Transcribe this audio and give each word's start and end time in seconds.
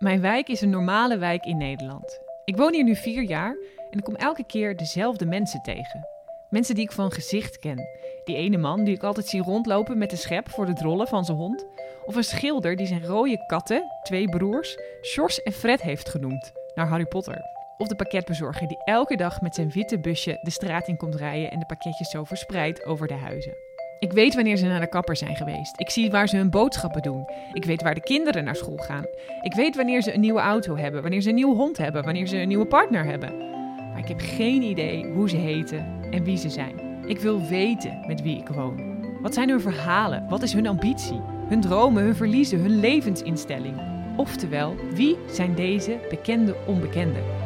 Mijn 0.00 0.20
wijk 0.20 0.48
is 0.48 0.60
een 0.60 0.70
normale 0.70 1.18
wijk 1.18 1.44
in 1.44 1.56
Nederland. 1.56 2.20
Ik 2.44 2.56
woon 2.56 2.72
hier 2.72 2.84
nu 2.84 2.96
vier 2.96 3.22
jaar 3.22 3.56
en 3.90 3.98
ik 3.98 4.04
kom 4.04 4.14
elke 4.14 4.44
keer 4.44 4.76
dezelfde 4.76 5.26
mensen 5.26 5.62
tegen. 5.62 6.08
Mensen 6.50 6.74
die 6.74 6.84
ik 6.84 6.92
van 6.92 7.12
gezicht 7.12 7.58
ken. 7.58 7.88
Die 8.24 8.36
ene 8.36 8.56
man 8.56 8.84
die 8.84 8.94
ik 8.94 9.02
altijd 9.02 9.26
zie 9.26 9.42
rondlopen 9.42 9.98
met 9.98 10.10
de 10.10 10.16
schep 10.16 10.50
voor 10.50 10.66
de 10.66 10.72
drollen 10.72 11.06
van 11.06 11.24
zijn 11.24 11.36
hond. 11.36 11.66
Of 12.04 12.14
een 12.14 12.24
schilder 12.24 12.76
die 12.76 12.86
zijn 12.86 13.04
rode 13.04 13.46
katten, 13.46 13.84
twee 14.02 14.28
broers, 14.28 14.76
Sjors 15.02 15.42
en 15.42 15.52
Fred 15.52 15.82
heeft 15.82 16.08
genoemd, 16.08 16.52
naar 16.74 16.88
Harry 16.88 17.06
Potter. 17.06 17.40
Of 17.78 17.88
de 17.88 17.96
pakketbezorger 17.96 18.68
die 18.68 18.84
elke 18.84 19.16
dag 19.16 19.40
met 19.40 19.54
zijn 19.54 19.70
witte 19.70 19.98
busje 19.98 20.38
de 20.42 20.50
straat 20.50 20.88
in 20.88 20.96
komt 20.96 21.14
rijden 21.14 21.50
en 21.50 21.58
de 21.58 21.66
pakketjes 21.66 22.10
zo 22.10 22.24
verspreidt 22.24 22.84
over 22.84 23.06
de 23.06 23.14
huizen. 23.14 23.69
Ik 24.00 24.12
weet 24.12 24.34
wanneer 24.34 24.56
ze 24.56 24.66
naar 24.66 24.80
de 24.80 24.88
kapper 24.88 25.16
zijn 25.16 25.36
geweest. 25.36 25.80
Ik 25.80 25.90
zie 25.90 26.10
waar 26.10 26.28
ze 26.28 26.36
hun 26.36 26.50
boodschappen 26.50 27.02
doen. 27.02 27.28
Ik 27.52 27.64
weet 27.64 27.82
waar 27.82 27.94
de 27.94 28.00
kinderen 28.00 28.44
naar 28.44 28.56
school 28.56 28.76
gaan. 28.76 29.04
Ik 29.42 29.54
weet 29.54 29.76
wanneer 29.76 30.02
ze 30.02 30.14
een 30.14 30.20
nieuwe 30.20 30.40
auto 30.40 30.76
hebben, 30.76 31.02
wanneer 31.02 31.20
ze 31.20 31.28
een 31.28 31.34
nieuwe 31.34 31.54
hond 31.54 31.78
hebben, 31.78 32.04
wanneer 32.04 32.26
ze 32.26 32.36
een 32.36 32.48
nieuwe 32.48 32.66
partner 32.66 33.04
hebben. 33.04 33.38
Maar 33.76 33.98
ik 33.98 34.08
heb 34.08 34.20
geen 34.20 34.62
idee 34.62 35.04
hoe 35.04 35.28
ze 35.28 35.36
heten 35.36 35.86
en 36.10 36.24
wie 36.24 36.36
ze 36.36 36.48
zijn. 36.48 36.80
Ik 37.06 37.18
wil 37.18 37.46
weten 37.46 38.04
met 38.06 38.22
wie 38.22 38.38
ik 38.38 38.48
woon. 38.48 38.98
Wat 39.22 39.34
zijn 39.34 39.48
hun 39.48 39.60
verhalen? 39.60 40.28
Wat 40.28 40.42
is 40.42 40.52
hun 40.52 40.66
ambitie? 40.66 41.20
Hun 41.48 41.60
dromen, 41.60 42.02
hun 42.02 42.16
verliezen, 42.16 42.60
hun 42.60 42.80
levensinstelling? 42.80 43.80
Oftewel, 44.16 44.74
wie 44.94 45.16
zijn 45.28 45.54
deze 45.54 45.98
bekende 46.08 46.56
onbekenden? 46.66 47.39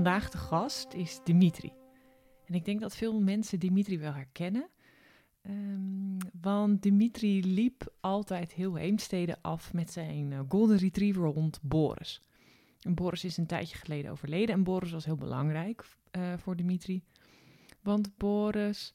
Vandaag 0.00 0.30
de 0.30 0.38
gast 0.38 0.92
is 0.92 1.20
Dimitri. 1.24 1.72
En 2.44 2.54
ik 2.54 2.64
denk 2.64 2.80
dat 2.80 2.96
veel 2.96 3.20
mensen 3.20 3.58
Dimitri 3.58 3.98
wel 3.98 4.12
herkennen. 4.12 4.68
Ehm, 5.42 6.18
want 6.40 6.82
Dimitri 6.82 7.46
liep 7.46 7.92
altijd 8.00 8.52
heel 8.52 8.74
Heemstede 8.74 9.36
af 9.42 9.72
met 9.72 9.92
zijn 9.92 10.32
eh, 10.32 10.40
Golden 10.48 10.76
Retriever 10.76 11.26
hond 11.26 11.58
Boris. 11.62 12.22
En 12.80 12.94
Boris 12.94 13.24
is 13.24 13.36
een 13.36 13.46
tijdje 13.46 13.76
geleden 13.76 14.10
overleden 14.10 14.54
en 14.54 14.62
Boris 14.62 14.90
was 14.90 15.04
heel 15.04 15.16
belangrijk 15.16 15.84
eh, 16.10 16.32
voor 16.36 16.56
Dimitri. 16.56 17.02
Want 17.82 18.16
Boris... 18.16 18.94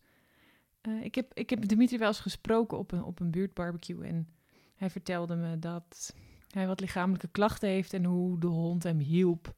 eh, 0.81 1.03
ik, 1.03 1.15
heb, 1.15 1.33
ik 1.33 1.49
heb 1.49 1.67
Dimitri 1.67 1.97
wel 1.97 2.07
eens 2.07 2.19
gesproken 2.19 2.77
op 2.77 2.91
een, 2.91 3.03
op 3.03 3.19
een 3.19 3.31
buurtbarbecue 3.31 4.05
en 4.05 4.27
hij 4.75 4.89
vertelde 4.89 5.35
me 5.35 5.59
dat 5.59 6.15
hij 6.47 6.67
wat 6.67 6.79
lichamelijke 6.79 7.27
klachten 7.27 7.69
heeft 7.69 7.93
en 7.93 8.05
hoe 8.05 8.39
de 8.39 8.47
hond 8.47 8.83
hem 8.83 8.99
hielp 8.99 9.55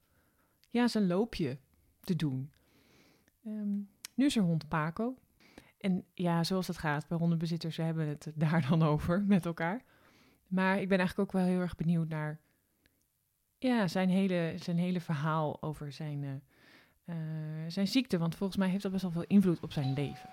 ja, 0.69 0.87
zijn 0.87 1.07
loopje 1.07 1.57
te 1.99 2.15
doen. 2.15 2.51
Ehm, 3.45 3.75
nu 4.13 4.25
is 4.25 4.35
er 4.35 4.43
hond 4.43 4.67
Paco. 4.67 5.17
En 5.77 6.05
ja, 6.13 6.43
zoals 6.43 6.67
het 6.67 6.77
gaat 6.77 7.07
bij 7.07 7.17
hondenbezitters, 7.17 7.77
we 7.77 7.83
hebben 7.83 8.07
het 8.07 8.31
daar 8.35 8.67
dan 8.69 8.83
over 8.83 9.23
met 9.23 9.45
elkaar. 9.45 9.83
Maar 10.47 10.81
ik 10.81 10.87
ben 10.87 10.97
eigenlijk 10.97 11.29
ook 11.29 11.39
wel 11.41 11.45
heel 11.51 11.59
erg 11.59 11.75
benieuwd 11.75 12.07
naar 12.07 12.39
ja, 13.59 13.87
zijn, 13.87 14.09
hele, 14.09 14.53
zijn 14.55 14.77
hele 14.77 15.01
verhaal 15.01 15.61
over 15.61 15.91
zijn, 15.91 16.23
eh, 16.23 17.15
eh, 17.15 17.71
zijn 17.71 17.87
ziekte. 17.87 18.17
Want 18.17 18.35
volgens 18.35 18.59
mij 18.59 18.69
heeft 18.69 18.83
dat 18.83 18.91
best 18.91 19.03
wel 19.03 19.11
veel 19.11 19.25
invloed 19.27 19.59
op 19.59 19.71
zijn 19.71 19.93
leven. 19.93 20.29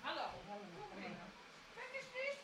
Hallo. 0.00 0.26
Kijk 1.74 1.92
eens 1.98 2.12
niet. 2.18 2.38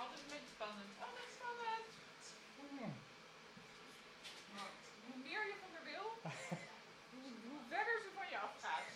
Altijd 0.00 0.20
een 0.22 0.30
beetje 0.34 0.52
spannend. 0.54 0.92
Altijd 1.08 1.30
spannend. 1.38 1.88
Maar 4.54 4.70
hoe 5.06 5.18
meer 5.26 5.42
je 5.50 5.56
van 5.62 5.70
haar 5.74 5.86
wil, 5.92 6.06
hoe, 7.10 7.30
hoe 7.48 7.60
verder 7.72 7.96
ze 8.04 8.10
van 8.18 8.28
je 8.32 8.38
afgaat. 8.48 8.86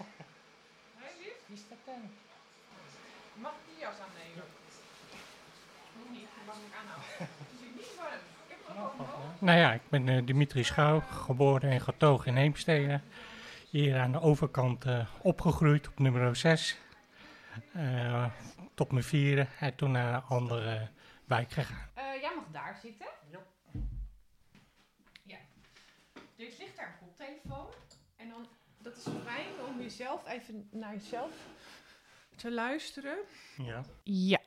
Hé, 1.00 1.08
lief? 1.20 1.38
Wie 1.46 1.56
is 1.56 1.68
dat 1.68 1.82
dan? 1.84 2.02
Mag 3.44 3.52
ik 3.52 3.64
die 3.68 3.78
jas 3.84 3.98
aannemen? 4.06 4.44
Hoeft 5.94 6.10
niet, 6.10 6.28
je 6.36 6.42
mag 6.46 6.56
hem 6.64 6.74
aanhouden. 6.80 7.08
Het 7.18 7.50
is 7.54 7.60
hier 7.64 7.74
niet 7.80 7.94
warm. 8.00 8.22
Ik 8.44 8.50
heb 8.52 8.60
nog 8.66 8.76
wel 8.76 9.06
een 9.30 9.46
Nou 9.46 9.58
ja, 9.58 9.72
ik 9.72 9.84
ben 9.88 10.08
eh, 10.08 10.09
Dimitri 10.25 10.64
Schouw, 10.64 11.00
geboren 11.00 11.70
en 11.70 11.81
getogen 11.81 12.26
in 12.26 12.36
Heemstede. 12.36 13.00
Hier 13.70 13.98
aan 13.98 14.12
de 14.12 14.20
overkant 14.20 14.84
eh, 14.84 15.06
opgegroeid 15.22 15.88
op 15.88 15.98
nummer 15.98 16.36
6. 16.36 16.78
Eh, 17.72 18.26
tot 18.75 18.92
mijn 18.92 19.04
vierde 19.04 19.47
en 19.59 19.75
toen 19.75 19.91
naar 19.91 20.14
een 20.14 20.22
andere 20.22 20.88
wijk 21.25 21.50
gegaan. 21.50 21.88
Eh, 21.94 22.20
jij 22.20 22.32
mag 22.36 22.44
daar 22.53 22.78
zitten. 22.82 23.06
Ja. 25.22 25.38
Dit 26.36 26.59
ligt 26.59 26.76
daar 26.76 26.98
een 27.00 27.06
koptelefoon. 27.06 27.66
En 28.16 28.28
dan, 28.28 28.47
dat 28.78 28.97
is 28.97 29.03
fijn 29.25 29.47
om 29.69 29.80
jezelf 29.80 30.28
even 30.28 30.69
naar 30.70 30.94
jezelf 30.94 31.32
te 32.36 32.50
luisteren. 32.50 33.19
Ja. 33.56 33.84
Ja, 34.03 34.42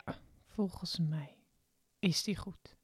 volgens 0.47 1.00
mij 1.00 1.35
is 2.00 2.23
die 2.23 2.38
goed. 2.38 2.75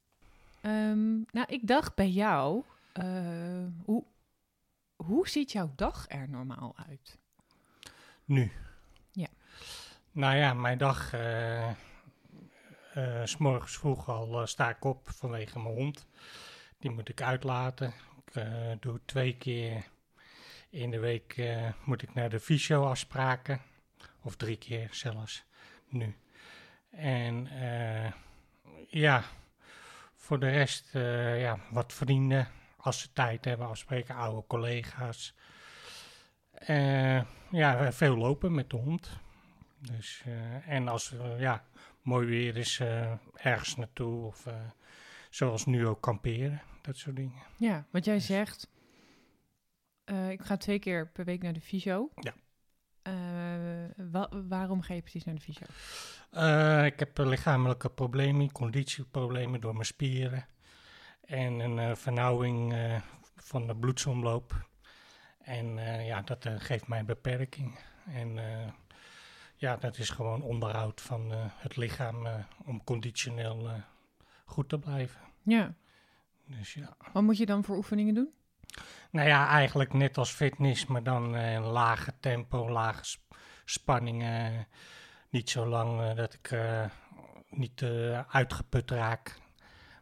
Ehm, 0.61 1.13
nou, 1.31 1.45
ik 1.47 1.67
dacht 1.67 1.95
bij 1.95 2.09
jou, 2.09 2.63
eh, 2.99 3.65
hoe, 3.85 4.03
hoe 4.95 5.29
ziet 5.29 5.51
jouw 5.51 5.71
dag 5.75 6.05
er 6.07 6.29
normaal 6.29 6.77
uit? 6.87 7.19
Nu. 8.25 8.51
Ja. 9.11 9.27
Nou 10.11 10.35
ja, 10.35 10.53
mijn 10.53 10.77
dag, 10.77 11.13
eh, 11.13 11.71
s 13.23 13.37
morgens 13.37 13.77
vroeg 13.77 14.09
al 14.09 14.47
sta 14.47 14.69
ik 14.69 14.83
op 14.83 15.09
vanwege 15.09 15.59
mijn 15.59 15.75
hond. 15.75 16.07
Die 16.77 16.91
moet 16.91 17.09
ik 17.09 17.21
uitlaten. 17.21 17.93
Ik 18.25 18.81
doe 18.81 18.99
twee 19.05 19.37
keer 19.37 19.85
in 20.69 20.91
de 20.91 20.99
week 20.99 21.51
moet 21.83 22.01
ik 22.01 22.13
naar 22.13 22.29
de 22.29 22.39
fysio-afspraken. 22.39 23.61
Of 24.21 24.35
drie 24.35 24.57
keer 24.57 24.87
zelfs, 24.91 25.43
nu. 25.87 26.15
En 26.89 27.47
ja, 28.87 29.23
voor 30.15 30.39
de 30.39 30.49
rest 30.49 30.89
ja, 31.39 31.59
wat 31.71 31.93
vrienden, 31.93 32.47
als 32.81 32.99
ze 33.01 33.11
tijd 33.13 33.45
hebben, 33.45 33.67
afspreken, 33.67 34.15
oude 34.15 34.47
collega's. 34.47 35.35
Eh, 36.51 37.21
ja, 37.51 37.91
veel 37.91 38.17
lopen 38.17 38.53
met 38.53 38.69
de 38.69 38.77
hond. 38.77 39.09
Dus, 39.79 40.21
eh, 40.25 40.67
en 40.67 40.87
als 40.87 41.11
er 41.11 41.39
ja, 41.39 41.63
mooi 42.01 42.27
weer 42.27 42.57
is, 42.57 42.79
ergens 43.33 43.75
naartoe. 43.75 44.25
Of 44.25 44.45
zoals 45.29 45.65
nu 45.65 45.87
ook 45.87 46.01
kamperen, 46.01 46.61
dat 46.81 46.97
soort 46.97 47.15
dingen. 47.15 47.41
Ja, 47.57 47.85
wat 47.91 48.05
jij 48.05 48.19
zegt, 48.19 48.69
eh, 50.03 50.29
ik 50.29 50.41
ga 50.41 50.57
twee 50.57 50.79
keer 50.79 51.07
per 51.07 51.25
week 51.25 51.41
naar 51.41 51.53
de 51.53 51.61
fysio. 51.61 52.09
Ja. 52.15 52.33
Wa- 54.11 54.29
waarom 54.47 54.81
ga 54.81 54.93
je 54.93 55.01
precies 55.01 55.23
naar 55.23 55.35
de 55.35 55.41
fysio? 55.41 55.65
Ik 56.85 56.99
heb 56.99 57.17
lichamelijke 57.17 57.89
problemen, 57.89 58.51
conditieproblemen 58.51 59.61
door 59.61 59.73
mijn 59.73 59.85
spieren. 59.85 60.47
En 61.29 61.59
een 61.59 61.79
eh, 61.79 61.95
vernauwing 61.95 62.73
eh, 62.73 63.01
van 63.35 63.67
de 63.67 63.75
bloedsomloop. 63.75 64.67
En 65.41 65.77
eh, 65.77 66.07
ja, 66.07 66.21
dat 66.21 66.45
geeft 66.57 66.87
mij 66.87 66.99
een 66.99 67.05
beperking. 67.05 67.79
En 68.07 68.39
ja, 69.55 69.77
dat 69.77 69.97
is 69.97 70.09
gewoon 70.09 70.41
onderhoud 70.41 71.01
van 71.01 71.31
het 71.33 71.75
lichaam 71.75 72.27
om 72.65 72.83
conditioneel 72.83 73.69
goed 74.45 74.69
te 74.69 74.79
blijven. 74.79 75.21
Ja, 75.41 75.73
Dus 76.45 76.73
ja. 76.73 76.97
wat 77.13 77.23
moet 77.23 77.37
je 77.37 77.45
dan 77.45 77.63
voor 77.63 77.75
oefeningen 77.77 78.13
doen? 78.13 78.29
Nou 79.11 79.27
ja, 79.27 79.47
eigenlijk 79.47 79.93
net 79.93 80.17
als 80.17 80.31
fitness, 80.31 80.85
maar 80.85 81.03
dan 81.03 81.33
een 81.33 81.63
lage 81.63 82.13
tempo, 82.19 82.69
lage 82.69 83.03
sp- 83.03 83.35
spanningen. 83.65 84.67
Niet 85.29 85.49
zo 85.49 85.65
lang 85.65 86.13
dat 86.13 86.33
ik 86.33 86.51
eh, 86.51 86.85
niet 87.49 87.83
uitgeput 88.27 88.91
raak. 88.91 89.39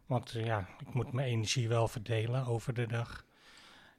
Want 0.08 0.36
eh, 0.36 0.46
ja, 0.46 0.68
ik 0.80 0.94
moet 0.94 1.12
mijn 1.12 1.28
energie 1.28 1.68
wel 1.68 1.88
verdelen 1.88 2.46
over 2.46 2.74
de 2.74 2.88
dag. 2.88 3.26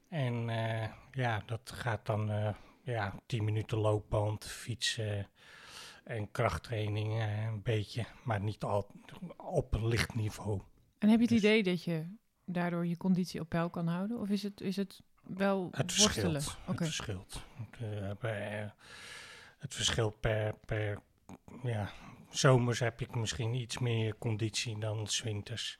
En 0.07 0.49
eh, 0.49 0.89
ja, 1.11 1.41
dat 1.45 1.71
gaat 1.73 2.05
dan 2.05 2.31
eh, 2.31 2.53
ja, 2.81 3.13
10 3.25 3.43
minuten 3.43 3.77
loopband, 3.77 4.45
fietsen 4.45 5.27
en 6.03 6.31
krachttraining 6.31 7.21
een 7.47 7.61
beetje. 7.61 8.05
Maar 8.23 8.39
niet 8.41 8.63
al 8.63 8.87
op 9.37 9.73
een 9.73 9.87
licht 9.87 10.15
niveau. 10.15 10.61
En 10.97 11.09
heb 11.09 11.17
je 11.19 11.25
het 11.25 11.33
Dus- 11.33 11.37
idee 11.43 11.63
dat 11.63 11.83
je 11.83 12.05
daardoor 12.45 12.85
je 12.85 12.97
conditie 12.97 13.39
op 13.41 13.49
peil 13.49 13.69
kan 13.69 13.87
houden? 13.87 14.19
Of 14.19 14.29
is 14.29 14.43
het, 14.43 14.61
is 14.61 14.75
het 14.75 15.01
wel 15.23 15.67
Het 15.71 15.97
worstelen? 15.97 16.41
verschilt. 16.41 16.61
Oké. 16.67 16.83
Het 16.83 16.93
verschilt. 16.93 17.41
Het, 18.19 18.71
het 19.57 19.73
verschilt 19.75 20.19
per, 20.19 20.55
per 20.65 20.99
ja, 21.63 21.89
zomers 22.29 22.79
heb 22.79 23.01
ik 23.01 23.15
misschien 23.15 23.53
iets 23.53 23.77
meer 23.77 24.17
conditie 24.17 24.79
dan 24.79 25.07
's 25.07 25.21
winters. 25.21 25.79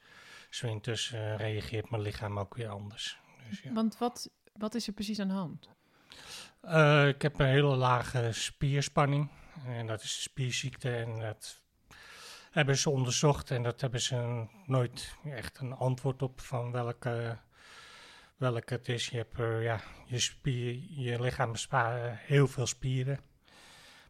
's 0.50 0.62
winters 0.62 1.12
eh, 1.12 1.36
reageert 1.36 1.90
mijn 1.90 2.02
lichaam 2.02 2.40
ook 2.40 2.56
weer 2.56 2.70
anders. 2.70 3.20
Dus, 3.50 3.62
ja. 3.62 3.74
Want 3.74 3.98
wat, 3.98 4.30
wat 4.54 4.76
is 4.76 4.88
er 4.88 4.94
precies 4.94 5.20
aan 5.20 5.28
de 5.28 5.34
hand? 5.34 5.70
Eh, 6.62 7.08
ik 7.08 7.22
heb 7.22 7.40
een 7.40 7.46
hele 7.46 7.76
lage 7.76 8.32
spierspanning. 8.32 9.30
En 9.66 9.88
dat 9.88 10.02
is 10.04 10.16
een 10.16 10.22
spierziekte. 10.22 10.96
En 10.96 11.20
dat 11.20 11.62
hebben 12.52 12.78
ze 12.78 12.90
onderzocht. 12.90 13.52
En 13.52 13.64
dat 13.64 13.82
hebben 13.82 14.02
ze 14.02 14.46
nooit 14.66 15.16
echt 15.24 15.60
een 15.60 15.74
antwoord 15.74 16.22
op 16.22 16.42
van 16.42 16.72
welke 16.72 17.38
welk 18.40 18.70
het 18.70 18.88
is. 18.90 19.08
Je 19.08 19.18
hebt 19.18 19.40
eh, 19.40 19.64
ja, 19.64 19.82
je, 20.06 20.20
spier, 20.20 20.80
je 20.90 21.22
lichaam 21.22 21.54
heel 22.16 22.48
veel 22.48 22.66
spieren. 22.66 23.20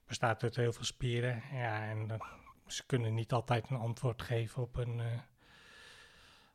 Bestaat 0.10 0.44
uit 0.44 0.56
heel 0.56 0.74
veel 0.74 0.84
spieren. 0.84 1.44
Ja, 1.54 1.84
en 1.90 2.20
ze 2.68 2.86
kunnen 2.86 3.14
niet 3.14 3.32
altijd 3.32 3.70
een 3.70 3.78
antwoord 3.78 4.22
geven 4.22 4.62
op 4.62 4.78
een... 4.78 5.00
eh, 5.00 5.06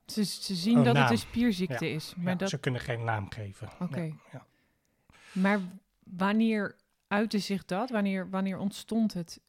Ze, 0.06 0.25
ze 0.25 0.55
zien 0.55 0.85
dat 0.85 0.97
het 0.97 1.11
een 1.11 1.19
spierziekte 1.19 1.85
Ja. 1.87 1.95
is. 1.95 2.15
Maar, 2.17 2.33
ja, 2.33 2.39
dat, 2.39 2.49
Ze 2.49 2.59
kunnen 2.59 2.81
geen 2.81 3.05
naam 3.05 3.31
geven. 3.31 3.69
Oké. 3.81 4.12
Ja. 4.33 4.47
maar 5.33 5.61
wanneer 6.05 6.77
uitte 7.09 7.39
zich 7.39 7.65
dat? 7.65 7.91
Wanneer, 7.91 8.31
wanneer 8.31 8.59
ontstond 8.59 9.12
het 9.15 9.41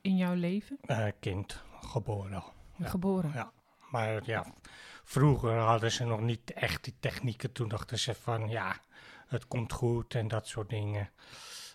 in 0.00 0.16
jouw 0.16 0.34
leven? 0.34 0.78
Eh, 0.80 1.06
kind, 1.20 1.62
geboren. 1.80 2.42
Geboren. 2.80 3.32
Ja. 3.34 3.52
Maar 3.90 4.20
ja, 4.24 4.46
vroeger 5.04 5.56
hadden 5.58 5.92
ze 5.92 6.04
nog 6.04 6.20
niet 6.20 6.52
echt 6.52 6.84
die 6.84 6.94
technieken. 7.00 7.52
Toen 7.52 7.68
dachten 7.68 7.98
ze 7.98 8.14
van 8.14 8.48
ja, 8.48 8.76
het 9.26 9.46
komt 9.48 9.72
goed 9.72 10.14
en 10.14 10.28
dat 10.28 10.46
soort 10.48 10.68
dingen. 10.68 11.10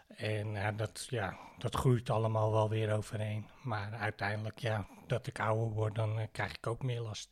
En 0.07 0.51
ja, 0.51 0.71
dat, 0.71 1.07
ja, 1.09 1.37
dat 1.57 1.75
groeit 1.75 2.09
allemaal 2.09 2.51
wel 2.51 2.69
weer 2.69 2.93
overheen. 2.93 3.45
Maar 3.63 3.93
uiteindelijk, 3.93 4.59
ja, 4.59 4.87
dat 5.07 5.27
ik 5.27 5.39
ouder 5.39 5.69
word, 5.69 5.95
dan 5.95 6.19
eh, 6.19 6.27
krijg 6.31 6.55
ik 6.55 6.67
ook 6.67 6.83
meer 6.83 7.01
last. 7.01 7.29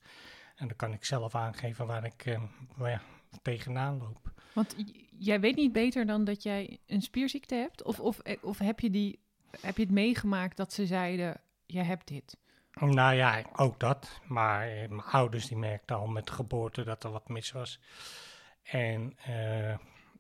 En 0.56 0.68
dan 0.68 0.76
kan 0.76 0.94
ik 0.94 1.06
zelf 1.06 1.36
aangeven 1.36 1.86
waar 1.86 2.06
ik 2.06 2.26
eh, 2.26 2.42
ja, 2.80 3.02
tegenaan 3.42 3.98
loop. 3.98 4.32
Want 4.54 4.76
jij 5.18 5.40
weet 5.40 5.56
niet 5.56 5.72
beter 5.72 6.06
dan 6.06 6.24
dat 6.24 6.44
jij 6.44 6.80
een 6.88 7.02
spierziekte 7.02 7.56
hebt? 7.56 7.84
Of, 7.84 8.00
of, 8.00 8.20
eh, 8.20 8.38
of 8.42 8.58
heb, 8.58 8.80
je 8.80 8.90
die, 8.90 9.20
heb 9.62 9.78
je 9.78 9.84
het 9.84 9.92
meegemaakt 9.92 10.58
dat 10.58 10.74
ze 10.74 10.86
zeiden, 10.86 11.42
jij 11.66 11.84
hebt 11.84 12.08
dit? 12.08 12.38
Nou 12.80 13.16
ja, 13.16 13.44
ook 13.56 13.80
dat. 13.80 14.20
Maar 14.28 14.68
eh, 14.68 14.90
mijn 14.90 15.02
ouders 15.02 15.48
die 15.48 15.58
merkten 15.58 15.96
al 15.96 16.08
met 16.08 16.26
de 16.26 16.32
geboorte 16.32 16.84
dat 16.84 17.04
er 17.04 17.12
wat 17.12 17.30
mis 17.30 17.52
was. 17.52 17.80
En 18.64 19.18
eh, 19.24 19.78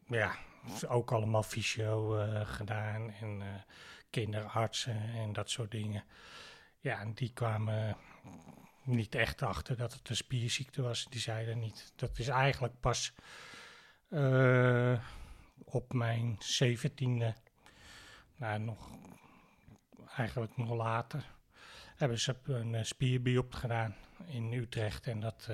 ja, 0.07 0.35
ook 0.87 1.11
allemaal 1.11 1.43
fysio 1.43 2.17
eh, 2.17 2.47
gedaan 2.47 3.11
en 3.11 3.41
eh, 3.41 3.47
kinderartsen 4.09 5.13
en 5.13 5.33
dat 5.33 5.49
soort 5.49 5.71
dingen. 5.71 6.03
Ja, 6.79 6.99
en 6.99 7.13
die 7.13 7.33
kwamen 7.33 7.97
niet 8.83 9.15
echt 9.15 9.41
achter 9.41 9.77
dat 9.77 9.93
het 9.93 10.09
een 10.09 10.15
spierziekte 10.15 10.81
was. 10.81 11.05
Die 11.09 11.19
zeiden 11.19 11.59
niet. 11.59 11.93
Dat 11.95 12.19
is 12.19 12.27
eigenlijk 12.27 12.79
pas 12.79 13.13
eh, 14.09 14.99
op 15.63 15.93
mijn 15.93 16.35
zeventiende, 16.39 17.35
nou 18.35 18.59
nog, 18.59 18.89
eigenlijk 20.15 20.57
nog 20.57 20.69
later 20.69 21.31
hebben 21.95 22.19
ze 22.19 22.35
een 22.43 22.85
spierbiop 22.85 23.53
gedaan 23.53 23.95
in 24.25 24.53
Utrecht. 24.53 25.07
En 25.07 25.19
dat, 25.19 25.49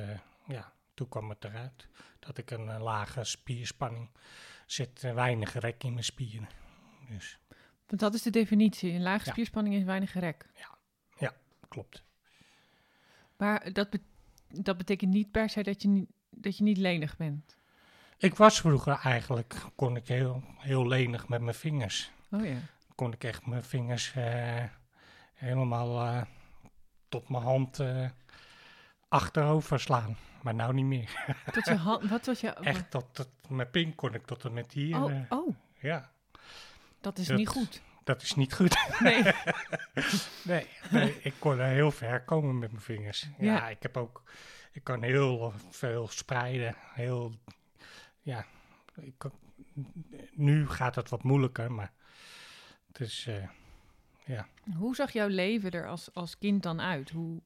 ja, 0.48 0.74
toen 0.94 1.10
kwam 1.10 1.30
het 1.30 1.44
eruit 1.44 1.88
dat 2.20 2.38
ik 2.38 2.52
een 2.52 2.82
lage 2.82 3.24
spierspanning 3.24 4.10
zit, 4.72 5.04
eh, 5.04 5.14
weinig 5.14 5.54
rek 5.60 5.84
in 5.84 5.92
mijn 5.94 6.04
spieren. 6.04 6.50
Dus 7.10 7.40
Want 7.88 8.02
dat 8.02 8.14
is 8.14 8.22
de 8.22 8.30
definitie. 8.30 8.92
Een 8.94 9.02
lage 9.02 9.26
Ja. 9.26 9.32
spierspanning 9.32 9.76
is 9.76 9.84
weinig 9.84 10.14
rek. 10.14 10.46
klopt. 11.68 12.04
Maar 13.38 13.74
dat, 13.74 13.90
be- 13.90 14.02
dat 14.48 14.78
betekent 14.78 15.12
niet 15.14 15.32
per 15.32 15.50
se 15.50 15.64
dat 15.64 15.82
je 15.82 15.88
niet, 15.88 16.10
dat 16.30 16.58
je 16.58 16.64
niet 16.64 16.78
lenig 16.78 17.18
bent. 17.18 17.58
Ik 18.18 18.36
was 18.36 18.60
vroeger 18.60 18.94
eigenlijk, 19.04 19.56
kon 19.76 19.96
ik 19.96 20.08
heel, 20.08 20.44
heel 20.58 20.88
lenig 20.88 21.28
met 21.28 21.42
mijn 21.42 21.56
vingers. 21.56 22.12
Oh 22.32 22.46
ja. 22.46 22.58
Kon 22.96 23.14
ik 23.14 23.24
echt 23.24 23.46
mijn 23.46 23.64
vingers 23.64 24.14
eh, 24.16 24.64
helemaal 25.34 26.06
eh, 26.06 26.22
tot 27.10 27.30
mijn 27.30 27.44
hand 27.44 27.80
achterover 29.10 29.80
slaan. 29.80 30.18
Maar 30.42 30.56
nou 30.56 30.74
niet 30.74 30.86
meer. 30.86 31.26
Tot 31.54 31.66
je 31.66 31.76
hand, 31.76 32.10
wat 32.10 32.26
was 32.26 32.40
je... 32.42 32.50
Echt 32.50 32.92
tot, 32.92 33.06
tot 33.16 33.30
mijn 33.50 33.70
pink 33.70 33.96
kon 33.96 34.14
ik 34.14 34.26
tot 34.26 34.46
en 34.46 34.54
met 34.54 34.72
hier. 34.72 35.02
Oh, 35.04 35.12
eh, 35.12 35.22
oh, 35.30 35.56
ja, 35.80 36.12
dat 37.02 37.18
is 37.18 37.28
Dat- 37.28 37.38
niet 37.38 37.48
goed. 37.48 37.82
dat 38.04 38.22
is 38.22 38.36
niet 38.36 38.54
goed. 38.54 38.76
Nee. 39.00 39.24
Nee, 40.44 40.68
nee, 40.92 41.20
ik 41.22 41.34
kon 41.40 41.60
er 41.60 41.66
heel 41.68 41.92
ver 41.92 42.22
komen 42.24 42.60
met 42.60 42.72
mijn 42.72 42.84
vingers. 42.84 43.22
Ja, 43.38 43.54
Ja. 43.56 43.70
ik 43.70 43.82
heb 43.84 43.98
ook, 43.98 44.24
ik 44.72 44.84
kan 44.84 45.04
heel 45.04 45.54
veel 45.70 46.08
spreiden. 46.08 46.76
Heel, 46.94 47.34
ja, 48.22 48.46
ik 48.96 49.14
kan- 49.18 49.34
nu 50.32 50.68
gaat 50.70 50.96
het 50.96 51.10
wat 51.10 51.24
moeilijker, 51.24 51.72
maar 51.72 51.92
het 52.88 53.00
is, 53.00 53.26
eh, 53.28 53.48
ja. 54.26 54.48
Hoe 54.78 54.96
zag 54.96 55.12
jouw 55.12 55.28
leven 55.28 55.72
er 55.72 55.88
als, 55.88 56.14
als 56.14 56.38
kind 56.38 56.64
dan 56.64 56.82
uit? 56.82 57.10
Hoe, 57.10 57.42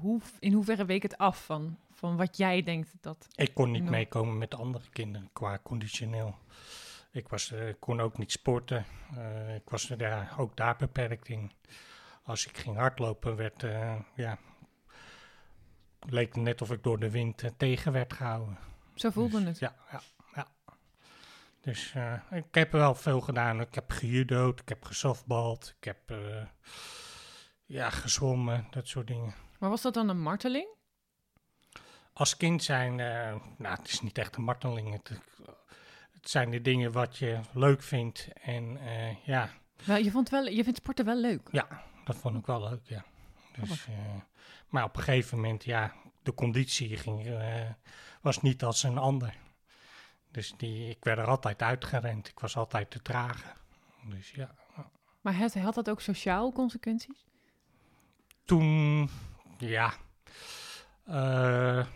hoe, 0.00 0.20
in 0.38 0.52
hoeverre 0.52 0.84
week 0.84 1.02
het 1.02 1.18
af 1.18 1.44
van, 1.44 1.78
van 1.90 2.16
wat 2.16 2.36
jij 2.36 2.62
denkt 2.62 2.94
dat... 3.00 3.26
Ik 3.34 3.54
kon 3.54 3.70
niet 3.70 3.84
meekomen 3.84 4.38
met 4.38 4.54
andere 4.54 4.84
kinderen 4.90 5.28
qua 5.32 5.58
conditioneel. 5.62 6.34
Ik 7.10 7.28
was, 7.28 7.52
eh, 7.52 7.74
kon 7.78 8.00
ook 8.00 8.18
niet 8.18 8.32
sporten. 8.32 8.84
Eh, 9.16 9.54
ik 9.54 9.68
was 9.68 9.86
daar, 9.86 10.34
ook 10.38 10.56
daar 10.56 10.76
beperkt 10.76 11.28
in. 11.28 11.52
Als 12.22 12.46
ik 12.46 12.58
ging 12.58 12.76
hardlopen, 12.76 13.36
werd, 13.36 13.62
eh, 13.62 13.94
ja, 14.14 14.38
leek 16.00 16.34
het 16.34 16.44
net 16.44 16.62
of 16.62 16.70
ik 16.70 16.82
door 16.82 16.98
de 16.98 17.10
wind 17.10 17.42
tegen 17.56 17.92
werd 17.92 18.12
gehouden. 18.12 18.58
Zo 18.94 19.10
voelde 19.10 19.38
Dus, 19.38 19.46
het. 19.46 19.58
Ja, 19.58 19.74
ja, 19.90 20.00
ja. 20.34 20.46
Dus 21.60 21.94
ik 22.30 22.54
heb 22.54 22.72
wel 22.72 22.94
veel 22.94 23.20
gedaan. 23.20 23.60
Ik 23.60 23.74
heb 23.74 23.90
gejudo'd, 23.90 24.60
ik 24.60 24.68
heb 24.68 24.84
gesoftbald, 24.84 25.74
ik 25.78 25.84
heb 25.84 26.14
ja, 27.64 27.90
gezwommen, 27.90 28.66
dat 28.70 28.88
soort 28.88 29.06
dingen. 29.06 29.43
Maar 29.64 29.72
was 29.72 29.82
dat 29.82 29.94
dan 29.94 30.08
een 30.08 30.20
marteling? 30.20 30.68
Als 32.12 32.36
kind 32.36 32.62
zijn, 32.62 33.00
eh, 33.00 33.34
nou 33.58 33.76
het 33.76 33.88
is 33.88 34.00
niet 34.00 34.18
echt 34.18 34.36
een 34.36 34.42
marteling. 34.42 34.92
Het, 34.92 35.20
het 36.12 36.30
zijn 36.30 36.50
de 36.50 36.60
dingen 36.60 36.92
wat 36.92 37.16
je 37.16 37.40
leuk 37.52 37.82
vindt. 37.82 38.28
En 38.32 38.76
eh, 38.76 39.24
ja, 39.24 39.50
Wel, 39.84 39.96
je, 39.96 40.10
vond 40.10 40.28
wel, 40.28 40.46
je 40.46 40.64
vindt 40.64 40.78
sporten 40.78 41.04
wel 41.04 41.16
leuk. 41.16 41.48
dat 42.04 42.16
vond 42.16 42.36
ik 42.36 42.46
wel 42.46 42.60
leuk, 42.60 42.80
ja. 42.84 43.04
Dus, 43.60 43.86
eh, 43.86 43.94
maar 44.68 44.84
op 44.84 44.96
een 44.96 45.02
gegeven 45.02 45.36
moment, 45.40 45.64
ja, 45.64 45.94
de 46.22 46.34
conditie 46.34 46.96
ging, 46.96 47.38
was 48.20 48.42
niet 48.42 48.64
als 48.64 48.82
een 48.82 48.98
ander. 48.98 49.36
Dus 50.30 50.54
die, 50.56 50.88
ik 50.88 51.04
werd 51.04 51.18
er 51.18 51.26
altijd 51.26 51.62
uitgerend. 51.62 52.28
Ik 52.28 52.40
was 52.40 52.56
altijd 52.56 52.90
te 52.90 53.02
traag. 53.02 53.56
Dus 54.08 54.30
ja, 54.30 54.54
Maar 55.20 55.36
het, 55.36 55.54
had 55.54 55.74
dat 55.74 55.90
ook 55.90 56.00
sociaal 56.00 56.52
consequenties? 56.52 57.24
toen, 58.44 59.08
ja, 59.68 59.94
eh, 61.04 61.86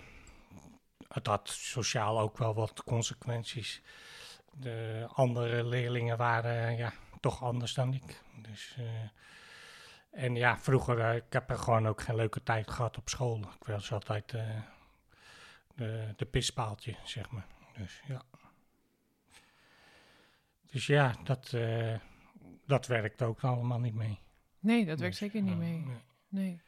het 1.09 1.27
had 1.27 1.49
sociaal 1.49 2.21
ook 2.21 2.39
wel 2.39 2.55
wat 2.55 2.85
consequenties. 2.85 3.83
De 4.53 5.07
andere 5.13 5.65
leerlingen 5.65 6.17
waren 6.17 6.77
ja, 6.77 6.93
toch 7.21 7.43
anders 7.43 7.75
dan 7.75 7.95
ik. 7.95 8.23
Dus, 8.43 8.75
eh, 8.79 8.85
en 10.11 10.35
ja, 10.35 10.59
vroeger, 10.59 10.99
eh, 10.99 11.17
ik 11.17 11.33
heb 11.33 11.51
er 11.51 11.59
gewoon 11.59 11.89
ook 11.89 12.01
geen 12.01 12.17
leuke 12.17 12.43
tijd 12.43 12.71
gehad 12.71 12.97
op 12.97 13.09
school. 13.09 13.39
Ik 13.39 13.67
was 13.67 13.93
altijd 13.93 14.31
de, 15.75 16.13
de 16.17 16.27
pispaaltje, 16.27 16.97
zeg 17.05 17.31
maar. 17.31 17.47
Dus 17.77 18.03
ja. 18.07 18.23
Dus 20.71 20.87
ja, 20.87 21.15
dat, 21.25 21.57
dat 22.67 22.87
werkt 22.87 23.23
ook 23.23 23.41
allemaal 23.45 23.81
niet 23.81 23.95
mee. 23.95 24.19
Nee, 24.59 24.87
dat 24.87 24.99
werkt 24.99 25.19
Dus, 25.19 25.31
zeker 25.31 25.43
niet 25.43 25.57
mee. 25.57 25.79
nee. 25.79 25.97
Nee. 26.29 26.61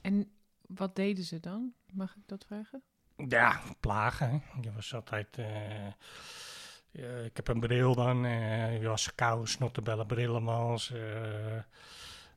En 0.00 0.30
wat 0.66 0.96
deden 0.96 1.24
ze 1.24 1.40
dan? 1.40 1.72
Mag 1.92 2.16
ik 2.16 2.22
dat 2.26 2.44
vragen? 2.46 2.82
Ja, 3.28 3.60
plagen. 3.80 4.30
Hè. 4.30 4.60
Je 4.60 4.72
was 4.72 4.94
altijd. 4.94 5.38
eh, 5.38 5.86
ik 7.24 7.36
heb 7.36 7.48
een 7.48 7.60
bril 7.60 7.94
dan. 7.94 8.24
eh, 8.24 8.80
je 8.80 8.88
was 8.88 9.14
kou, 9.14 9.46
snottebellen, 9.46 10.06
brillenmans. 10.06 10.90
eh, 10.92 11.58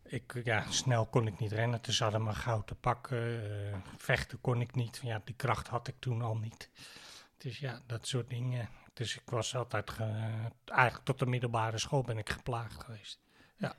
ik, 0.04 0.42
ja, 0.44 0.72
snel 0.72 1.06
kon 1.06 1.28
ik 1.28 1.40
niet 1.40 1.52
rennen. 1.52 1.80
Dus 1.82 1.98
ze 1.98 2.04
hadden 2.04 2.24
me 2.24 2.34
gauw 2.34 2.64
te 2.64 2.76
pakken. 2.76 3.42
vechten 3.98 4.42
kon 4.42 4.62
ik 4.62 4.76
niet. 4.76 5.00
Ja, 5.04 5.22
die 5.26 5.36
kracht 5.36 5.68
had 5.68 5.88
ik 5.88 5.96
toen 6.00 6.22
al 6.22 6.36
niet. 6.38 6.70
Dus 7.38 7.60
ja, 7.60 7.82
dat 7.86 8.08
soort 8.08 8.30
dingen. 8.30 8.70
Dus 8.94 9.16
ik 9.16 9.30
was 9.30 9.56
altijd. 9.56 9.90
ge- 9.90 10.50
eigenlijk 10.66 11.06
tot 11.06 11.20
de 11.20 11.26
middelbare 11.26 11.78
school 11.78 12.02
ben 12.02 12.18
ik 12.18 12.30
geplaagd 12.30 12.84
geweest. 12.84 13.20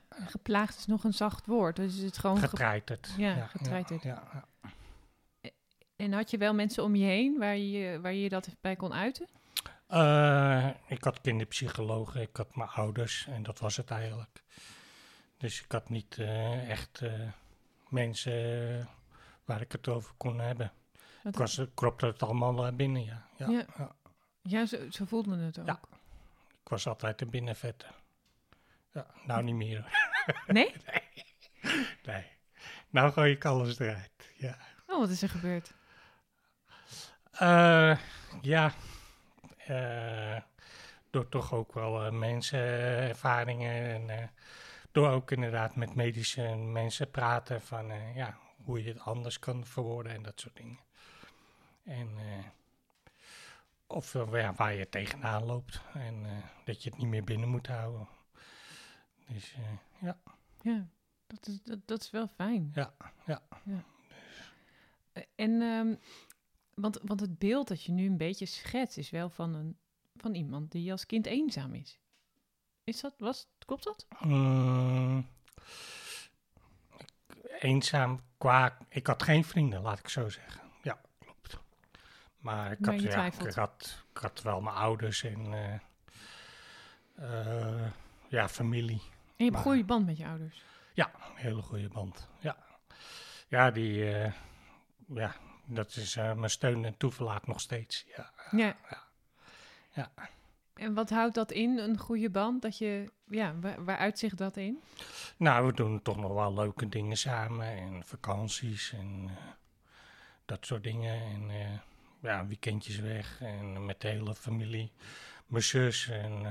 Geplaagd 0.09 0.77
is 0.77 0.85
nog 0.85 1.03
een 1.03 1.13
zacht 1.13 1.45
woord. 1.45 1.75
Dus 1.75 1.95
is 1.97 2.03
het 2.03 2.17
gewoon 2.17 2.37
ge- 2.37 2.47
Getreiterd. 2.47 3.13
Ja, 3.17 3.45
getreiterd. 3.45 4.03
Ja, 4.03 4.23
ja, 4.33 4.45
ja. 4.61 5.49
En 5.95 6.13
had 6.13 6.31
je 6.31 6.37
wel 6.37 6.53
mensen 6.53 6.83
om 6.83 6.95
je 6.95 7.05
heen 7.05 7.37
waar 7.39 7.57
je 7.57 7.99
waar 8.01 8.13
je 8.13 8.29
dat 8.29 8.49
bij 8.61 8.75
kon 8.75 8.93
uiten? 8.93 9.27
Eh, 9.87 10.69
ik 10.87 11.03
had 11.03 11.21
kinderpsychologen, 11.21 12.21
ik 12.21 12.35
had 12.35 12.55
mijn 12.55 12.69
ouders 12.69 13.25
en 13.29 13.43
dat 13.43 13.59
was 13.59 13.77
het 13.77 13.89
eigenlijk. 13.91 14.43
Dus 15.37 15.61
ik 15.63 15.71
had 15.71 15.89
niet 15.89 16.17
eh, 16.17 16.69
echt 16.69 17.01
eh, 17.01 17.13
mensen 17.89 18.87
waar 19.45 19.61
ik 19.61 19.71
het 19.71 19.87
over 19.87 20.13
kon 20.17 20.39
hebben. 20.39 20.71
Wat- 21.23 21.33
Ik, 21.33 21.39
was, 21.39 21.61
kropte 21.73 22.05
het 22.05 22.23
allemaal 22.23 22.71
binnen, 22.71 23.03
ja. 23.03 23.25
Ja, 23.37 23.49
Ja. 23.49 23.65
ja. 23.77 23.95
Ja, 24.41 24.65
zo, 24.65 24.77
zo 24.89 25.05
voelde 25.05 25.37
het 25.37 25.59
ook. 25.59 25.65
Ja. 25.65 25.79
Ik 26.63 26.69
was 26.69 26.87
altijd 26.87 27.21
een 27.21 27.29
binnenvetter. 27.29 27.89
Ja, 28.93 29.05
nou 29.25 29.43
niet 29.43 29.55
meer. 29.55 29.81
hoor. 29.81 30.35
Nee? 30.47 30.75
Nee. 32.03 32.25
Nou 32.89 33.11
gooi 33.11 33.31
ik 33.31 33.45
alles 33.45 33.79
eruit. 33.79 34.33
Ja. 34.37 34.57
Oh, 34.87 34.99
wat 34.99 35.09
is 35.09 35.21
er 35.21 35.29
gebeurd? 35.29 35.73
Eh, 37.31 37.97
ja, 38.41 38.73
eh, 39.57 40.41
door 41.09 41.29
toch 41.29 41.53
ook 41.53 41.73
wel 41.73 42.05
uh, 42.05 42.11
mensenervaringen 42.11 43.83
en 43.83 44.19
uh, 44.19 44.27
door 44.91 45.09
ook 45.09 45.31
inderdaad 45.31 45.75
met 45.75 45.95
medische 45.95 46.55
mensen 46.55 47.11
praten 47.11 47.61
van 47.61 47.91
ja, 48.15 48.37
hoe 48.63 48.83
je 48.83 48.89
het 48.89 48.99
anders 48.99 49.39
kan 49.39 49.65
verwoorden 49.65 50.11
en 50.11 50.23
dat 50.23 50.39
soort 50.39 50.55
dingen. 50.55 50.79
En 51.83 52.09
of 53.87 54.13
ja, 54.31 54.53
waar 54.53 54.73
je 54.73 54.89
tegenaan 54.89 55.43
loopt 55.43 55.81
en 55.93 56.25
dat 56.65 56.83
je 56.83 56.89
het 56.89 56.99
niet 56.99 57.07
meer 57.07 57.23
binnen 57.23 57.49
moet 57.49 57.67
houden. 57.67 58.07
Dus 59.27 59.55
ja. 59.99 60.17
Ja, 60.61 60.87
dat 61.27 61.47
is, 61.47 61.61
dat, 61.63 61.79
dat 61.85 62.01
is 62.01 62.11
wel 62.11 62.27
fijn. 62.27 62.71
Ja, 62.73 62.93
ja. 63.25 63.41
ja. 63.63 63.83
En, 65.35 65.61
um, 65.61 65.99
want, 66.73 66.99
want 67.03 67.19
het 67.19 67.39
beeld 67.39 67.67
dat 67.67 67.83
je 67.83 67.91
nu 67.91 68.05
een 68.05 68.17
beetje 68.17 68.45
schetst 68.45 68.97
is 68.97 69.09
wel 69.09 69.29
van, 69.29 69.53
een, 69.53 69.77
van 70.15 70.33
iemand 70.33 70.71
die 70.71 70.91
als 70.91 71.05
kind 71.05 71.25
eenzaam 71.25 71.73
is. 71.73 71.99
Is 72.83 73.01
dat, 73.01 73.13
was, 73.17 73.47
klopt 73.65 73.83
dat? 73.83 74.07
Mm, 74.19 75.27
eenzaam 77.59 78.19
qua, 78.37 78.77
ik 78.89 79.07
had 79.07 79.23
geen 79.23 79.43
vrienden, 79.43 79.81
laat 79.81 79.99
ik 79.99 80.07
zo 80.07 80.29
zeggen. 80.29 80.61
Ja, 80.81 81.01
klopt. 81.19 81.59
Maar 82.37 82.71
ik, 82.71 82.85
had, 82.85 83.01
ja, 83.01 83.25
ik, 83.25 83.53
had, 83.53 84.05
ik 84.11 84.17
had 84.17 84.41
wel 84.41 84.61
mijn 84.61 84.75
ouders 84.75 85.23
en 85.23 85.45
uh, 85.45 85.79
uh, 87.19 87.87
ja, 88.27 88.49
familie. 88.49 89.01
En 89.35 89.45
je 89.45 89.51
hebt 89.51 89.55
een 89.55 89.71
goede 89.71 89.83
band 89.83 90.05
met 90.05 90.17
je 90.17 90.25
ouders? 90.25 90.63
Ja, 90.93 91.11
een 91.13 91.35
hele 91.35 91.61
goede 91.61 91.89
band. 91.89 92.29
Ja, 92.39 92.57
ja 93.47 93.71
die, 93.71 93.93
uh, 93.93 94.31
ja, 95.07 95.35
dat 95.65 95.95
is 95.95 96.15
uh, 96.15 96.33
mijn 96.33 96.49
steun 96.49 96.85
en 96.85 96.97
toeverlaat 96.97 97.47
nog 97.47 97.59
steeds. 97.59 98.05
Ja. 98.15 98.31
Ja. 98.51 98.75
ja. 98.89 99.07
ja. 99.91 100.11
En 100.73 100.93
wat 100.93 101.09
houdt 101.09 101.35
dat 101.35 101.51
in, 101.51 101.77
een 101.77 101.97
goede 101.97 102.29
band? 102.29 102.61
Dat 102.61 102.77
je, 102.77 103.11
ja, 103.27 103.59
waar, 103.59 103.85
waar 103.85 103.97
uitzicht 103.97 104.37
dat 104.37 104.57
in? 104.57 104.81
Nou, 105.37 105.65
we 105.65 105.73
doen 105.73 106.01
toch 106.01 106.17
nog 106.17 106.33
wel 106.33 106.53
leuke 106.53 106.89
dingen 106.89 107.17
samen 107.17 107.67
en 107.67 108.03
vakanties 108.05 108.91
en 108.93 109.23
uh, 109.29 109.37
dat 110.45 110.65
soort 110.65 110.83
dingen. 110.83 111.21
En 111.21 111.49
uh, 111.49 111.79
ja, 112.19 112.47
weekendjes 112.47 112.99
weg 112.99 113.41
en 113.41 113.85
met 113.85 114.01
de 114.01 114.07
hele 114.07 114.35
familie. 114.35 114.91
Mijn 115.45 115.63
zus 115.63 116.09
en 116.09 116.41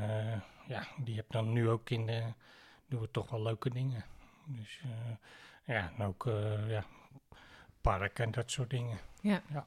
ja, 0.67 0.87
die 0.97 1.17
heb 1.17 1.31
dan 1.31 1.53
nu 1.53 1.69
ook 1.69 1.85
kinderen. 1.85 2.37
Doen 2.93 3.01
we 3.01 3.11
toch 3.11 3.31
wel 3.31 3.43
leuke 3.43 3.71
dingen. 3.71 4.05
Dus 4.45 4.81
ja, 5.65 5.93
en 5.99 6.05
ook 6.05 6.25
ja, 6.69 6.85
park 7.81 8.19
en 8.19 8.31
dat 8.31 8.51
soort 8.51 8.71
dingen. 8.71 8.99
Ja. 9.21 9.43
ja. 9.53 9.67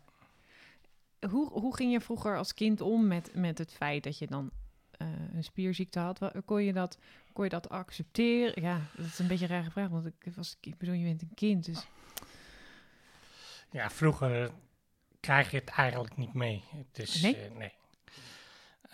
Hoe, 1.29 1.49
hoe 1.49 1.75
ging 1.75 1.91
je 1.91 2.01
vroeger 2.01 2.37
als 2.37 2.53
kind 2.53 2.81
om 2.81 3.07
met, 3.07 3.35
met 3.35 3.57
het 3.57 3.73
feit 3.73 4.03
dat 4.03 4.17
je 4.17 4.27
dan 4.27 4.51
uh, 5.01 5.07
een 5.33 5.43
spierziekte 5.43 5.99
had? 5.99 6.31
Kon 6.45 6.63
je, 6.63 6.73
dat, 6.73 6.97
kon 7.33 7.43
je 7.43 7.49
dat 7.49 7.69
accepteren? 7.69 8.63
Ja, 8.63 8.81
dat 8.95 9.05
is 9.05 9.19
een 9.19 9.27
beetje 9.27 9.45
een 9.45 9.51
rare 9.51 9.71
vraag, 9.71 9.89
want 9.89 10.05
ik, 10.05 10.33
was, 10.35 10.57
ik 10.61 10.77
bedoel, 10.77 10.95
je 10.95 11.05
bent 11.05 11.21
een 11.21 11.33
kind, 11.35 11.65
dus... 11.65 11.87
Ja, 13.71 13.89
vroeger 13.89 14.51
krijg 15.19 15.51
je 15.51 15.57
het 15.57 15.69
eigenlijk 15.69 16.17
niet 16.17 16.33
mee. 16.33 16.63
Het 16.67 16.99
is, 16.99 17.21
nee? 17.21 17.49
Uh, 17.49 17.57
nee. 17.57 17.73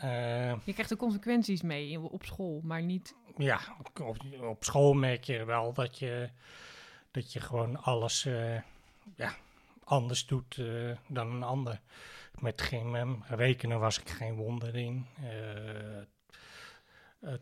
Uh, 0.03 0.49
je 0.63 0.73
krijgt 0.73 0.89
de 0.89 0.95
consequenties 0.95 1.61
mee 1.61 1.99
op 1.99 2.23
school, 2.25 2.61
maar 2.63 2.81
niet... 2.81 3.15
Ja, 3.37 3.59
op, 3.99 4.19
op 4.41 4.63
school 4.63 4.93
merk 4.93 5.23
je 5.23 5.45
wel 5.45 5.73
dat 5.73 5.99
je, 5.99 6.29
dat 7.11 7.33
je 7.33 7.39
gewoon 7.39 7.83
alles 7.83 8.23
ja, 9.15 9.35
anders 9.83 10.25
doet 10.25 10.57
uh, 10.57 10.97
dan 11.07 11.31
een 11.31 11.43
ander. 11.43 11.81
Met 12.39 12.61
geen 12.61 13.23
rekenen 13.27 13.79
was 13.79 13.99
ik 13.99 14.09
geen 14.09 14.35
wonder 14.35 14.75
in. 14.75 15.05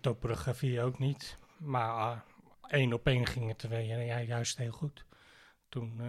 Topografie 0.02 0.82
ook 0.82 1.00
niet. 1.00 1.38
Maar 1.58 2.24
één 2.68 2.94
op 2.94 3.08
één 3.08 3.26
ging 3.26 3.48
het 3.48 3.64
er 3.64 3.80
ja, 3.82 4.22
juist 4.22 4.58
heel 4.58 4.72
goed. 4.72 5.06
Toen 5.70 6.02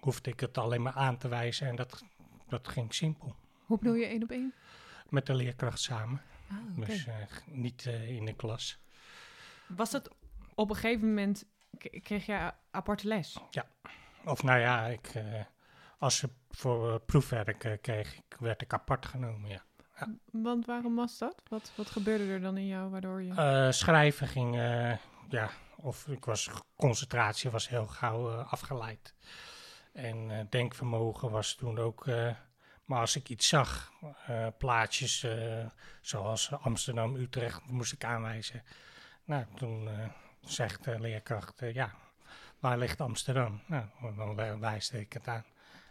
hoefde 0.00 0.30
ik 0.30 0.40
het 0.40 0.58
alleen 0.58 0.82
maar 0.82 0.92
aan 0.92 1.16
te 1.16 1.28
wijzen 1.28 1.68
en 1.68 1.76
dat, 1.76 2.04
dat 2.48 2.68
ging 2.68 2.94
simpel. 2.94 3.34
Hoe 3.64 3.78
bedoel 3.78 3.94
je 3.94 4.06
één 4.06 4.22
op 4.22 4.30
één? 4.30 4.54
Met 5.08 5.26
de 5.26 5.34
leerkracht 5.34 5.80
samen. 5.80 6.22
Ah, 6.50 6.56
okay. 6.78 6.86
Dus 6.86 7.06
niet 7.46 7.84
in 7.84 8.24
de 8.24 8.32
klas. 8.32 8.78
Was 9.66 9.90
dat 9.90 10.14
op 10.54 10.70
een 10.70 10.76
gegeven 10.76 11.08
moment, 11.08 11.44
kreeg 12.02 12.26
je 12.26 12.52
aparte 12.70 13.08
les? 13.08 13.38
Ja. 13.50 13.66
Of 14.24 14.42
nou 14.42 14.58
ja, 14.58 14.86
ik, 14.86 15.14
uh, 15.14 15.44
als 15.98 16.16
ze 16.16 16.30
voor 16.50 17.00
proefwerk 17.00 17.78
kreeg, 17.82 18.20
werd 18.38 18.62
ik 18.62 18.72
apart 18.72 19.06
genomen, 19.06 19.50
ja. 19.50 19.62
ja. 19.98 20.08
Want 20.30 20.66
waarom 20.66 20.94
was 20.94 21.18
dat? 21.18 21.42
Wat, 21.48 21.72
wat 21.76 21.90
gebeurde 21.90 22.24
er 22.24 22.40
dan 22.40 22.56
in 22.56 22.66
jou 22.66 22.90
waardoor 22.90 23.22
je... 23.22 23.72
schrijven 23.72 24.26
ging, 24.26 24.54
ja, 25.28 25.50
of 25.76 26.08
ik 26.08 26.24
was, 26.24 26.50
concentratie 26.76 27.50
was 27.50 27.68
heel 27.68 27.86
gauw 27.86 28.30
afgeleid. 28.30 29.14
En 29.92 30.46
denkvermogen 30.50 31.30
was 31.30 31.54
toen 31.54 31.78
ook... 31.78 32.06
maar 32.88 33.00
als 33.00 33.16
ik 33.16 33.28
iets 33.28 33.48
zag, 33.48 33.92
plaatjes 34.58 35.26
zoals 36.00 36.52
Amsterdam, 36.52 37.16
Utrecht, 37.16 37.66
moest 37.66 37.92
ik 37.92 38.04
aanwijzen. 38.04 38.62
Nou, 39.24 39.44
toen 39.54 39.88
zegt 40.40 40.84
de 40.84 41.00
leerkracht, 41.00 41.62
ja, 41.72 41.94
waar 42.58 42.78
ligt 42.78 43.00
Amsterdam? 43.00 43.60
Nou, 43.66 43.84
dan 44.14 44.60
wijste 44.60 45.00
ik 45.00 45.12
het 45.12 45.28
aan. 45.28 45.44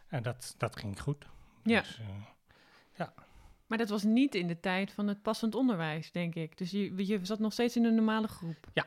En 0.08 0.24
dat, 0.24 0.56
dat 0.58 0.75
ging 0.75 1.01
goed. 1.01 1.25
Ja. 1.63 1.82
Dus, 1.82 2.00
uh, 2.00 2.08
ja. 2.96 3.13
Maar 3.68 3.77
dat 3.77 3.89
was 3.89 4.04
niet 4.04 4.36
in 4.36 4.48
de 4.48 4.60
tijd 4.60 4.92
van 4.92 5.08
het 5.08 5.22
passend 5.22 5.56
onderwijs, 5.56 6.12
denk 6.12 6.36
ik. 6.36 6.58
Dus 6.58 6.72
je, 6.72 7.06
je 7.08 7.25
zat 7.25 7.39
nog 7.39 7.54
steeds 7.54 7.75
in 7.75 7.86
een 7.86 7.96
normale 7.96 8.27
groep. 8.27 8.68
Ja. 8.74 8.86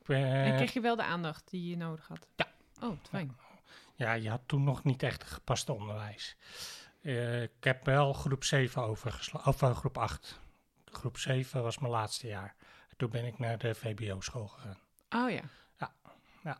Ik, 0.00 0.08
uh, 0.08 0.46
en 0.46 0.56
kreeg 0.56 0.72
je 0.72 0.80
wel 0.80 0.96
de 0.96 1.04
aandacht 1.04 1.50
die 1.50 1.70
je 1.70 1.76
nodig 1.76 2.08
had? 2.08 2.26
Ja. 2.36 2.46
Oh, 2.80 2.98
fijn. 3.10 3.36
Ja, 3.94 4.12
je 4.12 4.30
had 4.30 4.42
toen 4.46 4.64
nog 4.64 4.84
niet 4.84 5.02
echt 5.02 5.24
gepast 5.24 5.68
onderwijs. 5.68 6.36
Uh, 7.04 7.42
ik 7.42 7.64
heb 7.64 7.84
wel 7.84 8.12
groep 8.12 8.44
7 8.44 8.82
overgeslagen, 8.82 9.48
of 9.48 9.62
uh, 9.62 9.76
groep 9.76 9.98
8. 9.98 10.40
Groep 10.84 11.18
7 11.18 11.62
was 11.62 11.78
mijn 11.78 11.92
laatste 11.92 12.26
jaar. 12.26 12.54
Toen 12.96 13.10
ben 13.10 13.24
ik 13.24 13.38
naar 13.38 13.58
de 13.58 13.74
VBO-school 13.74 14.46
gegaan. 14.46 14.78
Oh 15.10 15.30
ja. 15.30 15.42
Ja, 15.78 15.92
ja. 16.42 16.58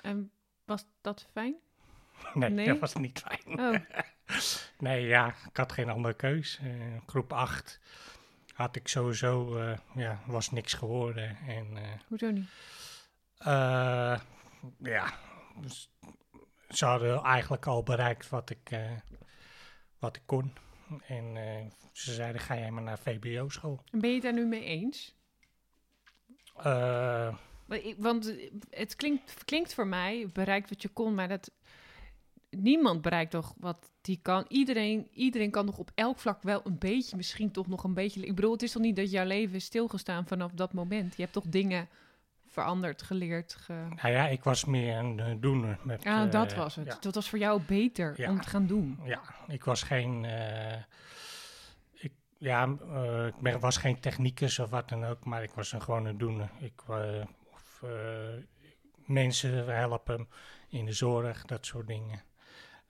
En 0.00 0.30
was 0.64 0.84
dat 1.00 1.26
fijn? 1.32 1.54
Nee, 2.34 2.50
nee? 2.50 2.66
dat 2.66 2.78
was 2.78 2.94
niet 2.94 3.24
fijn. 3.26 3.60
Oh. 3.60 3.80
nee, 4.88 5.06
ja, 5.06 5.28
ik 5.28 5.56
had 5.56 5.72
geen 5.72 5.90
andere 5.90 6.14
keus. 6.14 6.60
Uh, 6.62 6.96
groep 7.06 7.32
8 7.32 7.80
had 8.54 8.76
ik 8.76 8.88
sowieso, 8.88 9.60
ja, 9.94 10.20
was 10.26 10.50
niks 10.50 10.74
geworden. 10.74 11.36
En, 11.46 11.78
Hoezo 12.06 12.30
niet? 12.30 12.48
ja, 14.78 15.12
dus 15.60 15.90
ze 16.68 16.84
hadden 16.84 17.22
eigenlijk 17.22 17.66
al 17.66 17.82
bereikt 17.82 18.28
wat 18.28 18.50
ik, 18.50 18.70
wat 19.98 20.16
ik 20.16 20.22
kon. 20.26 20.52
En 21.06 21.36
ze 21.92 22.14
zeiden, 22.14 22.40
ga 22.40 22.58
jij 22.58 22.70
maar 22.70 22.82
naar 22.82 22.98
VBO-school. 22.98 23.82
En 23.90 24.00
ben 24.00 24.08
je 24.08 24.14
het 24.14 24.24
daar 24.24 24.32
nu 24.32 24.46
mee 24.46 24.64
eens? 24.64 25.14
Want 27.96 28.34
het 28.70 28.96
klinkt, 28.96 29.44
klinkt 29.44 29.74
voor 29.74 29.86
mij, 29.86 30.28
bereikt 30.32 30.68
wat 30.68 30.82
je 30.82 30.88
kon, 30.88 31.14
maar 31.14 31.28
dat 31.28 31.50
niemand 32.50 33.02
bereikt 33.02 33.30
toch 33.30 33.54
wat 33.58 33.90
die 34.00 34.18
kan. 34.22 34.44
Iedereen, 34.48 35.08
iedereen 35.12 35.50
kan 35.50 35.64
nog 35.64 35.78
op 35.78 35.90
elk 35.94 36.18
vlak 36.18 36.42
wel 36.42 36.60
een 36.64 36.78
beetje, 36.78 37.16
misschien 37.16 37.50
toch 37.50 37.66
nog 37.66 37.84
een 37.84 37.94
beetje. 37.94 38.26
Ik 38.26 38.34
bedoel, 38.34 38.52
het 38.52 38.62
is 38.62 38.72
toch 38.72 38.82
niet 38.82 38.96
dat 38.96 39.10
jouw 39.10 39.26
leven 39.26 39.54
is 39.54 39.64
stilgestaan 39.64 40.26
vanaf 40.26 40.52
dat 40.52 40.72
moment. 40.72 41.16
Je 41.16 41.22
hebt 41.22 41.34
toch 41.34 41.46
dingen 41.48 41.88
veranderd, 42.56 43.02
geleerd. 43.02 43.54
Ge... 43.54 43.72
Nou 43.72 44.14
ja, 44.14 44.28
ik 44.28 44.44
was 44.44 44.64
meer 44.64 44.96
een 44.96 45.18
uh, 45.18 45.34
doener. 45.40 45.78
Met, 45.82 46.02
ja, 46.02 46.24
uh, 46.24 46.30
dat 46.30 46.54
was 46.54 46.74
het. 46.74 46.86
Ja. 46.86 46.96
Dat 47.00 47.14
was 47.14 47.28
voor 47.28 47.38
jou 47.38 47.62
beter 47.62 48.14
ja. 48.16 48.30
om 48.30 48.40
te 48.40 48.48
gaan 48.48 48.66
doen. 48.66 49.00
Ja, 49.04 49.20
ik 49.48 49.64
was 49.64 49.82
geen. 49.82 50.24
Uh, 50.24 50.76
ik, 51.92 52.12
ja, 52.38 52.64
ik 53.26 53.40
ben, 53.40 53.60
was 53.60 53.76
geen 53.76 54.00
technicus 54.00 54.58
of 54.58 54.70
wat 54.70 54.88
dan 54.88 55.04
ook, 55.04 55.24
maar 55.24 55.42
ik 55.42 55.50
was 55.50 55.72
een 55.72 55.82
gewone 55.82 56.16
doener. 56.16 56.50
Ik 56.58 56.82
of 57.52 57.82
mensen 59.06 59.66
helpen 59.74 60.28
in 60.68 60.84
de 60.84 60.92
zorg, 60.92 61.44
dat 61.44 61.66
soort 61.66 61.86
dingen. 61.86 62.22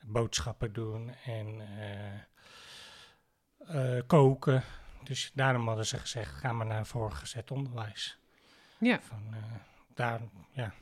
Boodschappen 0.04 0.72
doen 0.72 1.10
en 1.24 1.62
koken. 4.06 4.62
Dus 5.02 5.30
daarom 5.34 5.66
hadden 5.66 5.86
ze 5.86 5.98
gezegd, 5.98 6.34
ga 6.34 6.52
maar 6.52 6.66
naar 6.66 6.86
voorgezet 6.86 7.50
onderwijs. 7.50 8.18
Ja. 8.78 9.00
Van, 9.00 9.22
uh, 9.30 9.36
daar, 9.94 10.20
ja, 10.52 10.72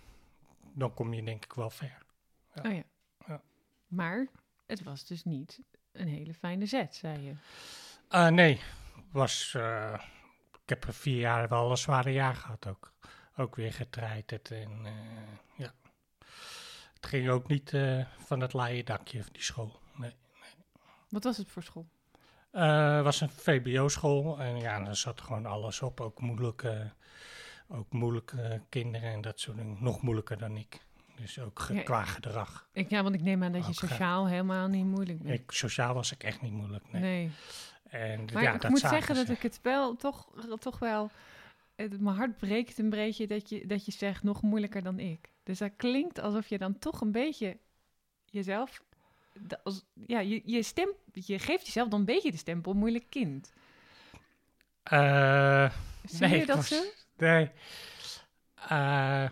dan 0.72 0.94
kom 0.94 1.14
je 1.14 1.22
denk 1.22 1.44
ik 1.44 1.52
wel 1.52 1.70
ver. 1.70 2.02
Ja. 2.54 2.62
Oh 2.62 2.72
ja. 2.74 2.82
ja. 3.26 3.40
Maar 3.86 4.26
het 4.66 4.82
was 4.82 5.06
dus 5.06 5.24
niet 5.24 5.60
een 5.92 6.08
hele 6.08 6.34
fijne 6.34 6.66
zet, 6.66 6.94
zei 6.94 7.20
je. 7.20 7.32
Uh, 8.10 8.28
nee, 8.28 8.60
was, 9.10 9.54
uh, 9.56 10.00
ik 10.62 10.68
heb 10.68 10.84
er 10.84 10.94
vier 10.94 11.18
jaar 11.18 11.48
wel 11.48 11.70
een 11.70 11.76
zware 11.76 12.12
jaar 12.12 12.34
gehad 12.34 12.66
ook. 12.66 12.92
Ook 13.36 13.56
weer 13.56 13.72
getreiterd 13.72 14.50
en 14.50 14.86
ja. 15.56 15.72
Het 16.94 17.06
ging 17.06 17.28
ook 17.28 17.48
niet 17.48 17.72
van 18.18 18.40
het 18.40 18.52
laaie 18.52 18.84
dakje, 18.84 19.24
die 19.32 19.42
school. 19.42 19.80
Nee, 19.96 20.14
nee. 20.40 20.50
Wat 21.08 21.24
was 21.24 21.36
het 21.36 21.50
voor 21.50 21.62
school? 21.62 21.86
Eh, 22.54 22.94
Het 22.94 23.04
was 23.04 23.20
een 23.20 23.30
VBO-school 23.30 24.38
en 24.40 24.56
ja, 24.56 24.84
daar 24.84 24.96
zat 24.96 25.20
gewoon 25.20 25.46
alles 25.46 25.82
op. 25.82 26.00
Ook 26.00 26.20
moeilijke, 26.20 26.92
ook 27.68 27.92
moeilijke 27.92 28.60
kinderen 28.68 29.10
en 29.12 29.20
dat 29.20 29.40
soort 29.40 29.56
dingen. 29.56 29.76
Nog 29.80 30.02
moeilijker 30.02 30.38
dan 30.38 30.56
ik. 30.56 30.80
Dus 31.16 31.38
ook 31.40 31.60
ge- 31.60 31.74
Ja. 31.74 31.82
qua 31.82 32.04
gedrag. 32.04 32.68
Ik, 32.72 32.90
ja, 32.90 33.02
want 33.02 33.14
ik 33.14 33.20
neem 33.22 33.42
aan 33.42 33.52
dat 33.52 33.60
je 33.62 33.68
Ook, 33.68 33.74
eh, 33.82 33.88
sociaal 33.88 34.26
helemaal 34.28 34.68
niet 34.68 34.84
moeilijk 34.84 35.22
bent. 35.22 35.40
Ik, 35.40 35.50
sociaal 35.50 35.94
was 35.94 36.12
ik 36.12 36.22
echt 36.22 36.40
niet 36.42 36.52
moeilijk. 36.52 36.92
Nee. 36.92 37.02
nee. 37.02 37.30
En 37.88 38.24
Maar 38.32 38.42
ja, 38.42 38.54
ik 38.54 38.60
dat 38.60 38.70
moet 38.70 38.80
zeggen 38.80 39.14
dat 39.14 39.28
ik 39.28 39.42
het 39.42 39.58
wel 39.62 39.96
toch, 39.96 40.28
toch 40.58 40.78
wel. 40.78 41.10
Het, 41.76 42.00
mijn 42.00 42.16
hart 42.16 42.36
breekt 42.36 42.78
een 42.78 42.90
beetje 42.90 43.26
dat 43.26 43.48
je, 43.48 43.66
dat 43.66 43.84
je 43.86 43.92
zegt 43.92 44.22
nog 44.22 44.42
moeilijker 44.42 44.82
dan 44.82 44.98
ik. 44.98 45.28
Dus 45.42 45.58
dat 45.58 45.70
klinkt 45.76 46.20
alsof 46.20 46.46
je 46.48 46.58
dan 46.58 46.78
toch 46.78 47.00
een 47.00 47.12
beetje 47.12 47.56
jezelf. 48.24 48.82
Als, 49.62 49.84
ja, 50.06 50.20
je, 50.20 50.42
je, 50.44 50.62
stem, 50.62 50.88
je 51.12 51.38
geeft 51.38 51.66
jezelf 51.66 51.88
dan 51.88 51.98
een 52.00 52.04
beetje 52.06 52.30
de 52.30 52.36
stempel 52.36 52.72
moeilijk 52.72 53.04
kind. 53.08 53.52
Eh, 54.82 55.70
Zie 56.04 56.20
nee, 56.28 56.38
je 56.38 56.46
dat 56.46 56.56
was- 56.56 56.68
zo? 56.68 56.82
Nee. 57.16 57.50
Eh, 58.68 59.28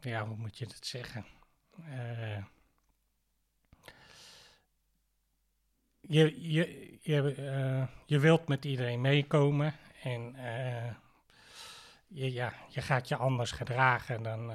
ja, 0.00 0.26
hoe 0.26 0.36
moet 0.36 0.58
je 0.58 0.66
dat 0.66 0.86
zeggen? 0.86 1.26
Eh, 1.84 2.44
je, 6.00 6.50
je, 6.52 6.98
je, 7.02 7.34
eh, 7.34 7.88
je 8.06 8.18
wilt 8.18 8.48
met 8.48 8.64
iedereen 8.64 9.00
meekomen 9.00 9.74
en 10.02 10.36
je, 12.08 12.32
ja, 12.32 12.52
je 12.68 12.80
gaat 12.80 13.08
je 13.08 13.16
anders 13.16 13.50
gedragen 13.50 14.22
dan 14.22 14.52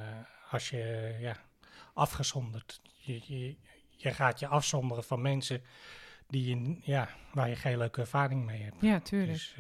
als 0.49 0.69
je 0.69 1.15
ja, 1.19 1.37
afgezonderd. 1.93 2.81
Je, 2.97 3.21
je, 3.25 3.55
je 3.89 4.13
gaat 4.13 4.39
je 4.39 4.47
afzonderen 4.47 5.03
van 5.03 5.21
mensen 5.21 5.63
die 6.27 6.49
je, 6.49 6.79
ja, 6.81 7.09
waar 7.33 7.49
je 7.49 7.55
geen 7.55 7.77
leuke 7.77 8.01
ervaring 8.01 8.45
mee 8.45 8.61
hebt. 8.61 8.81
Ja, 8.81 8.99
tuurlijk. 8.99 9.31
Dus, 9.31 9.55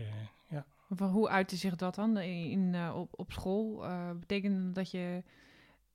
hoe 0.97 1.29
uitte 1.29 1.55
zich 1.55 1.75
dat 1.75 1.95
dan 1.95 2.17
in, 2.17 2.49
in, 2.49 2.75
eh, 2.75 2.95
op, 2.95 3.19
op 3.19 3.31
school? 3.31 3.85
Eh 3.85 4.11
betekende 4.19 4.71
dat 4.71 4.91
je 4.91 5.23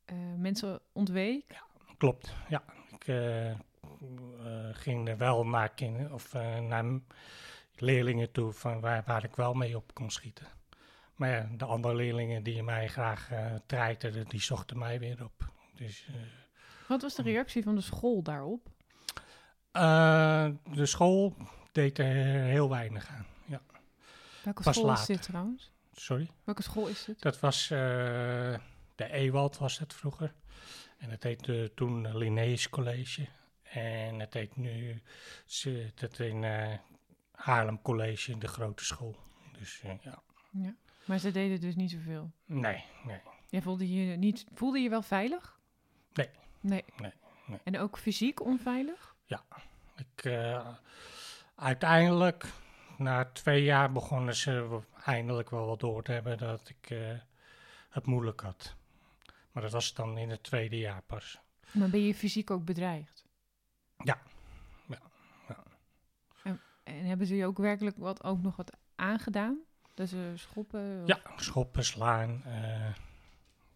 eh, 0.04 0.16
mensen 0.36 0.80
ontweek? 0.92 1.62
Klopt, 1.98 2.34
ja. 2.48 2.62
Ik 2.98 3.04
ging 4.72 5.08
er 5.08 5.16
wel 5.16 5.46
naar 5.46 5.68
kinderen 5.68 6.12
of 6.12 6.32
naar 6.68 6.84
leerlingen 7.74 8.32
toe 8.32 8.52
van 8.52 8.80
waar, 8.80 9.02
waar 9.06 9.24
ik 9.24 9.36
wel 9.36 9.54
mee 9.54 9.76
op 9.76 9.94
kon 9.94 10.10
schieten. 10.10 10.46
Maar 11.14 11.30
ja, 11.30 11.48
de 11.56 11.64
andere 11.64 11.94
leerlingen 11.94 12.42
die 12.42 12.62
mij 12.62 12.88
graag 12.88 13.30
eh 13.30 13.54
treiterden, 13.66 14.28
die 14.28 14.40
zochten 14.40 14.78
mij 14.78 14.98
weer 14.98 15.24
op. 15.24 15.52
Dus 15.74 16.08
Wat 16.88 17.02
was 17.02 17.14
de 17.14 17.22
reactie 17.22 17.62
van 17.62 17.74
de 17.74 17.80
school 17.80 18.22
daarop? 18.22 18.68
de 19.72 20.86
school 20.86 21.34
deed 21.72 21.98
er 21.98 22.04
heel 22.44 22.68
weinig 22.68 23.08
aan. 23.08 23.26
Ja. 24.44 24.52
Welke 24.52 24.62
Pas 24.62 24.74
school 24.76 24.92
is 24.92 25.06
dit 25.06 25.22
trouwens? 25.22 25.72
Sorry? 25.92 26.30
Welke 26.44 26.62
school 26.62 26.86
is 26.86 27.04
dit? 27.04 27.20
Dat 27.22 27.40
was 27.40 27.70
eh, 27.70 27.78
de 28.94 29.10
Ewald 29.10 29.58
was 29.58 29.78
het 29.78 29.94
vroeger. 29.94 30.34
En 30.98 31.10
het 31.10 31.22
heette 31.22 31.72
toen 31.74 32.16
Linnaeus 32.16 32.68
College. 32.68 33.26
En 33.62 34.20
het 34.20 34.34
heet 34.34 34.56
nu 34.56 35.02
het 35.94 36.18
in 36.18 36.44
eh, 36.44 36.78
Haarlem 37.32 37.82
College, 37.82 38.38
de 38.38 38.48
grote 38.48 38.84
school. 38.84 39.16
Dus 39.58 39.80
eh, 39.82 39.90
ja, 40.02 40.22
Ja. 40.50 40.74
Maar 41.04 41.18
ze 41.18 41.30
deden 41.30 41.60
dus 41.60 41.74
niet 41.74 41.90
zoveel. 41.90 42.32
nee, 42.44 42.84
nee. 43.04 43.20
Jij 43.48 43.62
voelde 43.62 43.92
je 43.92 44.16
niet, 44.16 44.46
voelde 44.54 44.78
je 44.78 44.88
wel 44.88 45.02
veilig? 45.02 45.58
Nee. 46.12 46.28
Nee. 46.60 46.84
Nee, 46.96 47.12
nee. 47.46 47.60
En 47.64 47.78
ook 47.78 47.98
fysiek 47.98 48.44
onveilig? 48.44 49.12
Ik, 49.96 50.24
eh, 50.24 50.68
uiteindelijk, 51.54 52.46
na 52.98 53.24
twee 53.32 53.62
jaar, 53.62 53.92
begonnen 53.92 54.34
ze 54.36 54.80
eindelijk 55.04 55.50
wel 55.50 55.66
wat 55.66 55.80
door 55.80 56.02
te 56.02 56.12
hebben 56.12 56.38
dat 56.38 56.68
ik 56.68 56.90
eh, 56.90 56.98
het 57.90 58.06
moeilijk 58.06 58.40
had. 58.40 58.74
Maar 59.52 59.62
dat 59.62 59.72
was 59.72 59.94
dan 59.94 60.18
in 60.18 60.30
het 60.30 60.42
tweede 60.42 60.78
jaar 60.78 61.02
pas. 61.06 61.38
Maar 61.72 61.90
ben 61.90 62.00
je 62.06 62.14
fysiek 62.14 62.50
ook 62.50 62.64
bedreigd? 62.64 63.24
Ja. 64.04 64.22
Ja. 64.86 64.98
Ja. 65.48 65.62
En, 66.42 66.60
en 66.84 67.04
hebben 67.04 67.26
ze 67.26 67.36
je 67.36 67.46
ook 67.46 67.58
werkelijk 67.58 67.96
wat, 67.96 68.24
ook 68.24 68.42
nog 68.42 68.56
wat 68.56 68.76
aangedaan? 68.94 69.58
Dat 69.94 70.08
ze 70.08 70.32
schoppen? 70.34 71.00
of- 71.02 71.08
Ja, 71.08 71.20
schoppen, 71.36 71.84
slaan, 71.84 72.42
eh, 72.44 72.94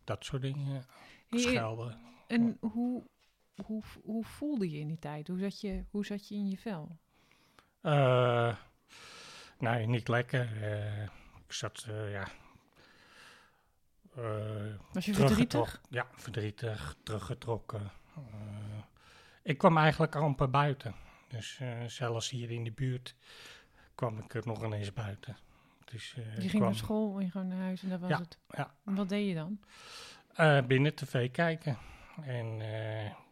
dat 0.04 0.24
soort 0.24 0.42
dingen. 0.42 0.84
Hey, 1.28 1.38
Schelden. 1.38 1.98
En 2.26 2.56
hoe, 2.60 3.02
hoe, 3.64 3.82
hoe 4.04 4.24
voelde 4.24 4.70
je 4.70 4.78
in 4.78 4.86
die 4.88 4.98
tijd? 4.98 5.28
Hoe 5.28 5.38
zat 5.38 5.60
je, 5.60 5.84
hoe 5.90 6.06
zat 6.06 6.28
je 6.28 6.34
in 6.34 6.48
je 6.48 6.58
vel? 6.58 6.96
Eh, 7.80 8.56
nee, 9.58 9.86
niet 9.86 10.08
lekker. 10.08 10.62
Eh, 10.62 11.02
ik 11.46 11.52
zat, 11.52 11.86
eh, 11.88 12.12
ja... 12.12 12.28
eh, 14.16 14.74
Was 14.92 15.04
je 15.04 15.14
verdrietig? 15.14 15.80
Ja, 15.88 16.06
verdrietig, 16.14 16.96
teruggetrokken. 17.02 17.90
Ik 19.42 19.58
kwam 19.58 19.78
eigenlijk 19.78 20.16
amper 20.16 20.50
buiten. 20.50 20.94
Dus 21.28 21.60
zelfs 21.86 22.30
hier 22.30 22.50
in 22.50 22.64
de 22.64 22.72
buurt 22.72 23.14
kwam 23.94 24.18
ik 24.18 24.34
er 24.34 24.42
nog 24.46 24.64
ineens 24.64 24.92
buiten. 24.92 25.36
Dus, 25.84 26.12
Je 26.12 26.22
ging 26.38 26.50
kwam, 26.50 26.62
naar 26.62 26.74
school 26.74 27.18
en 27.18 27.24
je 27.24 27.30
gewoon 27.30 27.48
naar 27.48 27.58
huis 27.62 27.82
en 27.82 27.88
dat 27.88 28.00
was 28.00 28.10
Ja, 28.10 28.18
het. 28.18 28.38
ja. 28.50 28.74
En 28.84 28.94
wat 28.94 29.08
deed 29.08 29.28
je 29.28 29.34
dan? 29.34 29.60
binnen 30.66 30.94
tv 30.94 31.30
kijken. 31.30 31.78
En 32.22 32.46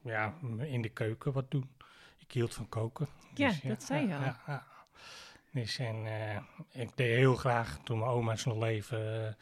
ja, 0.03 0.35
in 0.59 0.83
de 0.83 0.89
keuken 0.89 1.33
wat 1.33 1.51
doen. 1.51 1.71
Ik 2.19 2.33
hield 2.33 2.55
van 2.55 2.69
koken. 2.69 3.07
Ja, 3.35 3.49
Dus 3.49 3.61
dat 3.61 3.83
zei 3.83 4.07
je 4.07 4.15
al. 4.15 4.21
Ja, 4.21 4.41
ja. 4.47 4.67
Dus 5.57 5.79
en 5.79 6.07
eh, 6.07 6.37
ik 6.83 6.97
deed 6.97 7.17
heel 7.17 7.37
graag, 7.37 7.79
toen 7.83 7.99
mijn 7.99 8.11
oma's 8.11 8.45
nog 8.45 8.57
leven, 8.57 9.37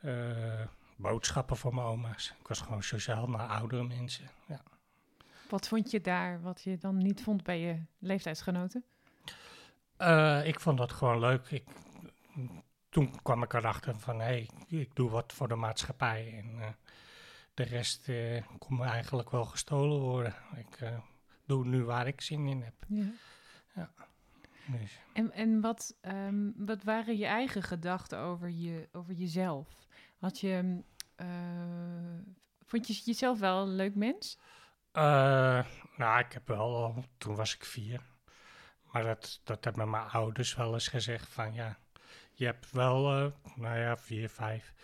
eh, 0.00 0.60
eh, 0.60 0.68
boodschappen 0.96 1.56
voor 1.56 1.74
mijn 1.74 1.86
oma's. 1.86 2.34
Ik 2.40 2.48
was 2.48 2.60
gewoon 2.60 2.82
sociaal 2.82 3.28
naar 3.28 3.48
oudere 3.48 3.84
mensen. 3.84 4.30
Ja. 4.46 4.60
Wat 5.48 5.68
vond 5.68 5.90
je 5.90 6.00
daar 6.00 6.40
wat 6.42 6.62
je 6.62 6.78
dan 6.78 6.96
niet 6.96 7.22
vond 7.22 7.42
bij 7.42 7.60
je 7.60 7.82
leeftijdsgenoten? 7.98 8.84
Ik 10.44 10.60
vond 10.60 10.78
dat 10.78 10.92
gewoon 10.92 11.18
leuk. 11.18 11.50
Ik, 11.50 11.64
toen 12.88 13.22
kwam 13.22 13.42
ik 13.42 13.52
erachter 13.52 13.98
van, 13.98 14.20
hé, 14.20 14.24
hey, 14.26 14.48
ik 14.68 14.94
doe 14.94 15.10
wat 15.10 15.32
voor 15.32 15.48
de 15.48 15.54
maatschappij. 15.54 16.38
En 16.38 16.76
de 17.54 17.62
rest 17.62 18.10
kon 18.58 18.76
me 18.76 18.84
eigenlijk 18.84 19.30
wel 19.30 19.44
gestolen 19.44 20.00
worden. 20.00 20.34
Ik 20.56 20.92
doe 21.46 21.64
nu 21.64 21.84
waar 21.84 22.06
ik 22.06 22.20
zin 22.20 22.46
in 22.46 22.62
heb. 22.62 22.74
Ja. 22.88 23.12
En, 25.12 25.32
en 25.32 25.60
wat, 25.60 25.96
ehm, 26.00 26.50
wat 26.56 26.82
waren 26.82 27.16
je 27.16 27.26
eigen 27.26 27.62
gedachten 27.62 28.18
over, 28.18 28.48
je, 28.50 28.88
over 28.92 29.12
jezelf? 29.14 29.68
Had 30.18 30.40
je, 30.40 30.82
eh, 31.14 31.26
vond 32.66 32.86
je 32.86 33.00
jezelf 33.04 33.38
wel 33.38 33.62
een 33.62 33.74
leuk 33.76 33.94
mens? 33.94 34.38
eh, 34.92 35.64
nou, 35.96 36.18
ik 36.18 36.32
heb 36.32 36.48
wel, 36.48 36.76
al- 36.84 37.04
toen 37.18 37.34
was 37.36 37.54
ik 37.54 37.64
vier. 37.64 38.00
Maar 38.92 39.02
dat, 39.02 39.40
dat 39.44 39.64
hebben 39.64 39.90
mijn 39.90 40.08
ouders 40.08 40.54
wel 40.54 40.72
eens 40.74 40.88
gezegd 40.88 41.28
van, 41.28 41.54
ja, 41.54 41.78
je 42.32 42.44
hebt 42.44 42.70
wel, 42.70 43.12
eh, 43.24 43.32
nou 43.56 43.78
ja, 43.78 43.96
vier, 43.96 44.28
vijf. 44.28 44.74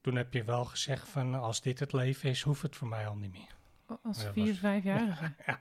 Toen 0.00 0.16
heb 0.16 0.32
je 0.32 0.44
wel 0.44 0.64
gezegd 0.64 1.08
van, 1.08 1.34
als 1.34 1.60
dit 1.60 1.78
het 1.78 1.92
leven 1.92 2.30
is, 2.30 2.42
hoeft 2.42 2.62
het 2.62 2.76
voor 2.76 2.88
mij 2.88 3.06
al 3.06 3.14
niet 3.16 3.32
meer. 3.32 3.54
Als 4.02 4.24
vier, 4.32 4.46
was- 4.50 4.58
vijfjarige? 4.58 5.32
Ja, 5.46 5.60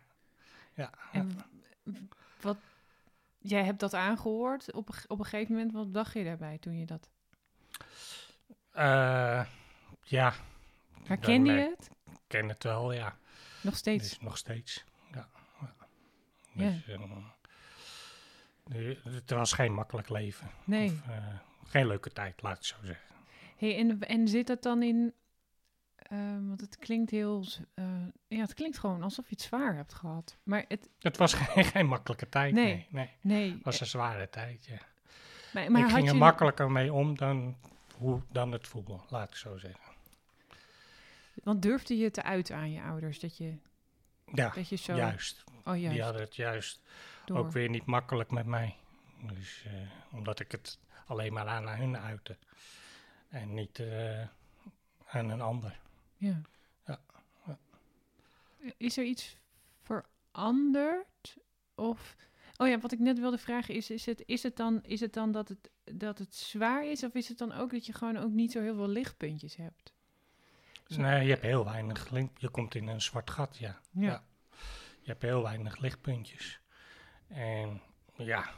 ja. 0.73 0.91
En 1.11 1.39
wat, 2.41 2.57
jij 3.39 3.63
hebt 3.63 3.79
dat 3.79 3.93
aangehoord 3.93 4.73
op, 4.73 4.89
op 5.07 5.19
een 5.19 5.25
gegeven 5.25 5.55
moment. 5.55 5.71
Wat 5.71 5.93
dacht 5.93 6.13
je 6.13 6.23
daarbij 6.23 6.57
toen 6.57 6.77
je 6.77 6.85
dat... 6.85 7.09
Eh, 8.71 9.45
ja, 10.03 10.33
Herkende 11.03 11.51
je 11.51 11.59
het? 11.59 11.89
ik 12.05 12.17
ken 12.27 12.49
het 12.49 12.63
wel, 12.63 12.91
ja. 12.91 13.17
Nog 13.61 13.75
steeds? 13.75 14.09
Dus 14.09 14.19
nog 14.19 14.37
steeds. 14.37 14.83
Ja. 15.13 15.29
ja. 16.53 16.69
Dus, 16.71 16.87
eh, 16.87 16.99
nu- 18.65 18.97
het 19.03 19.29
was 19.29 19.53
geen 19.53 19.73
makkelijk 19.73 20.09
leven. 20.09 20.49
nee. 20.65 20.91
Of, 20.91 21.07
eh, 21.07 21.39
geen 21.63 21.87
leuke 21.87 22.11
tijd, 22.11 22.41
laat 22.41 22.57
ik 22.57 22.63
zo 22.63 22.75
zeggen. 22.83 23.07
Hey, 23.57 23.77
en, 23.77 23.99
en 23.99 24.27
zit 24.27 24.47
het 24.47 24.63
dan 24.63 24.83
in... 24.83 25.13
ehm, 26.09 26.47
want 26.47 26.61
het 26.61 26.77
klinkt 26.77 27.11
heel... 27.11 27.45
eh, 27.73 27.85
ja, 28.27 28.39
het 28.41 28.53
klinkt 28.53 28.77
gewoon 28.77 29.03
alsof 29.03 29.29
je 29.29 29.35
het 29.35 29.43
zwaar 29.43 29.75
hebt 29.75 29.93
gehad. 29.93 30.37
Maar 30.43 30.65
het... 30.67 30.89
Het 30.99 31.17
was 31.17 31.33
geen, 31.39 31.63
geen 31.65 31.85
makkelijke 31.85 32.29
tijd, 32.29 32.53
Nee. 32.53 32.65
nee. 32.65 32.87
nee. 32.89 33.09
Nee. 33.21 33.51
Het 33.53 33.63
was 33.63 33.79
een 33.79 33.85
zware 33.85 34.29
tijd, 34.29 34.65
ja. 34.65 34.77
maar, 35.53 35.71
maar 35.71 35.81
ik 35.81 35.89
ging 35.89 36.09
er 36.09 36.15
makkelijker 36.15 36.71
mee 36.71 36.93
om 36.93 37.17
dan, 37.17 37.57
hoe, 37.97 38.21
dan 38.31 38.51
het 38.51 38.67
voelde, 38.67 38.99
laat 39.09 39.29
ik 39.29 39.35
zo 39.35 39.57
zeggen. 39.57 39.81
Want 41.43 41.61
durfde 41.61 41.97
je 41.97 42.11
te 42.11 42.23
uiten 42.23 42.55
aan 42.55 42.71
je 42.71 42.81
ouders? 42.81 43.19
Dat 43.19 43.37
je, 43.37 43.57
Ja, 44.33 44.49
dat 44.49 44.69
je 44.69 44.75
zo... 44.75 44.95
juist. 44.95 45.43
Oh, 45.65 45.77
juist. 45.77 45.93
Die 45.93 46.03
hadden 46.03 46.21
het 46.21 46.35
juist 46.35 46.81
door. 47.25 47.37
ook 47.37 47.51
weer 47.51 47.69
niet 47.69 47.85
makkelijk 47.85 48.31
met 48.31 48.45
mij. 48.45 48.75
Dus, 49.33 49.63
eh, 49.65 49.71
omdat 50.17 50.39
ik 50.39 50.51
het 50.51 50.79
alleen 51.05 51.33
maar 51.33 51.47
aan 51.47 51.67
hun 51.67 51.97
uitte. 51.97 52.37
En 53.29 53.53
niet 53.53 53.79
eh, 53.79 54.21
aan 55.07 55.29
een 55.29 55.41
ander. 55.41 55.79
Ja. 56.19 56.41
Ja. 56.85 56.99
Is 58.77 58.97
er 58.97 59.03
iets 59.03 59.37
veranderd? 59.81 61.37
Of 61.75 62.15
Oh 62.57 62.67
ja, 62.67 62.79
wat 62.79 62.91
ik 62.91 62.99
net 62.99 63.19
wilde 63.19 63.37
vragen 63.37 63.73
is, 63.75 63.89
is 63.89 64.05
het, 64.05 64.23
is 64.25 64.43
het 64.43 64.55
dan, 64.55 64.83
is 64.83 64.99
het 64.99 65.13
dan 65.13 65.31
dat, 65.31 65.47
het, 65.47 65.69
dat 65.83 66.17
het 66.17 66.35
zwaar 66.35 66.85
is? 66.85 67.03
Of 67.03 67.13
is 67.13 67.27
het 67.27 67.37
dan 67.37 67.51
ook 67.51 67.71
dat 67.71 67.85
je 67.85 67.93
gewoon 67.93 68.17
ook 68.17 68.31
niet 68.31 68.51
zo 68.51 68.61
heel 68.61 68.75
veel 68.75 68.87
lichtpuntjes 68.87 69.55
hebt? 69.55 69.93
Dus 70.87 70.97
nee, 70.97 71.23
je 71.23 71.29
hebt 71.29 71.41
heel 71.41 71.65
weinig 71.65 72.09
link. 72.09 72.37
Je 72.37 72.49
komt 72.49 72.75
in 72.75 72.87
een 72.87 73.01
zwart 73.01 73.29
gat, 73.29 73.57
ja. 73.57 73.79
Ja. 73.91 74.07
Ja. 74.07 74.23
Je 75.01 75.11
hebt 75.11 75.21
heel 75.21 75.43
weinig 75.43 75.77
lichtpuntjes. 75.77 76.59
En 77.27 77.81
ja, 78.15 78.49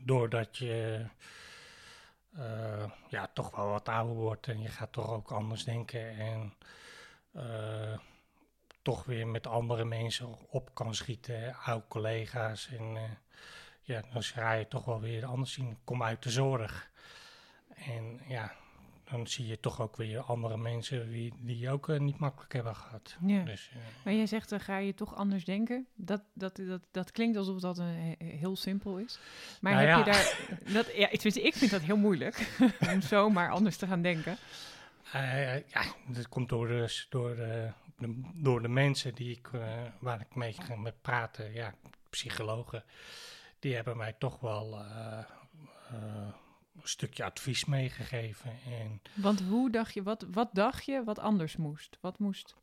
doordat 0.00 0.56
je 0.56 1.06
eh, 2.36 2.90
ja, 3.08 3.30
toch 3.34 3.56
wel 3.56 3.68
wat 3.68 3.88
ouder 3.88 4.16
wordt 4.16 4.48
en 4.48 4.60
je 4.60 4.68
gaat 4.68 4.92
toch 4.92 5.10
ook 5.10 5.30
anders 5.30 5.64
denken 5.64 6.16
en 6.16 6.54
eh, 7.32 7.98
toch 8.82 9.04
weer 9.04 9.26
met 9.26 9.46
andere 9.46 9.84
mensen 9.84 10.48
op 10.50 10.70
kan 10.74 10.94
schieten, 10.94 11.54
oude 11.64 11.84
collega's. 11.88 12.68
En 12.68 12.96
eh, 12.96 13.02
ja, 13.82 14.02
dan 14.12 14.22
ga 14.22 14.52
je 14.52 14.68
toch 14.68 14.84
wel 14.84 15.00
weer 15.00 15.24
anders 15.24 15.52
zien. 15.52 15.78
Kom 15.84 16.02
uit 16.02 16.22
de 16.22 16.30
zorg. 16.30 16.90
En 17.74 18.20
ja, 18.28 18.54
dan 19.10 19.26
zie 19.26 19.46
je 19.46 19.60
toch 19.60 19.80
ook 19.80 19.96
weer 19.96 20.20
andere 20.20 20.56
mensen 20.56 21.10
die, 21.10 21.32
die 21.38 21.70
ook 21.70 21.88
eh, 21.88 22.00
niet 22.00 22.18
makkelijk 22.18 22.52
hebben 22.52 22.76
gehad. 22.76 23.16
Ja. 23.26 23.42
Dus, 23.44 23.70
Maar 24.04 24.14
jij 24.14 24.26
zegt, 24.26 24.48
dan 24.48 24.60
ga 24.60 24.78
je 24.78 24.94
toch 24.94 25.14
anders 25.14 25.44
denken. 25.44 25.86
Dat, 25.94 26.22
dat, 26.34 26.56
dat, 26.56 26.82
dat 26.90 27.10
klinkt 27.10 27.36
alsof 27.36 27.60
dat 27.60 27.78
een, 27.78 28.16
he- 28.18 28.24
heel 28.26 28.56
simpel 28.56 28.98
is. 28.98 29.18
Maar 29.60 29.72
Nou 29.74 29.86
heb 29.86 29.96
ja. 29.96 29.98
je 29.98 30.04
daar... 30.04 30.72
Dat, 30.72 30.96
ja, 30.96 31.10
ik 31.10 31.54
vind 31.56 31.70
dat 31.70 31.80
heel 31.82 31.96
moeilijk. 31.96 32.56
om 32.92 33.00
zomaar 33.00 33.50
anders 33.50 33.76
te 33.76 33.86
gaan 33.86 34.02
denken. 34.02 34.36
Eh, 35.12 35.68
ja, 35.68 35.82
dat 36.06 36.28
komt 36.28 36.48
door 36.48 36.68
de, 36.68 37.04
door, 37.08 37.36
de, 37.36 37.72
de- 37.98 38.30
door 38.34 38.62
de 38.62 38.68
mensen 38.68 39.14
die 39.14 39.36
ik, 39.36 39.48
eh, 39.52 39.82
waar 40.00 40.20
ik 40.20 40.34
mee 40.34 40.52
ga 40.52 40.76
met 40.76 41.02
praten, 41.02 41.52
ja, 41.52 41.74
psychologen, 42.10 42.84
die 43.58 43.74
hebben 43.74 43.96
mij 43.96 44.12
toch 44.12 44.40
wel 44.40 44.78
eh, 44.78 45.18
eh, 45.18 46.28
een 46.80 46.88
stukje 46.88 47.24
advies 47.24 47.64
meegegeven. 47.64 48.50
En 48.66 49.00
Want 49.14 49.40
hoe 49.40 49.70
dacht 49.70 49.94
je, 49.94 50.02
wat, 50.02 50.26
wat 50.30 50.48
dacht 50.52 50.84
je 50.84 51.04
wat 51.04 51.18
anders 51.18 51.56
moest? 51.56 51.98
Wat 52.00 52.18
moest... 52.18 52.54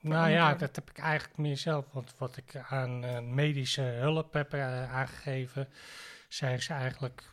nou 0.00 0.30
ja, 0.30 0.40
worden. 0.42 0.58
dat 0.66 0.76
heb 0.76 0.90
ik 0.90 0.98
eigenlijk 0.98 1.38
meer 1.38 1.56
zelf, 1.56 1.92
want 1.92 2.14
wat 2.18 2.36
ik 2.36 2.56
aan 2.56 3.04
eh, 3.04 3.20
medische 3.20 3.82
hulp 3.82 4.32
heb 4.32 4.52
eh, 4.52 4.92
aangegeven, 4.94 5.68
zei 6.28 6.58
ze 6.60 6.72
eigenlijk, 6.72 7.32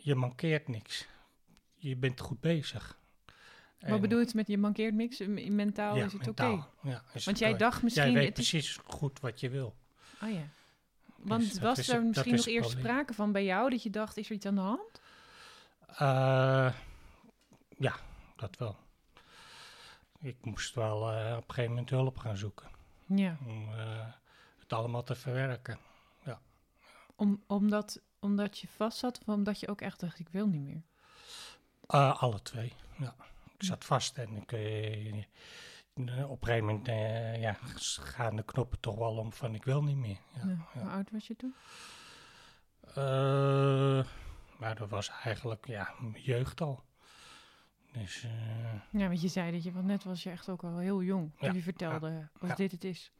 je 0.00 0.14
mankeert 0.14 0.68
niks. 0.68 1.06
Je 1.74 1.96
bent 1.96 2.20
goed 2.20 2.40
bezig. 2.40 2.98
Wat 3.78 4.00
bedoel 4.00 4.18
je 4.18 4.30
met 4.34 4.46
je 4.46 4.58
mankeert 4.58 4.94
niks? 4.94 5.18
Mentaal 5.48 5.96
ja, 5.96 6.04
is 6.04 6.12
het 6.12 6.28
oké? 6.28 6.44
Ja, 6.44 7.02
Want 7.12 7.24
het 7.24 7.38
jij 7.38 7.56
dacht 7.56 7.74
Jij 7.74 7.82
misschien... 7.84 8.14
weet 8.14 8.28
het 8.28 8.38
is- 8.38 8.50
precies 8.50 8.78
goed 8.86 9.20
wat 9.20 9.40
je 9.40 9.50
wil. 9.50 9.74
Oh 10.22 10.30
ja. 10.32 10.48
Want 11.16 11.40
Dus 11.50 11.58
was 11.60 11.78
is 11.78 11.88
er 11.88 12.02
misschien 12.04 12.32
is 12.32 12.46
nog 12.46 12.54
eerst 12.54 12.70
sprake 12.70 13.14
van 13.14 13.32
bij 13.32 13.44
jou 13.44 13.70
dat 13.70 13.82
je 13.82 13.90
dacht, 13.90 14.16
is 14.16 14.28
er 14.28 14.34
iets 14.34 14.46
aan 14.46 14.54
de 14.54 14.60
hand? 14.60 15.00
Eh, 15.86 16.72
ja, 17.78 17.94
dat 18.36 18.56
wel. 18.58 18.76
Ik 20.20 20.36
moest 20.40 20.74
wel 20.74 21.10
eh, 21.12 21.30
op 21.36 21.36
een 21.48 21.54
gegeven 21.54 21.70
moment 21.70 21.90
hulp 21.90 22.18
gaan 22.18 22.36
zoeken 22.36 22.68
Ja. 23.06 23.36
om 23.46 23.72
eh, 23.72 24.06
het 24.58 24.72
allemaal 24.72 25.02
te 25.02 25.14
verwerken. 25.14 25.78
Om, 27.18 27.42
omdat, 27.46 28.00
omdat 28.18 28.58
je 28.58 28.68
vast 28.68 28.98
zat 28.98 29.18
of 29.20 29.28
omdat 29.34 29.60
je 29.60 29.68
ook 29.68 29.80
echt 29.80 30.00
dacht, 30.00 30.18
ik 30.18 30.28
wil 30.28 30.46
niet 30.46 30.60
meer? 30.62 30.82
Alle 32.12 32.42
twee, 32.42 32.72
ja. 32.98 33.14
Ik 33.58 33.64
zat 33.64 33.84
vast 33.84 34.18
en 34.18 34.36
ik, 34.36 34.52
op 36.28 36.42
een 36.42 36.48
gegeven 36.48 36.64
moment 36.64 36.86
ja, 37.40 37.56
gaan 38.00 38.36
de 38.36 38.42
knoppen 38.44 38.80
toch 38.80 38.96
wel 38.96 39.16
om 39.16 39.32
van 39.32 39.54
ik 39.54 39.64
wil 39.64 39.82
niet 39.82 39.96
meer. 39.96 40.18
Ja, 40.34 40.40
Ja. 40.44 40.66
ja. 40.74 40.80
Hoe 40.80 40.90
oud 40.90 41.10
was 41.10 41.26
je 41.26 41.36
toen? 41.36 41.54
Eh, 42.94 44.04
maar 44.58 44.74
dat 44.74 44.88
was 44.88 45.10
eigenlijk 45.22 45.66
ja, 45.66 45.94
jeugd 46.14 46.60
al. 46.60 46.84
Dus 47.92 48.24
eh, 48.24 49.00
Ja, 49.00 49.06
want 49.06 49.20
je 49.20 49.28
zei 49.28 49.52
dat 49.52 49.62
je, 49.62 49.72
want 49.72 49.86
net 49.86 50.04
was 50.04 50.22
je 50.22 50.30
echt 50.30 50.48
ook 50.48 50.62
al 50.62 50.78
heel 50.78 51.02
jong 51.02 51.32
toen 51.38 51.48
Ja, 51.48 51.54
je 51.54 51.62
vertelde 51.62 52.28
wat 52.38 52.50
ja. 52.50 52.56
dit 52.56 52.72
het 52.72 52.84
is. 52.84 53.12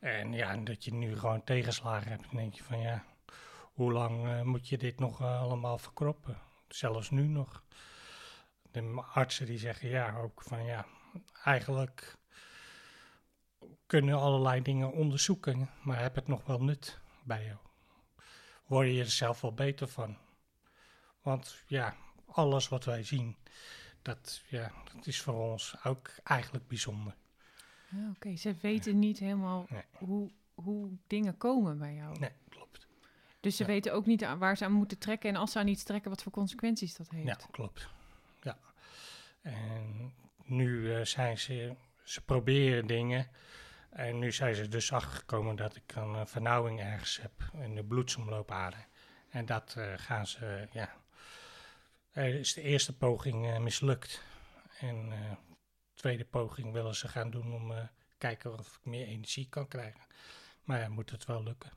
En 0.00 0.32
ja, 0.32 0.50
en 0.50 0.64
dat 0.64 0.84
je 0.84 0.94
nu 0.94 1.18
gewoon 1.18 1.44
tegenslagen 1.44 2.10
hebt, 2.10 2.22
dan 2.22 2.36
denk 2.36 2.54
je 2.54 2.62
van 2.62 2.78
ja, 2.80 3.04
hoe 3.72 3.92
lang 3.92 4.26
eh, 4.26 4.42
moet 4.42 4.68
je 4.68 4.78
dit 4.78 4.98
nog 4.98 5.22
allemaal 5.22 5.78
verkroppen? 5.78 6.38
Zelfs 6.68 7.10
nu 7.10 7.26
nog. 7.26 7.64
De 8.72 9.02
artsen 9.12 9.46
die 9.46 9.58
zeggen 9.58 9.88
ja, 9.88 10.16
ook 10.16 10.42
van 10.42 10.64
ja, 10.64 10.86
eigenlijk 11.44 12.16
kunnen 13.86 14.18
allerlei 14.18 14.62
dingen 14.62 14.92
onderzoeken, 14.92 15.70
maar 15.82 16.00
heb 16.00 16.14
het 16.14 16.26
nog 16.28 16.46
wel 16.46 16.62
nut 16.62 16.98
bij 17.24 17.44
jou? 17.44 17.58
Word 18.66 18.88
je 18.88 19.00
er 19.00 19.10
zelf 19.10 19.40
wel 19.40 19.54
beter 19.54 19.88
van? 19.88 20.16
Want 21.22 21.62
ja, 21.66 21.96
alles 22.26 22.68
wat 22.68 22.84
wij 22.84 23.02
zien, 23.04 23.36
dat, 24.02 24.42
ja, 24.48 24.72
dat 24.94 25.06
is 25.06 25.20
voor 25.20 25.50
ons 25.50 25.74
ook 25.84 26.10
eigenlijk 26.24 26.68
bijzonder. 26.68 27.14
Ja, 27.88 28.10
Oké, 28.16 28.36
ze 28.36 28.54
weten 28.60 28.98
niet 28.98 29.18
helemaal 29.18 29.66
Nee. 29.68 29.82
hoe, 29.98 30.30
hoe 30.54 30.90
dingen 31.06 31.36
komen 31.36 31.78
bij 31.78 31.94
jou. 31.94 32.18
Nee, 32.18 32.30
klopt. 32.48 32.88
Dus 33.40 33.56
ze 33.56 33.62
Ja. 33.62 33.68
weten 33.68 33.92
ook 33.92 34.06
niet 34.06 34.36
waar 34.38 34.56
ze 34.56 34.64
aan 34.64 34.72
moeten 34.72 34.98
trekken 34.98 35.30
en 35.30 35.36
als 35.36 35.52
ze 35.52 35.58
aan 35.58 35.68
iets 35.68 35.82
trekken, 35.82 36.10
wat 36.10 36.22
voor 36.22 36.32
consequenties 36.32 36.96
dat 36.96 37.08
heeft. 37.10 37.26
Ja, 37.26 37.38
klopt. 37.50 37.88
En 39.40 40.14
nu 40.44 40.94
eh, 40.94 41.04
zijn 41.04 41.38
ze, 41.38 41.74
ze 42.04 42.20
proberen 42.20 42.86
dingen. 42.86 43.30
En 43.90 44.18
nu 44.18 44.32
zijn 44.32 44.54
ze 44.54 44.68
dus 44.68 44.92
achtergekomen 44.92 45.56
dat 45.56 45.76
ik 45.76 45.94
een 45.94 46.14
eh, 46.14 46.26
vernauwing 46.26 46.80
ergens 46.80 47.20
heb 47.20 47.32
in 47.52 47.74
de 47.74 47.84
bloedsomloopader. 47.84 48.86
En 49.28 49.46
dat 49.46 49.74
eh, 49.76 49.92
gaan 49.96 50.26
ze, 50.26 50.68
ja. 50.72 50.98
Er 52.10 52.34
is 52.34 52.54
de 52.54 52.62
eerste 52.62 52.96
poging 52.96 53.58
mislukt. 53.58 54.22
En 54.78 55.08
de 55.08 55.36
tweede 55.94 56.24
poging 56.24 56.72
willen 56.72 56.94
ze 56.94 57.08
gaan 57.08 57.30
doen 57.30 57.54
om 57.54 57.88
kijken 58.18 58.58
of 58.58 58.76
ik 58.76 58.84
meer 58.84 59.06
energie 59.06 59.48
kan 59.48 59.68
krijgen. 59.68 60.00
Maar 60.64 60.80
ja, 60.80 60.88
moet 60.88 61.10
het 61.10 61.24
wel 61.26 61.42
lukken. 61.42 61.70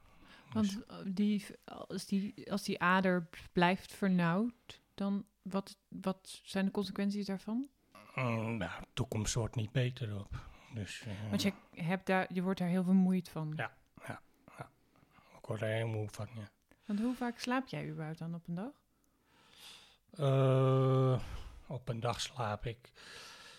Dus- 0.54 0.76
Want 0.76 0.86
eh, 0.86 0.97
die, 1.13 1.45
als, 1.65 2.06
die, 2.06 2.52
als 2.52 2.63
die 2.63 2.80
ader 2.80 3.28
blijft 3.52 3.93
vernauwd, 3.93 4.82
dan 4.93 5.26
wat, 5.43 5.77
wat 5.88 6.41
zijn 6.43 6.65
de 6.65 6.71
consequenties 6.71 7.25
daarvan? 7.25 7.67
Mm, 8.15 8.58
nou, 8.58 8.82
de 8.82 8.88
toekomst 8.93 9.34
wordt 9.34 9.56
niet 9.56 9.71
beter 9.71 10.19
op. 10.19 10.51
Dus, 10.73 11.03
eh, 11.06 11.29
Want 11.29 11.41
je, 11.41 11.53
hebt 11.75 12.06
daar, 12.06 12.34
je 12.34 12.41
wordt 12.41 12.60
daar 12.60 12.67
heel 12.67 12.84
vermoeid 12.84 13.29
van. 13.29 13.53
Ja. 13.56 13.71
ik 15.38 15.49
word 15.49 15.62
er 15.62 15.67
heel 15.67 15.88
moe 15.88 16.10
van, 16.10 16.27
ja. 16.34 16.49
Want 16.86 16.99
hoe 16.99 17.15
vaak 17.15 17.39
slaap 17.39 17.67
jij 17.67 17.89
überhaupt 17.89 18.19
dan 18.19 18.36
op 18.36 18.47
een 18.47 18.56
dag? 18.56 18.71
Eh, 20.12 21.21
op 21.67 21.89
een 21.89 21.99
dag 21.99 22.21
slaap 22.21 22.65
ik. 22.65 22.91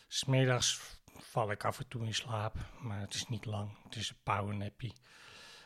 Smiddags 0.09 1.01
val 1.17 1.51
ik 1.51 1.65
af 1.65 1.79
en 1.79 1.89
toe 1.89 2.07
in 2.07 2.15
slaap, 2.15 2.55
maar 2.81 3.01
het 3.01 3.15
is 3.15 3.29
niet 3.29 3.45
lang. 3.45 3.71
Het 3.85 3.97
is 3.97 4.11
een 4.11 4.17
powernappie. 4.23 4.93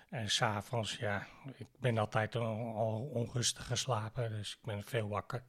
En 0.09 0.31
s'avonds, 0.31 0.97
ja, 0.97 1.27
ik 1.57 1.67
ben 1.79 1.99
altijd 1.99 2.37
al, 2.37 2.77
al 2.77 3.11
onrustig 3.13 3.67
geslapen, 3.67 4.31
dus 4.31 4.53
ik 4.53 4.63
ben 4.63 4.85
veel 4.85 5.09
wakker. 5.09 5.45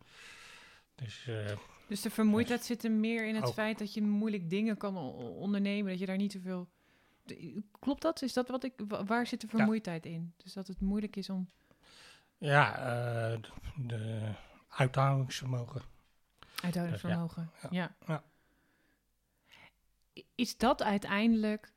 Dus 1.04 1.28
eh, 1.28 1.58
Dus 1.88 2.02
de 2.02 2.10
vermoeidheid 2.10 2.64
zit 2.64 2.84
er 2.84 2.92
meer 2.92 3.26
in 3.28 3.36
het 3.36 3.46
Ook. 3.46 3.54
feit 3.54 3.80
dat 3.80 3.94
je 3.94 4.02
moeilijk 4.02 4.50
dingen 4.50 4.78
kan 4.78 4.98
ondernemen, 5.18 5.90
dat 5.92 6.00
je 6.00 6.06
daar 6.06 6.18
niet 6.18 6.32
zoveel... 6.32 6.68
Klopt 7.80 8.02
dat? 8.02 8.22
Is 8.22 8.34
dat 8.34 8.48
wat 8.50 8.64
ik... 8.64 8.74
wa- 8.88 9.04
Waar 9.04 9.28
zit 9.28 9.42
de 9.42 9.48
vermoeidheid 9.48 10.06
in? 10.06 10.34
Dus 10.38 10.54
dat 10.54 10.68
het 10.68 10.80
moeilijk 10.82 11.16
is 11.16 11.30
om... 11.30 11.50
ja, 12.38 12.76
eh, 12.78 13.42
de, 13.42 13.50
de 13.88 14.32
uithoudingsvermogen. 14.70 15.82
Uithoudingsvermogen. 16.64 17.52
Ja. 17.62 17.70
ja, 17.72 17.96
ja. 18.08 18.24
Is 20.36 20.58
dat 20.58 20.84
uiteindelijk 20.84 21.72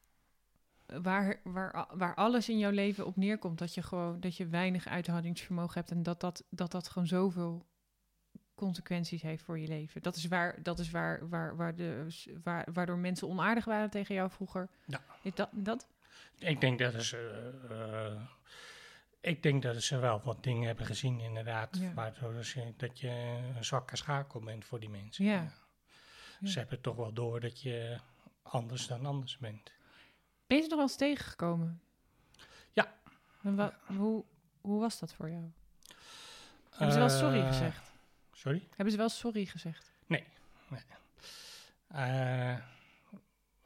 waar, 0.87 1.41
waar, 1.45 1.87
waar 1.93 2.15
alles 2.15 2.49
in 2.49 2.59
jouw 2.59 2.71
leven 2.71 3.07
op 3.07 3.17
neerkomt? 3.17 3.59
Dat 3.59 3.75
je 3.75 3.83
gewoon 3.83 4.21
dat 4.21 4.37
je 4.37 4.47
weinig 4.47 4.87
uithoudingsvermogen 4.87 5.75
hebt 5.75 5.91
en 5.91 6.03
dat 6.03 6.21
dat, 6.21 6.45
dat, 6.49 6.71
dat 6.71 6.89
gewoon 6.89 7.09
zoveel 7.09 7.67
consequenties 8.67 9.23
heeft 9.23 9.43
voor 9.43 9.59
je 9.59 9.69
leven. 9.69 10.03
Dat 10.03 10.17
is 10.17 10.27
waar, 10.27 10.63
dat 10.63 10.79
is 10.79 10.91
waar, 10.91 11.29
waar, 11.29 11.57
waar 11.57 11.75
de, 11.75 12.07
waar, 12.43 12.69
waardoor 12.73 12.99
mensen 12.99 13.29
onaardig 13.29 13.65
waren 13.65 13.91
tegen 13.91 14.15
jou 14.15 14.31
vroeger. 14.31 14.69
Ja. 14.85 15.01
Is 15.23 15.35
dat, 15.35 15.49
dat? 15.53 15.87
Ik 16.39 16.61
denk 16.61 16.79
dat 16.79 17.03
ze, 17.05 17.51
eh, 17.71 18.23
ik 19.21 19.43
denk 19.43 19.63
dat 19.63 19.83
ze 19.83 19.99
wel 19.99 20.21
wat 20.25 20.43
dingen 20.43 20.67
hebben 20.67 20.87
gezien, 20.87 21.21
inderdaad. 21.21 21.77
Ja. 21.81 21.95
Waardoor 21.95 22.45
ze, 22.45 22.73
dat 22.77 23.01
je 23.01 23.09
een 23.57 23.65
zwakke 23.65 23.97
schakel 23.97 24.41
bent 24.41 24.65
voor 24.65 24.81
die 24.81 24.91
mensen. 24.91 25.25
Ja. 25.25 25.53
Ja. 26.41 26.49
Ze 26.49 26.59
hebben 26.59 26.81
toch 26.81 26.97
wel 26.97 27.13
door 27.13 27.41
dat 27.41 27.61
je 27.61 27.99
anders 28.43 28.87
dan 28.87 29.07
anders 29.07 29.39
bent. 29.39 29.73
Ben 30.47 30.57
je 30.57 30.63
ze 30.63 30.69
nog 30.69 30.79
wel 30.79 30.87
eens 30.89 30.97
tegengekomen? 30.97 31.81
Ja. 32.73 32.95
En 33.43 33.73
Hoe, 33.87 34.25
hoe 34.61 34.81
was 34.81 34.99
dat 34.99 35.13
voor 35.15 35.31
jou? 35.31 35.51
Hebben 36.71 36.93
ze 36.93 36.99
wel 36.99 37.09
sorry 37.09 37.41
Eh, 37.41 37.47
gezegd? 37.47 37.92
Sorry? 38.43 38.67
Hebben 38.69 38.91
ze 38.91 38.97
wel 38.97 39.09
sorry 39.09 39.45
gezegd? 39.47 39.91
Eh, 41.89 42.57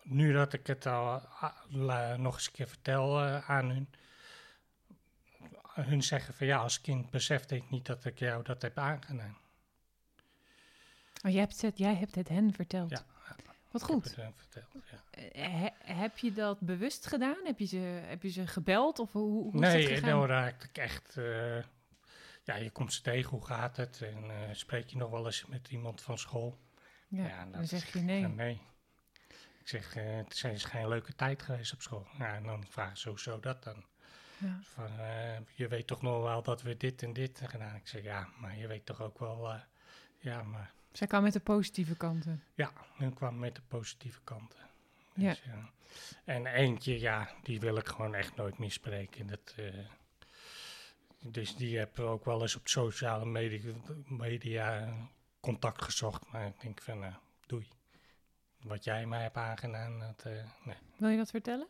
nu 0.03 0.33
dat 0.33 0.53
ik 0.53 0.67
het 0.67 0.87
al 0.87 1.19
ah, 1.21 1.57
la- 1.69 2.17
nog 2.17 2.35
eens 2.35 2.47
een 2.47 2.53
keer 2.53 2.69
vertel 2.69 3.23
eh, 3.25 3.51
aan 3.51 3.69
hun, 3.71 3.89
hun 5.75 6.03
zeggen 6.03 6.35
van 6.35 6.47
ja, 6.47 6.59
als 6.59 6.81
kind 6.81 7.11
besefte 7.11 7.55
ik 7.57 7.71
niet 7.71 7.87
dat 7.87 8.05
ik 8.05 8.19
jou 8.19 8.43
dat 8.43 8.63
heb 8.63 8.79
aangedaan. 8.79 9.37
Oh, 11.25 11.31
jij 11.31 11.41
hebt 11.41 11.63
het, 11.63 11.79
jij 11.79 11.95
hebt 11.95 12.15
het 12.15 12.29
hen 12.29 12.53
verteld. 12.53 12.91
Ja, 12.91 13.05
Wat 13.71 13.83
Ik 13.83 13.89
heb 13.89 13.97
goed. 13.97 14.05
het 14.17 14.33
verteld, 14.37 14.89
ja. 14.91 15.03
Eh, 15.11 15.53
he- 15.61 15.95
heb 15.95 16.19
je 16.19 16.33
dat 16.33 16.61
bewust 16.61 17.07
gedaan? 17.07 17.37
Heb 17.45 17.59
je 17.59 17.67
ze, 17.67 17.77
heb 18.07 18.23
je 18.23 18.31
ze 18.31 18.47
gebeld? 18.47 18.99
Of 18.99 19.13
hoe, 19.13 19.43
hoe 19.43 19.55
is 19.55 19.61
dat 19.61 19.73
Nee, 19.73 19.87
gegaan? 19.87 20.09
nou 20.11 20.27
raakte 20.27 20.67
ik 20.69 20.79
echt... 20.79 21.17
eh, 21.17 21.59
ja, 22.47 22.55
je 22.55 22.71
komt 22.71 22.93
ze 22.93 23.03
tegen, 23.03 23.31
hoe 23.31 23.47
gaat 23.47 23.77
het? 23.77 24.03
En 24.03 24.31
eh, 24.31 24.55
spreek 24.55 24.89
je 24.89 24.97
nog 24.97 25.11
wel 25.11 25.27
eens 25.27 25.47
met 25.47 25.69
iemand 25.69 26.03
van 26.03 26.19
school? 26.19 26.59
ja, 27.09 27.27
ja, 27.27 27.47
dan 27.47 27.67
zeg 27.67 27.93
je 27.93 28.01
nee. 28.01 28.27
Nee. 28.27 28.61
Ik 29.61 29.69
zeg, 29.69 29.97
eh, 29.97 30.17
het 30.17 30.45
is 30.45 30.65
geen 30.65 30.89
leuke 30.89 31.15
tijd 31.15 31.43
geweest 31.43 31.73
op 31.73 31.83
school. 31.83 32.07
Ja, 32.19 32.35
en 32.35 32.43
dan 32.43 32.67
vragen 32.67 32.97
ze 32.97 33.09
hoezo 33.09 33.41
dat 33.41 33.63
dan. 33.65 33.85
Ja. 34.39 34.59
Van, 34.63 34.99
eh, 34.99 35.39
je 35.55 35.69
weet 35.69 35.87
toch 35.87 36.03
nog 36.03 36.23
wel 36.23 36.43
dat 36.43 36.63
we 36.63 36.77
dit 36.77 37.03
en 37.03 37.13
dit 37.13 37.41
hebben 37.41 37.61
gedaan. 37.61 37.77
Ik 37.77 37.89
zeg, 37.89 38.03
ja, 38.03 38.29
maar 38.41 38.57
je 38.57 38.67
weet 38.67 38.87
toch 38.87 39.01
ook 39.01 39.19
wel... 39.19 39.61
ja, 40.19 40.43
maar 40.43 40.73
Zij 40.93 41.07
kwam 41.07 41.23
met 41.23 41.33
de 41.33 41.41
positieve 41.41 41.97
kanten. 41.97 42.43
ja, 42.55 42.73
hun 42.97 43.15
kwam 43.15 43.39
met 43.39 43.55
de 43.55 43.63
positieve 43.69 44.21
kanten. 44.25 44.61
Ja. 45.15 45.29
Dus, 45.29 45.43
ja. 45.43 45.71
En 46.25 46.47
eentje, 46.47 47.01
ja, 47.01 47.31
die 47.43 47.61
wil 47.61 47.77
ik 47.77 47.87
gewoon 47.89 48.15
echt 48.15 48.37
nooit 48.37 48.59
meer 48.59 48.73
spreken. 48.73 49.27
Dat, 49.27 49.55
dus 51.33 51.57
die 51.57 51.79
heb 51.79 51.99
ook 51.99 52.25
wel 52.25 52.43
eens 52.43 52.57
op 52.57 52.69
sociale 52.69 53.27
media, 53.27 53.73
media 54.07 54.95
contact 55.41 55.83
gezocht. 55.83 56.33
Maar 56.33 56.47
ik 56.47 56.61
denk 56.61 56.83
van, 56.83 56.99
nou, 56.99 57.15
doei. 57.47 57.69
Wat 58.63 58.85
jij 58.85 59.07
mij 59.07 59.23
hebt 59.23 59.37
aangedaan, 59.37 59.99
dat, 59.99 60.23
eh, 60.25 60.33
nee. 60.65 60.77
Wil 60.97 61.09
je 61.09 61.17
dat 61.17 61.31
vertellen? 61.31 61.67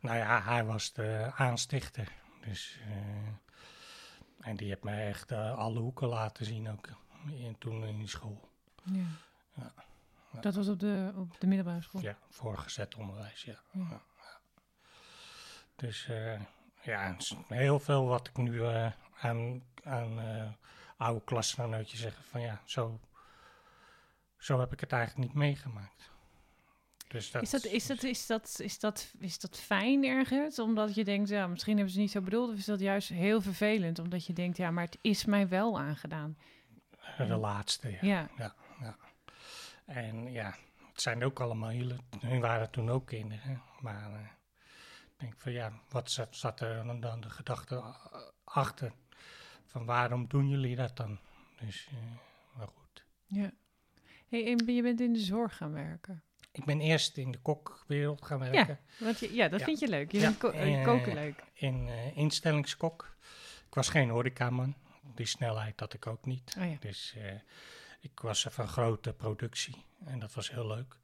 Nou 0.00 0.16
ja, 0.16 0.42
hij 0.42 0.64
was 0.64 0.92
de 0.92 1.30
aanstichter. 1.34 2.12
Dus, 2.40 2.78
eh, 2.86 4.48
en 4.48 4.56
die 4.56 4.68
heeft 4.68 4.82
mij 4.82 5.08
echt 5.08 5.32
alle 5.32 5.78
hoeken 5.78 6.08
laten 6.08 6.44
zien 6.44 6.70
ook. 6.70 6.88
In, 7.26 7.58
toen 7.58 7.84
in 7.84 8.08
school. 8.08 8.48
Ja. 8.84 9.04
Ja. 9.54 9.72
Dat 10.40 10.54
was 10.54 10.68
op 10.68 10.80
de, 10.80 11.12
op 11.16 11.40
de 11.40 11.46
middelbare 11.46 11.82
school. 11.82 12.00
Ja, 12.00 12.18
voorgezet 12.28 12.94
onderwijs, 12.94 13.42
ja. 13.42 13.60
Ja. 13.70 13.86
Ja. 13.90 14.02
Dus 15.76 16.08
ja, 16.82 17.16
heel 17.48 17.80
veel 17.80 18.06
wat 18.06 18.28
ik 18.28 18.36
nu 18.36 18.64
eh, 18.64 18.92
aan, 19.20 19.62
aan 19.82 20.20
eh, 20.20 20.50
oude 20.96 21.24
klasgenootjes 21.24 22.00
zeg 22.00 22.24
van 22.24 22.40
ja, 22.40 22.60
zo, 22.64 23.00
zo 24.38 24.60
heb 24.60 24.72
ik 24.72 24.80
het 24.80 24.92
eigenlijk 24.92 25.28
niet 25.28 25.36
meegemaakt. 25.36 26.10
Dus 27.08 27.30
dat, 27.30 27.42
Is 27.42 27.50
dat, 27.50 27.64
is, 27.64 27.86
dat, 27.86 28.02
is, 28.02 28.26
dat, 28.26 28.60
is, 28.60 28.78
dat, 28.78 29.12
is 29.18 29.38
dat 29.38 29.60
fijn 29.60 30.04
ergens? 30.04 30.58
Omdat 30.58 30.94
je 30.94 31.04
denkt, 31.04 31.28
ja, 31.28 31.46
misschien 31.46 31.76
hebben 31.76 31.92
ze 31.92 32.00
het 32.00 32.06
niet 32.06 32.16
zo 32.16 32.30
bedoeld. 32.30 32.50
Of 32.50 32.56
is 32.56 32.64
dat 32.64 32.80
juist 32.80 33.08
heel 33.08 33.40
vervelend? 33.40 33.98
Omdat 33.98 34.26
je 34.26 34.32
denkt, 34.32 34.56
ja, 34.56 34.70
maar 34.70 34.84
het 34.84 34.98
is 35.00 35.24
mij 35.24 35.48
wel 35.48 35.78
aangedaan. 35.80 36.36
de 37.16 37.36
laatste, 37.36 37.98
ja. 38.00 38.28
Ja, 38.36 38.54
En 39.84 40.32
ja, 40.32 40.54
het 40.92 41.00
zijn 41.02 41.24
ook 41.24 41.40
allemaal 41.40 41.68
hele, 41.68 41.96
hun 42.20 42.40
waren 42.40 42.70
toen 42.70 42.90
ook 42.90 43.06
kinderen. 43.06 43.62
Maar 43.80 44.12
eh, 44.12 44.20
denk 45.22 45.34
van 45.40 45.52
ja, 45.52 45.72
wat 45.88 46.10
zat, 46.10 46.36
zat 46.36 46.60
er 46.60 47.00
dan, 47.00 47.20
de 47.20 47.30
gedachte 47.30 47.82
achter? 48.44 48.92
Van 49.66 49.84
waarom 49.84 50.26
doen 50.28 50.48
jullie 50.48 50.76
dat 50.76 50.96
dan? 50.96 51.18
Dus, 51.60 51.88
eh, 51.90 51.96
maar 52.58 52.66
goed. 52.68 53.04
ja. 53.26 53.50
Hey, 54.28 54.46
en 54.46 54.74
je 54.74 54.82
bent 54.82 55.00
in 55.00 55.12
de 55.12 55.18
zorg 55.18 55.56
gaan 55.56 55.72
werken. 55.72 56.22
Ik 56.52 56.64
ben 56.64 56.80
eerst 56.80 57.16
in 57.16 57.30
de 57.30 57.38
kokwereld 57.38 58.24
gaan 58.24 58.38
werken. 58.38 58.78
Want 58.98 59.18
je, 59.18 59.34
ja, 59.34 59.48
dat 59.48 59.58
Ja. 59.60 59.64
vind 59.66 59.78
je 59.78 59.88
leuk. 59.88 60.12
Je 60.12 60.18
Ja, 60.18 60.24
vindt 60.24 60.38
ko- 60.38 60.50
eh, 60.50 60.84
koken 60.84 61.14
leuk. 61.14 61.44
In 61.54 61.88
eh, 61.88 62.16
instellingskok. 62.16 63.16
Ik 63.66 63.74
was 63.74 63.88
geen 63.88 64.08
horecaman. 64.10 64.74
Die 65.14 65.26
snelheid 65.26 65.80
had 65.80 65.94
ik 65.94 66.06
ook 66.06 66.24
niet. 66.26 66.56
Oh 66.58 66.70
ja. 66.70 66.76
Dus 66.80 67.16
ik 68.00 68.20
was 68.20 68.46
van 68.50 68.68
grote 68.68 69.12
productie 69.12 69.84
en 70.04 70.18
dat 70.18 70.34
was 70.34 70.50
heel 70.50 70.66
leuk. 70.66 70.96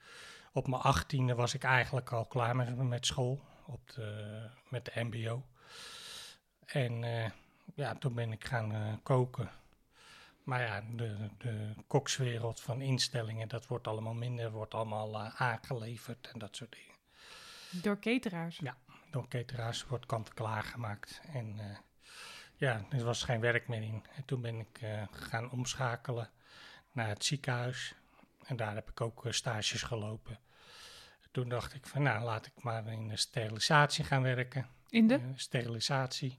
Op 0.53 0.69
mijn 0.69 0.83
achttiende 0.83 1.35
was 1.35 1.55
ik 1.55 1.63
eigenlijk 1.65 2.13
al 2.13 2.27
klaar 2.27 2.57
met, 2.57 2.77
met 2.77 3.07
school, 3.07 3.41
op 3.69 3.91
de, 3.95 4.51
met 4.69 4.85
de 4.85 5.05
mbo. 5.05 5.47
En 6.67 7.05
eh, 7.05 7.31
ja, 7.75 7.95
toen 7.95 8.15
ben 8.15 8.33
ik 8.33 8.45
gaan 8.45 8.73
eh, 8.73 8.93
koken. 9.03 9.51
Maar 10.43 10.61
ja, 10.61 10.83
de, 10.91 11.29
de 11.39 11.75
kokswereld 11.87 12.61
van 12.61 12.81
instellingen, 12.81 13.49
dat 13.49 13.67
wordt 13.67 13.87
allemaal 13.87 14.15
minder, 14.15 14.51
wordt 14.51 14.75
allemaal 14.75 15.15
eh, 15.15 15.41
aangeleverd 15.41 16.31
en 16.33 16.39
dat 16.39 16.57
soort 16.57 16.73
dingen. 16.73 16.97
Door 17.83 17.99
cateraars. 17.99 18.61
Door 19.11 19.29
cateraars 19.29 19.87
wordt 19.87 20.07
kant-en-klaar 20.07 20.63
gemaakt. 20.63 21.21
En 21.33 21.61
ja, 22.57 22.85
er 22.91 23.05
was 23.05 23.23
geen 23.23 23.41
werk 23.41 23.69
meer 23.69 23.83
in. 23.83 24.05
En 24.17 24.25
toen 24.25 24.41
ben 24.41 24.59
ik 24.59 24.81
gaan 25.11 25.51
omschakelen 25.51 26.31
naar 26.93 27.09
het 27.09 27.25
ziekenhuis. 27.25 27.95
En 28.45 28.57
daar 28.57 28.75
heb 28.75 28.91
ik 28.91 29.01
ook 29.01 29.27
stages 29.29 29.83
gelopen. 29.83 30.39
Toen 31.31 31.49
dacht 31.49 31.75
ik 31.75 31.87
van, 31.87 32.03
nou, 32.03 32.25
laat 32.25 32.47
ik 32.47 32.63
maar 32.63 32.87
in 32.87 33.09
de 33.09 33.17
sterilisatie 33.17 34.05
gaan 34.05 34.23
werken. 34.23 34.67
In 34.89 35.07
de, 35.09 35.15
Eh, 35.15 35.21
sterilisatie. 35.35 36.39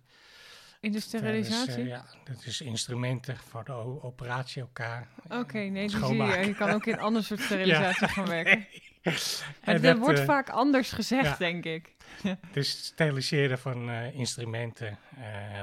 in 0.79 0.91
de 0.91 0.97
Dat 0.97 1.07
is, 1.07 1.13
eh, 1.13 1.19
sterilisatie? 1.19 1.83
ja, 1.85 2.05
dat 2.23 2.45
is 2.45 2.61
instrumenten 2.61 3.37
voor 3.37 3.63
de 3.63 3.71
operatie 4.03 4.61
elkaar. 4.61 5.07
Oké, 5.29 5.59
nee, 5.59 5.89
zie 5.89 6.15
je. 6.15 6.37
Je 6.45 6.55
kan 6.55 6.69
ook 6.69 6.85
in 6.85 6.99
ander 7.07 7.23
soort 7.23 7.39
sterilisatie 7.41 8.07
gaan 8.07 8.27
werken. 8.27 8.67
Maar 9.03 9.75
En 9.75 9.81
dat 9.81 9.97
wordt 9.97 10.19
eh, 10.19 10.25
vaak 10.25 10.49
anders 10.49 10.91
gezegd, 10.91 11.25
ja. 11.25 11.35
denk 11.37 11.65
ik. 11.65 11.95
Dus 12.51 12.85
steriliseren 12.85 13.59
van 13.59 13.89
instrumenten, 13.91 14.97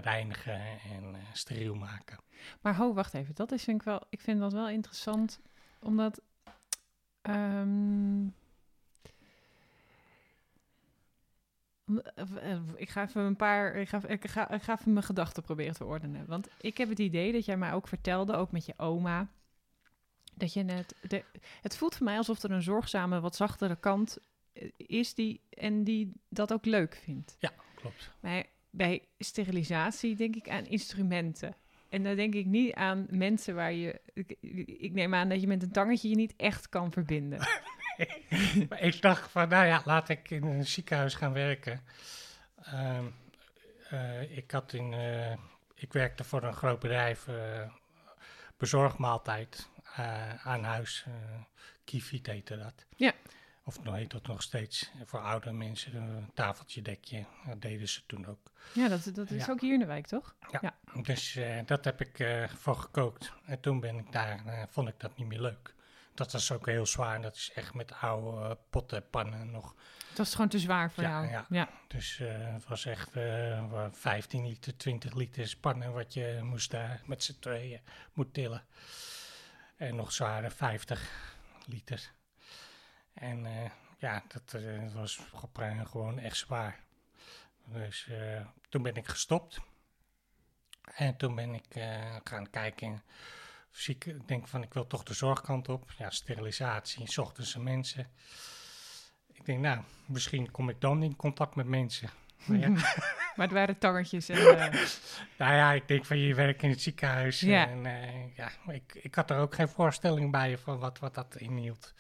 reinigen 0.03 0.61
en 0.61 1.17
steriel 1.33 1.75
maken. 1.75 2.19
Maar 2.61 2.77
ho, 2.77 2.95
wacht 2.95 3.15
even. 3.15 3.35
Dat 3.35 3.53
is 3.53 3.63
vind 3.65 3.81
ik 3.81 3.87
wel. 3.87 4.03
Ik 4.11 4.21
vind 4.21 4.41
dat 4.41 4.53
wel 4.53 4.69
interessant, 4.69 5.41
omdat. 5.81 6.21
ehm, 7.23 7.39
om- 7.49 8.33
eh, 11.86 11.86
eh, 11.86 11.86
ik 12.77 12.89
ga 12.89 13.03
even 13.03 13.23
een 13.23 13.37
paar. 13.37 13.75
Ik 13.75 13.89
ga, 13.89 14.07
ik, 14.07 14.27
ga, 14.27 14.51
ik 14.51 14.63
ga 14.63 14.79
even 14.79 14.93
mijn 14.93 15.05
gedachten 15.05 15.43
proberen 15.43 15.75
te 15.75 15.85
ordenen. 15.85 16.27
Want 16.27 16.49
ik 16.61 16.79
heb 16.79 16.89
het 16.89 16.99
idee 16.99 17.33
dat 17.33 17.45
jij 17.45 17.57
mij 17.57 17.73
ook 17.73 17.89
vertelde, 17.89 18.35
ook 18.35 18.53
met 18.53 18.67
je 18.67 18.75
oma. 18.77 19.29
Dat 20.35 20.53
je 20.53 20.63
net. 20.63 20.95
De, 21.09 21.25
het 21.63 21.77
voelt 21.77 21.95
voor 21.95 22.05
mij 22.05 22.17
alsof 22.17 22.43
er 22.43 22.51
een 22.51 22.63
zorgzame, 22.63 23.21
wat 23.21 23.37
zachtere 23.37 23.77
kant 23.77 24.19
eh, 24.53 24.71
is 24.77 25.15
die. 25.15 25.41
En 25.51 25.85
die 25.85 26.13
dat 26.29 26.53
ook 26.53 26.65
leuk 26.65 27.01
vindt. 27.03 27.37
Klopt. 27.75 28.11
Maar 28.21 28.45
bij 28.71 29.03
sterilisatie 29.19 30.17
denk 30.17 30.37
ik 30.37 30.49
aan 30.49 30.67
instrumenten. 30.67 31.57
En 31.89 32.03
dan 32.03 32.17
denk 32.17 32.35
ik 32.35 32.47
niet 32.47 32.75
aan 32.75 33.07
mensen 33.11 33.55
waar 33.55 33.73
je... 33.73 34.01
Ik, 34.13 34.37
ik 34.67 34.93
neem 34.93 35.15
aan 35.15 35.29
dat 35.29 35.41
je 35.41 35.47
met 35.47 35.63
een 35.63 35.73
tangetje 35.73 36.09
je 36.09 36.15
niet 36.15 36.35
echt 36.37 36.69
kan 36.69 36.93
verbinden. 36.93 37.39
Maar 38.69 38.81
ik 38.81 39.03
dacht 39.03 39.31
van, 39.31 39.49
nou 39.49 39.67
ja, 39.67 39.83
laat 39.85 40.09
ik 40.09 40.31
in 40.31 40.43
een 40.45 40.67
ziekenhuis 40.67 41.15
gaan 41.15 41.33
werken. 41.33 41.81
Ehm, 42.63 43.05
eh, 43.91 44.37
ik, 44.37 44.51
had 44.51 44.73
in, 44.73 44.93
eh, 44.95 45.33
ik 45.75 45.93
werkte 45.93 46.25
voor 46.25 46.43
een 46.43 46.55
groot 46.55 46.79
bedrijf, 46.81 47.29
eh 47.29 47.71
bezorgmaaltijd 48.57 49.69
aan 50.43 50.65
huis. 50.65 51.07
Kifit 51.85 52.27
heette 52.27 52.57
dat. 52.57 52.87
Ja. 52.97 53.13
Of 53.65 53.83
nou 53.83 53.97
heet 53.97 54.11
dat 54.11 54.27
nog 54.27 54.43
steeds. 54.43 54.91
Voor 55.05 55.21
oudere 55.21 55.53
mensen, 55.53 55.95
een 55.95 56.31
tafeltje, 56.35 56.83
dekje. 56.83 57.25
Dat 57.47 57.63
deden 57.63 57.89
ze 57.89 58.03
toen 58.07 58.27
ook. 58.27 58.51
Ja, 58.73 58.89
dat, 58.89 59.11
dat 59.15 59.31
is 59.31 59.47
Ja. 59.47 59.53
ook 59.53 59.61
hier 59.61 59.73
in 59.73 59.79
de 59.79 59.87
wijk, 59.87 60.07
toch? 60.07 60.35
Dus 61.03 61.37
eh, 61.37 61.59
dat 61.67 61.85
heb 61.85 62.01
ik 62.01 62.47
voor 62.59 62.77
gekookt. 62.77 63.33
En 63.45 63.61
toen 63.61 63.81
ben 63.81 63.99
ik 63.99 64.13
daar, 64.13 64.67
vond 64.71 64.89
ik 64.89 65.01
dat 65.01 65.17
niet 65.17 65.27
meer 65.27 65.41
leuk. 65.41 65.75
Dat 66.17 66.33
was 66.33 66.53
ook 66.53 66.67
heel 66.67 66.87
zwaar. 66.87 67.21
Dat 67.23 67.37
is 67.37 67.51
echt 67.55 67.75
met 67.75 67.93
oude 67.93 68.41
eh, 68.49 68.51
potten, 68.71 69.11
pannen 69.11 69.51
nog. 69.51 69.75
Het 70.09 70.19
was 70.19 70.35
gewoon 70.35 70.49
te 70.51 70.59
zwaar 70.59 70.91
voor 70.91 71.03
Ja, 71.03 71.11
jou. 71.11 71.31
ja. 71.31 71.47
ja. 71.49 71.69
Dus 71.89 72.21
eh, 72.21 72.53
het 72.53 72.67
was 72.69 72.85
echt 72.87 73.09
eh, 73.17 73.71
wel 73.71 73.89
15 73.93 74.47
liter, 74.47 74.77
20 74.77 75.15
liter 75.15 75.49
spannen 75.49 75.93
wat 75.93 76.15
je 76.15 76.41
moest 76.43 76.71
daar 76.71 77.03
met 77.05 77.23
z'n 77.25 77.37
tweeën 77.41 77.81
moet 78.13 78.35
tillen. 78.35 78.65
En 79.77 79.97
nog 79.97 80.13
zware 80.13 80.51
50 80.51 81.35
liter. 81.67 82.13
En 83.15 83.47
eh, 83.47 83.71
ja, 83.99 84.23
dat 84.29 84.63
eh, 84.63 84.93
was 84.95 85.21
gewoon 85.87 86.19
echt 86.19 86.37
zwaar. 86.37 86.81
Dus 87.65 88.07
eh, 88.09 88.47
toen 88.69 88.83
ben 88.83 88.95
ik 88.95 89.09
gestopt. 89.09 89.61
En 90.95 91.17
toen 91.17 91.35
ben 91.35 91.55
ik 91.55 91.75
eh, 91.75 92.17
gaan 92.25 92.51
kijken. 92.51 93.03
Ziek, 93.77 94.05
ik 94.05 94.29
denk 94.29 94.49
van 94.49 94.63
ik 94.63 94.75
wil 94.75 94.87
toch 94.87 95.03
de 95.03 95.15
zorgkant 95.15 95.69
op. 95.69 95.93
Ja, 95.99 96.11
sterilisatie, 96.11 97.11
s 97.11 97.19
ochtends 97.19 97.55
en 97.55 97.63
mensen. 97.63 98.11
Ik 99.33 99.45
denk, 99.45 99.61
nou, 99.61 99.81
misschien 100.07 100.51
kom 100.51 100.69
ik 100.69 100.81
dan 100.81 101.03
in 101.03 101.17
contact 101.17 101.55
met 101.55 101.67
mensen. 101.67 102.11
Maar 102.45 102.59
ja, 102.59 102.69
Maar 103.37 103.47
het 103.47 103.55
waren 103.55 103.79
tangetjes. 103.79 104.29
En, 104.29 104.59
eh, 104.59 104.73
nou 105.39 105.55
ja, 105.55 105.73
ik 105.73 105.89
denk 105.89 106.05
van 106.05 106.19
je 106.19 106.35
werkt 106.35 106.63
in 106.63 106.71
het 106.71 106.83
ziekenhuis. 106.83 107.41
Ja. 107.41 107.69
En 107.69 107.87
eh, 107.87 108.37
ja, 108.37 108.51
ik, 108.67 108.95
ik 108.95 109.15
had 109.15 109.31
er 109.31 109.39
ook 109.39 109.55
geen 109.55 109.69
voorstelling 109.69 110.31
bij 110.31 110.59
van 110.59 110.79
wat, 110.79 110.99
wat 110.99 111.15
dat 111.15 111.37
inhield. 111.37 111.95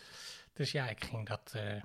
Dus 0.52 0.72
ja, 0.72 0.88
ik 0.88 1.04
ging 1.04 1.26
dat, 1.26 1.52
eh, 1.54 1.82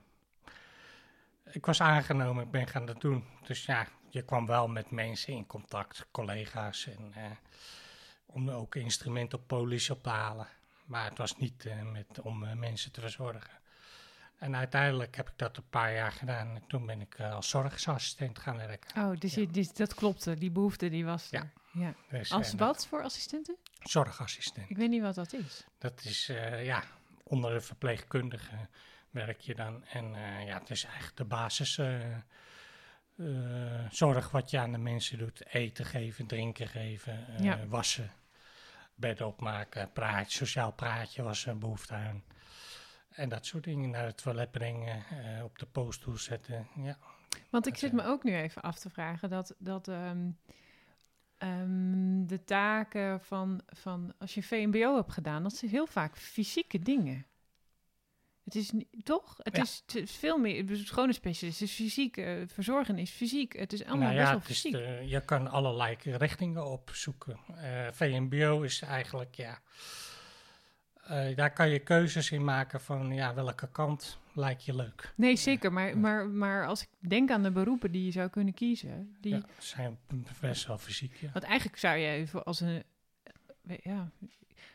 ik 1.51 1.65
was 1.65 1.81
aangenomen, 1.81 2.43
ik 2.43 2.51
ben 2.51 2.67
gaan 2.67 2.85
dat 2.85 3.01
doen. 3.01 3.23
Dus 3.43 3.65
ja, 3.65 3.87
je 4.09 4.21
kwam 4.21 4.45
wel 4.45 4.67
met 4.67 4.91
mensen 4.91 5.33
in 5.33 5.47
contact, 5.47 6.07
collega's. 6.11 6.87
En, 6.87 7.13
om 8.33 8.49
ook 8.49 8.75
instrumenten 8.75 9.39
op 9.39 9.47
politie 9.47 9.93
op 9.93 10.03
te 10.03 10.09
halen. 10.09 10.47
Maar 10.85 11.09
het 11.09 11.17
was 11.17 11.37
niet 11.37 11.65
eh, 11.65 11.81
met, 11.81 12.21
om 12.21 12.43
eh, 12.43 12.53
mensen 12.53 12.91
te 12.91 13.01
verzorgen. 13.01 13.59
En 14.37 14.55
uiteindelijk 14.55 15.15
heb 15.15 15.29
ik 15.29 15.37
dat 15.37 15.57
een 15.57 15.69
paar 15.69 15.93
jaar 15.93 16.11
gedaan. 16.11 16.55
En 16.55 16.63
toen 16.67 16.85
ben 16.85 17.01
ik 17.01 17.13
eh, 17.15 17.33
als 17.33 17.49
zorgassistent 17.49 18.39
gaan 18.39 18.57
werken. 18.57 19.01
Oh, 19.03 19.19
dus, 19.19 19.33
Ja. 19.33 19.41
je, 19.41 19.47
dus 19.47 19.73
dat 19.73 19.93
klopte. 19.93 20.37
Die 20.37 20.51
behoefte 20.51 20.89
die 20.89 21.05
was 21.05 21.27
Ja. 21.29 21.39
er. 21.39 21.51
Ja. 21.73 21.93
Dus, 22.09 22.31
Als 22.31 22.53
wat 22.53 22.87
voor 22.87 23.03
assistenten? 23.03 23.55
Zorgassistent. 23.79 24.69
Ik 24.69 24.77
weet 24.77 24.89
niet 24.89 25.01
wat 25.01 25.15
dat 25.15 25.33
is. 25.33 25.65
Dat 25.77 26.03
is, 26.03 26.25
ja, 26.63 26.83
onder 27.23 27.53
de 27.53 27.61
verpleegkundige 27.61 28.67
werk 29.09 29.39
je 29.41 29.55
dan. 29.55 29.85
En 29.85 30.09
ja, 30.45 30.59
het 30.59 30.69
is 30.69 30.83
eigenlijk 30.83 31.17
de 31.17 31.25
basis 31.25 31.79
zorg 33.89 34.31
wat 34.31 34.49
je 34.49 34.59
aan 34.59 34.71
de 34.71 34.77
mensen 34.77 35.17
doet. 35.17 35.45
Eten 35.47 35.85
geven, 35.85 36.25
drinken 36.25 36.67
geven, 36.67 37.25
Ja. 37.43 37.65
wassen, 37.67 38.11
bedden 39.01 39.27
opmaken, 39.27 39.91
praatje, 39.91 40.37
sociaal 40.37 40.71
praatje 40.73 41.23
was 41.23 41.45
er 41.45 41.57
behoefte 41.57 41.93
aan. 41.93 42.23
En 43.09 43.29
dat 43.29 43.45
soort 43.45 43.63
dingen 43.63 43.89
naar 43.89 44.05
het 44.05 44.17
toilet 44.17 44.51
brengen, 44.51 45.03
eh, 45.09 45.43
op 45.43 45.59
de 45.59 45.65
poststoel 45.65 46.17
zetten. 46.17 46.67
Ja, 46.75 46.97
Want 47.49 47.65
ik 47.65 47.71
Dat, 47.71 47.81
zit 47.81 47.89
eh, 47.89 47.95
me 47.95 48.03
ook 48.03 48.23
nu 48.23 48.35
even 48.35 48.61
af 48.61 48.79
te 48.79 48.89
vragen 48.89 49.29
dat, 49.29 49.55
dat 49.57 49.87
ehm, 49.87 50.29
ehm, 51.37 52.25
de 52.25 52.43
taken 52.45 53.21
van, 53.21 53.61
van 53.65 54.13
als 54.17 54.33
je 54.33 54.43
VMBO 54.43 54.95
hebt 54.95 55.11
gedaan, 55.11 55.43
dat 55.43 55.55
zijn 55.55 55.71
heel 55.71 55.87
vaak 55.87 56.17
fysieke 56.17 56.79
dingen. 56.79 57.25
Het 58.53 58.61
is 58.61 58.71
niet, 58.71 58.87
toch? 59.03 59.35
Het, 59.37 59.55
Ja. 59.55 59.61
is, 59.63 59.83
het 59.85 59.95
is 59.95 60.11
veel 60.15 60.37
meer. 60.37 60.65
Dus 60.65 60.87
schone 60.87 61.13
specialist 61.13 61.61
is 61.61 61.71
fysiek, 61.71 62.17
eh, 62.17 62.33
verzorgen 62.47 62.97
is 62.97 63.09
fysiek. 63.11 63.53
Het 63.59 63.73
is 63.73 63.83
allemaal 63.85 64.07
nou 64.13 64.15
best 64.15 64.27
wel 64.27 64.37
het 64.37 64.47
fysiek. 64.47 64.71
de- 64.71 65.03
je 65.05 65.25
kan 65.25 65.47
allerlei 65.47 65.95
richtingen 66.03 66.65
opzoeken. 66.71 67.39
Eh 67.55 67.87
VMBO 67.91 68.61
is 68.61 68.81
eigenlijk, 68.81 69.35
ja, 69.35 69.61
eh, 71.03 71.35
daar 71.35 71.53
kan 71.53 71.69
je 71.69 71.79
keuzes 71.79 72.31
in 72.31 72.43
maken 72.43 72.81
van, 72.81 73.13
ja, 73.13 73.33
welke 73.33 73.69
kant 73.71 74.19
lijkt 74.33 74.65
je 74.65 74.75
leuk. 74.75 75.13
Nee, 75.15 75.35
zeker. 75.35 75.73
Maar, 75.73 75.97
maar, 75.97 76.27
maar 76.27 76.67
als 76.67 76.81
ik 76.81 77.09
denk 77.09 77.31
aan 77.31 77.43
de 77.43 77.51
beroepen 77.51 77.91
die 77.91 78.05
je 78.05 78.11
zou 78.11 78.29
kunnen 78.29 78.53
kiezen, 78.53 79.15
die, 79.21 79.33
Ja, 79.35 79.41
zijn 79.57 79.99
best 80.41 80.67
wel 80.67 80.77
fysiek, 80.77 81.15
ja. 81.15 81.29
Want 81.33 81.45
eigenlijk 81.45 81.77
zou 81.79 81.97
je 81.97 82.27
als 82.43 82.59
een. 82.59 82.83
Ja, 83.83 84.11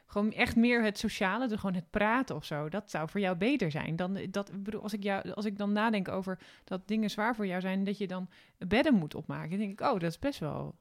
gewoon 0.07 0.33
echt 0.33 0.57
meer 0.57 0.83
het 0.83 0.99
sociale, 0.99 1.49
dus 1.49 1.59
gewoon 1.61 1.75
het 1.75 1.91
praten 1.91 2.37
of 2.37 2.45
zo. 2.45 2.69
Dat 2.69 2.91
zou 2.91 3.09
voor 3.09 3.21
jou 3.21 3.37
beter 3.37 3.71
zijn. 3.71 3.97
Dan 3.97 4.19
dat, 4.31 4.49
ik 4.49 4.63
bedoel, 4.63 4.83
als 4.83 4.93
ik, 4.93 5.03
jou, 5.03 5.31
als 5.31 5.45
ik 5.45 5.59
dan 5.59 5.73
nadenk 5.73 6.09
over 6.09 6.39
dat 6.65 6.89
dingen 6.89 7.11
zwaar 7.11 7.35
voor 7.35 7.47
jou 7.47 7.61
zijn, 7.61 7.85
dat 7.85 7.99
je 7.99 8.07
dan 8.07 8.29
bedden 8.59 8.95
moet 8.95 9.15
opmaken, 9.15 9.51
dan 9.51 9.59
denk 9.59 9.81
ik, 9.81 9.81
oh, 9.81 9.93
dat 9.93 10.11
is 10.11 10.19
best 10.19 10.39
wel. 10.39 10.75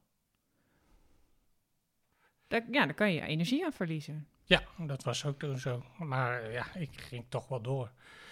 Daar, 2.48 2.62
ja, 2.70 2.84
daar 2.84 2.94
kan 2.94 3.12
je 3.12 3.20
energie 3.20 3.64
aan 3.64 3.72
verliezen. 3.72 4.28
Ja, 4.44 4.62
dat 4.76 5.04
was 5.04 5.24
ook 5.24 5.38
toen 5.38 5.58
zo. 5.58 5.82
Maar 5.98 6.42
eh, 6.42 6.52
ja, 6.52 6.74
ik 6.74 6.90
ging 7.00 7.24
toch 7.28 7.48
wel 7.48 7.60
door. 7.60 7.90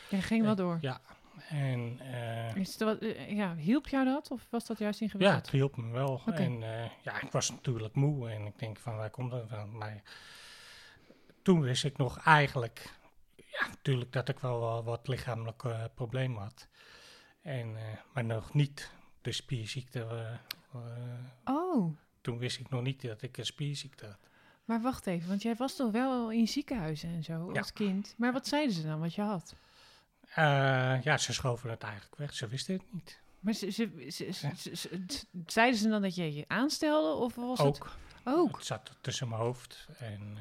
Je 0.09 0.22
ging 0.22 0.42
wel 0.42 0.50
Eh, 0.50 0.57
door. 0.57 0.78
Ja, 0.80 1.00
en 1.48 1.98
eh, 2.00 2.57
Is 2.57 2.76
wat, 2.76 2.98
ja, 3.28 3.54
hielp 3.57 3.88
jou 3.88 4.04
dat 4.04 4.30
of 4.30 4.46
was 4.50 4.66
dat 4.66 4.78
juist 4.78 4.98
ja, 4.98 5.04
ingewikkeld? 5.07 5.42
het 5.42 5.50
hielp 5.50 5.76
me 5.76 5.90
wel. 5.90 6.22
En 6.24 6.59
ja, 7.02 7.20
ik 7.20 7.33
was 7.33 7.50
natuurlijk 7.50 7.94
moe 7.94 8.30
en 8.30 8.46
ik 8.46 8.59
denk 8.59 8.78
van, 8.78 8.96
waar 8.96 9.11
komt 9.11 9.30
dat 9.30 9.48
van? 9.48 9.76
Maar 9.76 10.02
toen 11.44 11.61
wist 11.61 11.85
ik 11.85 11.96
nog 11.96 12.18
eigenlijk, 12.18 12.90
ja, 13.37 13.66
natuurlijk 13.68 14.12
dat 14.12 14.28
ik 14.28 14.38
wel, 14.38 14.85
wat 14.85 15.09
lichamelijke 15.09 15.70
eh, 15.70 15.85
problemen 15.94 16.42
had. 16.42 16.68
En, 17.42 17.76
eh, 17.76 17.83
maar 18.14 18.24
nog 18.24 18.54
niet 18.54 18.90
de 19.22 19.33
spierziekte. 19.33 20.00
eh, 20.72 20.80
Oh, 21.44 21.96
toen 22.20 22.38
wist 22.38 22.59
ik 22.59 22.68
nog 22.70 22.83
niet 22.83 23.02
dat 23.02 23.22
ik 23.22 23.37
een 23.37 23.46
spierziekte 23.46 24.07
had. 24.07 24.18
maar 24.64 24.80
wacht 24.80 25.07
even, 25.07 25.28
want 25.28 25.42
jij 25.42 25.54
was 25.54 25.76
toch 25.76 25.90
wel 25.92 26.30
in 26.30 26.48
ziekenhuizen 26.48 27.09
en 27.09 27.24
zo 27.24 27.50
Ja. 27.52 27.59
als 27.59 27.72
kind. 27.72 28.14
Maar 28.18 28.33
wat 28.33 28.46
zeiden 28.46 28.74
ze 28.74 28.83
dan 28.83 29.00
wat 29.00 29.14
je 29.14 29.22
had? 29.22 29.54
Eh, 30.35 31.02
ja, 31.02 31.16
ze 31.18 31.33
schoven 31.33 31.70
het 31.70 31.83
eigenlijk 31.83 32.16
weg. 32.16 32.35
Ze 32.35 32.46
wisten 32.48 32.74
het 32.74 32.92
niet. 32.92 33.20
Maar 33.40 33.52
ze, 33.52 33.70
ze, 33.70 34.07
ze, 34.09 34.33
ze- 34.33 34.46
Ja. 34.46 34.54
ze- 34.54 34.76
ze- 34.76 35.04
ze- 35.09 35.26
zeiden 35.46 35.78
ze 35.80 35.88
dan 35.88 36.02
dat 36.02 36.14
je 36.14 36.35
je 36.35 36.44
aanstelde 36.48 37.24
of 37.24 37.35
was 37.35 37.59
het 37.59 37.66
Ook. 37.66 37.96
ook? 38.24 38.57
Het 38.57 38.66
zat 38.66 38.90
tussen 39.00 39.28
mijn 39.28 39.40
hoofd. 39.40 39.87
En 39.98 40.37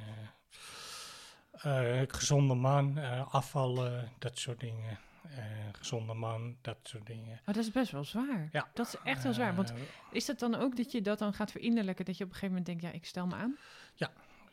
gezonde 2.08 2.54
man, 2.56 2.98
eh, 2.98 3.34
afvallen, 3.34 4.12
dat 4.20 4.38
soort 4.40 4.60
dingen. 4.60 5.00
Eh, 5.36 5.44
gezonde 5.72 6.14
man, 6.14 6.58
dat 6.62 6.78
soort 6.84 7.06
dingen. 7.06 7.42
Maar 7.46 7.54
dat 7.56 7.64
is 7.64 7.72
best 7.72 7.92
wel 7.92 8.04
zwaar. 8.04 8.50
Ja. 8.52 8.68
Dat 8.74 8.88
is 8.88 8.96
echt 9.04 9.24
heel 9.24 9.34
zwaar. 9.34 9.56
Want 9.56 9.72
Eh, 9.72 9.78
is 10.12 10.26
dat 10.26 10.40
dan 10.40 10.56
ook 10.56 10.78
dat 10.78 10.92
je 10.92 11.02
dat 11.02 11.20
dan 11.20 11.34
gaat 11.34 11.52
verinnerlijken, 11.52 12.06
dat 12.06 12.18
je 12.18 12.24
op 12.24 12.30
een 12.30 12.36
gegeven 12.36 12.56
moment 12.56 12.82
denkt, 12.82 12.94
ja, 12.94 13.00
ik 13.00 13.06
stel 13.06 13.28
me 13.28 13.36
aan? 13.36 13.58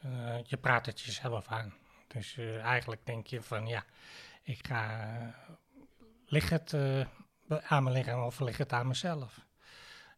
eh, 0.02 0.38
je 0.44 0.56
praat 0.56 0.86
het 0.86 1.00
jezelf 1.00 1.46
aan. 1.48 1.74
Dus 2.08 2.36
eh, 2.36 2.64
eigenlijk 2.64 3.06
denk 3.06 3.26
je 3.26 3.42
van 3.42 3.66
ja, 3.66 3.84
ik 4.42 4.66
ga. 4.66 5.34
ligt 6.26 6.50
het 6.50 6.72
eh, 6.72 7.00
aan 7.66 7.82
mijn 7.82 7.96
lichaam 7.96 8.22
of 8.24 8.40
ligt 8.40 8.58
het 8.58 8.72
aan 8.72 8.86
mezelf? 8.86 9.46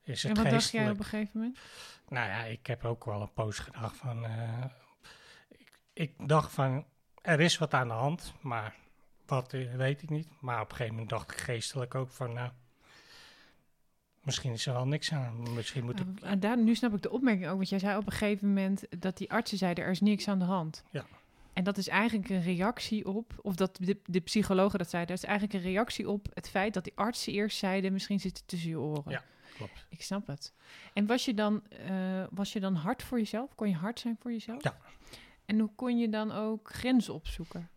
Is 0.03 0.23
En 0.25 0.29
het 0.31 0.39
wat 0.39 0.51
dacht 0.51 0.71
jij 0.71 0.91
op 0.91 0.99
een 0.99 1.05
gegeven 1.05 1.31
moment? 1.41 1.59
Nou 2.09 2.29
ja, 2.29 2.43
ik 2.45 2.67
heb 2.67 2.85
ook 2.85 3.05
wel 3.05 3.21
een 3.23 3.33
poos 3.33 3.59
gedacht 3.59 3.97
van. 3.97 4.25
eh, 4.25 4.65
ik, 5.93 6.29
dacht 6.29 6.53
van. 6.53 6.85
Er 7.23 7.41
is 7.41 7.59
wat 7.59 7.75
aan 7.75 7.89
de 7.89 7.95
hand, 7.95 8.35
maar 8.41 8.77
wat 9.27 9.53
eh, 9.53 9.75
weet 9.75 10.03
ik 10.03 10.11
niet. 10.11 10.29
Maar 10.41 10.61
op 10.61 10.71
een 10.71 10.77
gegeven 10.77 10.93
moment 10.93 11.11
dacht 11.11 11.31
ik 11.31 11.39
geestelijk 11.39 11.95
ook 11.95 12.11
van. 12.11 12.33
Nou, 12.33 12.51
misschien 14.23 14.53
is 14.53 14.67
er 14.67 14.73
wel 14.73 14.87
niks 14.87 15.13
aan. 15.13 15.55
Misschien 15.55 15.85
moet 15.85 16.01
ik. 16.01 16.07
Ah, 16.23 16.31
en 16.31 16.41
daar, 16.41 16.59
nu 16.59 16.75
snap 16.75 16.95
ik 16.95 17.03
de 17.03 17.11
opmerking 17.11 17.49
ook, 17.49 17.57
want 17.57 17.69
jij 17.69 17.79
zei 17.79 17.97
op 17.97 18.07
een 18.07 18.13
gegeven 18.13 18.49
moment 18.49 18.85
dat 18.99 19.17
die 19.17 19.31
artsen 19.31 19.59
zeiden, 19.59 19.85
er 19.85 19.91
is 19.91 20.01
niks 20.01 20.29
aan 20.29 20.39
de 20.39 20.45
hand. 20.45 20.85
Ja. 20.91 21.05
En 21.53 21.65
dat 21.65 21.77
is 21.77 21.89
eigenlijk 21.89 22.29
een 22.29 22.43
reactie 22.43 23.09
op, 23.09 23.33
of 23.43 23.55
dat 23.55 23.77
de, 23.81 24.01
de 24.05 24.21
psychologen 24.21 24.79
dat 24.79 24.91
zeiden, 24.91 25.15
dat 25.15 25.25
is 25.25 25.31
eigenlijk 25.31 25.59
een 25.59 25.71
reactie 25.73 26.09
op 26.09 26.27
het 26.35 26.49
feit 26.49 26.75
dat 26.75 26.85
die 26.85 26.93
artsen 26.97 27.33
eerst 27.33 27.59
zeiden, 27.59 27.93
misschien 27.93 28.21
zit 28.21 28.37
het 28.37 28.49
tussen 28.49 28.71
je 28.71 28.79
oren. 28.79 29.11
Ja. 29.11 29.23
Klopt. 29.57 29.87
Ik 29.89 30.03
snap 30.03 30.27
het. 30.27 30.53
En 30.93 31.07
was 31.07 31.25
je 31.25 31.35
dan, 31.35 31.63
eh, 31.69 32.25
was 32.31 32.53
je 32.53 32.61
dan 32.61 32.75
hard 32.75 33.03
voor 33.03 33.19
jezelf? 33.19 33.55
Kon 33.55 33.69
je 33.69 33.75
hard 33.75 34.01
zijn 34.01 34.17
voor 34.21 34.33
jezelf? 34.33 34.63
Ja. 34.63 34.77
En 35.45 35.59
hoe 35.59 35.71
kon 35.75 35.99
je 35.99 36.09
dan 36.09 36.33
ook 36.33 36.71
grenzen 36.71 37.15
opzoeken? 37.15 37.71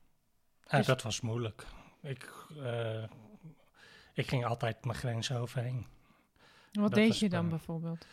Ja, 0.68 0.78
Dus- 0.78 0.86
dat 0.86 1.02
was 1.02 1.22
moeilijk. 1.22 1.66
Ik, 2.02 2.32
eh, 2.64 3.04
ik 4.14 4.28
ging 4.28 4.46
altijd 4.46 4.86
mijn 4.86 4.98
grenzen 4.98 5.40
overheen. 5.40 5.86
Wat 6.72 6.84
Dat 6.84 6.94
deed 6.94 7.20
je 7.20 7.30
dan 7.30 7.40
spannend. 7.40 7.50
bijvoorbeeld? 7.50 8.06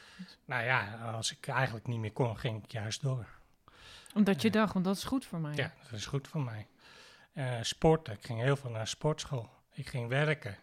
Nou 0.45 0.65
ja, 0.65 0.95
als 1.13 1.33
ik 1.33 1.47
eigenlijk 1.47 1.87
niet 1.87 1.99
meer 1.99 2.13
kon, 2.13 2.39
ging 2.39 2.65
ik 2.65 2.71
juist 2.73 3.03
door. 3.03 3.27
Omdat 4.15 4.43
je 4.43 4.51
dacht, 4.51 4.73
want 4.73 4.85
dat 4.85 4.97
is 4.97 5.05
goed 5.05 5.27
voor 5.27 5.39
mij. 5.41 5.55
Ja, 5.55 5.73
dat 5.83 5.93
is 5.93 6.07
goed 6.07 6.29
voor 6.29 6.41
mij. 6.43 6.67
Eh, 7.33 7.59
sporten, 7.63 8.13
ik 8.15 8.25
ging 8.25 8.41
heel 8.41 8.57
veel 8.57 8.71
naar 8.71 8.87
sportschool. 8.89 9.51
Ik 9.73 9.89
ging 9.89 10.09
werken. 10.09 10.57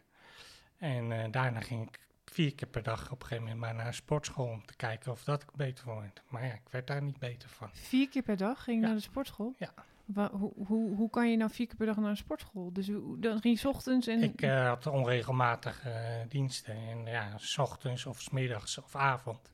En 0.77 1.11
eh, 1.11 1.31
daarna 1.31 1.61
ging 1.61 1.87
ik 1.87 1.99
vier 2.29 2.55
keer 2.55 2.67
per 2.67 2.83
dag 2.83 3.11
op 3.11 3.21
een 3.21 3.27
gegeven 3.27 3.43
moment 3.43 3.59
maar 3.61 3.75
naar 3.75 3.87
een 3.87 3.93
sportschool 3.93 4.45
om 4.47 4.65
te 4.65 4.75
kijken 4.75 5.11
of 5.11 5.23
dat 5.23 5.41
ik 5.43 5.51
beter 5.55 5.85
word. 5.85 6.21
Maar 6.27 6.45
ja, 6.45 6.53
ik 6.53 6.69
werd 6.71 6.87
daar 6.87 7.01
niet 7.01 7.19
beter 7.19 7.49
van. 7.49 7.69
Vier 7.73 8.09
keer 8.09 8.21
per 8.21 8.37
dag 8.37 8.63
ging 8.63 8.75
je 8.77 8.81
Ja. 8.81 8.87
naar 8.87 8.95
de 8.97 9.03
sportschool? 9.03 9.53
Ja. 9.57 9.73
Wa- 10.05 10.31
hoe, 10.31 10.51
hoe, 10.67 10.95
hoe 10.95 11.09
kan 11.09 11.31
je 11.31 11.37
nou 11.37 11.51
vier 11.51 11.67
keer 11.67 11.75
per 11.75 11.85
dag 11.85 11.95
naar 11.97 12.09
een 12.09 12.17
sportschool? 12.17 12.73
Dus 12.73 12.85
dan 13.17 13.41
ging 13.41 13.53
je 13.53 13.55
's 13.59 13.65
ochtends 13.65 14.07
en... 14.07 14.23
Ik 14.23 14.41
eh, 14.41 14.67
had 14.67 14.87
onregelmatige 14.87 15.89
eh, 15.89 16.29
diensten. 16.29 16.75
En 16.75 17.05
ja, 17.05 17.37
s 17.37 17.57
ochtends 17.57 18.05
of 18.05 18.21
s 18.21 18.29
middags 18.29 18.77
of 18.77 18.95
avond. 18.95 19.51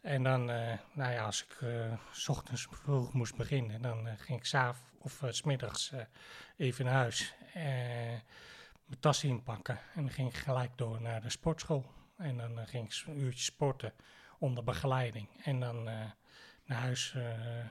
En 0.00 0.22
dan, 0.22 0.50
eh, 0.50 0.78
nou 0.92 1.12
ja, 1.12 1.24
als 1.24 1.44
ik 1.44 1.58
s 2.12 2.28
ochtends 2.28 2.66
vroeg 2.70 3.12
moest 3.12 3.36
beginnen, 3.36 3.82
dan 3.82 4.08
ging 4.18 4.38
ik 4.38 4.44
s'avonds 4.44 4.90
of 4.98 5.22
s 5.30 5.36
smiddags 5.36 5.92
even 6.56 6.84
naar 6.84 6.94
huis. 6.94 7.34
Mijn 8.84 9.00
tas 9.00 9.24
inpakken. 9.24 9.78
En 9.94 10.02
dan 10.02 10.10
ging 10.10 10.28
ik 10.28 10.36
gelijk 10.36 10.70
door 10.78 11.00
naar 11.02 11.20
de 11.20 11.30
sportschool. 11.30 11.84
En 12.16 12.36
dan 12.36 12.58
eh, 12.58 12.66
ging 12.66 12.86
ik 12.92 13.02
een 13.06 13.18
uurtje 13.18 13.44
sporten 13.44 13.92
onder 14.38 14.64
begeleiding. 14.64 15.28
En 15.42 15.60
dan 15.60 15.88
eh, 15.88 16.10
naar 16.64 16.78
huis 16.78 17.14
eh, 17.14 17.64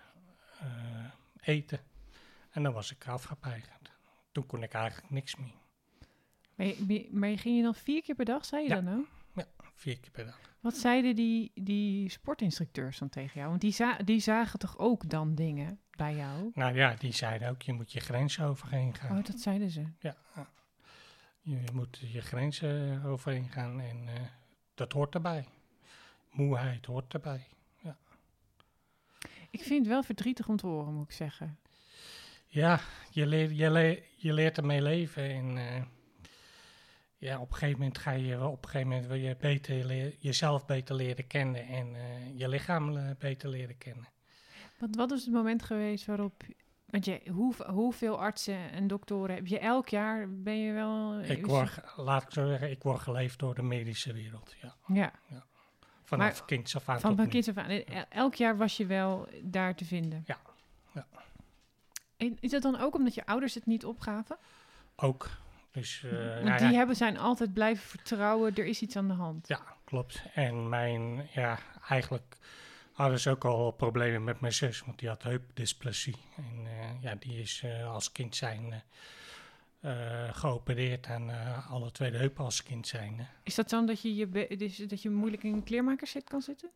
eten. 1.42 1.80
En 2.52 2.64
dan 2.64 2.74
was 2.74 2.92
ik 2.92 3.08
afgepeigerd. 3.08 3.92
Toen 4.32 4.46
kon 4.46 4.64
ik 4.64 4.74
eigenlijk 4.74 5.10
niks 5.12 5.36
meer. 5.36 5.54
Maar, 6.56 6.68
je, 6.68 7.10
maar 7.12 7.30
je 7.30 7.38
ging 7.38 7.58
je 7.58 7.64
dan 7.64 7.76
vier 7.76 8.02
keer 8.02 8.16
per 8.16 8.26
dag, 8.26 8.46
zei 8.46 8.64
je 8.64 8.70
Ja. 8.70 8.82
dan 8.82 8.94
ook? 9.00 9.08
Vier 9.76 10.00
keer 10.00 10.12
per 10.12 10.26
dag. 10.26 10.40
Wat 10.60 10.76
zeiden 10.78 11.16
die, 11.16 11.52
die 11.56 12.10
sportinstructeurs 12.10 12.98
dan 13.00 13.10
tegen 13.10 13.34
jou? 13.40 13.50
Want 13.50 13.62
die, 13.62 13.72
za- 13.72 13.98
die 13.98 14.20
zagen 14.20 14.60
toch 14.60 14.78
ook 14.78 15.10
dan 15.10 15.36
dingen 15.36 15.80
bij 15.98 16.16
jou? 16.16 16.52
Nou 16.54 16.76
ja, 16.76 16.96
die 16.96 17.14
zeiden 17.14 17.50
ook, 17.50 17.62
je 17.62 17.74
moet 17.74 17.92
je 17.92 18.00
grenzen 18.00 18.46
overheen 18.46 18.94
gaan. 18.96 19.18
Oh, 19.18 19.24
dat 19.26 19.40
zeiden 19.40 19.70
ze. 19.70 19.82
Ja, 20.00 20.16
ja. 20.36 20.50
Je 21.44 21.64
moet 21.74 22.00
je 22.12 22.22
grenzen 22.22 23.04
overheen 23.04 23.50
gaan 23.50 23.80
en 23.80 24.08
eh, 24.08 24.22
dat 24.76 24.92
hoort 24.92 25.14
erbij. 25.14 25.48
Moeheid 26.32 26.86
hoort 26.86 27.14
erbij. 27.14 27.48
Ik 29.50 29.64
vind 29.64 29.80
het 29.80 29.88
wel 29.88 30.04
verdrietig 30.04 30.48
om 30.48 30.58
te 30.58 30.68
horen, 30.68 30.94
moet 30.94 31.06
ik 31.06 31.12
zeggen. 31.12 31.58
Ja, 32.48 32.80
je, 33.12 33.26
leert 33.28 33.58
je, 33.58 33.70
le- 33.70 34.02
je 34.16 34.34
leert 34.34 34.58
ermee 34.58 34.82
leven 34.82 35.30
en 35.30 35.58
eh, 35.58 35.84
ja, 37.18 37.40
op 37.40 37.48
een 37.48 37.54
gegeven 37.54 37.80
moment 37.80 37.98
ga 37.98 38.12
je 38.12 38.48
op 38.48 38.64
een 38.64 38.70
gegeven 38.70 38.88
moment 38.88 39.08
wil 39.08 39.18
je 39.18 39.36
beter 39.36 39.86
leer- 39.86 40.16
jezelf 40.20 40.66
beter 40.66 40.96
leren 40.96 41.28
kennen 41.28 41.68
en 41.68 41.96
eh, 41.96 42.40
je 42.40 42.48
lichaam 42.48 42.98
eh, 42.98 43.10
beter 43.20 43.50
leren 43.50 43.78
kennen. 43.78 44.08
Wat, 44.78 44.96
wat 44.96 45.12
is 45.12 45.24
het 45.24 45.34
moment 45.34 45.64
geweest 45.64 46.06
waarop... 46.06 46.44
Want 46.94 47.06
je, 47.06 47.22
hoe, 47.32 47.54
hoeveel 47.66 48.20
artsen 48.20 48.72
en 48.72 48.88
doktoren 48.88 49.36
heb 49.36 49.48
je 49.48 49.60
elk 49.60 49.88
jaar? 49.90 50.30
Ben 50.30 50.58
je 50.60 50.74
wel... 50.74 51.20
Ik 51.22 51.46
word, 51.46 51.72
laat 51.96 52.24
ik 52.24 52.32
zo 52.32 52.48
zeggen, 52.48 52.72
ik 52.72 52.84
word 52.84 53.00
geleefd 53.00 53.40
door 53.40 53.56
de 53.56 53.62
medische 53.62 54.14
wereld. 54.14 54.56
Ja. 54.62 54.76
Ja, 54.88 55.12
Vanaf 56.04 56.38
Maar 56.38 56.46
kinds 56.46 56.76
af 56.76 56.90
aan 56.90 57.00
van 57.00 57.10
tot 57.10 57.16
van 57.18 57.26
nu. 57.26 57.32
kinds 57.32 57.50
af 57.50 57.58
aan. 57.58 57.70
El- 57.70 58.06
Elk 58.10 58.36
jaar 58.36 58.58
was 58.58 58.78
je 58.78 58.86
wel 58.86 59.28
daar 59.42 59.76
te 59.76 59.86
vinden. 59.86 60.24
Ja, 60.26 60.38
ja. 60.94 61.06
En 62.18 62.38
is 62.40 62.52
dat 62.52 62.62
dan 62.62 62.80
ook 62.80 62.96
omdat 62.96 63.14
je 63.16 63.26
ouders 63.26 63.54
het 63.54 63.66
niet 63.66 63.86
opgaven? 63.86 64.38
Ook. 64.96 65.30
Dus, 65.72 66.04
eh, 66.04 66.12
Want 66.12 66.44
nou 66.44 66.58
die 66.58 66.68
ja, 66.70 66.74
hebben 66.78 66.96
zijn 66.96 67.18
altijd 67.18 67.54
blijven 67.54 67.88
vertrouwen, 67.88 68.56
er 68.56 68.66
is 68.66 68.82
iets 68.82 68.96
aan 68.96 69.08
de 69.08 69.14
hand. 69.14 69.48
Ja, 69.48 69.62
klopt. 69.84 70.24
En 70.34 70.70
mijn, 70.70 71.28
ja, 71.32 71.60
eigenlijk 71.90 72.38
hadden 72.94 73.20
ze 73.20 73.30
ook 73.30 73.46
al 73.46 73.72
problemen 73.72 74.24
met 74.24 74.40
mijn 74.40 74.54
zus, 74.54 74.82
want 74.82 75.00
die 75.00 75.10
had 75.10 75.24
heupdysplasie. 75.24 76.16
En 76.36 76.66
eh, 76.66 77.02
ja, 77.02 77.16
die 77.16 77.40
is 77.40 77.62
eh, 77.64 77.92
als 77.94 78.12
kind 78.12 78.36
zijn 78.36 78.84
eh, 79.80 80.34
geopereerd 80.34 81.08
aan 81.08 81.30
alle 81.70 81.92
twee 81.92 82.12
de 82.12 82.18
heupen 82.18 82.44
als 82.44 82.64
kind 82.64 82.88
zijn. 82.88 83.28
Is 83.44 83.56
dat 83.56 83.70
dan 83.70 83.86
dat 83.86 84.02
je, 84.02 84.16
je, 84.16 84.56
dus 84.58 84.78
dat 84.78 85.02
je 85.02 85.10
moeilijk 85.10 85.44
in 85.44 85.54
een 85.54 85.64
kleermakerszit 85.64 86.24
kan 86.24 86.42
zitten? 86.42 86.72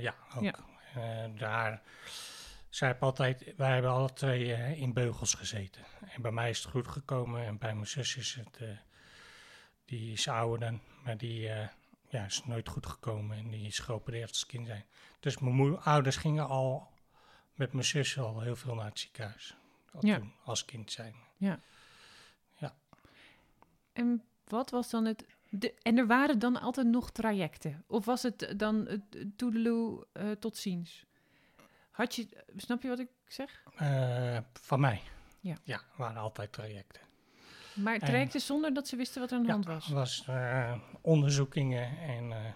ja, 0.00 0.14
ook. 0.36 0.42
Ja. 0.42 0.54
Daar, 1.36 1.82
zij 2.68 2.88
hebben 2.88 3.08
altijd, 3.08 3.52
wij 3.56 3.72
hebben 3.72 3.90
alle 3.90 4.12
twee 4.12 4.76
in 4.76 4.92
beugels 4.92 5.34
gezeten. 5.34 5.82
En 6.14 6.22
bij 6.22 6.30
mij 6.30 6.50
is 6.50 6.58
het 6.58 6.70
goed 6.70 6.88
gekomen 6.88 7.46
en 7.46 7.58
bij 7.58 7.74
mijn 7.74 7.86
zus 7.86 8.16
is 8.16 8.34
het, 8.34 8.78
die 9.84 10.12
is 10.12 10.28
ouder 10.28 10.60
dan, 10.60 10.80
maar 11.04 11.16
die 11.16 11.50
ja, 12.14 12.24
is 12.24 12.44
nooit 12.44 12.68
goed 12.68 12.86
gekomen 12.86 13.36
en 13.36 13.48
die 13.48 13.66
is 13.66 13.78
geopereerd 13.78 14.28
als 14.28 14.46
kind 14.46 14.66
zijn. 14.66 14.84
Dus 15.20 15.38
mijn 15.38 15.78
ouders 15.78 16.16
gingen 16.16 16.48
al 16.48 16.88
met 17.54 17.72
mijn 17.72 17.84
zus 17.84 18.18
al 18.18 18.40
heel 18.40 18.56
veel 18.56 18.74
naar 18.74 18.84
het 18.84 18.98
ziekenhuis. 18.98 19.56
Al 19.92 20.06
Ja. 20.06 20.18
toen, 20.18 20.32
als 20.44 20.64
kind 20.64 20.92
zijn. 20.92 21.14
En 23.92 24.22
wat 24.44 24.70
was 24.70 24.90
dan 24.90 25.04
het... 25.04 25.26
De, 25.48 25.74
en 25.82 25.98
er 25.98 26.06
waren 26.06 26.38
dan 26.38 26.60
altijd 26.60 26.86
nog 26.86 27.10
trajecten? 27.10 27.84
Of 27.86 28.04
was 28.04 28.22
het 28.22 28.54
dan 28.56 28.86
het 28.86 29.38
toedeloe 29.38 30.06
eh, 30.12 30.30
tot 30.30 30.56
ziens? 30.56 31.04
Had 31.90 32.14
je... 32.14 32.44
Snap 32.56 32.82
je 32.82 32.88
wat 32.88 32.98
ik 32.98 33.08
zeg? 33.26 33.62
Eh, 33.76 34.38
van 34.52 34.80
mij. 34.80 35.02
Ja. 35.40 35.56
Ja, 35.62 35.82
waren 35.96 36.16
altijd 36.16 36.52
trajecten. 36.52 37.02
Maar 37.74 37.94
En- 37.94 38.00
trajecten 38.00 38.40
zonder 38.40 38.74
dat 38.74 38.88
ze 38.88 38.96
wisten 38.96 39.20
wat 39.20 39.30
er 39.30 39.36
aan 39.36 39.42
de 39.42 39.48
Ja, 39.48 39.54
hand 39.54 39.66
was? 39.66 39.88
was 39.88 40.24
eh, 40.26 40.74
onderzoekingen 41.00 41.98
en 41.98 42.32
eh, 42.32 42.52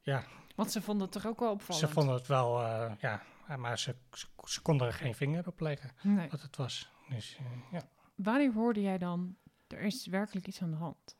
ja, 0.00 0.24
Want 0.54 0.72
ze 0.72 0.82
vonden 0.82 1.02
het 1.02 1.12
toch 1.12 1.26
ook 1.26 1.40
wel 1.40 1.50
opvallend? 1.52 1.86
Ze 1.88 1.92
vonden 1.94 2.14
het 2.14 2.26
wel, 2.26 2.62
eh, 2.62 2.92
ja, 3.00 3.22
maar 3.56 3.78
ze, 3.78 3.94
ze, 4.12 4.26
ze 4.44 4.62
konden 4.62 4.86
er 4.86 4.92
geen 4.92 5.14
vinger 5.14 5.46
op 5.46 5.60
leggen 5.60 5.90
Nee. 6.02 6.28
wat 6.30 6.42
het 6.42 6.56
was. 6.56 6.90
Dus 7.08 7.38
ja. 7.72 7.88
Wanneer 8.14 8.52
hoorde 8.52 8.80
jij 8.80 8.98
dan... 8.98 9.36
Er 9.68 9.80
is 9.80 10.06
werkelijk 10.06 10.46
iets 10.46 10.62
aan 10.62 10.70
de 10.70 10.76
hand? 10.76 11.16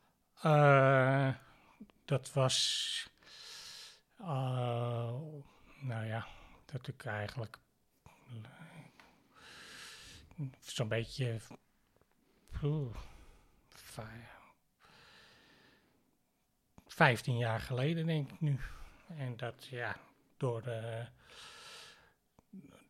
Dat 2.05 2.33
was, 2.33 3.07
nou 5.81 6.05
ja, 6.05 6.27
dat 6.65 6.87
ik 6.87 7.05
eigenlijk 7.05 7.57
zo'n 10.59 10.87
beetje, 10.87 11.39
oeh, 12.63 12.95
vij- 13.67 14.27
15 16.87 17.37
jaar 17.37 17.59
geleden 17.59 18.05
denk 18.05 18.31
ik 18.31 18.41
nu. 18.41 18.59
En 19.07 19.37
dat, 19.37 19.67
ja, 19.69 19.95
door, 20.37 20.63
de, 20.63 21.05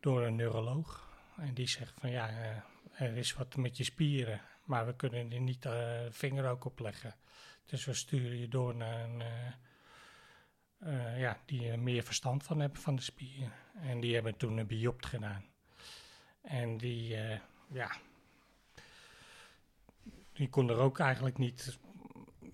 door 0.00 0.22
een 0.22 0.36
neuroloog. 0.36 1.08
En 1.36 1.54
die 1.54 1.68
zegt 1.68 1.94
van 2.00 2.10
ja, 2.10 2.28
eh, 2.28 3.06
er 3.06 3.16
is 3.16 3.34
wat 3.34 3.56
met 3.56 3.76
je 3.76 3.84
spieren, 3.84 4.40
maar 4.64 4.86
we 4.86 4.96
kunnen 4.96 5.32
er 5.32 5.40
niet 5.40 5.66
eh 5.66 6.00
vinger 6.10 6.48
ook 6.50 6.64
op 6.64 6.78
leggen. 6.78 7.14
Dus 7.64 7.84
we 7.84 7.94
sturen 7.94 8.38
je 8.38 8.48
door 8.48 8.74
naar 8.74 9.00
een, 9.04 9.20
eh, 9.20 9.52
eh, 10.78 11.20
ja, 11.20 11.38
die 11.44 11.70
er 11.70 11.78
meer 11.78 12.02
verstand 12.02 12.42
van 12.42 12.60
hebben 12.60 12.80
van 12.80 12.96
de 12.96 13.02
spieren. 13.02 13.52
En 13.80 14.00
die 14.00 14.14
hebben 14.14 14.36
toen 14.36 14.56
een 14.58 14.66
biopt 14.66 15.06
gedaan. 15.06 15.44
En 16.40 16.76
die, 16.76 17.16
eh, 17.16 17.40
ja, 17.72 17.96
die 20.32 20.48
kon 20.48 20.68
er 20.68 20.78
ook 20.78 20.98
eigenlijk 20.98 21.38
niet, 21.38 21.78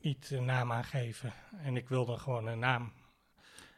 niet 0.01 0.31
een 0.31 0.45
naam 0.45 0.73
aan 0.73 0.85
geven. 0.85 1.33
En 1.63 1.77
ik 1.77 1.89
wilde 1.89 2.19
gewoon 2.19 2.47
een 2.47 2.59
naam. 2.59 2.93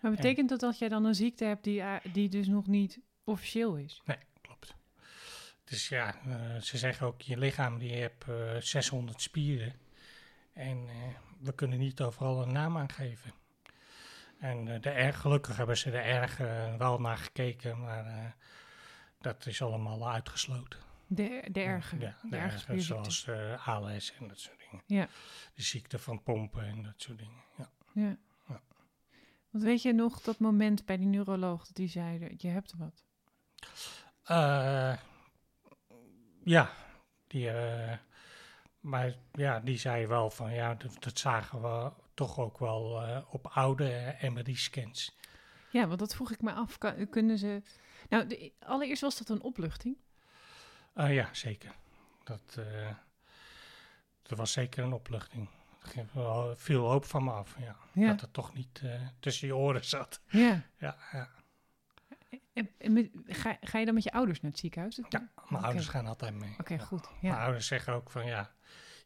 Maar 0.01 0.11
betekent 0.11 0.49
dat 0.49 0.61
dat 0.61 0.79
jij 0.79 0.89
dan 0.89 1.05
een 1.05 1.15
ziekte 1.15 1.45
hebt 1.45 1.65
die, 1.65 1.81
eh, 1.81 2.13
die 2.13 2.29
dus 2.29 2.47
nog 2.47 2.67
niet 2.67 3.01
officieel 3.25 3.77
is? 3.77 4.03
Nee, 4.05 4.19
klopt. 4.41 4.75
Dus 5.65 5.89
ja, 5.89 6.15
eh, 6.15 6.61
ze 6.61 6.79
zeggen 6.79 7.07
ook, 7.07 7.21
je 7.21 7.39
lichaam 7.39 7.79
die 7.79 7.95
hebt 7.95 8.29
eh 8.29 8.57
600 8.59 9.23
spieren. 9.23 9.75
En 10.53 10.89
eh, 10.89 10.95
we 11.41 11.55
kunnen 11.55 11.79
niet 11.79 12.01
overal 12.01 12.43
een 12.43 12.53
naam 12.53 12.77
aan 12.77 12.91
geven. 12.91 13.33
En 14.39 14.69
eh, 14.69 14.81
de 14.81 14.91
erg, 14.91 15.21
gelukkig 15.21 15.57
hebben 15.57 15.77
ze 15.77 15.91
er 15.91 16.05
erg 16.05 16.41
eh, 16.41 16.75
wel 16.77 17.01
naar 17.01 17.19
gekeken, 17.19 17.81
maar 17.81 18.07
eh, 18.07 18.25
dat 19.21 19.47
is 19.47 19.63
allemaal 19.63 20.11
uitgesloten. 20.11 20.81
De, 21.11 21.45
de 21.51 21.61
erge, 21.61 21.99
Ja, 21.99 22.17
de, 22.23 22.65
de 22.67 22.81
zoals 22.81 23.27
eh, 23.27 23.69
ALS 23.69 24.13
en 24.19 24.29
dat 24.29 24.39
soort 24.41 24.59
dingen. 24.59 24.85
Ja. 24.87 25.09
De 25.55 25.63
ziekte 25.63 25.99
van 25.99 26.23
pompen 26.23 26.65
en 26.67 26.83
dat 26.83 26.95
soort 26.97 27.19
dingen. 27.19 27.43
Ja. 27.59 27.71
Ja. 27.95 28.17
Ja. 28.49 28.61
Want 29.51 29.65
weet 29.65 29.83
je 29.83 29.93
nog 29.93 30.21
dat 30.21 30.39
moment 30.39 30.85
bij 30.85 30.97
die 30.97 31.07
neuroloog 31.07 31.67
dat 31.67 31.77
die 31.77 31.89
zei, 31.89 32.35
je 32.37 32.49
hebt 32.49 32.75
wat? 32.77 33.05
Eh, 34.23 34.97
ja, 36.45 36.71
die, 37.27 37.51
eh, 37.51 37.97
maar 38.81 39.15
ja, 39.33 39.61
die 39.61 39.79
zei 39.79 40.07
wel 40.07 40.31
van 40.31 40.53
ja, 40.55 40.75
dat, 40.75 40.97
dat 41.03 41.19
zagen 41.19 41.63
we 41.63 41.93
toch 42.15 42.39
ook 42.39 42.59
wel 42.59 43.03
op 43.31 43.47
oude 43.47 44.17
MRI-scans. 44.21 45.17
Ja, 45.71 45.87
want 45.87 45.99
dat 45.99 46.15
vroeg 46.15 46.31
ik 46.33 46.43
me 46.43 46.53
af. 46.53 46.79
Kunnen 47.11 47.39
ze... 47.39 47.63
Nou, 48.09 48.27
de- 48.27 48.53
allereerst 48.59 49.03
was 49.03 49.19
dat 49.19 49.29
een 49.29 49.43
opluchting. 49.43 49.97
Eh, 50.99 51.15
ja, 51.15 51.29
zeker. 51.35 51.75
Dat, 52.25 52.57
eh, 52.59 52.91
dat 54.23 54.39
was 54.39 54.53
zeker 54.53 54.85
een 54.85 54.93
opluchting. 54.93 55.49
Er 55.97 56.07
wel 56.13 56.57
veel 56.57 56.85
hoop 56.91 57.05
van 57.05 57.25
me 57.25 57.31
af, 57.31 57.55
ja. 57.59 57.77
Ja. 57.93 58.07
Dat 58.09 58.21
het 58.21 58.33
toch 58.33 58.55
niet 58.55 58.81
eh, 58.85 59.01
tussen 59.21 59.47
je 59.47 59.57
oren 59.57 59.85
zat. 59.85 60.21
Ja. 60.29 60.63
Ja, 60.79 60.97
ja. 61.13 61.29
En, 62.53 62.71
en 62.79 62.93
met- 62.93 63.11
ga, 63.27 63.57
ga 63.61 63.79
je 63.79 63.85
dan 63.85 63.95
met 63.95 64.03
je 64.03 64.13
ouders 64.13 64.41
naar 64.41 64.51
het 64.51 64.61
ziekenhuis? 64.61 65.01
ja 65.09 65.29
mijn 65.49 65.65
ouders 65.65 65.89
gaan 65.89 66.07
altijd 66.07 66.35
mee. 66.35 66.55
Oké, 66.59 66.75
Ja. 66.75 66.81
goed. 66.85 67.09
Mijn 67.23 67.35
ouders 67.35 67.67
zeggen 67.67 67.93
ook 67.93 68.11
van 68.11 68.27
ja, 68.27 68.55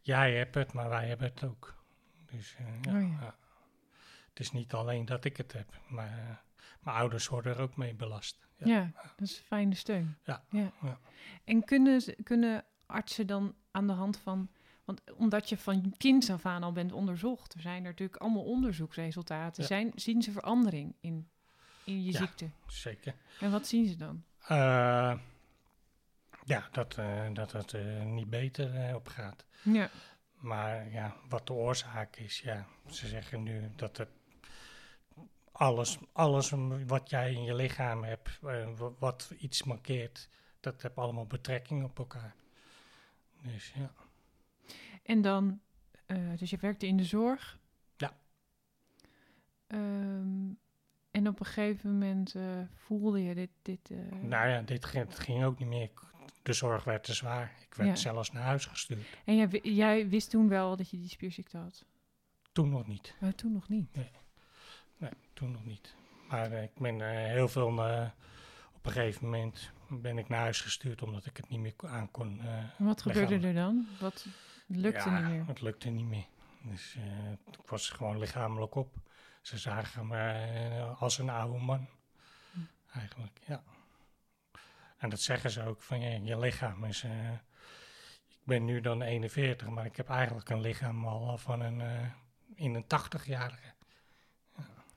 jij 0.01 0.35
hebt 0.37 0.55
het, 0.55 0.73
maar 0.73 0.89
wij 0.89 1.09
hebben 1.09 1.27
het 1.27 1.45
ook. 1.45 1.75
Dus 2.31 2.55
eh, 2.59 2.67
ja, 2.83 2.93
Oh 2.95 3.01
ja. 3.21 3.35
het 4.29 4.41
is 4.41 4.53
niet 4.53 4.73
alleen 4.75 5.05
dat 5.05 5.25
ik 5.25 5.37
het 5.37 5.53
heb, 5.53 5.81
maar 5.89 6.19
eh, 6.19 6.37
mijn 6.83 6.97
ouders 6.97 7.29
worden 7.29 7.55
er 7.55 7.61
ook 7.61 7.77
mee 7.77 7.95
belast. 7.95 8.47
Ja. 8.57 8.67
Ja, 8.67 8.91
dat 9.17 9.29
is 9.29 9.43
fijne 9.47 9.75
steun. 9.75 10.17
Ja, 10.25 10.45
ja. 10.51 10.73
ja. 10.83 10.99
En 11.45 11.65
kunnen, 11.65 12.03
kunnen 12.23 12.65
artsen 12.87 13.27
dan 13.27 13.55
aan 13.71 13.87
de 13.87 13.93
hand 13.93 14.17
van... 14.17 14.51
Want 14.85 15.03
omdat 15.15 15.49
je 15.49 15.59
van 15.59 15.95
kinds 15.99 16.31
af 16.31 16.47
aan 16.47 16.63
al 16.63 16.73
bent 16.73 16.93
onderzocht... 16.93 17.55
er 17.55 17.61
zijn 17.61 17.77
er 17.77 17.91
natuurlijk 17.91 18.21
allemaal 18.21 18.45
onderzoeksresultaten... 18.45 19.63
Ja. 19.63 19.69
Zijn, 19.69 19.93
zien 19.95 20.23
ze 20.23 20.33
verandering 20.33 20.95
in, 21.01 21.29
in 21.85 22.05
je 22.05 22.13
ziekte? 22.13 22.51
Zeker. 22.67 23.15
En 23.41 23.51
wat 23.51 23.67
zien 23.67 23.87
ze 23.87 23.97
dan? 23.97 24.25
Eh, 24.39 25.19
ja, 26.45 26.69
dat, 26.73 26.99
eh, 26.99 27.27
dat 27.33 27.53
het 27.53 27.73
er 27.73 28.05
niet 28.05 28.31
beter 28.31 28.95
op 28.95 29.09
gaat. 29.09 29.45
Ja, 29.63 29.91
Maar 30.35 30.91
ja, 30.91 31.17
wat 31.29 31.47
de 31.47 31.53
oorzaak 31.53 32.17
is, 32.17 32.41
ja, 32.41 32.67
ze 32.91 33.07
zeggen 33.07 33.43
nu 33.43 33.71
dat 33.77 33.97
het 33.97 34.09
alles, 35.53 35.99
alles 36.13 36.53
wat 36.87 37.11
jij 37.11 37.33
in 37.33 37.43
je 37.43 37.55
lichaam 37.55 38.05
hebt, 38.05 38.39
eh, 38.43 38.69
wa- 38.77 38.93
wat 38.99 39.35
iets 39.39 39.63
markeert, 39.63 40.29
dat 40.61 40.83
heeft 40.83 40.97
allemaal 40.97 41.27
betrekking 41.27 41.85
op 41.85 41.99
elkaar. 41.99 42.35
Dus 43.43 43.73
ja. 43.77 43.93
en 45.03 45.23
dan... 45.23 45.61
eh, 46.07 46.17
dus 46.37 46.51
je 46.51 46.57
werkte 46.57 46.87
in 46.87 46.97
de 46.97 47.05
zorg. 47.05 47.59
Ja. 47.97 48.17
Ehm, 49.67 50.51
en 51.11 51.29
op 51.29 51.41
een 51.41 51.47
gegeven 51.47 51.93
moment 51.93 52.35
eh, 52.35 52.43
voelde 52.75 53.23
je 53.23 53.35
dit... 53.35 53.51
dit 53.63 53.91
Nou 54.23 54.49
ja, 54.49 54.63
dit 54.63 54.85
ging, 54.85 55.05
het 55.09 55.19
ging 55.19 55.45
ook 55.45 55.59
niet 55.59 55.69
meer. 55.69 55.91
De 56.43 56.53
zorg 56.53 56.85
werd 56.85 57.05
te 57.05 57.15
zwaar. 57.15 57.53
Ik 57.67 57.75
werd 57.75 57.89
Ja. 57.89 57.97
zelfs 57.97 58.33
naar 58.33 58.43
huis 58.43 58.67
gestuurd. 58.67 59.07
En 59.25 59.37
jij, 59.37 59.49
jij 59.63 60.09
wist 60.09 60.31
toen 60.31 60.49
wel 60.49 60.77
dat 60.77 60.91
je 60.91 60.97
die 60.97 61.09
spierziekte 61.09 61.57
had? 61.59 61.85
Toen 62.53 62.69
nog 62.69 62.87
niet. 62.87 63.15
Maar 63.21 63.35
toen 63.35 63.53
nog 63.53 63.69
niet. 63.69 63.95
Nee, 63.97 64.11
toen 65.33 65.51
nog 65.51 65.65
niet. 65.65 65.95
Maar 66.29 66.53
eh, 66.53 66.63
ik 66.63 66.75
ben 66.79 67.01
eh, 67.01 67.27
heel 67.27 67.49
veel... 67.49 67.67
op 68.73 68.87
een 68.87 68.93
gegeven 68.93 69.25
moment 69.25 69.71
ben 69.89 70.19
ik 70.19 70.29
naar 70.29 70.41
huis 70.41 70.61
gestuurd 70.61 71.03
omdat 71.03 71.27
ik 71.27 71.37
het 71.37 71.49
niet 71.49 71.61
meer 71.61 71.75
aan 71.87 72.11
kon. 72.11 72.41
eh, 72.41 72.65
wat 72.79 73.03
gebeurde 73.03 73.35
Lichaam. 73.35 73.49
er 73.49 73.55
dan? 73.55 73.87
Wat 74.01 74.27
lukte 74.67 75.11
ja, 75.11 75.21
niet 75.21 75.29
meer? 75.29 75.47
Het 75.47 75.61
lukte 75.61 75.89
niet 75.89 76.07
meer. 76.07 76.27
Dus 76.63 76.97
ik 77.51 77.69
was 77.69 77.89
gewoon 77.89 78.19
lichamelijk 78.19 78.75
op. 78.75 78.95
Ze 79.41 79.59
zagen 79.59 80.07
me 80.07 80.95
als 80.99 81.19
een 81.19 81.31
oude 81.31 81.59
man. 81.59 81.89
Hm. 82.53 82.59
Eigenlijk, 82.99 83.39
ja. 83.47 83.63
En 84.97 85.09
dat 85.11 85.21
zeggen 85.21 85.51
ze 85.51 85.65
ook, 85.65 85.83
van 85.83 86.01
ja, 86.01 86.19
je 86.23 86.39
lichaam 86.39 86.85
is... 86.85 87.05
ik 88.29 88.49
ben 88.49 88.65
nu 88.65 88.81
dan 88.81 89.03
41, 89.03 89.69
maar 89.69 89.85
ik 89.85 89.97
heb 89.97 90.09
eigenlijk 90.09 90.49
een 90.49 90.61
lichaam 90.61 91.07
al 91.07 91.39
van 91.39 91.61
een, 91.61 91.81
eh, 91.81 92.09
in 92.55 92.75
een 92.75 92.85
80-jarige. 92.85 93.72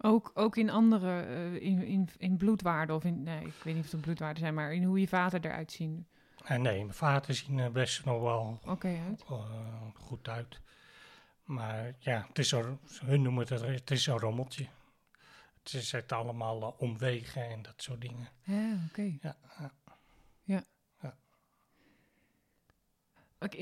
Ook, 0.06 0.32
ook 0.34 0.58
in 0.58 0.70
andere, 0.70 1.22
eh, 1.22 1.54
in, 1.54 1.84
in, 1.84 2.10
in 2.18 2.38
bloedwaarden 2.38 2.96
of 2.96 3.04
in, 3.04 3.24
nee, 3.24 3.46
ik 3.46 3.64
weet 3.64 3.76
niet 3.76 3.86
of 3.86 3.92
het 3.92 4.02
bloedwaarden 4.02 4.40
zijn, 4.44 4.54
maar 4.54 4.74
in 4.74 4.84
hoe 4.84 5.00
je 5.00 5.08
vaten 5.08 5.46
eruit 5.46 5.72
zien. 5.72 6.08
En 6.44 6.62
nee, 6.62 6.78
mijn 6.84 6.94
vader 6.94 7.36
zien 7.36 7.58
er 7.58 7.72
best 7.72 8.06
nog 8.06 8.22
wel 8.22 8.60
uit. 9.10 9.24
eh, 9.30 9.82
goed 9.94 10.28
uit. 10.30 10.62
Maar 11.44 11.96
ja, 12.00 12.26
het 12.28 12.40
is 12.40 12.50
zo, 12.50 12.80
hun 13.06 13.22
noemen 13.22 13.48
het, 13.48 13.62
het 13.62 13.92
is 13.92 14.08
een 14.08 14.20
rommeltje. 14.20 14.68
Het 15.64 15.74
is 15.74 15.92
het 15.92 16.12
allemaal 16.12 16.62
eh, 16.62 16.82
omwegen 16.82 17.50
en 17.50 17.62
dat 17.62 17.74
soort 17.78 18.02
dingen. 18.02 18.30
Ja, 18.44 18.78
oké. 18.90 19.18
Ja. 19.22 19.36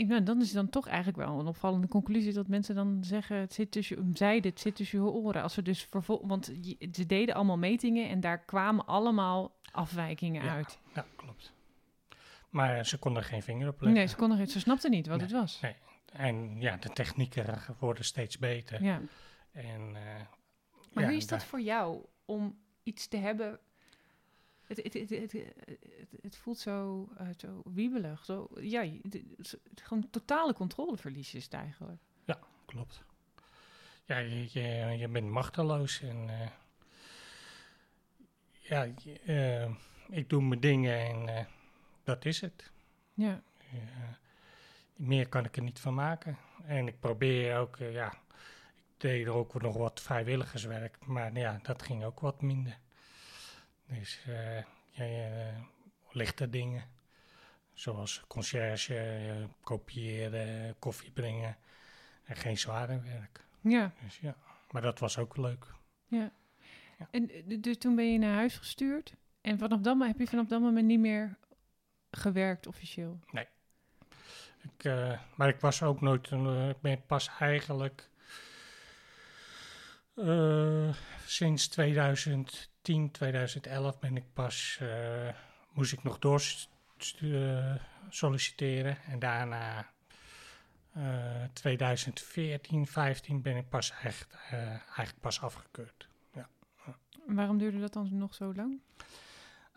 Nou, 0.08 0.24
dan 0.24 0.40
is 0.42 0.46
het 0.48 0.56
dan 0.56 0.70
toch 0.70 0.88
eigenlijk 0.88 1.18
wel 1.18 1.40
een 1.40 1.48
opvallende 1.48 1.88
conclusie 1.88 2.34
dat 2.34 2.48
mensen 2.48 2.76
dan 2.76 2.98
zeggen, 3.04 3.38
het 3.38 3.54
zit 3.54 3.72
tussen, 3.72 4.12
zeiden, 4.14 4.52
het 4.52 4.60
zit 4.60 4.76
tussen 4.76 5.00
je 5.00 5.06
oren. 5.06 5.42
Als 5.44 5.54
ze 5.54 5.62
dus 5.62 5.84
vervol, 5.84 6.28
want 6.28 6.52
ze 6.92 7.06
deden 7.06 7.36
allemaal 7.36 7.58
metingen 7.58 8.10
en 8.10 8.20
daar 8.20 8.40
kwamen 8.46 8.86
allemaal 8.86 9.56
afwijkingen 9.72 10.44
Ja. 10.44 10.54
uit. 10.56 10.78
ja, 10.96 11.06
klopt. 11.16 11.54
Maar 12.50 12.86
ze 12.86 12.98
konden 13.00 13.22
er 13.24 13.28
geen 13.30 13.44
vinger 13.44 13.68
op 13.68 13.74
leggen. 13.82 13.94
Nee, 14.00 14.08
ze 14.08 14.16
konden 14.16 14.48
ze 14.48 14.60
snapten 14.60 14.92
niet 14.92 15.08
wat 15.08 15.18
Nee, 15.18 15.26
het 15.28 15.36
was. 15.36 15.60
nee. 15.62 15.76
En 16.14 16.62
ja, 16.62 16.78
de 16.78 16.90
technieken 16.90 17.60
worden 17.80 18.06
steeds 18.06 18.38
beter. 18.38 18.84
Ja. 18.84 19.02
En, 19.52 19.82
eh, 19.96 20.04
Maar 20.94 21.04
ja, 21.04 21.10
hoe 21.10 21.18
is 21.18 21.28
dat 21.28 21.40
daar- 21.40 21.48
voor 21.48 21.62
jou 21.62 22.06
om 22.26 22.58
iets 22.84 23.08
te 23.08 23.18
hebben? 23.18 23.60
Het, 24.78 24.94
het, 24.94 25.10
het, 25.10 25.34
het, 26.22 26.38
voelt 26.38 26.58
zo, 26.58 27.10
eh, 27.18 27.28
zo 27.38 27.62
wiebelig. 27.74 28.26
Zo, 28.26 28.48
ja, 28.60 28.92
gewoon 29.76 30.10
totale 30.10 30.54
controleverlies 30.54 31.34
is 31.34 31.44
het 31.44 31.54
eigenlijk. 31.54 32.02
Klopt. 32.66 33.04
Ja, 34.06 34.18
je, 34.18 34.48
je, 34.52 34.98
je 34.98 35.08
bent 35.08 35.30
machteloos 35.30 36.02
en 36.02 36.30
eh, 36.30 36.50
ja, 38.52 38.88
eh, 39.26 39.72
ik 40.10 40.30
doe 40.30 40.42
mijn 40.42 40.60
dingen 40.60 41.28
en 41.28 41.48
dat 42.04 42.26
is 42.26 42.42
het. 42.42 42.72
Ja, 43.14 43.44
meer 44.96 45.30
kan 45.30 45.46
ik 45.46 45.56
er 45.56 45.64
niet 45.64 45.80
van 45.80 45.94
maken. 45.94 46.38
En 46.66 46.88
ik 46.88 47.00
probeer 47.00 47.58
ook, 47.58 47.78
ja, 47.78 48.14
ik 48.76 48.84
deed 48.98 49.26
er 49.26 49.34
ook 49.34 49.62
nog 49.62 49.78
wat 49.78 50.02
vrijwilligerswerk, 50.02 51.06
maar 51.06 51.38
ja, 51.38 51.60
dat 51.62 51.82
ging 51.82 52.04
ook 52.04 52.20
wat 52.20 52.42
minder. 52.42 52.78
Dus 53.88 54.22
eh, 54.28 54.64
ja, 54.90 55.04
ja, 55.04 55.54
lichte 56.12 56.50
dingen, 56.50 56.84
zoals 57.74 58.24
conciërge, 58.28 58.98
eh, 58.98 59.44
kopiëren, 59.64 60.76
koffie 60.80 61.12
brengen 61.12 61.58
en 62.24 62.36
geen 62.36 62.58
zware 62.58 63.02
werk. 63.02 63.46
ja, 63.62 63.94
Dus 64.04 64.18
ja, 64.20 64.36
maar 64.72 64.82
dat 64.82 65.00
was 65.00 65.18
ook 65.18 65.38
leuk. 65.38 65.66
ja. 66.08 66.32
Ja. 67.00 67.08
En 67.12 67.30
eh, 67.30 67.58
dus 67.62 67.78
toen 67.78 67.96
ben 67.96 68.12
je 68.12 68.18
naar 68.18 68.34
huis 68.36 68.58
gestuurd. 68.58 69.14
En 69.42 69.58
vanaf 69.58 69.80
dat 69.80 69.94
moment 69.94 70.12
heb 70.12 70.20
je 70.20 70.28
vanaf 70.28 70.48
dat 70.48 70.62
moment 70.62 70.86
niet 70.88 71.00
meer 71.00 71.38
gewerkt 72.12 72.68
officieel. 72.68 73.20
Ik, 74.62 74.84
eh, 74.84 75.20
maar 75.36 75.48
ik 75.50 75.60
was 75.60 75.84
ook 75.84 76.02
nooit, 76.02 76.32
eh, 76.32 76.70
ik 76.70 76.82
ben 76.82 77.06
pas 77.06 77.30
eigenlijk 77.40 78.10
eh, 80.16 80.94
sinds 81.26 81.68
2010, 81.68 83.12
2011 83.12 84.00
ben 84.00 84.16
ik 84.16 84.34
pas, 84.34 84.78
eh, 84.82 85.30
moest 85.74 85.94
ik 85.94 86.04
nog 86.04 86.20
door 86.20 86.42
solliciteren. 88.10 88.98
En 89.04 89.20
daarna 89.20 89.92
eh 90.94 91.44
2014, 91.54 92.88
15 92.88 93.42
ben 93.42 93.58
ik 93.58 93.70
pas 93.70 93.94
echt, 94.04 94.38
eh, 94.50 94.68
eigenlijk 94.70 95.20
pas 95.20 95.42
afgekeurd. 95.42 96.08
En 97.28 97.36
waarom 97.36 97.58
duurde 97.58 97.80
dat 97.80 97.94
dan 97.94 98.18
nog 98.18 98.34
zo 98.36 98.54
lang? 98.54 98.82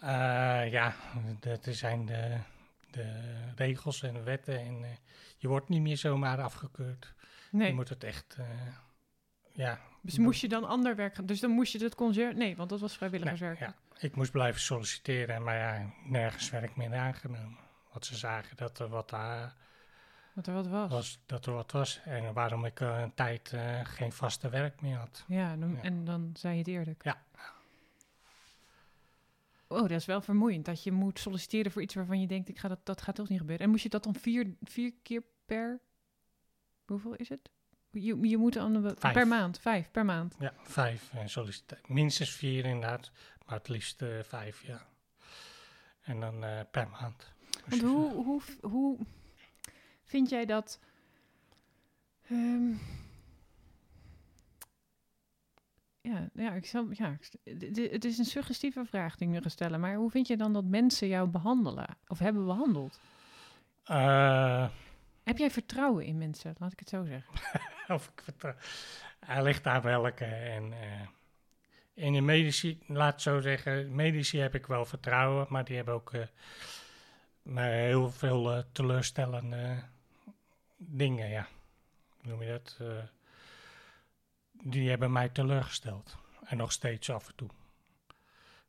Eh, 0.01 0.70
ja, 0.70 0.95
dat 1.41 1.64
zijn 1.70 2.07
de, 2.07 2.39
de 2.91 3.34
regels 3.55 4.03
en 4.03 4.14
de 4.14 4.22
wetten. 4.22 4.59
En 4.61 4.84
eh, 4.84 4.91
je 5.37 5.49
wordt 5.49 5.68
niet 5.68 5.80
meer 5.80 5.97
zomaar 5.97 6.43
afgekeurd. 6.43 7.14
Nee, 7.51 7.68
Je 7.68 7.74
moet 7.74 7.89
het 7.89 8.05
echt, 8.05 8.37
eh, 8.39 8.47
ja. 9.53 9.80
Dus 10.07 10.19
moest 10.19 10.41
je 10.41 10.49
dan 10.49 10.65
ander 10.65 10.97
werk 10.97 11.15
gaan? 11.15 11.27
Dus 11.27 11.41
dan 11.41 11.51
moest 11.51 11.73
je 11.73 11.85
het 11.85 11.95
concert... 11.95 12.37
Nee, 12.37 12.57
want 12.57 12.69
dat 12.69 12.81
was 12.81 12.89
nee, 12.91 12.99
vrijwilligerswerk. 12.99 13.59
ja, 13.59 13.75
ik 13.99 14.17
moest 14.17 14.31
blijven 14.31 14.61
solliciteren, 14.61 15.43
maar 15.43 15.57
ja, 15.57 15.91
nergens 16.05 16.51
werk 16.51 16.77
meer 16.77 16.95
aangenomen. 16.95 17.57
Want 17.93 18.07
ze 18.07 18.17
zagen 18.17 18.57
dat 18.57 18.79
er 18.79 18.89
wat, 18.89 19.11
daar 19.11 19.55
Wat 20.33 20.47
er 20.47 20.53
wat 20.55 20.67
was. 20.67 20.91
was, 20.91 21.19
dat 21.27 21.47
er 21.47 21.53
wat 21.53 21.73
was. 21.73 22.01
En 22.05 22.33
waarom 22.33 22.65
ik 22.65 22.81
eh, 22.81 23.01
een 23.01 23.15
tijd 23.15 23.53
eh, 23.53 23.81
geen 23.85 24.13
vaste 24.13 24.49
werk 24.49 24.81
meer 24.81 24.97
had. 24.97 25.25
Ja, 25.29 25.57
dan- 25.57 25.73
Ja. 25.77 25.83
en 25.83 26.05
dan 26.05 26.31
zei 26.35 26.53
je 26.53 26.59
het 26.59 26.69
eerlijk. 26.69 27.05
Ja. 27.05 27.23
Oh, 29.69 29.81
dat 29.81 29.91
is 29.91 30.05
wel 30.07 30.21
vermoeiend. 30.21 30.65
Dat 30.65 30.83
je 30.83 30.93
moet 30.93 31.19
solliciteren 31.19 31.73
voor 31.73 31.83
iets 31.83 31.95
waarvan 31.95 32.21
je 32.21 32.27
denkt, 32.27 32.49
ik 32.49 32.59
ga 32.59 32.69
dat, 32.69 32.79
dat 32.87 33.03
gaat 33.03 33.15
toch 33.15 33.29
niet 33.29 33.39
gebeuren. 33.39 33.65
En 33.65 33.71
moest 33.71 33.83
je 33.83 33.89
dat 33.89 34.05
dan 34.05 34.15
vier, 34.15 34.55
vier 34.63 34.93
keer 35.03 35.23
per... 35.47 35.81
Hoeveel 36.87 37.15
is 37.15 37.29
het? 37.29 37.51
Je, 37.91 38.28
je 38.28 38.37
moet 38.37 38.55
Vijf. 38.99 39.14
per 39.14 39.26
maand, 39.28 39.59
vijf 39.59 39.91
per 39.91 40.05
maand. 40.05 40.37
Ja, 40.39 40.53
vijf 40.62 41.12
eh, 41.12 41.26
sollicita- 41.26 41.76
Minstens 41.87 42.30
vier 42.30 42.64
inderdaad, 42.64 43.11
maar 43.47 43.59
het 43.59 43.68
liefst 43.68 44.03
eh, 44.03 44.22
vijf, 44.22 44.62
ja. 44.62 44.87
En 46.03 46.20
dan 46.20 46.45
eh, 46.45 46.61
per 46.70 46.89
maand. 46.89 47.32
Want 47.66 47.82
hoe, 47.82 48.12
hoe, 48.24 48.41
hoe 48.61 48.99
vind 50.05 50.28
jij 50.28 50.45
dat... 50.45 50.80
ehm, 52.28 52.70
ja, 56.01 56.28
ja, 56.34 56.53
ik 56.53 56.66
zal, 56.66 56.87
ja, 56.91 57.16
het 57.45 58.05
is 58.05 58.18
een 58.18 58.24
suggestieve 58.24 58.84
vraag 58.84 59.16
die 59.16 59.28
ik 59.28 59.34
nu 59.34 59.41
ga 59.43 59.49
stellen. 59.49 59.80
Maar 59.80 59.95
hoe 59.95 60.11
vind 60.11 60.26
je 60.26 60.37
dan 60.37 60.53
dat 60.53 60.64
mensen 60.64 61.09
jou 61.09 61.28
behandelen? 61.28 61.97
Of 62.09 62.18
hebben 62.18 62.45
behandeld? 62.47 63.01
eh, 63.84 64.68
Heb 65.22 65.39
jij 65.39 65.51
vertrouwen 65.51 66.05
in 66.05 66.18
mensen? 66.18 66.55
Laat 66.59 66.72
ik 66.72 66.78
het 66.78 66.89
zo 66.89 67.05
zeggen. 67.05 67.34
of 67.97 68.09
ik 68.09 68.22
vertrouw. 68.22 68.55
Hij 69.20 69.43
ligt 69.43 69.66
aan 69.66 69.82
welke. 69.82 70.24
En 70.24 70.72
eh, 70.72 71.07
in 71.97 72.12
de 72.12 72.20
medici, 72.20 72.78
laat 72.87 73.12
het 73.12 73.22
zo 73.22 73.41
zeggen, 73.41 73.95
medici 73.95 74.39
heb 74.39 74.55
ik 74.55 74.66
wel 74.66 74.84
vertrouwen, 74.84 75.47
maar 75.49 75.64
die 75.64 75.76
hebben 75.76 75.95
ook 75.95 76.12
eh, 76.12 76.26
mij 77.43 77.87
heel 77.87 78.11
veel 78.11 78.53
eh, 78.53 78.62
teleurstellende 78.72 79.82
dingen, 80.76 81.28
ja. 81.28 81.49
Hoe 82.09 82.30
noem 82.30 82.43
je 82.43 82.49
dat? 82.49 82.76
Eh, 82.80 83.05
die 84.53 84.89
hebben 84.89 85.12
mij 85.12 85.28
teleurgesteld. 85.28 86.16
En 86.45 86.57
nog 86.57 86.72
steeds 86.72 87.11
af 87.11 87.28
en 87.28 87.34
toe. 87.34 87.51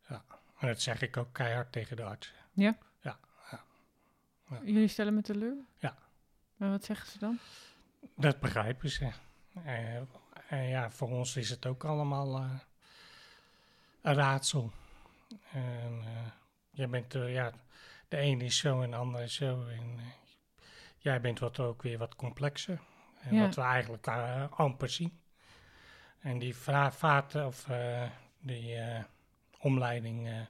Ja, 0.10 0.24
en 0.60 0.68
dat 0.68 0.82
zeg 0.82 1.02
ik 1.02 1.18
ook 1.18 1.34
keihard 1.34 1.72
tegen 1.72 1.96
de 1.96 2.04
arts. 2.04 2.34
Ja. 2.54 2.78
Jullie 4.64 4.88
stellen 4.88 5.14
me 5.14 5.22
teleur? 5.22 5.56
Ja. 5.78 5.98
Maar 6.56 6.70
wat 6.70 6.84
zeggen 6.84 7.08
ze 7.08 7.20
dan? 7.20 7.40
Dat 8.20 8.40
begrijpen 8.40 8.90
ze. 8.90 9.12
En 10.48 10.64
ja, 10.68 10.92
voor 10.92 11.10
ons 11.10 11.36
is 11.36 11.50
het 11.50 11.66
ook 11.66 11.84
allemaal 11.84 12.38
eh, 12.38 12.60
een 14.02 14.14
raadsel. 14.14 14.72
En, 15.52 16.04
je 16.72 16.88
bent, 16.88 17.14
ja, 17.14 17.52
de 18.08 18.22
een 18.22 18.42
is 18.42 18.58
zo 18.58 18.82
en 18.82 18.92
de 18.92 18.96
ander 18.98 19.22
is 19.22 19.34
zo. 19.36 19.66
En 19.68 20.00
jij 20.98 21.22
bent 21.22 21.40
wat 21.40 21.60
ook 21.60 21.82
weer 21.82 21.98
wat 21.98 22.16
complexer. 22.16 22.80
En 23.22 23.36
Ja. 23.36 23.42
wat 23.42 23.56
we 23.56 23.62
eigenlijk 23.62 24.08
amper 24.50 24.90
zien. 24.90 25.20
En 26.20 26.40
die 26.40 26.56
vaten 26.56 27.46
of 27.46 27.68
die 28.40 28.78
omleiding 29.60 30.48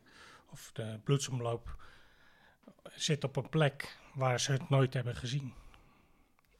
of 0.49 0.72
de 0.74 0.99
bloedsomloop 1.03 1.76
zit 2.95 3.24
op 3.24 3.36
een 3.36 3.49
plek 3.49 3.97
waar 4.13 4.39
ze 4.39 4.51
het 4.51 4.70
nooit 4.70 4.93
hebben 4.93 5.15
gezien. 5.15 5.53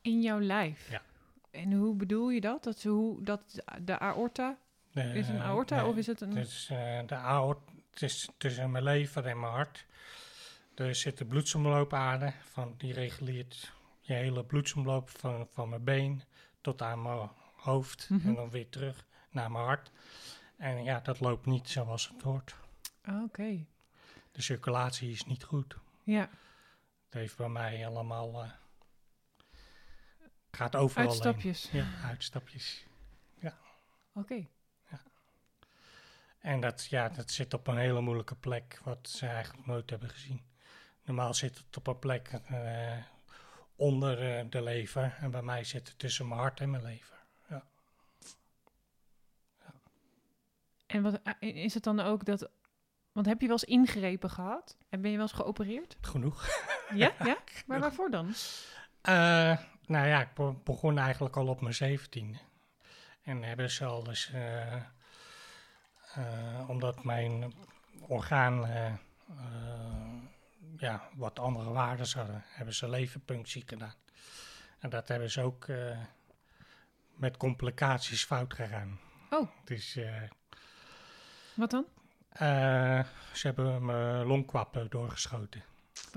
In 0.08 0.22
jouw 0.22 0.40
lijf? 0.40 0.90
Ja. 0.90 1.02
En 1.52 1.72
hoe 1.74 1.96
bedoel 1.96 2.30
je 2.30 2.42
dat? 2.42 2.64
Dat, 2.64 2.84
hoe, 2.84 3.24
dat 3.24 3.62
de 3.82 4.00
aorta? 4.00 4.58
De- 4.92 5.02
Is 5.14 5.28
een 5.28 5.42
aorta 5.42 5.88
of 5.88 5.96
is 5.98 6.08
het 6.08 6.22
een... 6.22 6.36
Het 6.38 6.48
is, 6.48 6.68
eh, 6.72 7.00
de 7.08 7.16
aort, 7.16 7.60
het 7.92 8.02
is 8.02 8.30
tussen 8.38 8.72
mijn 8.72 8.84
lever 8.84 9.26
en 9.26 9.40
mijn 9.40 9.52
hart. 9.54 9.86
Er 10.76 10.96
zit 10.96 11.18
de 11.18 11.26
bloedsomloopader, 11.26 12.34
van, 12.44 12.74
die 12.78 12.94
reguleert 12.94 13.74
je 14.00 14.14
hele 14.14 14.44
bloedsomloop 14.46 15.10
van, 15.10 15.48
van 15.54 15.70
mijn 15.70 15.84
been 15.84 16.22
tot 16.62 16.82
aan 16.82 17.02
mijn 17.02 17.30
hoofd 17.56 18.10
Mhm. 18.10 18.28
en 18.28 18.36
dan 18.36 18.50
weer 18.50 18.70
terug 18.70 19.06
naar 19.30 19.52
mijn 19.52 19.64
hart. 19.66 19.92
En 20.58 20.84
ja, 20.84 21.00
dat 21.00 21.20
loopt 21.20 21.46
niet 21.46 21.70
zoals 21.70 22.10
het 22.14 22.22
hoort. 22.22 22.56
Oké, 23.24 23.66
De 24.32 24.42
circulatie 24.42 25.12
is 25.12 25.26
niet 25.26 25.44
goed. 25.44 25.78
ja. 26.04 26.30
Het 27.06 27.14
heeft 27.20 27.38
bij 27.38 27.50
mij 27.50 27.88
allemaal, 27.88 28.44
eh, 28.44 28.50
Gaat 30.52 30.76
overal 30.76 31.04
heen. 31.04 31.12
Uitstapjes. 31.12 31.70
Ja, 31.72 31.86
uitstapjes. 32.04 32.86
Oké. 34.14 34.48
En 36.40 36.62
dat, 36.62 36.86
ja, 36.86 37.10
dat 37.10 37.32
zit 37.32 37.54
op 37.54 37.68
een 37.68 37.78
hele 37.78 38.02
moeilijke 38.02 38.36
plek, 38.36 38.80
wat 38.84 39.10
ze 39.10 39.28
eigenlijk 39.28 39.66
nooit 39.66 39.90
hebben 39.90 40.10
gezien. 40.10 40.42
Normaal 41.04 41.34
zit 41.34 41.58
het 41.58 41.78
op 41.78 41.88
een 41.88 42.00
plek 42.00 42.28
eh, 42.28 42.98
onder 43.76 44.38
eh, 44.38 44.46
de 44.50 44.62
lever. 44.62 45.18
En 45.20 45.32
bij 45.32 45.42
mij 45.42 45.64
zit 45.64 45.88
het 45.88 46.00
tussen 46.00 46.28
mijn 46.28 46.40
hart 46.40 46.60
en 46.60 46.70
mijn 46.70 46.84
lever. 46.84 47.18
En 50.88 51.02
wat, 51.02 51.22
eh, 51.24 51.56
is 51.56 51.74
het 51.74 51.84
dan 51.84 52.00
ook 52.00 52.26
dat... 52.26 52.50
Want 53.12 53.26
heb 53.26 53.42
je 53.42 53.48
wel 53.48 53.56
eens 53.56 53.64
ingrepen 53.64 54.30
gehad? 54.30 54.78
En 54.90 55.02
ben 55.02 55.12
je 55.12 55.18
wel 55.18 55.26
eens 55.26 55.36
geopereerd? 55.36 55.98
Genoeg. 56.02 56.48
Ja? 56.94 57.14
ja? 57.26 57.38
Maar 57.66 57.80
waarvoor 57.80 58.10
dan? 58.10 58.34
Eh, 59.02 59.58
nou 59.88 60.08
ja, 60.08 60.22
ik 60.22 60.34
be- 60.34 60.54
begon 60.64 60.98
eigenlijk 60.98 61.36
al 61.36 61.48
op 61.48 61.62
mijn 61.62 61.74
zeventiende. 61.74 62.38
En 63.22 63.44
hebben 63.44 63.70
ze 63.72 63.86
al 63.86 64.04
eh, 64.34 64.84
omdat 66.68 67.04
mijn 67.04 67.54
orgaan 68.00 68.66
eh, 68.66 68.94
ja, 70.78 71.10
wat 71.16 71.40
andere 71.40 71.70
waarden 71.70 72.08
hadden, 72.14 72.44
hebben 72.46 72.74
ze 72.74 72.90
leverpunctie 72.90 73.64
gedaan. 73.66 73.94
En 74.80 74.90
dat 74.90 75.08
hebben 75.08 75.32
ze 75.32 75.42
ook 75.42 75.66
met 77.16 77.38
complicaties 77.38 78.24
fout 78.26 78.54
gegaan. 78.54 79.00
Oh. 79.30 79.50
Dus 79.66 80.00
Wat 81.56 81.72
dan? 81.72 81.86
ze 83.34 83.48
hebben 83.48 83.86
mijn 83.86 84.26
longkwappen 84.26 84.90
doorgeschoten. 84.90 85.64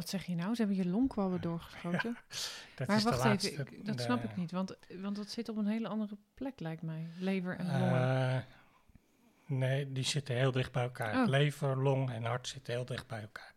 Wat 0.00 0.08
zeg 0.08 0.24
je 0.26 0.34
nou? 0.34 0.54
Ze 0.54 0.62
hebben 0.64 0.84
je 0.84 0.88
longkwabben 0.90 1.40
doorgeschoten. 1.40 2.16
Dat 2.76 2.86
maar 2.88 2.96
is 2.96 3.02
de 3.02 3.10
wacht 3.10 3.24
laatste, 3.24 3.50
even, 3.50 3.66
ik- 3.70 3.86
dat 3.86 3.96
de- 3.96 4.02
snap 4.02 4.24
ik 4.24 4.36
niet. 4.36 4.50
Want, 4.50 4.76
want 5.00 5.16
dat 5.16 5.30
zit 5.30 5.48
op 5.48 5.56
een 5.56 5.66
hele 5.66 5.88
andere 5.88 6.16
plek, 6.34 6.60
lijkt 6.60 6.82
mij. 6.82 7.06
Lever 7.18 7.56
en 7.58 7.66
longen. 7.66 8.34
Eh, 8.34 8.42
nee, 9.46 9.92
die 9.92 10.04
zitten 10.04 10.34
heel 10.36 10.52
dicht 10.52 10.72
bij 10.72 10.82
elkaar. 10.82 11.22
Oh. 11.22 11.28
Lever, 11.28 11.76
long 11.82 12.10
en 12.10 12.24
hart 12.24 12.48
zitten 12.48 12.74
heel 12.74 12.84
dicht 12.84 13.06
bij 13.06 13.20
elkaar. 13.20 13.52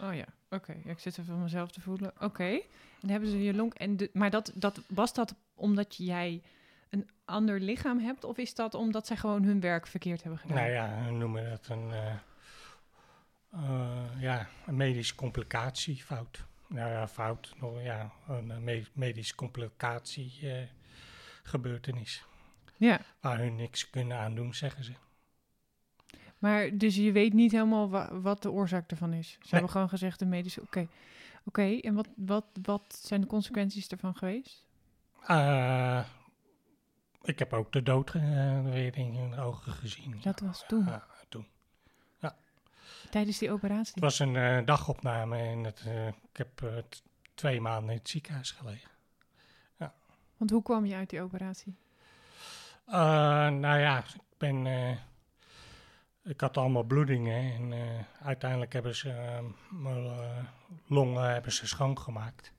Oh 0.00 0.14
ja, 0.14 0.24
oké. 0.50 0.74
Ja, 0.84 0.90
ik 0.90 0.98
zit 0.98 1.12
even 1.18 1.24
van 1.34 1.42
mezelf 1.42 1.70
te 1.70 1.80
voelen. 1.80 2.12
Oké. 2.20 2.60
En 3.02 3.08
hebben 3.08 3.30
ze 3.30 3.42
je 3.42 3.54
long... 3.54 3.74
En 3.74 3.96
de, 3.96 4.10
maar 4.12 4.30
dat, 4.30 4.52
dat, 4.54 4.80
was 4.88 5.14
dat 5.14 5.34
omdat 5.54 5.96
jij 5.96 6.42
een 6.90 7.08
ander 7.24 7.60
lichaam 7.60 7.98
hebt? 7.98 8.24
Of 8.24 8.36
is 8.38 8.54
dat 8.54 8.74
omdat 8.74 9.06
zij 9.06 9.16
gewoon 9.16 9.42
hun 9.42 9.60
werk 9.60 9.86
verkeerd 9.86 10.22
hebben 10.22 10.40
gedaan? 10.40 10.56
Nou 10.56 10.70
ja, 10.70 11.04
we 11.04 11.10
noemen 11.10 11.50
dat 11.50 11.66
een, 11.68 11.92
eh, 11.92 12.14
eh, 13.56 14.20
ja, 14.22 14.48
een 14.66 14.76
medische 14.76 15.14
complicatiefout. 15.14 16.44
Nou 16.68 16.90
ja, 16.90 17.08
fout, 17.08 17.54
nou 17.60 17.82
ja, 17.82 18.12
een 18.28 18.64
me- 18.64 18.86
medische 18.92 19.34
complicatie 19.34 20.38
eh, 20.52 20.62
gebeurtenis. 21.42 22.24
Ja, 22.76 23.00
Waar 23.20 23.38
hun 23.38 23.56
niks 23.56 23.90
kunnen 23.90 24.18
aan 24.18 24.34
doen, 24.34 24.54
zeggen 24.54 24.84
ze. 24.84 24.92
maar 26.38 26.70
dus 26.76 26.96
je 26.96 27.12
weet 27.12 27.32
niet 27.32 27.52
helemaal 27.52 27.90
wa- 27.90 28.20
wat 28.20 28.42
de 28.42 28.50
oorzaak 28.50 28.90
ervan 28.90 29.12
is. 29.12 29.30
Ze 29.42 29.48
hebben 29.50 29.70
gewoon 29.70 29.88
gezegd 29.88 30.18
de 30.18 30.26
medische... 30.26 30.60
Oké, 30.60 30.88
oké. 31.44 31.62
En 31.80 31.94
wat, 31.94 32.08
wat, 32.16 32.44
wat 32.62 32.98
zijn 33.02 33.20
de 33.20 33.26
consequenties 33.26 33.88
ervan 33.88 34.16
geweest? 34.16 34.66
Eh, 35.26 36.04
ik 37.22 37.38
heb 37.38 37.52
ook 37.52 37.72
de 37.72 37.82
dood 37.82 38.14
eh, 38.14 38.62
weer 38.64 38.96
in 38.96 39.14
hun 39.14 39.38
ogen 39.38 39.72
gezien. 39.72 40.18
Dat 40.22 40.40
was 40.40 40.64
toen. 40.68 40.88
Tijdens 43.10 43.38
die 43.38 43.48
Het 43.48 43.56
operatie. 43.56 44.00
was 44.00 44.18
een 44.18 44.36
eh, 44.36 44.58
dagopname 44.64 45.38
en 45.38 45.64
het, 45.64 45.82
eh, 45.86 46.06
ik 46.06 46.36
heb 46.36 46.62
eh, 46.62 46.68
twee 47.34 47.60
maanden 47.60 47.90
in 47.90 47.98
het 47.98 48.08
ziekenhuis 48.08 48.50
gelegen. 48.50 48.90
Want 50.36 50.50
hoe 50.50 50.62
kwam 50.62 50.84
je 50.86 50.94
uit 50.94 51.10
die 51.10 51.20
operatie? 51.20 51.76
Nou 52.86 53.78
ja, 53.78 53.98
ik 53.98 54.38
ben. 54.38 54.66
ik 56.24 56.40
had 56.40 56.56
allemaal 56.56 56.82
bloedingen 56.82 57.52
en 57.52 58.06
uiteindelijk 58.22 58.72
hebben 58.72 58.94
ze 58.94 59.10
eh, 59.10 59.44
mijn 59.70 60.48
longen 60.86 61.32
hebben 61.32 61.52
ze 61.52 61.66
schoongemaakt. 61.66 62.52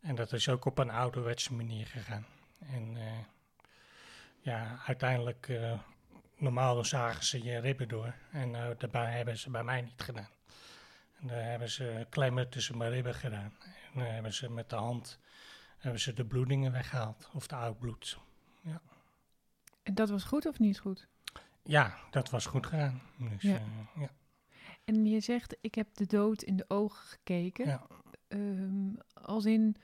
En 0.00 0.14
dat 0.14 0.32
is 0.32 0.48
ook 0.48 0.64
op 0.64 0.78
een 0.78 0.90
ouderwetse 0.90 1.54
manier 1.54 1.86
gegaan. 1.86 2.26
En 2.58 2.96
ja, 4.40 4.78
uiteindelijk, 4.86 5.48
normaal 6.38 6.84
zagen 6.84 7.24
ze 7.24 7.42
je 7.42 7.58
ribben 7.58 7.88
door. 7.88 8.14
En 8.30 8.54
eh, 8.54 8.70
daarbij 8.78 9.16
hebben 9.16 9.38
ze 9.38 9.50
bij 9.50 9.64
mij 9.64 9.80
niet 9.80 10.02
gedaan. 10.02 10.28
En 11.20 11.26
daar 11.26 11.42
hebben 11.42 11.70
ze 11.70 12.06
klemmen 12.10 12.48
tussen 12.50 12.76
mijn 12.76 12.90
ribben 12.90 13.14
gedaan. 13.14 13.52
En 13.92 13.98
dan 14.00 14.06
hebben 14.06 14.32
ze 14.34 14.50
met 14.50 14.70
de 14.70 14.76
hand 14.76 15.18
hebben 15.78 16.00
ze 16.00 16.12
de 16.12 16.24
bloedingen 16.24 16.72
weggehaald, 16.72 17.30
of 17.32 17.46
de 17.46 17.54
oud 17.54 17.78
bloed. 17.78 18.18
En 19.82 19.94
dat 19.94 20.08
was 20.08 20.24
goed 20.24 20.46
of 20.46 20.58
niet 20.58 20.78
goed? 20.78 21.08
Ja, 21.62 21.94
dat 22.10 22.30
was 22.30 22.46
goed 22.46 22.66
gegaan. 22.66 23.02
Dus, 23.16 23.42
Ja. 23.42 23.50
ja. 23.50 23.60
ja, 24.00 24.10
En 24.84 25.06
je 25.06 25.20
zegt, 25.20 25.56
ik 25.60 25.74
heb 25.74 25.94
de 25.94 26.06
dood 26.06 26.42
in 26.42 26.56
de 26.56 26.64
ogen 26.68 27.06
gekeken. 27.06 27.66
Ja. 27.66 27.86
Ehm, 28.28 28.92
als 29.12 29.44
in, 29.44 29.76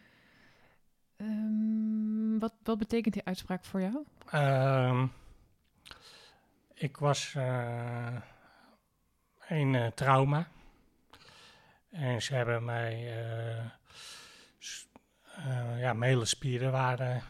ehm, 1.16 2.38
wat, 2.38 2.54
wat 2.62 2.78
betekent 2.78 3.14
die 3.14 3.24
uitspraak 3.24 3.64
voor 3.64 3.80
jou? 3.80 4.04
Ehm, 4.30 5.06
ik 6.84 6.96
was 6.96 7.34
eh 7.34 8.16
een 9.48 9.74
eh, 9.74 9.86
trauma. 9.86 10.48
En 11.90 12.22
ze 12.22 12.34
hebben 12.34 12.64
mij... 12.64 13.22
eh, 13.28 13.64
ja, 15.80 15.92
mijn 15.92 16.10
hele 16.10 16.24
spieren 16.24 16.72
waren 16.72 17.22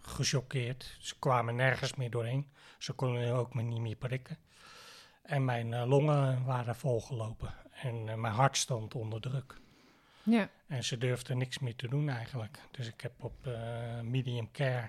gechoqueerd. 0.00 0.96
Ze 1.00 1.18
kwamen 1.18 1.56
nergens 1.56 1.94
meer 1.94 2.10
doorheen. 2.10 2.50
Ze 2.78 2.92
konden 2.92 3.32
ook 3.34 3.54
me 3.54 3.62
niet 3.62 3.80
meer 3.80 3.96
prikken. 3.96 4.38
En 5.22 5.44
mijn 5.44 5.86
longen 5.86 6.44
waren 6.44 6.76
volgelopen. 6.76 7.54
En 7.72 8.20
mijn 8.20 8.34
hart 8.34 8.56
stond 8.56 8.94
onder 8.94 9.20
druk. 9.20 9.54
Ja, 10.22 10.48
En 10.66 10.84
ze 10.84 10.98
durfden 10.98 11.38
niks 11.38 11.58
meer 11.58 11.76
te 11.76 11.88
doen 11.88 12.08
eigenlijk. 12.08 12.58
Dus 12.70 12.86
ik 12.86 13.00
heb 13.00 13.24
op 13.24 13.48
medium 14.02 14.50
care, 14.50 14.88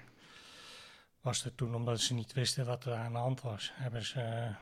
was 1.24 1.43
het 1.43 1.57
toen 1.57 1.76
omdat 1.76 1.99
ze 1.99 2.13
niet 2.13 2.34
wisten 2.34 2.65
wat 2.65 2.86
er 2.86 2.93
aan 2.93 3.11
de 3.11 3.17
hand 3.17 3.41
was, 3.41 3.71
hebben 3.74 4.05
ze 4.05 4.21
eh, 4.21 4.55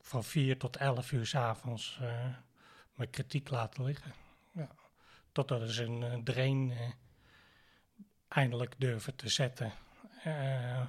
van 0.00 0.24
4 0.24 0.58
tot 0.58 0.76
11 0.76 1.12
uur 1.12 1.26
s'avonds 1.26 1.98
avonds 2.00 2.42
mijn 2.94 3.10
kritiek 3.10 3.50
laten 3.50 3.84
liggen. 3.84 4.14
Ja. 4.52 4.68
Totdat 5.32 5.70
ze 5.70 5.84
een 5.84 6.02
eh, 6.02 6.18
drain 6.24 6.72
eh, 6.72 6.90
eindelijk 8.28 8.74
durven 8.78 9.16
te 9.16 9.28
zetten 9.28 9.72
eh, 10.22 10.86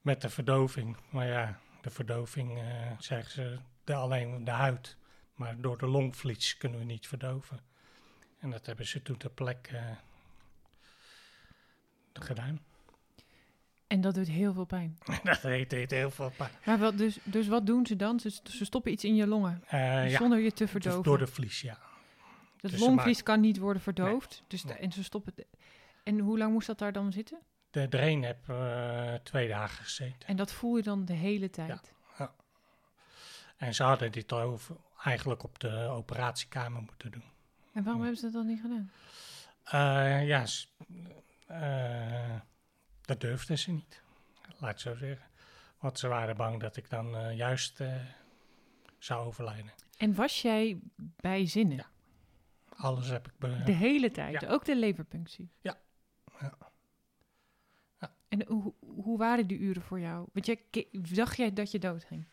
met 0.00 0.20
de 0.20 0.30
verdoving. 0.30 0.96
Maar 1.10 1.26
ja, 1.26 1.60
de 1.80 1.90
verdoving, 1.90 2.58
eh, 2.58 2.92
zeggen 2.98 3.30
ze, 3.30 3.58
de, 3.84 3.94
alleen 3.94 4.44
de 4.44 4.50
huid. 4.50 4.96
Maar 5.34 5.60
door 5.60 5.78
de 5.78 5.86
longvlies 5.86 6.56
kunnen 6.56 6.78
we 6.78 6.84
niet 6.84 7.06
verdoven. 7.06 7.60
En 8.38 8.50
dat 8.50 8.66
hebben 8.66 8.86
ze 8.86 9.02
toen 9.02 9.16
ter 9.16 9.30
plekke 9.30 9.76
eh, 9.76 9.96
gedaan. 12.12 12.66
En 13.88 14.00
dat 14.00 14.14
doet 14.14 14.28
heel 14.28 14.52
veel 14.52 14.64
pijn. 14.64 14.98
dat 15.22 15.40
heet, 15.40 15.70
heet 15.70 15.90
heel 15.90 16.10
veel 16.10 16.32
pijn. 16.36 16.50
Maar 16.64 16.78
wat, 16.78 16.98
dus, 16.98 17.18
dus 17.24 17.46
wat 17.48 17.66
doen 17.66 17.86
ze 17.86 17.96
dan? 17.96 18.20
Ze, 18.20 18.30
ze 18.44 18.64
stoppen 18.64 18.92
iets 18.92 19.04
in 19.04 19.14
je 19.14 19.26
longen, 19.26 19.62
Eh, 19.66 20.10
ja, 20.10 20.18
zonder 20.18 20.38
je 20.38 20.52
te 20.52 20.62
dus 20.62 20.70
verdoven. 20.70 21.02
door 21.02 21.18
de 21.18 21.26
vlies, 21.26 21.60
ja. 21.60 21.78
Dat 22.60 22.70
dus 22.70 22.80
longvlies 22.80 23.22
kan 23.22 23.40
niet 23.40 23.58
worden 23.58 23.82
verdoofd. 23.82 24.42
Dus 24.46 24.62
de- 24.62 24.74
en 24.74 24.92
ze 24.92 25.04
stoppen. 25.04 25.34
En 26.02 26.18
hoe 26.18 26.38
lang 26.38 26.52
moest 26.52 26.66
dat 26.66 26.78
daar 26.78 26.92
dan 26.92 27.12
zitten? 27.12 27.38
De 27.70 27.88
drain 27.88 28.22
heb 28.22 28.48
eh, 28.48 29.14
twee 29.14 29.48
dagen 29.48 29.84
gezeten. 29.84 30.28
En 30.28 30.36
dat 30.36 30.52
voel 30.52 30.76
je 30.76 30.82
dan 30.82 31.04
de 31.04 31.12
hele 31.12 31.50
tijd. 31.50 31.92
En 33.56 33.74
ze 33.74 33.82
hadden 33.82 34.12
dit 34.12 34.32
over, 34.32 34.76
eigenlijk 35.04 35.42
op 35.42 35.58
de 35.58 35.70
operatiekamer 35.90 36.82
moeten 36.82 37.10
doen. 37.10 37.22
En 37.72 37.82
waarom 37.82 38.02
Ja. 38.02 38.08
hebben 38.08 38.16
ze 38.16 38.22
dat 38.24 38.32
dan 38.32 38.46
niet 38.46 38.60
gedaan? 38.60 38.90
Eh, 39.64 40.26
ja, 40.26 40.44
dat 43.08 43.20
durfden 43.20 43.58
ze 43.58 43.70
niet. 43.70 44.02
Laat 44.58 44.70
ik 44.70 44.78
zo 44.78 44.94
zeggen. 44.94 45.26
Want 45.78 45.98
ze 45.98 46.08
waren 46.08 46.36
bang 46.36 46.60
dat 46.60 46.76
ik 46.76 46.90
dan 46.90 47.16
eh, 47.16 47.36
juist 47.36 47.80
eh, 47.80 47.94
zou 48.98 49.26
overlijden. 49.26 49.72
En 49.96 50.14
was 50.14 50.42
jij 50.42 50.78
bij 50.96 51.46
zinnen? 51.46 51.76
Ja. 51.76 51.86
Alles 52.76 53.08
heb 53.08 53.26
ik... 53.26 53.32
Be- 53.38 53.62
De 53.64 53.72
hele 53.72 54.10
tijd, 54.10 54.40
Ja. 54.40 54.48
ook 54.48 54.64
de 54.64 54.76
leverpunctie. 54.76 55.50
Ja. 55.60 55.76
Ja. 56.40 56.56
Ja. 58.00 58.12
En 58.28 58.44
hoe, 58.46 58.74
hoe 58.80 59.18
waren 59.18 59.46
die 59.46 59.58
uren 59.58 59.82
voor 59.82 60.00
jou? 60.00 60.26
Want 60.32 60.46
jij, 60.46 60.58
dacht 60.92 61.36
jij 61.36 61.52
dat 61.52 61.70
je 61.70 61.78
doodging? 61.78 62.26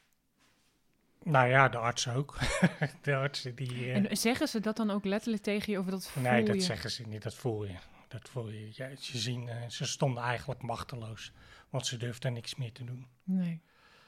Nou 1.23 1.47
ja, 1.47 1.69
de 1.69 1.78
arts 1.78 2.07
ook. 2.09 2.38
de 3.01 3.15
artsen 3.15 3.55
die... 3.55 3.69
eh, 3.91 3.95
En 4.09 4.17
zeggen 4.17 4.47
ze 4.47 4.59
dat 4.59 4.76
dan 4.78 4.89
ook 4.91 5.05
letterlijk 5.05 5.43
tegen 5.43 5.73
je? 5.73 5.80
Of 5.80 5.86
dat 5.86 6.07
voel 6.07 6.23
nee, 6.23 6.45
dat 6.45 6.55
je? 6.55 6.61
zeggen 6.61 6.91
ze 6.91 7.07
niet. 7.07 7.23
Dat 7.23 7.36
voel 7.36 7.65
je. 7.65 7.76
Dat 8.16 8.30
voel 8.30 8.49
je. 8.49 8.70
Ja, 8.72 8.95
ze, 8.95 9.18
zien, 9.18 9.49
eh, 9.49 9.70
ze 9.70 9.86
stonden 9.86 10.24
eigenlijk 10.24 10.61
machteloos. 10.61 11.32
Want 11.70 11.86
ze 11.86 11.97
durfden 11.97 12.34
niks 12.34 12.55
meer 12.55 12.72
te 12.72 12.84
doen. 12.84 13.07
Nee, 13.24 13.61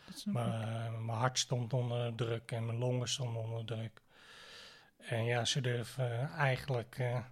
dat 0.05 0.25
Maar, 0.25 0.61
eh, 0.61 0.91
mijn 0.91 1.17
hart 1.17 1.39
stond 1.39 1.73
onder 1.73 2.15
druk 2.15 2.51
en 2.51 2.65
mijn 2.65 2.77
longen 2.77 3.07
stonden 3.07 3.41
onder 3.41 3.65
druk. 3.65 4.01
En 4.97 5.23
ja, 5.23 5.45
ze 5.45 5.61
durven 5.61 6.29
eigenlijk 6.31 6.97
eh, 6.99 7.25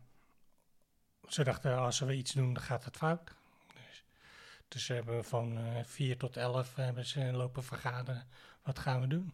ze 1.27 1.43
dachten, 1.43 1.77
als 1.77 1.99
we 1.99 2.15
iets 2.15 2.33
doen, 2.33 2.53
dan 2.53 2.63
gaat 2.63 2.85
het 2.85 2.97
fout. 2.97 3.35
Dus, 3.73 4.03
dus 4.67 4.85
ze 4.85 4.93
hebben 4.93 5.25
van 5.25 5.57
eh 5.57 5.83
4 5.83 6.17
tot 6.17 6.37
11 6.37 6.75
hebben 6.75 7.05
ze 7.05 7.31
lopen 7.31 7.63
vergaderen. 7.63 8.27
Wat 8.63 8.79
gaan 8.79 9.01
we 9.01 9.07
doen? 9.07 9.33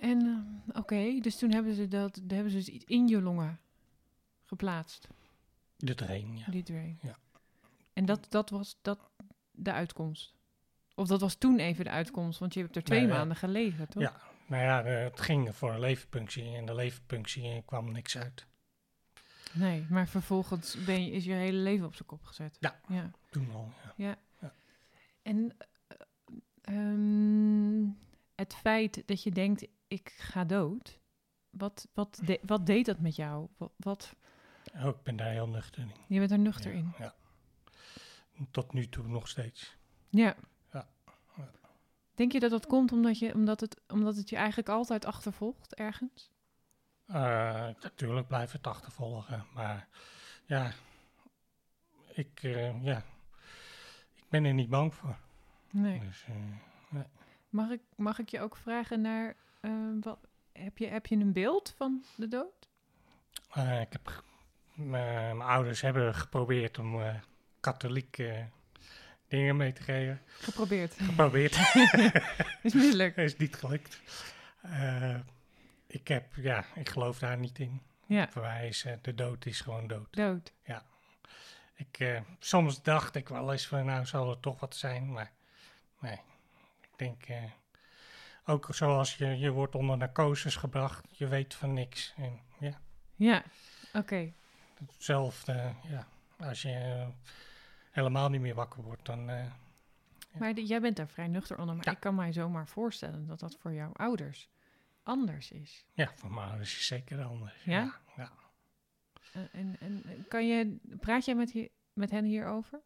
En 0.00 0.20
eh, 0.72 0.80
oké, 0.80 1.18
dus 1.20 1.38
toen 1.38 1.52
hebben 1.52 1.74
ze 1.74 1.88
dat 1.88 2.20
hebben 2.28 2.50
ze 2.50 2.56
dus 2.56 2.68
iets 2.68 2.84
in 2.84 3.08
je 3.08 3.22
longen 3.22 3.60
geplaatst, 4.50 5.08
De 5.76 5.94
train, 5.94 6.36
ja. 6.36 6.44
die 6.50 6.62
drain. 6.62 6.98
Ja. 7.02 7.16
En 7.92 8.04
dat, 8.04 8.26
dat 8.28 8.50
was 8.50 8.78
dat 8.82 9.10
de 9.50 9.72
uitkomst. 9.72 10.34
Of 10.94 11.06
dat 11.08 11.20
was 11.20 11.34
toen 11.34 11.58
even 11.58 11.84
de 11.84 11.90
uitkomst, 11.90 12.38
want 12.38 12.54
je 12.54 12.60
hebt 12.60 12.76
er 12.76 12.82
twee 12.82 13.00
Nee, 13.00 13.08
ja. 13.08 13.14
maanden 13.14 13.36
gelegen, 13.36 13.88
toch? 13.88 14.02
Ja. 14.02 14.20
Nou 14.46 14.62
ja, 14.62 14.84
eh, 14.84 15.02
het 15.04 15.20
ging 15.20 15.56
voor 15.56 15.72
een 15.72 15.80
leverpunctie 15.80 16.56
en 16.56 16.66
de 16.66 16.74
leverpunctie 16.74 17.62
kwam 17.62 17.92
niks 17.92 18.18
uit. 18.18 18.46
Nee, 19.52 19.86
maar 19.88 20.08
vervolgens 20.08 20.84
ben 20.84 21.04
je, 21.04 21.10
is 21.10 21.24
je 21.24 21.32
hele 21.32 21.58
leven 21.58 21.86
op 21.86 21.94
zijn 21.94 22.08
kop 22.08 22.24
gezet. 22.24 22.56
Ja. 22.60 22.80
ja. 22.88 23.10
Toen 23.30 23.50
al, 23.54 23.72
ja. 23.96 24.18
En 25.22 25.56
eh, 25.86 25.96
ehm, 26.62 27.88
het 28.34 28.54
feit 28.54 29.02
dat 29.06 29.22
je 29.22 29.30
denkt, 29.30 29.66
ik 29.88 30.08
ga 30.18 30.44
dood. 30.44 30.98
Wat, 31.50 31.88
wat, 31.94 32.20
de- 32.24 32.40
wat 32.42 32.66
deed 32.66 32.86
dat 32.86 32.98
met 33.00 33.16
jou? 33.16 33.48
Wat, 33.56 33.72
wat, 33.76 34.14
Oh, 34.74 34.86
ik 34.86 35.02
ben 35.02 35.16
daar 35.16 35.30
heel 35.30 35.48
nuchter 35.48 35.82
in. 35.82 35.90
je 36.06 36.18
bent 36.18 36.30
er 36.30 36.38
nuchter 36.38 36.70
Ja, 36.72 36.76
in. 36.78 36.92
Ja. 36.98 37.14
Tot 38.50 38.72
nu 38.72 38.88
toe 38.88 39.06
nog 39.06 39.28
steeds. 39.28 39.76
Ja. 40.08 40.36
Ja. 40.72 40.88
Ja. 41.36 41.50
Denk 42.14 42.32
je 42.32 42.40
dat 42.40 42.50
dat 42.50 42.66
komt 42.66 42.92
omdat, 42.92 43.18
je, 43.18 43.34
omdat, 43.34 43.60
het, 43.60 43.80
omdat 43.88 44.16
het 44.16 44.28
je 44.28 44.36
eigenlijk 44.36 44.68
altijd 44.68 45.04
achtervolgt 45.04 45.74
ergens? 45.74 46.30
Eh, 47.06 47.68
natuurlijk 47.82 48.26
blijft 48.26 48.52
het 48.52 48.66
achtervolgen, 48.66 49.46
maar 49.54 49.88
ja, 50.46 50.72
ik, 52.12 52.42
eh, 52.42 52.84
ja, 52.84 52.96
ik 54.14 54.24
ben 54.28 54.44
er 54.44 54.54
niet 54.54 54.68
bang 54.68 54.94
voor. 54.94 55.16
Nee. 55.70 56.00
Dus, 56.00 56.24
eh, 56.26 56.34
Mag 57.48 57.70
ik, 57.70 57.80
mag 57.96 58.18
ik 58.18 58.28
je 58.28 58.40
ook 58.40 58.56
vragen 58.56 59.00
naar, 59.00 59.36
wat, 60.00 60.18
heb, 60.52 60.78
je, 60.78 60.86
heb 60.86 61.06
je 61.06 61.16
een 61.16 61.32
beeld 61.32 61.72
van 61.76 62.04
de 62.16 62.28
dood? 62.28 62.68
ik 63.80 63.92
heb, 63.92 64.24
mijn 64.88 65.40
ouders 65.40 65.80
hebben 65.80 66.14
geprobeerd 66.14 66.78
om 66.78 67.02
eh, 67.02 67.14
katholiek 67.60 68.18
eh, 68.18 68.42
dingen 69.28 69.56
mee 69.56 69.72
te 69.72 69.82
geven. 69.82 70.20
Geprobeerd. 70.26 70.94
Geprobeerd, 71.00 71.56
is 72.62 72.74
misselijk. 72.74 73.16
is 73.16 73.36
niet 73.36 73.56
gelukt. 73.56 74.00
Eh, 74.62 75.16
ik 75.86 76.08
heb, 76.08 76.34
ja, 76.34 76.64
ik 76.74 76.88
geloof 76.88 77.18
daar 77.18 77.38
niet 77.38 77.58
in. 77.58 77.82
Ja, 78.06 78.28
Voor 78.28 78.42
mij 78.42 78.68
is 78.68 78.86
de 79.02 79.14
dood 79.14 79.46
is 79.46 79.60
gewoon 79.60 79.86
dood. 79.86 80.12
dood. 80.16 80.52
Ik, 81.74 81.98
eh, 81.98 82.20
soms 82.38 82.82
dacht 82.82 83.14
ik 83.14 83.28
wel 83.28 83.52
eens 83.52 83.66
van, 83.66 83.84
nou 83.84 84.06
zal 84.06 84.30
er 84.30 84.40
toch 84.40 84.60
wat 84.60 84.76
zijn, 84.76 85.12
maar 85.12 85.30
nee. 86.00 86.20
Ik 86.80 86.90
denk, 86.96 87.24
ook 88.44 88.68
zoals 88.70 89.16
je, 89.16 89.38
je 89.38 89.50
wordt 89.50 89.74
onder 89.74 89.96
narcoses 89.96 90.56
gebracht, 90.56 91.04
je 91.10 91.26
weet 91.26 91.54
van 91.54 91.72
niks. 91.72 92.14
En 92.16 92.40
ja, 92.58 92.80
Ja, 93.14 93.42
oké. 93.92 94.32
Hetzelfde, 94.86 95.72
ja, 95.88 96.06
als 96.38 96.62
je 96.62 96.68
eh, 96.72 97.08
helemaal 97.90 98.28
niet 98.28 98.40
meer 98.40 98.54
wakker 98.54 98.82
wordt, 98.82 99.06
dan... 99.06 99.30
eh, 99.30 99.44
Maar 100.38 100.54
de- 100.54 100.64
jij 100.66 100.80
bent 100.80 100.96
daar 100.96 101.08
vrij 101.08 101.28
nuchter 101.28 101.58
onder. 101.58 101.74
Maar 101.76 101.84
Ja. 101.84 101.92
ik 101.92 102.00
kan 102.00 102.14
mij 102.14 102.32
zomaar 102.32 102.66
voorstellen 102.68 103.26
dat 103.26 103.40
dat 103.40 103.56
voor 103.60 103.72
jouw 103.72 103.92
ouders 103.92 104.48
anders 105.02 105.50
is. 105.50 105.84
ja, 105.92 106.10
voor 106.14 106.30
mijn 106.32 106.48
ouders 106.48 106.70
is 106.70 106.76
het 106.76 106.84
zeker 107.00 107.24
anders. 107.24 107.64
Ja? 107.64 107.94
ja. 108.16 108.30
En, 109.32 109.48
en, 109.52 109.76
en 109.80 110.24
kan 110.28 110.46
je, 110.48 110.76
praat 111.00 111.24
jij 111.24 111.34
met, 111.34 111.50
hier, 111.52 111.68
met 111.92 112.10
hen 112.10 112.24
hierover? 112.24 112.80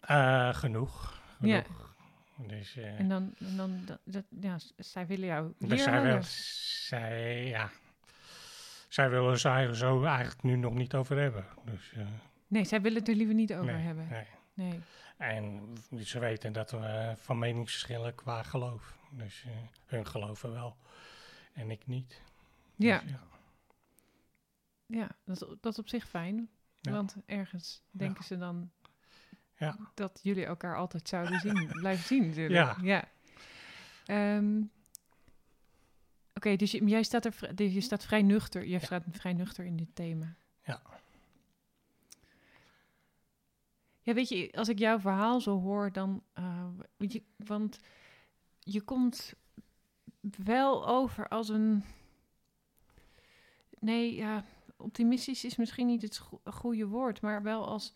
Eh, 0.00 0.54
genoeg. 0.54 1.20
Ja. 1.40 1.62
genoeg. 1.62 1.96
Dus, 2.46 2.76
eh, 2.76 2.98
En 3.00 3.08
dan, 3.08 3.34
en 3.38 3.56
dan 3.56 3.84
dat, 3.84 3.98
dat, 4.04 4.24
ja, 4.40 4.56
zij 4.76 5.06
willen 5.06 5.26
jou 5.26 5.52
hier 5.58 5.68
Dus 5.68 5.82
zij, 5.82 6.02
wil, 6.02 6.18
zij, 6.22 7.46
ja, 7.46 7.70
zij 8.88 9.10
willen 9.10 9.38
ze 9.38 9.48
er 9.48 9.76
zo 9.76 10.02
eigenlijk 10.04 10.42
nu 10.42 10.56
nog 10.56 10.74
niet 10.74 10.94
over 10.94 11.18
hebben. 11.18 11.46
Dus, 11.64 11.92
eh, 11.92 12.06
Nee, 12.46 12.64
zij 12.64 12.80
willen 12.80 12.98
het 12.98 13.08
er 13.08 13.14
liever 13.14 13.34
niet 13.34 13.52
over 13.54 13.72
nee, 13.72 13.82
hebben. 13.84 14.08
nee. 14.08 14.26
Nee. 14.54 14.80
En 15.16 15.74
ze 16.04 16.18
weten 16.18 16.52
dat 16.52 16.70
we 16.70 17.14
van 17.16 17.38
meningsverschillen 17.38 18.14
qua 18.14 18.42
geloof. 18.42 18.96
Dus 19.10 19.44
eh, 19.46 19.52
hun 19.86 20.06
geloven 20.06 20.52
wel 20.52 20.76
en 21.52 21.70
ik 21.70 21.86
niet. 21.86 22.20
Ja, 22.76 22.98
Dus, 22.98 23.10
ja. 23.10 23.20
ja 24.86 25.08
dat, 25.24 25.42
is- 25.42 25.56
dat 25.60 25.72
is 25.72 25.78
op 25.78 25.88
zich 25.88 26.08
fijn. 26.08 26.48
Ja. 26.80 26.92
Want 26.92 27.16
ergens 27.26 27.82
denken 27.90 28.24
ze 28.24 28.38
dan 28.38 28.70
Ja. 29.56 29.76
dat 29.94 30.20
jullie 30.22 30.44
elkaar 30.44 30.76
altijd 30.76 31.08
zouden 31.08 31.40
zien, 31.40 31.68
blijven 31.80 32.04
zien 32.04 32.26
natuurlijk. 32.26 32.54
Ja. 32.54 32.76
ja. 32.82 33.04
Ehm, 34.06 34.60
Oké, 36.38 36.56
dus 36.56 36.70
je- 36.70 36.84
jij 36.84 37.02
staat 37.02 37.24
er 37.24 37.54
dus 37.56 37.72
je 37.72 37.80
staat 37.80 38.04
vrij 38.04 38.22
nuchter. 38.22 38.62
Je 38.62 38.68
Ja. 38.68 38.78
staat 38.78 39.04
vrij 39.10 39.32
nuchter 39.32 39.64
in 39.64 39.76
dit 39.76 39.94
thema. 39.94 40.34
Ja. 40.64 40.82
Ja, 44.00 44.14
weet 44.14 44.28
je, 44.28 44.52
als 44.52 44.68
ik 44.68 44.78
jouw 44.78 44.98
verhaal 45.00 45.40
zo 45.40 45.60
hoor, 45.60 45.92
dan. 45.92 46.22
eh, 46.32 46.68
weet 46.96 47.12
je, 47.12 47.22
want 47.36 47.80
je 48.58 48.80
komt 48.80 49.34
wel 50.20 50.86
over 50.88 51.28
als 51.28 51.48
een. 51.48 51.84
Nee, 53.78 54.14
ja, 54.14 54.44
optimistisch 54.76 55.44
is 55.44 55.56
misschien 55.56 55.86
niet 55.86 56.02
het 56.02 56.20
goede 56.44 56.86
woord, 56.86 57.20
maar 57.20 57.42
wel 57.42 57.66
als. 57.66 57.92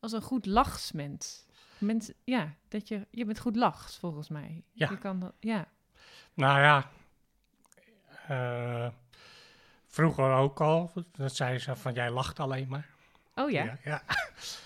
Als 0.00 0.12
een 0.12 0.22
goed 0.22 0.46
lachsmens. 0.46 1.46
Mensen, 1.78 2.14
ja, 2.24 2.54
dat 2.68 2.88
je, 2.88 3.06
je 3.10 3.24
bent 3.24 3.38
goed 3.38 3.56
lachs 3.56 3.98
volgens 3.98 4.28
mij. 4.28 4.62
Ja. 4.72 4.90
Je 4.90 4.98
kan 4.98 5.32
ja. 5.40 5.66
Nou 6.34 6.60
ja, 6.60 6.90
eh, 8.28 8.88
vroeger 9.86 10.32
ook 10.32 10.60
al. 10.60 10.92
Dat 11.12 11.36
zei 11.36 11.58
ze 11.58 11.76
van, 11.76 11.92
jij 11.92 12.10
lacht 12.10 12.40
alleen 12.40 12.68
maar. 12.68 12.88
Oh 13.34 13.50
ja, 13.50 13.64
ja. 13.64 13.78
ja. 13.84 14.02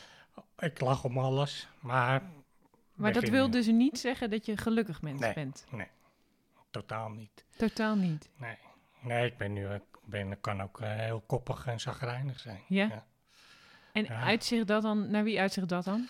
ik 0.68 0.80
lach 0.80 1.04
om 1.04 1.18
alles, 1.18 1.68
maar... 1.80 2.22
maar 2.94 3.12
dat 3.12 3.28
wil 3.28 3.50
dus 3.50 3.66
niet 3.66 3.98
zeggen 3.98 4.30
dat 4.30 4.46
je 4.46 4.52
een 4.52 4.58
gelukkig 4.58 5.02
mens 5.02 5.20
Nee. 5.20 5.32
bent. 5.32 5.66
Totaal 6.70 7.08
niet. 7.08 7.44
Totaal 7.56 7.96
niet. 7.96 8.30
Nee, 8.36 8.58
nee 9.00 9.26
ik 9.26 9.36
ben 9.36 9.52
nu, 9.52 9.68
ik 9.68 9.82
ben, 10.04 10.40
kan 10.40 10.62
ook 10.62 10.80
eh, 10.80 10.94
heel 10.94 11.20
koppig 11.20 11.66
en 11.66 11.80
zagrijnig 11.80 12.40
zijn. 12.40 12.60
Ja? 12.68 12.84
Ja, 12.84 13.06
En 13.92 14.04
Ja. 14.04 14.22
uitzicht 14.22 14.66
dat 14.66 14.82
dan, 14.82 15.10
naar 15.10 15.24
wie 15.24 15.40
uitzicht 15.40 15.68
dat 15.68 15.84
dan? 15.84 16.08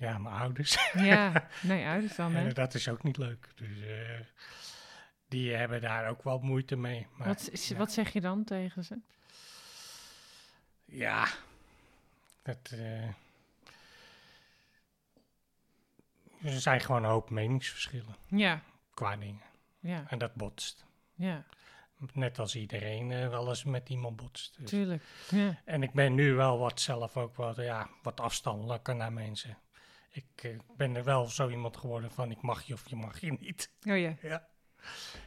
Ja, 0.00 0.18
mijn 0.18 0.34
ouders. 0.34 0.78
Ja, 0.92 1.48
nee, 1.62 1.86
ouders 1.86 2.16
dan, 2.16 2.34
hè? 2.34 2.48
En 2.48 2.54
dat 2.54 2.74
is 2.74 2.88
ook 2.88 3.02
niet 3.02 3.16
leuk. 3.16 3.48
Dus 3.54 3.80
eh, 3.80 4.20
die 5.28 5.54
hebben 5.54 5.80
daar 5.80 6.08
ook 6.08 6.22
wel 6.22 6.38
moeite 6.38 6.76
mee. 6.76 7.06
Maar, 7.16 7.26
Wat, 7.28 7.48
is- 7.52 7.68
ja. 7.68 7.76
wat 7.76 7.92
zeg 7.92 8.12
je 8.12 8.20
dan 8.20 8.44
tegen 8.44 8.84
ze? 8.84 8.98
Ja, 10.84 11.28
dat, 12.42 12.70
eh, 12.72 13.04
er 16.42 16.60
zijn 16.60 16.80
gewoon 16.80 17.04
een 17.04 17.10
hoop 17.10 17.30
meningsverschillen 17.30 18.16
Ja, 18.26 18.62
qua 18.94 19.16
dingen. 19.16 19.42
ja, 19.80 20.04
En 20.08 20.18
dat 20.18 20.34
botst. 20.34 20.84
ja, 21.14 21.44
Net 22.12 22.38
als 22.38 22.56
iedereen 22.56 23.10
eh, 23.12 23.28
wel 23.28 23.48
eens 23.48 23.64
met 23.64 23.88
iemand 23.88 24.16
botst. 24.16 24.56
Dus. 24.58 24.70
tuurlijk. 24.70 25.02
Ja, 25.30 25.60
En 25.64 25.82
ik 25.82 25.92
ben 25.92 26.14
nu 26.14 26.32
wel 26.34 26.58
wat 26.58 26.80
zelf 26.80 27.16
ook 27.16 27.34
wat, 27.36 27.56
ja, 27.56 27.88
wat 28.02 28.20
afstandelijker 28.20 28.96
naar 28.96 29.12
mensen. 29.12 29.58
Ik 30.10 30.42
eh, 30.42 30.58
ben 30.76 30.94
er 30.96 31.04
wel 31.04 31.26
zo 31.26 31.48
iemand 31.48 31.76
geworden 31.76 32.10
van 32.10 32.30
ik 32.30 32.42
mag 32.42 32.62
je 32.62 32.74
of 32.74 32.88
je 32.88 32.96
mag 32.96 33.20
je 33.20 33.32
niet. 33.40 33.70
oh 33.82 33.98
ja. 33.98 34.16
Ja. 34.22 34.48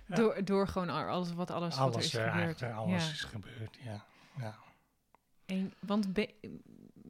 Ja. 0.07 0.15
Door, 0.15 0.45
door 0.45 0.67
gewoon 0.67 0.89
al- 0.89 1.07
alles 1.07 1.33
wat 1.33 1.51
alles, 1.51 1.77
wat 1.77 1.87
er 1.87 1.93
Alles, 1.93 2.05
is 2.05 2.13
eh, 2.13 2.31
gebeurd. 2.31 2.61
alles 2.63 3.05
ja. 3.05 3.11
is 3.11 3.23
gebeurd, 3.23 3.77
ja. 3.83 4.05
ja. 4.37 4.55
En, 5.45 5.73
want 5.79 6.07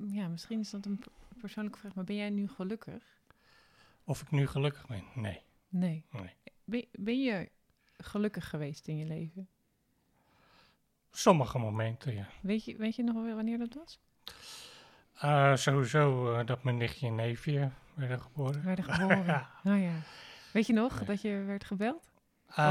ja, 0.07 0.27
misschien 0.27 0.59
is 0.59 0.69
dat 0.69 0.85
een 0.85 1.03
persoonlijke 1.37 1.79
vraag, 1.79 1.95
maar 1.95 2.03
ben 2.03 2.15
jij 2.15 2.29
nu 2.29 2.47
gelukkig? 2.47 3.03
Of 4.03 4.21
ik 4.21 4.31
nu 4.31 4.47
gelukkig 4.47 4.87
ben? 4.87 5.03
Nee. 5.15 5.41
Nee. 5.69 6.05
Nee. 6.11 6.33
Ben, 6.65 6.85
ben 6.91 7.21
je 7.21 7.49
gelukkig 7.97 8.49
geweest 8.49 8.87
in 8.87 8.97
je 8.97 9.05
leven? 9.05 9.49
Sommige 11.11 11.57
momenten, 11.59 12.13
ja. 12.15 12.27
Weet 12.41 12.65
je, 12.65 12.77
weet 12.77 12.95
je 12.95 13.03
nog 13.03 13.15
wel 13.23 13.35
wanneer 13.35 13.57
dat 13.57 13.73
was? 13.73 13.99
Eh, 15.19 15.55
sowieso 15.55 16.33
eh, 16.35 16.45
dat 16.45 16.63
mijn 16.63 16.77
nichtje 16.77 17.07
en 17.07 17.15
neefje 17.15 17.69
werden 17.93 18.21
geboren. 18.21 18.63
Werden 18.63 18.85
geboren. 18.93 19.25
ja. 19.25 19.49
Oh 19.63 19.81
ja. 19.81 19.91
Weet 20.51 20.67
je 20.67 20.73
nog 20.73 21.03
dat 21.03 21.21
je 21.21 21.43
werd 21.43 21.63
gebeld? 21.65 22.11
Eh, 22.47 22.65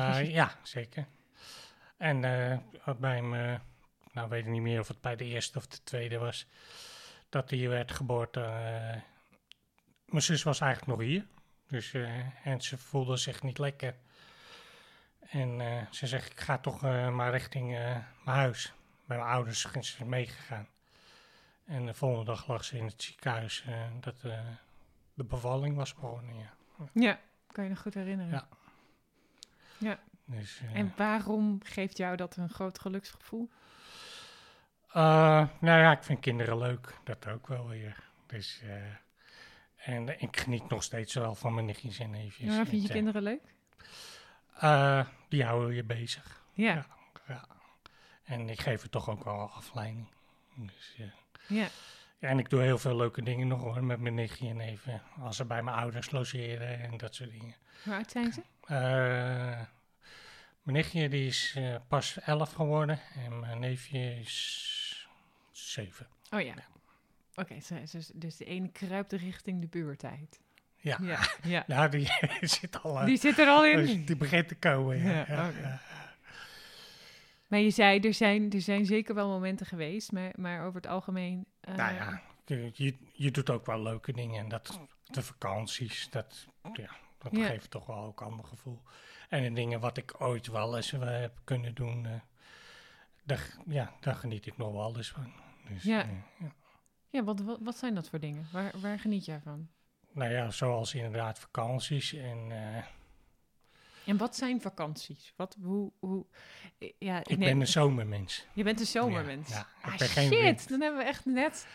of 0.00 0.06
was 0.06 0.18
je- 0.18 0.30
ja, 0.30 0.50
zeker. 0.62 1.06
En 1.96 2.20
bij 2.98 3.22
me, 3.22 3.58
nou 4.12 4.28
weet 4.28 4.44
ik 4.44 4.50
niet 4.50 4.62
meer 4.62 4.80
of 4.80 4.88
het 4.88 5.00
bij 5.00 5.16
de 5.16 5.24
eerste 5.24 5.58
of 5.58 5.66
de 5.66 5.82
tweede 5.84 6.18
was, 6.18 6.46
dat 7.28 7.50
hij 7.50 7.68
werd 7.68 7.92
geboren. 7.92 9.04
mijn 10.06 10.22
zus 10.22 10.42
was 10.42 10.60
eigenlijk 10.60 10.98
nog 10.98 11.08
hier. 11.08 11.26
Dus, 11.68 11.94
en 12.44 12.60
ze 12.60 12.78
voelde 12.78 13.16
zich 13.16 13.42
niet 13.42 13.58
lekker. 13.58 13.94
En 15.20 15.60
ze 15.90 16.06
zegt, 16.06 16.30
ik 16.32 16.40
ga 16.40 16.58
toch 16.58 16.80
maar 17.10 17.30
richting 17.30 17.68
mijn 17.70 18.04
huis. 18.24 18.72
Bij 19.06 19.16
mijn 19.16 19.28
ouders 19.30 19.60
zijn 19.60 19.84
ze 19.84 20.04
meegegaan. 20.04 20.68
En 21.68 21.86
de 21.86 21.94
volgende 21.94 22.24
dag 22.24 22.46
lag 22.46 22.64
ze 22.64 22.76
in 22.78 22.84
het 22.84 23.02
ziekenhuis 23.02 23.64
eh, 23.66 23.86
dat 24.00 24.24
eh, 24.24 24.40
de 25.14 25.24
bevalling 25.24 25.76
was 25.76 25.94
begonnen, 25.94 26.36
ja. 26.36 26.52
Ja, 26.92 27.20
kan 27.52 27.64
je 27.64 27.70
nog 27.70 27.80
goed 27.80 27.94
herinneren. 27.94 28.32
Ja. 28.32 28.48
Ja. 29.78 29.98
Dus, 30.24 30.60
eh, 30.60 30.74
En 30.74 30.92
waarom 30.96 31.60
geeft 31.64 31.96
jou 31.96 32.16
dat 32.16 32.36
een 32.36 32.48
groot 32.48 32.78
geluksgevoel? 32.78 33.50
Nou 34.92 35.48
ja, 35.60 35.92
ik 35.92 36.02
vind 36.02 36.20
kinderen 36.20 36.58
leuk. 36.58 36.94
Dat 37.04 37.26
ook 37.28 37.46
wel 37.46 37.68
weer. 37.68 38.10
Dus, 38.26 38.62
en 39.76 40.20
ik 40.20 40.36
geniet 40.36 40.68
nog 40.68 40.82
steeds 40.82 41.14
wel 41.14 41.34
van 41.34 41.54
mijn 41.54 41.66
nichtjes 41.66 41.98
en 41.98 42.10
neefjes. 42.10 42.54
Ja, 42.54 42.66
vind 42.66 42.70
je 42.82 42.82
Het, 42.82 42.92
kinderen 42.92 43.22
leuk? 43.22 43.54
die 45.28 45.44
houden 45.44 45.74
je 45.74 45.84
bezig. 45.84 46.42
Ja. 46.52 46.72
Ja. 46.72 46.86
Ja. 47.26 47.44
En 48.24 48.48
ik 48.48 48.60
geef 48.60 48.82
er 48.82 48.90
toch 48.90 49.08
ook 49.08 49.24
wel 49.24 49.50
afleiding. 49.50 50.08
Dus, 50.54 50.94
eh, 50.98 51.06
ja. 51.48 51.68
ja, 52.18 52.28
en 52.28 52.38
ik 52.38 52.50
doe 52.50 52.62
heel 52.62 52.78
veel 52.78 52.96
leuke 52.96 53.22
dingen 53.22 53.48
nog 53.48 53.60
hoor, 53.62 53.84
met 53.84 54.00
mijn 54.00 54.14
nichtje 54.14 54.48
en 54.48 54.56
neven. 54.56 55.02
Als 55.20 55.36
ze 55.36 55.44
bij 55.44 55.62
mijn 55.62 55.76
ouders 55.76 56.10
logeren 56.10 56.80
en 56.80 56.96
dat 56.96 57.14
soort 57.14 57.30
dingen. 57.30 57.54
Hoe 57.84 57.94
oud 57.94 58.10
zijn 58.10 58.32
ze? 58.32 58.40
Eh, 58.64 58.76
mijn 60.62 60.76
nichtje 60.76 61.08
die 61.08 61.26
is 61.26 61.54
eh, 61.56 61.74
pas 61.88 62.18
11 62.20 62.52
geworden 62.52 63.00
en 63.24 63.40
mijn 63.40 63.58
neefje 63.58 64.14
is 64.20 65.08
7. 65.52 66.06
Oh 66.30 66.40
ja. 66.40 66.54
Oké, 67.34 67.60
ze- 67.60 68.10
dus 68.14 68.36
de 68.36 68.44
ene 68.44 68.68
kruipt 68.72 69.12
richting 69.12 69.60
de 69.60 69.66
puberteit. 69.66 70.40
Ja. 70.76 70.98
Ja, 71.02 71.18
ja. 71.42 71.64
Nou, 71.74 71.88
die 71.90 72.08
zit 72.58 72.82
al. 72.82 72.98
eh, 73.00 73.06
Die 73.06 73.18
zit 73.18 73.38
er 73.38 73.46
al 73.48 73.60
dus 73.62 73.90
in. 73.90 74.04
die 74.04 74.16
begint 74.16 74.48
te 74.48 74.54
komen. 74.54 75.02
Ja, 75.02 75.24
ja. 75.28 75.80
Maar 77.48 77.58
je 77.58 77.70
zei, 77.70 78.00
er 78.00 78.14
zijn, 78.14 78.50
er 78.50 78.60
zijn 78.60 78.86
zeker 78.86 79.14
wel 79.14 79.28
momenten 79.28 79.66
geweest, 79.66 80.12
maar, 80.12 80.32
maar 80.36 80.64
over 80.66 80.80
het 80.80 80.90
algemeen... 80.90 81.46
eh, 81.60 81.74
Nou 81.74 81.94
ja, 81.94 82.22
je, 82.72 82.94
je, 83.12 83.30
doet 83.30 83.50
ook 83.50 83.66
wel 83.66 83.82
leuke 83.82 84.12
dingen. 84.12 84.40
En 84.40 84.48
dat, 84.48 84.80
de 85.04 85.22
vakanties, 85.22 86.10
dat, 86.10 86.46
ja, 86.72 86.90
dat 87.18 87.36
Ja. 87.36 87.46
geeft 87.46 87.70
toch 87.70 87.86
wel 87.86 88.04
ook 88.04 88.20
een 88.20 88.26
ander 88.26 88.44
gevoel. 88.44 88.82
En 89.28 89.42
de 89.42 89.52
dingen 89.52 89.80
wat 89.80 89.96
ik 89.96 90.20
ooit 90.20 90.46
wel 90.46 90.76
eens 90.76 90.92
eh, 90.92 91.00
heb 91.20 91.40
kunnen 91.44 91.74
doen, 91.74 92.06
eh, 92.06 92.12
daar, 93.24 93.56
ja, 93.66 93.92
daar 94.00 94.14
geniet 94.14 94.46
ik 94.46 94.56
nog 94.56 94.72
wel 94.72 94.96
eens 94.96 95.10
van. 95.10 95.32
Dus, 95.68 95.82
Ja. 95.82 96.06
ja. 97.10 97.24
Wat, 97.24 97.42
wat 97.60 97.76
zijn 97.78 97.94
dat 97.94 98.08
voor 98.08 98.20
dingen? 98.20 98.46
Waar, 98.52 98.72
waar 98.80 98.98
geniet 98.98 99.24
jij 99.24 99.40
van? 99.40 99.68
Nou 100.12 100.30
ja, 100.32 100.50
zoals 100.50 100.94
inderdaad 100.94 101.38
vakanties 101.38 102.12
en... 102.14 102.52
eh, 104.08 104.12
En 104.14 104.18
wat 104.18 104.36
zijn 104.36 104.60
vakanties? 104.60 105.32
Wat, 105.36 105.56
hoe, 105.62 105.92
hoe, 105.98 106.24
ja, 106.98 107.20
ik 107.24 107.38
ben 107.38 107.60
een 107.60 107.66
zomermens. 107.66 108.46
Je 108.52 108.62
bent 108.62 108.80
een 108.80 108.86
zomermens. 108.86 109.48
Ja, 109.50 109.66
ah, 109.82 109.94
geen 109.98 110.28
shit, 110.32 110.40
wind. 110.42 110.68
dan 110.68 110.80
hebben 110.80 111.00
we 111.00 111.06
echt 111.06 111.24
net 111.24 111.66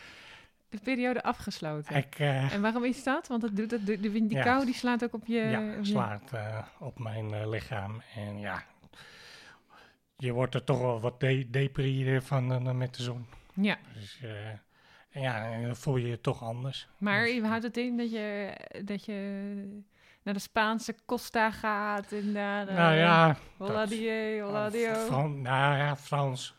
de 0.68 0.78
periode 0.82 1.22
afgesloten. 1.22 1.96
Ik 1.96 2.18
eh, 2.18 2.52
En 2.52 2.60
waarom 2.60 2.84
is 2.84 3.02
dat? 3.02 3.26
Want 3.26 3.40
dat 3.40 3.56
doet, 3.56 3.70
dat, 3.70 3.86
doet- 3.86 4.02
die 4.02 4.42
kou 4.42 4.64
die 4.64 4.74
slaat 4.74 5.04
ook 5.04 5.14
op 5.14 5.26
je... 5.26 5.34
ja, 5.40 5.84
slaat 5.84 6.32
eh, 6.32 6.66
op 6.78 6.98
mijn 6.98 7.34
eh, 7.34 7.48
lichaam. 7.48 8.02
En 8.14 8.38
ja, 8.38 8.64
je 10.16 10.32
wordt 10.32 10.54
er 10.54 10.64
toch 10.64 10.78
wel 10.80 11.00
wat 11.00 11.20
de 11.20 12.20
van 12.22 12.52
eh, 12.52 12.72
met 12.72 12.94
de 12.94 13.02
zon. 13.02 13.26
Ja, 13.54 13.78
Dus 13.94 14.20
eh, 14.22 14.48
en 15.10 15.20
ja, 15.22 15.60
dan 15.60 15.76
voel 15.76 15.96
je 15.96 16.06
je 16.06 16.20
toch 16.20 16.42
anders. 16.42 16.88
maar 16.98 17.24
Dus, 17.24 17.34
je 17.34 17.46
houdt 17.46 17.64
het 17.64 17.76
in 17.76 17.96
dat 17.96 18.10
je, 18.10 18.52
dat 18.84 19.04
je 19.04 19.82
naar 20.24 20.34
de 20.34 20.40
Spaanse 20.40 20.94
Costa 21.06 21.50
gaat 21.50 22.12
en 22.12 22.32
naar 22.32 22.66
de... 22.66 22.72
nou 22.72 22.94
ja, 22.94 23.36
Holla 23.56 23.86
die, 23.86 24.40
holla 24.42 24.70
die, 24.70 24.94
Fran- 24.94 25.42
nou 25.42 25.76
ja, 25.76 25.96
Frans. 25.96 26.54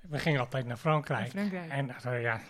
We 0.00 0.18
gingen 0.18 0.40
altijd 0.40 0.66
naar 0.66 0.76
Frankrijk. 0.76 1.30
Frankrijk. 1.30 1.70
En 1.70 1.90
eh, 2.02 2.22
ja, 2.22 2.40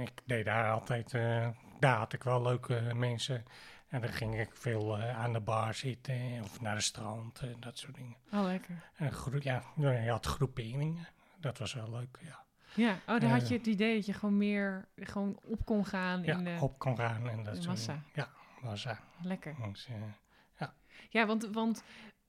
ik 0.00 0.12
deed 0.24 0.44
daar 0.44 0.70
altijd, 0.70 1.14
eh, 1.14 1.48
daar 1.80 1.96
had 1.96 2.12
ik 2.12 2.22
wel 2.22 2.42
leuke 2.42 2.90
mensen. 2.94 3.44
En 3.88 4.00
dan 4.00 4.10
ging 4.10 4.40
ik 4.40 4.48
veel 4.52 4.98
eh, 4.98 5.18
aan 5.18 5.32
de 5.32 5.40
bar 5.40 5.74
zitten 5.74 6.40
of 6.42 6.60
naar 6.60 6.74
het 6.74 6.84
strand 6.84 7.40
en 7.40 7.56
dat 7.60 7.78
soort 7.78 7.94
dingen. 7.94 8.16
Oh, 8.32 8.42
lekker. 8.42 8.82
En 8.96 9.12
ja, 9.40 9.62
je 9.76 10.10
had 10.10 10.26
groeperingen. 10.26 11.08
Dat 11.40 11.58
was 11.58 11.74
wel 11.74 11.90
leuk, 11.90 12.18
ja. 12.20 12.44
Ja, 12.74 12.90
oh, 13.06 13.20
dan 13.20 13.30
had 13.30 13.48
je 13.48 13.54
het 13.56 13.66
idee 13.66 13.94
dat 13.96 14.06
je 14.06 14.12
gewoon 14.12 14.36
meer 14.36 14.88
gewoon 14.96 15.38
op 15.44 15.64
kon 15.64 15.86
gaan 15.86 16.22
Ja, 16.22 16.36
in 16.36 16.44
de... 16.44 16.56
op 16.60 16.78
kon 16.78 16.96
gaan 16.96 17.28
en 17.28 17.42
dat 17.42 17.54
soort 17.54 17.66
massa. 17.66 17.92
dingen. 17.92 18.06
Ja, 18.14 18.28
massa. 18.62 19.00
Lekker. 19.22 19.56
Dus, 19.72 19.88
eh, 19.88 20.68
Ja, 21.10 21.26
want, 21.26 21.48
want 21.52 21.84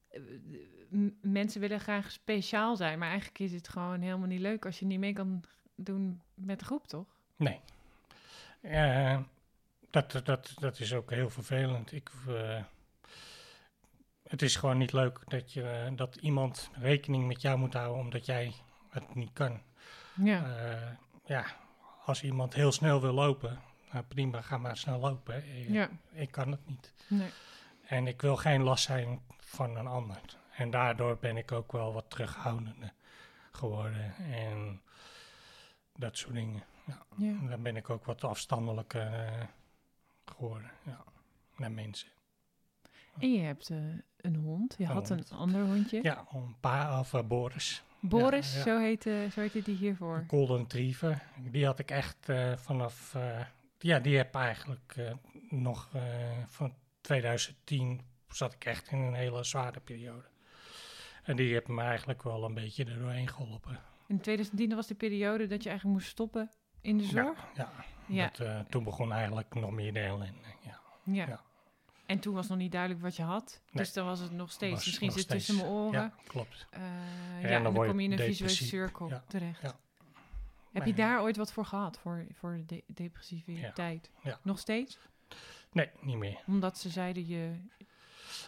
eh, 0.10 0.22
mensen 1.22 1.62
willen 1.62 1.80
graag 1.80 2.12
speciaal 2.12 2.76
zijn, 2.76 3.00
maar 3.00 3.08
eigenlijk 3.10 3.40
is 3.40 3.52
het 3.52 3.68
gewoon 3.68 4.02
helemaal 4.02 4.28
niet 4.28 4.40
leuk 4.40 4.66
als 4.66 4.80
je 4.80 4.86
niet 4.86 5.00
mee 5.00 5.14
kan 5.14 5.44
doen 5.76 6.22
met 6.34 6.60
de 6.60 6.66
groep, 6.66 6.88
toch? 6.88 7.06
Nee. 7.36 7.60
Eh, 8.62 9.20
dat, 9.90 10.22
dat, 10.24 10.54
dat 10.60 10.80
is 10.80 10.94
ook 10.94 11.10
heel 11.10 11.30
vervelend. 11.30 11.92
Ik, 11.92 12.12
het 14.24 14.42
is 14.42 14.56
gewoon 14.56 14.78
niet 14.78 14.94
leuk 14.94 15.20
dat, 15.28 15.54
je, 15.54 15.92
dat 15.96 16.16
iemand 16.16 16.70
rekening 16.74 17.28
met 17.28 17.42
jou 17.42 17.58
moet 17.58 17.74
houden 17.74 18.00
omdat 18.00 18.26
jij 18.26 18.54
het 18.90 19.16
niet 19.16 19.34
kan. 19.34 19.62
Ja. 20.16 21.00
Ja, 21.26 21.46
als 22.06 22.24
iemand 22.24 22.54
heel 22.54 22.72
snel 22.72 23.02
wil 23.02 23.14
lopen, 23.14 23.60
nou 23.92 24.06
prima, 24.08 24.42
ga 24.42 24.58
maar 24.58 24.78
snel 24.78 25.00
lopen. 25.00 25.44
Eh, 25.44 25.70
ja. 25.70 25.89
Ik 26.12 26.32
kan 26.32 26.52
het 26.52 26.68
niet. 26.68 26.94
Nee. 27.08 27.30
En 27.88 28.08
ik 28.08 28.22
wil 28.22 28.36
geen 28.36 28.62
last 28.62 28.84
zijn 28.84 29.22
van 29.39 29.78
een 29.78 29.88
ander. 29.88 30.20
En 30.56 30.70
daardoor 30.70 31.18
ben 31.18 31.38
ik 31.38 31.52
ook 31.52 31.72
wel 31.72 31.94
wat 31.94 32.06
terughoudender 32.10 32.94
geworden. 33.52 34.14
En 34.32 34.82
dat 35.96 36.18
soort 36.18 36.34
dingen. 36.34 36.64
Ja. 37.18 37.48
Dan 37.50 37.62
ben 37.62 37.76
ik 37.76 37.89
ook 37.89 38.06
wat 38.06 38.24
afstandelijker 38.24 39.14
eh, 39.14 39.46
geworden. 40.26 40.72
Ja, 40.84 41.04
naar 41.56 41.72
mensen. 41.72 42.08
En 43.20 43.34
je 43.34 43.39
hebt 43.39 43.70
eh, 43.70 43.78
een 44.18 44.36
hond. 44.36 44.76
Je 44.78 44.84
Een 44.84 44.89
had 44.89 45.10
een 45.10 45.26
ander 45.30 45.66
hondje. 45.66 46.00
Ja, 46.04 46.26
een 46.32 46.56
paar 46.60 47.00
of 47.00 47.14
eh, 47.14 47.24
Boris. 47.24 47.84
Boris, 48.00 48.52
Ja, 48.52 48.58
ja. 48.58 48.64
Zo, 48.64 48.80
heette, 48.80 49.28
zo 49.34 49.42
heette 49.42 49.62
die 49.62 49.76
hiervoor. 49.76 50.26
Golden 50.28 50.58
Retriever. 50.58 51.24
Die 51.38 51.66
had 51.66 51.80
ik 51.80 51.92
echt 51.92 52.18
vanaf... 52.56 53.16
ja, 53.82 54.00
die 54.00 54.18
heb 54.18 54.36
eigenlijk 54.36 54.94
eh, 54.98 55.14
nog 55.50 55.90
eh, 55.94 56.04
van 56.48 56.74
2010 57.02 58.02
zat 58.28 58.54
ik 58.54 58.66
echt 58.66 58.92
in 58.92 58.98
een 59.00 59.14
hele 59.14 59.44
zware 59.44 59.80
periode. 59.80 60.30
En 61.24 61.36
die 61.36 61.52
heeft 61.54 61.68
me 61.68 61.82
eigenlijk 61.82 62.24
wel 62.24 62.44
een 62.44 62.54
beetje 62.54 62.86
er 62.86 63.00
doorheen 63.00 63.28
geholpen. 63.28 63.80
In 64.08 64.20
2010 64.22 64.76
was 64.76 64.88
de 64.88 64.96
periode 64.96 65.48
dat 65.48 65.64
je 65.64 65.70
eigenlijk 65.70 66.00
moest 66.00 66.12
stoppen 66.12 66.50
in 66.82 66.98
de 66.98 67.04
zorg. 67.04 67.40
Ja, 67.56 67.72
Ja. 68.08 68.28
Dat, 68.28 68.40
eh, 68.48 68.60
toen 68.70 68.84
begon 68.84 69.12
eigenlijk 69.14 69.56
nog 69.56 69.72
meer 69.72 69.94
de 69.94 70.00
ellende. 70.00 70.40
Ja. 70.64 70.80
Ja. 71.04 71.42
En 72.06 72.20
toen 72.20 72.34
was 72.34 72.48
nog 72.48 72.58
niet 72.58 72.72
duidelijk 72.72 73.02
wat 73.02 73.16
je 73.16 73.24
had. 73.24 73.62
Nee. 73.72 73.84
Dus 73.84 73.94
dan 73.94 74.06
was 74.06 74.20
het 74.20 74.32
nog 74.32 74.52
steeds. 74.52 74.74
Was 74.74 74.86
Misschien 74.86 75.08
nog 75.08 75.16
zit 75.18 75.28
het 75.30 75.38
tussen 75.38 75.56
mijn 75.56 75.68
oren. 75.68 76.02
Ja, 76.02 76.14
klopt. 76.28 76.68
Ja, 77.42 77.48
en 77.48 77.64
dan 77.64 77.74
kom 77.74 78.00
je 78.00 78.06
in 78.06 78.12
een 78.12 78.18
visuele 78.18 78.54
cirkel 78.54 79.10
Ja, 79.10 79.24
terecht. 79.28 79.62
ja. 79.62 79.80
Heb 80.72 80.86
je 80.86 80.94
daar 80.94 81.22
ooit 81.22 81.38
wat 81.38 81.54
voor 81.54 81.66
gehad, 81.66 82.00
voor, 82.00 82.26
voor 82.34 82.62
de 82.66 82.84
depressiviteit? 82.88 84.12
ja. 84.24 84.40
Nog 84.44 84.60
steeds? 84.60 85.00
Nee, 85.72 85.90
niet 86.02 86.18
meer. 86.18 86.40
Omdat 86.48 86.78
ze 86.78 86.90
zeiden 86.90 87.28
je... 87.28 87.56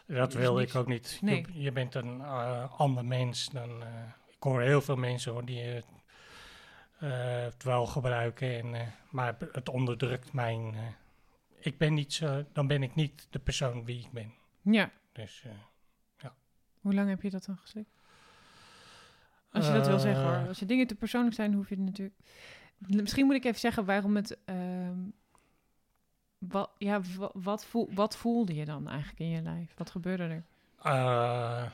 Dat 0.08 0.34
wil 0.34 0.60
ik 0.60 0.76
ook 0.76 0.88
niet. 0.88 1.12
Je- 1.22 1.26
Nee. 1.26 1.46
Je, 1.54 1.72
bent 1.72 1.96
een 1.96 2.22
eh, 2.22 2.80
ander 2.80 3.06
mens 3.06 3.50
dan. 3.50 3.84
eh, 3.84 4.04
ik 4.28 4.44
hoor 4.44 4.62
heel 4.62 4.82
veel 4.82 4.96
mensen 4.96 5.32
hoor, 5.32 5.46
die 5.46 5.62
het, 5.62 5.86
eh, 7.00 7.42
het 7.44 7.64
wel 7.64 7.86
gebruiken, 7.86 8.74
en, 8.74 8.94
maar 9.12 9.36
het 9.52 9.70
onderdrukt 9.70 10.34
mijn. 10.34 10.76
ik 11.60 11.78
ben 11.78 11.94
niet 11.94 12.14
zo, 12.14 12.46
dan 12.54 12.68
ben 12.68 12.84
ik 12.84 12.96
niet 12.96 13.28
de 13.30 13.40
persoon 13.40 13.86
wie 13.86 14.00
ik 14.00 14.12
ben. 14.12 14.34
Ja. 14.62 14.92
Dus, 15.12 15.44
eh, 15.44 15.52
Hoe 16.82 16.94
lang 16.94 17.10
heb 17.10 17.22
je 17.22 17.30
dat 17.30 17.46
dan 17.46 17.58
geslikt? 17.58 17.90
Als 19.54 19.68
je 19.68 19.74
dat 19.74 19.88
wil 19.88 20.00
zeggen 20.00 20.24
Eh. 20.24 20.38
hoor. 20.38 20.48
Als 20.48 20.60
je 20.60 20.66
dingen 20.66 20.88
te 20.88 20.96
persoonlijk 20.96 21.36
zijn, 21.36 21.54
hoef 21.54 21.70
je 21.70 21.76
het 21.76 21.84
natuurlijk... 21.84 22.16
Misschien 22.78 23.26
moet 23.26 23.36
ik 23.36 23.44
even 23.46 23.60
zeggen 23.60 23.86
waarom 23.86 24.16
het... 24.16 24.38
ehm, 24.46 24.98
wat, 26.38 26.72
ja, 26.78 27.02
wa- 27.18 27.32
wat, 27.34 27.66
voel, 27.66 27.90
wat 27.94 28.18
voelde 28.18 28.56
je 28.56 28.66
dan 28.66 28.88
eigenlijk 28.90 29.20
in 29.20 29.30
je 29.30 29.42
lijf? 29.42 29.74
Wat 29.78 29.90
gebeurde 29.90 30.24
er? 30.24 30.44
eh, 30.84 31.66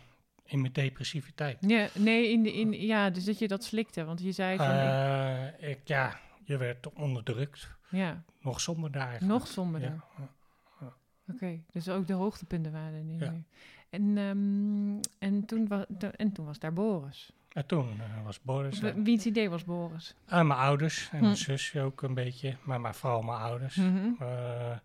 in 0.43 0.61
mijn 0.61 0.73
depressiviteit. 0.73 1.57
Ja, 1.67 1.88
nee, 1.95 2.32
in 2.32 2.43
de, 2.43 2.53
in, 2.53 2.71
ja, 2.73 3.09
dus 3.09 3.25
dat 3.25 3.39
je 3.39 3.47
dat 3.47 3.63
slikte. 3.63 4.03
Want 4.05 4.21
je 4.21 4.32
zei 4.32 4.57
van... 4.57 4.65
ik- 4.65 4.71
Eh, 4.71 5.69
ik, 5.69 5.80
ja, 5.88 6.19
je 6.43 6.57
werd 6.57 6.93
onderdrukt. 6.93 7.69
ja, 7.89 8.23
Nog 8.41 8.61
zonder 8.61 8.91
daar. 8.91 9.23
nog 9.25 9.47
somberder. 9.47 9.89
Ja, 10.17 10.27
ja. 10.80 10.93
Oké, 11.34 11.59
dus 11.71 11.89
ook 11.89 12.07
de 12.07 12.13
hoogtepunten 12.13 12.71
waren 12.71 12.93
er 12.93 13.03
niet 13.03 13.19
Ja. 13.19 13.32
meer. 13.32 13.43
En, 13.89 14.17
ehm, 14.17 14.99
en, 15.19 15.45
toen 15.45 15.67
was, 15.67 15.86
en 16.15 16.32
toen 16.32 16.45
was 16.45 16.59
daar 16.59 16.73
Boris. 16.73 17.32
En 17.54 17.66
toen 17.66 18.02
eh, 18.02 18.24
was 18.26 18.41
Boris. 18.41 18.80
W- 18.80 19.04
Wiens 19.04 19.26
idee 19.26 19.50
was 19.50 19.64
Boris? 19.66 20.16
En 20.26 20.47
mijn 20.47 20.60
ouders 20.60 21.10
en 21.12 21.18
Hm. 21.18 21.24
mijn 21.24 21.38
zusje 21.38 21.82
ook 21.82 22.02
een 22.02 22.14
beetje, 22.14 22.56
maar, 22.64 22.82
maar 22.82 22.95
vooral 22.95 23.22
mijn 23.22 23.39
ouders. 23.39 23.76
Mhm. 23.76 24.10
Eh, 24.20 24.78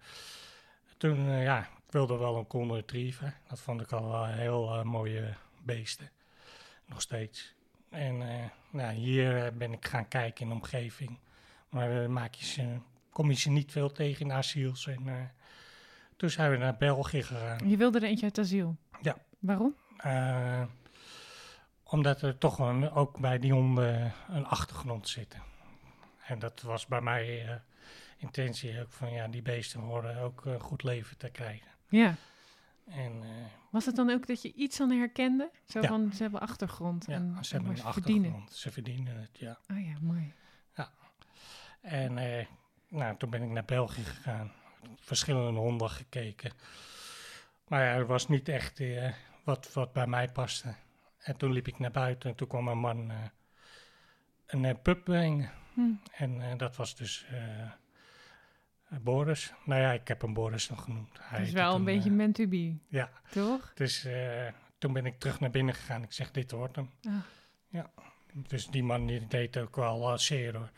toen, 0.97 1.29
eh, 1.29 1.43
ja, 1.43 1.59
ik 1.61 1.91
wilde 1.91 2.17
wel 2.17 2.37
een 2.37 2.45
golden 2.49 2.77
retriever. 2.77 3.35
Dat 3.49 3.61
vond 3.61 3.81
ik 3.81 3.93
al 3.93 4.09
wel 4.11 4.25
heel 4.27 4.85
mooie 4.85 5.35
beesten. 5.63 6.11
Nog 6.87 7.01
steeds. 7.01 7.55
En 7.91 8.23
nou, 8.71 8.93
hier 8.95 9.53
ben 9.57 9.73
ik 9.73 9.87
gaan 9.87 10.09
kijken 10.09 10.43
in 10.43 10.49
de 10.49 10.55
omgeving. 10.55 11.19
Maar 11.69 12.11
maak 12.11 12.35
je 12.35 12.45
ze, 12.45 12.77
kom 13.11 13.29
je 13.31 13.37
ze 13.37 13.51
niet 13.51 13.73
veel 13.73 13.93
tegen 13.93 14.21
in 14.25 14.33
asiels. 14.33 14.87
En 14.87 15.33
toen 16.17 16.31
zijn 16.31 16.51
we 16.51 16.57
naar 16.57 16.77
België 16.77 17.23
gegaan. 17.23 17.69
Je 17.69 17.77
wilde 17.77 17.99
er 17.99 18.05
eentje 18.05 18.25
uit 18.25 18.39
asiel? 18.39 18.77
Ja. 19.03 19.17
Waarom? 19.39 19.75
Eh, 21.85 21.93
omdat 21.93 22.23
er 22.23 22.39
toch 22.39 22.59
een, 22.59 22.91
ook 22.91 23.19
bij 23.19 23.39
die 23.39 23.53
honden 23.53 24.13
een 24.29 24.47
achtergrond 24.47 25.09
zit. 25.09 25.37
En 26.27 26.39
dat 26.39 26.63
was 26.63 26.87
bij 26.87 27.01
mij 27.01 27.49
eh, 27.49 27.55
intentie 28.17 28.81
ook 28.81 28.93
van 28.93 29.13
ja, 29.13 29.29
die 29.29 29.43
beesten 29.43 29.81
horen 29.81 30.19
ook 30.19 30.45
een 30.45 30.61
goed 30.61 30.83
leven 30.83 31.17
te 31.17 31.31
krijgen. 31.31 31.69
Ja. 31.89 32.15
En 32.87 33.23
eh, 33.23 33.29
Was 33.71 33.87
het 33.87 33.97
dan 33.97 34.11
ook 34.11 34.27
dat 34.27 34.43
je 34.43 34.53
iets 34.53 34.81
aan 34.81 34.91
herkende? 34.91 35.51
Zo 35.67 35.81
Ja. 35.81 35.89
van, 35.89 36.13
ze 36.13 36.23
hebben 36.23 36.41
achtergrond 36.41 37.05
ja, 37.09 37.15
en 37.15 37.37
ze 37.41 37.55
hebben 37.55 37.71
een 37.73 37.93
verdienen. 37.93 38.25
achtergrond. 38.31 38.53
Ze 38.53 38.71
verdienen 38.71 39.17
het, 39.21 39.39
ja. 39.39 39.59
Oh 39.71 39.85
ja, 39.85 39.97
mooi. 40.01 40.33
En 41.81 42.19
eh, 42.19 42.47
nou, 42.89 43.17
toen 43.17 43.31
ben 43.31 43.43
ik 43.43 43.49
naar 43.49 43.65
België 43.65 44.03
gegaan. 44.05 44.53
Verschillende 45.01 45.59
honden 45.61 45.91
gekeken. 45.91 46.53
Maar 47.69 47.81
ja, 47.85 47.93
er 47.95 48.07
was 48.07 48.29
niet 48.29 48.49
echt 48.49 48.81
eh, 48.81 49.13
wat, 49.43 49.73
wat 49.73 49.93
bij 49.93 50.07
mij 50.07 50.29
paste. 50.29 50.75
En 51.25 51.37
toen 51.37 51.53
liep 51.53 51.69
ik 51.69 51.79
naar 51.79 51.91
buiten 51.91 52.31
en 52.31 52.37
toen 52.37 52.49
kwam 52.49 52.69
een 52.69 52.79
man 52.79 53.11
eh, 53.11 53.17
een 54.47 54.65
eh, 54.65 54.75
pup 54.83 55.05
brengen. 55.05 55.51
Hm. 55.75 55.81
En 56.13 56.41
eh, 56.51 56.59
dat 56.59 56.77
was 56.77 56.97
dus 56.97 57.27
eh, 57.31 57.73
Boris. 59.01 59.53
Nou 59.65 59.81
ja, 59.81 59.93
ik 59.93 60.09
heb 60.09 60.21
hem 60.21 60.35
Boris 60.35 60.69
nog 60.69 60.83
genoemd. 60.83 61.19
Hij 61.21 61.43
is 61.43 61.53
wel 61.53 61.75
een 61.75 61.85
beetje 61.85 62.11
eh, 62.11 62.17
meant 62.17 62.35
to 62.35 62.47
be, 62.47 62.77
ja, 62.89 63.11
toch? 63.31 63.73
dus 63.75 64.05
eh, 64.05 64.47
toen 64.79 64.93
ben 64.93 65.07
ik 65.07 65.19
terug 65.19 65.41
naar 65.41 65.51
binnen 65.51 65.75
gegaan. 65.75 66.03
Ik 66.03 66.13
zeg, 66.13 66.31
dit 66.31 66.51
wordt 66.51 66.77
hem. 66.77 66.91
Ah. 67.03 67.15
Dus 68.49 68.67
die 68.67 68.83
man 68.83 69.07
die 69.07 69.27
deed 69.27 69.57
ook 69.59 69.77
wel 69.77 70.13
eh, 70.13 70.19
zeer 70.19 70.57
hoor. 70.57 70.71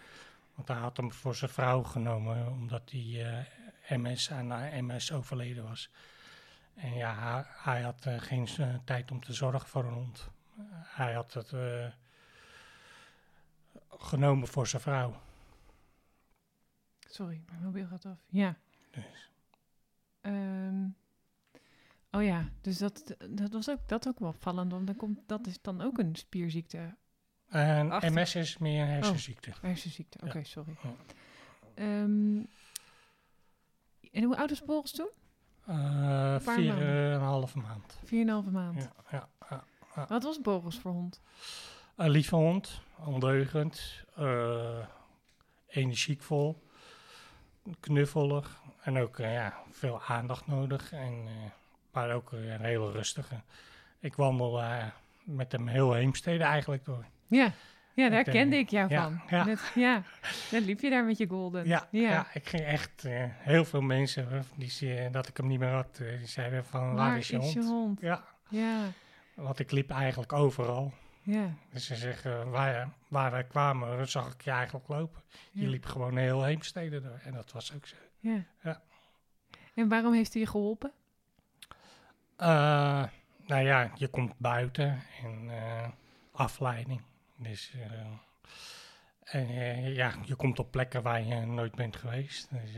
Want 0.54 0.68
hij 0.68 0.76
had 0.76 0.96
hem 0.96 1.12
voor 1.12 1.34
zijn 1.34 1.50
vrouw 1.50 1.82
genomen, 1.82 2.50
omdat 2.50 2.90
hij 2.90 3.46
eh, 3.88 3.98
MS 3.98 4.30
aan 4.30 4.52
eh, 4.52 4.82
MS 4.82 5.12
overleden 5.12 5.68
was. 5.68 5.90
En 6.74 6.94
ja, 6.94 7.14
hij, 7.14 7.44
hij 7.46 7.82
had 7.82 8.06
eh, 8.06 8.14
geen 8.18 8.48
eh, 8.58 8.74
tijd 8.84 9.10
om 9.10 9.20
te 9.20 9.32
zorgen 9.32 9.68
voor 9.68 9.84
een 9.84 9.92
hond. 9.92 10.28
Hij 10.84 11.12
had 11.14 11.34
het 11.34 11.52
eh, 11.52 11.86
genomen 13.90 14.48
voor 14.48 14.66
zijn 14.66 14.82
vrouw. 14.82 15.20
Sorry, 17.08 17.42
mijn 17.50 17.62
mobiel 17.62 17.86
gaat 17.86 18.04
af. 18.06 18.18
Ja. 18.26 18.56
Dus, 18.90 19.30
oh 22.10 22.22
ja, 22.22 22.48
dus 22.60 22.78
dat, 22.78 23.16
dat 23.30 23.52
was 23.52 23.70
ook, 23.70 23.88
dat 23.88 24.08
ook 24.08 24.18
wel 24.18 24.28
opvallend, 24.28 24.72
want 24.72 24.86
dan 24.86 24.96
komt, 24.96 25.18
dat 25.26 25.46
is 25.46 25.60
dan 25.62 25.80
ook 25.80 25.98
een 25.98 26.16
spierziekte, 26.16 26.94
en 27.48 27.90
Achter- 27.90 28.12
MS 28.12 28.34
is 28.34 28.58
meer 28.58 28.82
een 28.82 28.88
hersenziekte. 28.88 29.52
hersenziekte. 29.60 30.18
Oké, 30.24 30.38
Ja. 30.38 30.44
sorry. 30.44 30.76
Ja. 30.82 30.90
Ehm, 31.74 32.44
en 34.12 34.22
hoe 34.22 34.36
oud 34.36 34.50
is 34.50 34.64
Boris 34.64 34.90
toen? 34.92 35.10
Eh 35.66 36.36
vier 36.40 36.78
en 36.78 37.12
een 37.12 37.20
halve 37.20 37.58
maand. 37.58 37.98
4,5 38.04 38.50
maand. 38.50 38.90
Ja, 39.10 39.28
ja, 39.50 39.64
ja. 39.96 40.06
Wat 40.08 40.22
was 40.22 40.40
Boris 40.40 40.78
voor 40.78 40.92
hond? 40.92 41.20
Een 41.96 42.10
lieve 42.10 42.36
hond, 42.36 42.80
ondeugend, 43.04 44.04
eh, 44.16 44.78
energiekvol, 45.68 46.62
knuffelig 47.80 48.60
en 48.82 48.98
ook 48.98 49.18
eh, 49.18 49.32
ja, 49.32 49.54
veel 49.70 50.02
aandacht 50.02 50.46
nodig. 50.46 50.92
En, 50.92 51.24
eh, 51.26 51.32
maar 51.92 52.10
ook 52.14 52.32
een 52.32 52.60
hele 52.60 52.90
rustige. 52.90 53.34
Ik 54.00 54.14
wandel 54.14 54.62
met 55.24 55.52
hem 55.52 55.66
heel 55.66 55.92
Heemstede 55.92 56.44
eigenlijk 56.44 56.84
door. 56.84 57.04
Ja, 57.26 57.52
ja 57.94 58.08
daar 58.08 58.18
Ik 58.18 58.24
kende 58.24 58.56
ik 58.56 58.68
jou 58.70 58.88
ja, 58.90 59.02
van. 59.02 59.20
ja. 59.30 59.44
Net, 59.44 59.72
ja, 59.74 60.02
dan 60.50 60.62
liep 60.62 60.80
je 60.80 60.90
daar 60.90 61.04
met 61.04 61.18
je 61.18 61.26
golden. 61.28 61.66
Ja, 61.66 61.88
ja. 61.90 62.00
ja. 62.10 62.26
ik 62.32 62.48
ging 62.48 62.62
echt, 62.64 63.04
heel 63.38 63.64
veel 63.64 63.80
mensen 63.80 64.44
die 64.56 64.70
ze- 64.70 65.08
dat 65.12 65.28
ik 65.28 65.36
hem 65.36 65.46
niet 65.46 65.58
meer 65.58 65.72
had, 65.72 65.96
die 65.96 66.26
zeiden 66.26 66.64
van 66.64 66.94
waar, 66.94 67.18
is 67.18 67.28
je 67.28 67.36
hond? 67.36 67.54
hond? 67.64 68.00
Ja, 68.00 68.24
Ja, 68.48 68.78
want 69.36 69.58
ik 69.58 69.70
liep 69.70 69.90
eigenlijk 69.90 70.32
overal. 70.32 70.92
ja. 71.22 71.54
Dus 71.70 71.86
ze 71.86 71.94
zeggen, 71.94 72.50
waar, 72.50 72.88
waar 73.08 73.30
wij 73.30 73.44
kwamen, 73.44 74.08
zag 74.08 74.32
ik 74.32 74.42
je 74.42 74.50
eigenlijk 74.50 74.88
lopen. 74.88 75.22
Je 75.52 75.68
liep 75.68 75.84
gewoon 75.84 76.16
heel 76.16 76.42
Heemstede 76.42 77.00
door. 77.00 77.20
En 77.24 77.32
dat 77.32 77.52
was 77.52 77.74
ook 77.74 77.86
zo. 77.86 77.96
Ja. 78.18 78.44
Ja. 78.62 78.82
En 79.74 79.88
waarom 79.88 80.12
heeft 80.12 80.32
hij 80.32 80.42
je 80.42 80.48
geholpen? 80.48 80.92
Eh, 82.36 83.04
nou 83.46 83.64
ja, 83.64 83.90
je 83.94 84.08
komt 84.08 84.38
buiten 84.38 85.02
en 85.22 85.50
eh, 85.50 85.88
afleiding. 86.32 87.02
Dus 87.36 87.72
eh, 87.74 88.06
en, 89.22 89.94
ja, 89.94 90.14
je 90.24 90.34
komt 90.34 90.58
op 90.58 90.70
plekken 90.70 91.02
waar 91.02 91.22
je 91.22 91.46
nooit 91.46 91.74
bent 91.74 91.96
geweest. 91.96 92.48
Dus 92.50 92.72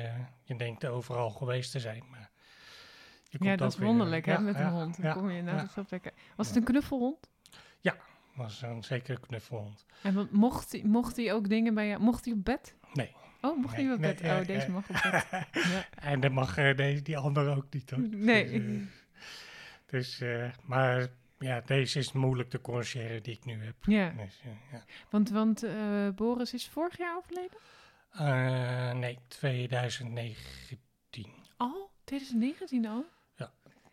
je 0.45 0.57
denkt 0.57 0.87
overal 0.87 1.31
geweest 1.31 1.71
te 1.71 1.81
zijn. 1.81 2.05
Maar 2.11 2.28
Ja, 3.29 3.57
dat 3.57 3.73
is 3.73 3.79
weer- 3.79 3.87
wonderlijk 3.87 4.27
hè, 4.27 4.33
ja, 4.33 4.39
met 4.39 4.55
een 4.55 4.61
ja, 4.61 4.71
hond. 4.71 4.97
Dan 4.97 5.07
Ja, 5.07 5.13
kom 5.13 5.31
je 5.31 5.43
naar 5.43 5.55
ja. 5.55 5.61
zoveel 5.67 5.85
plekken. 5.85 6.13
Was 6.37 6.47
het 6.47 6.57
een 6.57 6.65
knuffelhond? 6.65 7.29
was 8.35 8.63
een 8.63 8.83
zeker 8.85 9.15
een 9.15 9.21
knuffelhond. 9.21 9.87
En 10.03 10.15
wat- 10.15 10.31
mocht 10.31 10.73
hij, 10.73 10.83
mocht 10.85 11.17
hij 11.17 11.33
ook 11.33 11.49
dingen 11.49 11.75
bij 11.75 11.89
jou... 11.89 12.01
Mocht 12.03 12.25
hij 12.25 12.35
op 12.35 12.45
bed? 12.45 12.75
Nee. 12.93 13.13
Oh, 13.41 13.57
mocht 13.57 13.77
Nee, 13.77 13.85
hij 13.87 13.95
op 13.95 14.01
bed? 14.01 14.21
eh, 14.21 14.37
oh, 14.39 14.47
deze 14.47 14.67
eh. 14.67 14.73
mag 14.73 14.89
op 14.89 14.97
bed. 15.11 15.27
Ja. 15.73 15.87
En 16.01 16.21
dat 16.21 16.33
mag 16.33 16.57
eh, 16.57 16.77
deze, 16.77 17.03
die 17.03 17.17
andere 17.19 17.57
ook 17.57 17.67
niet 17.71 17.91
hoor. 17.91 18.01
Nee. 18.01 18.51
Dus, 18.51 18.63
eh, 18.63 18.81
dus, 19.87 20.21
eh, 20.21 20.51
maar 20.63 21.07
ja, 21.39 21.61
deze 21.61 21.99
is 21.99 22.13
moeilijk 22.13 22.51
te 22.51 22.61
corrigeren 22.61 23.23
die 23.23 23.35
ik 23.35 23.45
nu 23.45 23.65
heb. 23.65 23.75
Ja, 23.81 24.09
Dus, 24.11 24.41
eh, 24.45 24.51
ja. 24.73 24.83
want, 25.11 25.31
want 25.31 25.63
eh, 25.63 26.09
Boris 26.15 26.55
is 26.55 26.69
vorig 26.69 26.99
jaar 26.99 27.17
overleden? 27.17 27.59
Eh, 28.11 28.93
nee, 28.93 29.19
2019. 29.29 31.33
Al? 31.57 31.91
2019 32.05 32.87
al? 32.87 33.05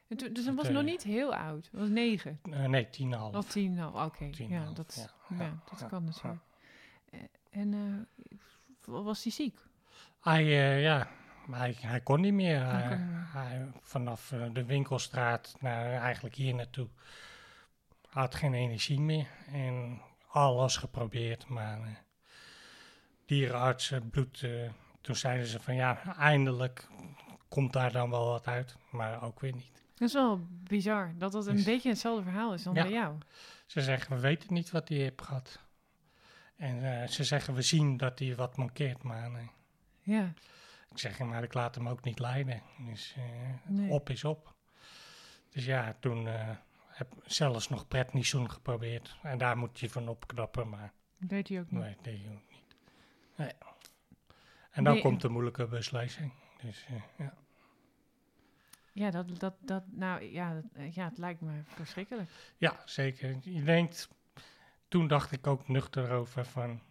En 0.08 0.18
toen- 0.18 0.34
dus 0.34 0.46
hij 0.46 0.54
was 0.54 0.70
nog 0.70 0.84
niet 0.84 1.04
heel 1.04 1.36
oud. 1.36 1.70
Was 1.72 1.90
negen. 1.90 2.40
Eh, 2.52 2.66
nee, 2.66 2.90
10,5. 2.90 3.36
Of 3.36 3.50
tien 3.52 3.74
nou, 3.74 4.04
oké. 4.06 4.30
Tien 4.30 4.50
en 4.52 4.54
Ja, 4.58 4.64
half, 4.64 4.76
dat, 4.76 5.10
ja, 5.30 5.36
ja, 5.38 5.44
ja, 5.44 5.60
dat 5.70 5.88
kan 5.90 6.04
natuurlijk. 6.04 6.42
Eh, 7.10 7.20
En 7.50 7.74
eh, 7.74 8.38
was 9.04 9.24
hij 9.24 9.32
ziek? 9.32 9.60
Hij, 10.22 10.44
ja, 10.82 11.08
hij, 11.52 11.76
hij 11.80 12.02
kon 12.02 12.22
niet 12.22 12.34
meer. 12.34 12.66
Hij 12.66 12.98
Hij, 13.34 13.72
vanaf 13.82 14.34
de 14.54 14.66
winkelstraat 14.66 15.56
naar 15.60 15.94
eigenlijk 16.02 16.36
hier 16.36 16.56
naartoe. 16.56 16.88
Hij 18.10 18.22
had 18.22 18.36
geen 18.36 18.54
energie 18.54 19.00
meer. 19.02 19.28
En 19.52 20.02
alles 20.28 20.78
geprobeerd, 20.78 21.48
maar 21.48 22.04
dierenartsen, 23.26 24.10
bloed. 24.10 24.46
toen 25.02 25.16
zeiden 25.16 25.48
ze 25.48 25.60
van 25.60 25.76
ja, 25.76 26.16
eindelijk 26.18 26.88
komt 27.50 27.74
daar 27.74 27.92
dan 27.92 28.10
wel 28.10 28.26
wat 28.28 28.48
uit. 28.48 28.76
Maar 28.92 29.24
ook 29.24 29.40
weer 29.40 29.54
niet. 29.54 29.84
Dat 29.96 30.08
is 30.08 30.14
wel 30.14 30.48
bizar. 30.50 31.14
Dat 31.18 31.32
dat 31.32 31.48
een 31.48 31.56
Dus- 31.56 31.64
beetje 31.64 31.90
hetzelfde 31.90 32.24
verhaal 32.24 32.54
is 32.54 32.64
dan 32.64 32.74
Ja. 32.74 32.82
bij 32.82 32.92
jou. 32.92 33.18
Ze 33.66 33.82
zeggen, 33.82 34.16
we 34.16 34.22
weten 34.22 34.54
niet 34.54 34.72
wat 34.72 34.90
hij 34.90 34.98
heeft 34.98 35.22
gehad. 35.22 35.60
En 36.56 37.02
eh, 37.02 37.08
ze 37.08 37.24
zeggen, 37.24 37.54
we 37.54 37.62
zien 37.62 37.98
dat 37.98 38.20
hij 38.20 38.36
wat 38.36 38.58
mankeert, 38.58 39.04
maar 39.04 39.32
nee. 39.32 39.50
Ja. 40.02 40.34
Ik 40.92 40.98
zeg, 40.98 41.20
maar 41.20 41.44
ik 41.44 41.54
laat 41.54 41.76
hem 41.76 41.90
ook 41.90 42.04
niet 42.04 42.20
leiden. 42.20 42.62
Dus 42.78 43.14
eh, 43.18 43.24
Nee. 43.70 43.90
op 43.90 44.10
is 44.10 44.24
op. 44.24 44.54
Dus 45.50 45.66
ja, 45.66 45.96
toen 46.00 46.28
eh, 46.28 46.50
heb 46.88 47.14
ik 47.16 47.20
zelfs 47.26 47.70
nog 47.70 47.88
pretnisoen 47.88 48.52
geprobeerd. 48.52 49.18
En 49.24 49.38
daar 49.38 49.58
moet 49.58 49.80
je 49.80 49.90
van 49.90 50.08
opknappen, 50.08 50.70
maar 50.70 50.94
deed 51.18 51.48
hij 51.48 51.60
ook 51.60 51.72
niet. 51.72 51.82
nee, 51.82 51.96
deed 52.02 52.22
je 52.22 52.30
ook 52.30 52.50
niet. 52.50 52.76
Nee. 53.36 53.52
En 54.72 54.84
dan 54.84 55.00
komt 55.00 55.22
de 55.22 55.30
moeilijke 55.30 55.68
beslissing. 55.68 56.34
Dus 56.62 56.86
ja. 57.18 57.34
Ja, 58.96 59.12
dat, 59.12 59.40
dat, 59.40 59.54
dat, 59.60 59.84
nou 59.92 60.24
ja, 60.24 60.54
dat, 60.54 60.64
eh, 60.74 60.92
ja, 60.94 61.06
het 61.06 61.18
lijkt 61.18 61.42
me 61.42 61.62
verschrikkelijk. 61.68 62.30
ja, 62.58 62.76
zeker. 62.86 63.38
Je 63.42 63.64
denkt, 63.64 64.10
toen 64.88 65.08
dacht 65.08 65.32
ik 65.32 65.48
ook 65.48 65.68
nuchter 65.68 66.12
over 66.12 66.46
van, 66.46 66.82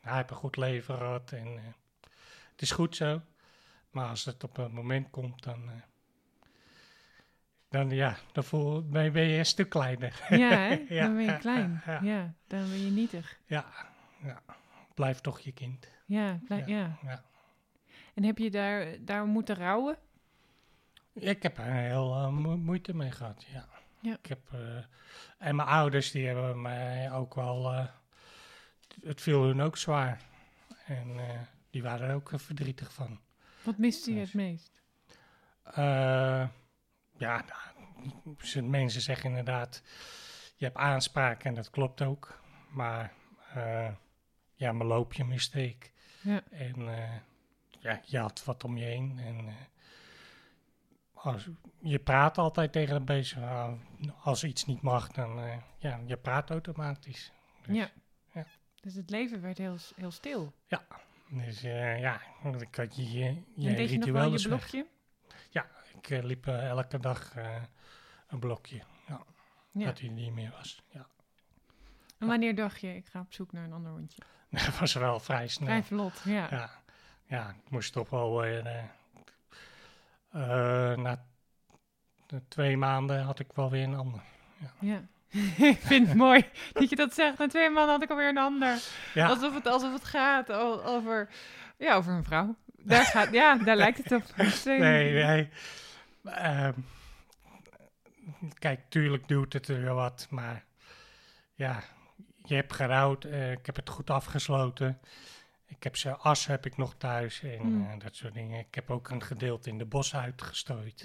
hij 0.00 0.16
heeft 0.16 0.30
een 0.30 0.36
goed 0.36 0.56
leven 0.56 0.96
gehad 0.96 1.32
en 1.32 1.46
eh, 1.46 1.62
het 2.50 2.62
is 2.62 2.70
goed 2.70 2.96
zo. 2.96 3.20
Maar 3.90 4.08
als 4.08 4.24
het 4.24 4.44
op 4.44 4.56
een 4.58 4.72
moment 4.72 5.10
komt, 5.10 5.42
dan, 5.42 5.68
eh, 5.68 5.74
dan 7.68 7.90
ja, 7.90 8.16
dan 8.32 8.44
voel, 8.44 8.88
ben, 8.88 9.04
je- 9.04 9.10
ben 9.10 9.22
je 9.22 9.38
een 9.38 9.46
stuk 9.46 9.68
kleiner. 9.68 10.26
Ja, 10.28 10.48
hè? 10.48 10.84
Ja, 10.94 11.04
dan 11.06 11.16
ben 11.16 11.24
je 11.24 11.38
klein. 11.38 11.82
ja, 11.86 11.92
Ja, 11.92 12.00
ja. 12.02 12.34
dan 12.46 12.60
ben 12.68 12.84
je 12.84 12.90
nietig. 12.90 13.38
Ja, 13.46 13.66
ja. 14.22 14.42
blijf 14.94 15.20
toch 15.20 15.40
je 15.40 15.52
kind. 15.52 15.88
Ja. 16.06 16.40
Ja. 16.66 17.22
En 18.14 18.24
heb 18.24 18.38
je 18.38 18.50
daar, 18.50 19.04
daar 19.04 19.26
moeten 19.26 19.54
rouwen? 19.56 19.98
Ik 21.12 21.42
heb 21.42 21.58
er 21.58 21.64
heel 21.72 22.14
eh, 22.14 22.28
mo- 22.28 22.56
moeite 22.56 22.94
mee 22.94 23.10
gehad, 23.10 23.44
ja. 23.52 23.68
Ja. 24.00 24.16
Ik 24.22 24.26
heb, 24.26 24.52
eh, 24.52 24.76
en 25.38 25.56
mijn 25.56 25.68
ouders, 25.68 26.10
die 26.10 26.26
hebben 26.26 26.60
mij 26.62 27.12
ook 27.12 27.34
wel... 27.34 27.72
eh, 27.72 27.86
het 29.02 29.20
viel 29.20 29.42
hun 29.42 29.60
ook 29.60 29.76
zwaar. 29.76 30.20
En 30.86 31.16
die 31.70 31.82
waren 31.82 32.08
er 32.08 32.14
ook 32.14 32.30
verdrietig 32.34 32.92
van. 32.92 33.20
Wat 33.62 33.78
miste 33.78 34.14
je 34.14 34.20
het 34.20 34.34
meest? 34.34 34.82
Eh, 35.62 36.48
ja, 37.18 37.44
nou, 37.44 38.62
mensen 38.68 39.00
zeggen 39.00 39.28
inderdaad, 39.28 39.82
je 40.56 40.64
hebt 40.64 40.76
aanspraak 40.76 41.44
en 41.44 41.54
dat 41.54 41.70
klopt 41.70 42.02
ook. 42.02 42.40
Maar 42.70 43.12
ja, 44.54 44.72
mijn 44.72 44.88
loopje 44.88 45.24
mistake. 45.24 45.90
Ja. 46.22 46.42
En 46.50 46.74
ja, 47.78 48.00
je 48.04 48.18
had 48.18 48.44
wat 48.44 48.64
om 48.64 48.76
je 48.76 48.84
heen. 48.84 49.18
En 49.18 49.48
als, 51.22 51.48
je 51.78 51.98
praat 51.98 52.38
altijd 52.38 52.72
tegen 52.72 52.94
de 52.94 53.04
beest. 53.04 53.36
Nou, 53.36 53.78
als 54.22 54.44
iets 54.44 54.64
niet 54.64 54.82
mag, 54.82 55.08
dan 55.08 55.38
uh, 55.38 55.56
ja, 55.78 56.00
je 56.06 56.16
praat 56.16 56.50
automatisch. 56.50 57.32
Dus, 57.66 57.76
Ja. 57.76 57.90
ja. 58.32 58.46
Dus 58.80 58.94
het 58.94 59.10
leven 59.10 59.40
werd 59.40 59.58
heel, 59.58 59.76
heel 59.96 60.10
stil. 60.10 60.52
Dus 61.28 61.64
uh, 61.64 62.00
ja, 62.00 62.20
ik 62.58 62.74
had 62.74 62.96
je, 62.96 63.10
je, 63.10 63.42
je 63.54 63.74
deed 63.74 63.90
je 63.90 63.96
ritueel 63.96 64.42
blokje? 64.42 64.86
Ik 65.96 66.10
uh, 66.10 66.22
liep 66.22 66.46
elke 66.46 66.98
dag 66.98 67.34
een 68.28 68.38
blokje. 68.38 68.82
Ja. 69.08 69.20
Ja. 69.72 69.84
Dat 69.84 69.98
hij 69.98 70.08
niet 70.08 70.32
meer 70.32 70.50
was. 70.50 70.82
Ja. 70.88 71.06
En 72.18 72.26
wanneer 72.26 72.54
dacht 72.54 72.80
je, 72.80 72.96
ik 72.96 73.06
ga 73.06 73.20
op 73.20 73.32
zoek 73.32 73.52
naar 73.52 73.64
een 73.64 73.72
ander 73.72 73.92
hondje? 73.92 74.22
Dat 74.50 74.78
was 74.78 74.94
wel 74.94 75.20
vrij 75.20 75.48
snel. 75.48 75.68
Vrij 75.68 75.82
vlot, 75.82 76.20
ja. 76.24 76.46
Ja, 76.50 76.70
ja 77.24 77.48
ik 77.48 77.70
moest 77.70 77.92
toch 77.92 78.10
wel 78.10 78.40
weer. 78.40 78.90
Uh, 80.34 80.96
na 80.96 81.24
twee 82.48 82.76
maanden 82.76 83.22
had 83.22 83.38
ik 83.38 83.52
wel 83.54 83.70
weer 83.70 83.82
een 83.82 83.94
ander. 83.94 84.22
Ja. 84.58 84.70
ja. 84.78 85.08
ik 85.66 85.80
vind 85.80 86.08
het 86.08 86.16
mooi 86.16 86.44
dat 86.72 86.90
je 86.90 86.96
dat 86.96 87.14
zegt. 87.14 87.38
Na 87.38 87.46
twee 87.46 87.70
maanden 87.70 87.92
had 87.94 88.02
ik 88.02 88.10
alweer 88.10 88.28
een 88.28 88.38
ander. 88.38 88.78
Ja. 89.14 89.28
Alsof, 89.28 89.54
het, 89.54 89.66
alsof 89.66 89.92
het 89.92 90.04
gaat 90.04 90.52
over, 90.84 91.28
ja, 91.76 91.94
over 91.94 92.12
een 92.12 92.24
vrouw. 92.24 92.56
Daar 92.76 93.04
gaat, 93.04 93.32
ja, 93.32 93.56
daar 93.56 93.76
lijkt 93.76 93.98
het 93.98 94.12
op. 94.12 94.22
Nee, 94.64 95.12
nee. 95.12 95.48
Uh, 96.24 96.68
kijk, 98.58 98.80
tuurlijk 98.88 99.28
doet 99.28 99.52
het 99.52 99.68
er 99.68 99.94
wat, 99.94 100.26
maar 100.30 100.64
ja, 101.54 101.82
je 102.44 102.54
hebt 102.54 102.72
gerouwd. 102.72 103.24
Uh, 103.24 103.50
ik 103.50 103.66
heb 103.66 103.76
het 103.76 103.88
goed 103.88 104.10
afgesloten. 104.10 105.00
Ik 105.70 105.82
heb 105.82 105.96
zijn 105.96 106.16
as 106.16 106.46
heb 106.46 106.66
ik 106.66 106.76
nog 106.76 106.94
thuis 106.94 107.42
en 107.42 107.62
mm. 107.62 107.82
uh, 107.82 107.98
dat 107.98 108.16
soort 108.16 108.34
dingen. 108.34 108.58
Ik 108.58 108.74
heb 108.74 108.90
ook 108.90 109.08
een 109.08 109.22
gedeelte 109.22 109.68
in 109.68 109.78
de 109.78 109.84
bos 109.84 110.14
uitgestrooid. 110.14 111.04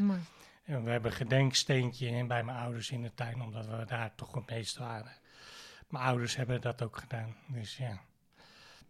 En 0.63 0.83
we 0.83 0.89
hebben 0.91 1.11
een 1.11 1.17
gedenksteentje 1.17 2.07
in 2.07 2.27
bij 2.27 2.43
mijn 2.43 2.57
ouders 2.57 2.91
in 2.91 3.01
de 3.01 3.13
tuin, 3.13 3.41
omdat 3.41 3.65
we 3.65 3.85
daar 3.85 4.15
toch 4.15 4.33
het 4.33 4.49
meest 4.49 4.77
waren. 4.77 5.11
Mijn 5.89 6.03
ouders 6.03 6.35
hebben 6.35 6.61
dat 6.61 6.81
ook 6.81 6.97
gedaan, 6.97 7.35
dus 7.47 7.77
ja. 7.77 8.01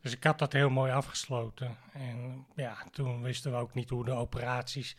Dus 0.01 0.11
ik 0.11 0.23
had 0.23 0.39
dat 0.39 0.53
heel 0.53 0.69
mooi 0.69 0.91
afgesloten. 0.91 1.77
En 1.93 2.45
ja, 2.55 2.77
toen 2.91 3.21
wisten 3.21 3.51
we 3.51 3.57
ook 3.57 3.73
niet 3.73 3.89
hoe 3.89 4.05
de 4.05 4.11
operaties... 4.11 4.97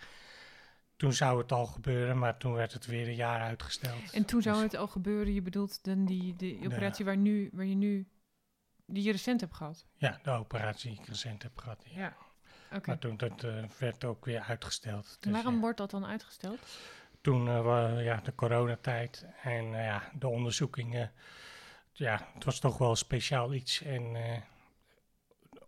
Toen 0.97 1.13
zou 1.13 1.39
het 1.39 1.53
al 1.53 1.67
gebeuren, 1.67 2.19
maar 2.19 2.37
toen 2.37 2.53
werd 2.53 2.73
het 2.73 2.87
weer 2.87 3.09
een 3.09 3.15
jaar 3.15 3.41
uitgesteld. 3.41 4.13
En 4.13 4.25
toen 4.25 4.43
zou 4.43 4.55
dus 4.55 4.65
het 4.65 4.77
al 4.77 4.87
gebeuren, 4.87 5.35
je 5.35 5.43
bedoelt 5.43 5.85
dan 5.85 6.05
die, 6.05 6.37
die 6.37 6.67
operatie 6.67 7.05
waar, 7.05 7.17
nu, 7.17 7.51
waar 7.53 7.65
je 7.65 7.75
nu... 7.75 8.07
Die 8.87 9.03
je 9.03 9.13
recent 9.13 9.41
hebt 9.41 9.55
gehad? 9.55 9.87
Ja, 9.97 10.19
de 10.23 10.31
operatie 10.31 10.91
die 10.91 11.01
ik 11.01 11.07
recent 11.07 11.43
heb 11.43 11.59
gehad, 11.59 11.83
ja. 11.85 11.99
ja. 11.99 12.17
Okay. 12.67 12.81
Maar 12.87 12.99
toen 12.99 13.17
dat, 13.17 13.45
uh, 13.45 13.65
werd 13.79 14.05
ook 14.05 14.25
weer 14.25 14.41
uitgesteld. 14.41 15.17
Dus, 15.21 15.33
waarom 15.33 15.55
ja. 15.55 15.61
wordt 15.61 15.79
dat 15.79 15.91
dan 15.91 16.07
uitgesteld? 16.07 16.59
Toen 17.21 17.47
uh, 17.47 17.63
we, 17.63 18.03
ja, 18.03 18.21
de 18.21 18.35
coronatijd 18.35 19.27
en 19.43 19.65
uh, 19.65 19.85
ja, 19.85 20.11
de 20.15 20.29
onderzoekingen. 20.29 21.13
Ja, 21.93 22.29
het 22.35 22.45
was 22.45 22.59
toch 22.59 22.79
wel 22.79 22.97
speciaal 22.97 23.55
iets. 23.55 23.83
En 23.83 24.17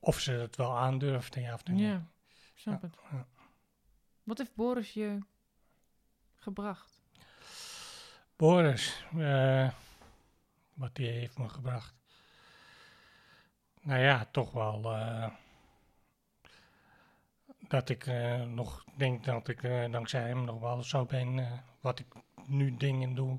of 0.00 0.20
ze 0.20 0.32
het 0.32 0.56
wel 0.56 0.78
aandurfden, 0.78 1.42
ja 1.42 1.54
of 1.54 1.64
nee. 1.64 1.86
Ja, 1.86 2.06
snap 2.54 2.82
ja, 2.82 2.88
het. 2.88 3.26
Wat 4.22 4.38
heeft 4.38 4.54
Boris 4.54 4.92
je 4.92 5.18
gebracht? 6.34 7.02
Boris, 8.36 9.04
wat 10.74 10.94
die 10.94 11.06
heeft 11.06 11.38
me 11.38 11.48
gebracht. 11.48 11.97
Nou 13.88 14.00
ja, 14.00 14.26
toch 14.30 14.52
wel 14.52 14.82
dat 17.68 17.88
ik 17.88 18.06
uh, 18.06 18.42
nog 18.42 18.84
denk 18.94 19.24
dat 19.24 19.48
ik 19.48 19.62
uh, 19.62 19.90
dankzij 19.90 20.28
hem 20.28 20.44
nog 20.44 20.60
wel 20.60 20.82
zo 20.82 21.04
ben 21.04 21.62
wat 21.80 21.98
ik 21.98 22.06
nu 22.46 22.76
dingen 22.76 23.14
doe. 23.14 23.38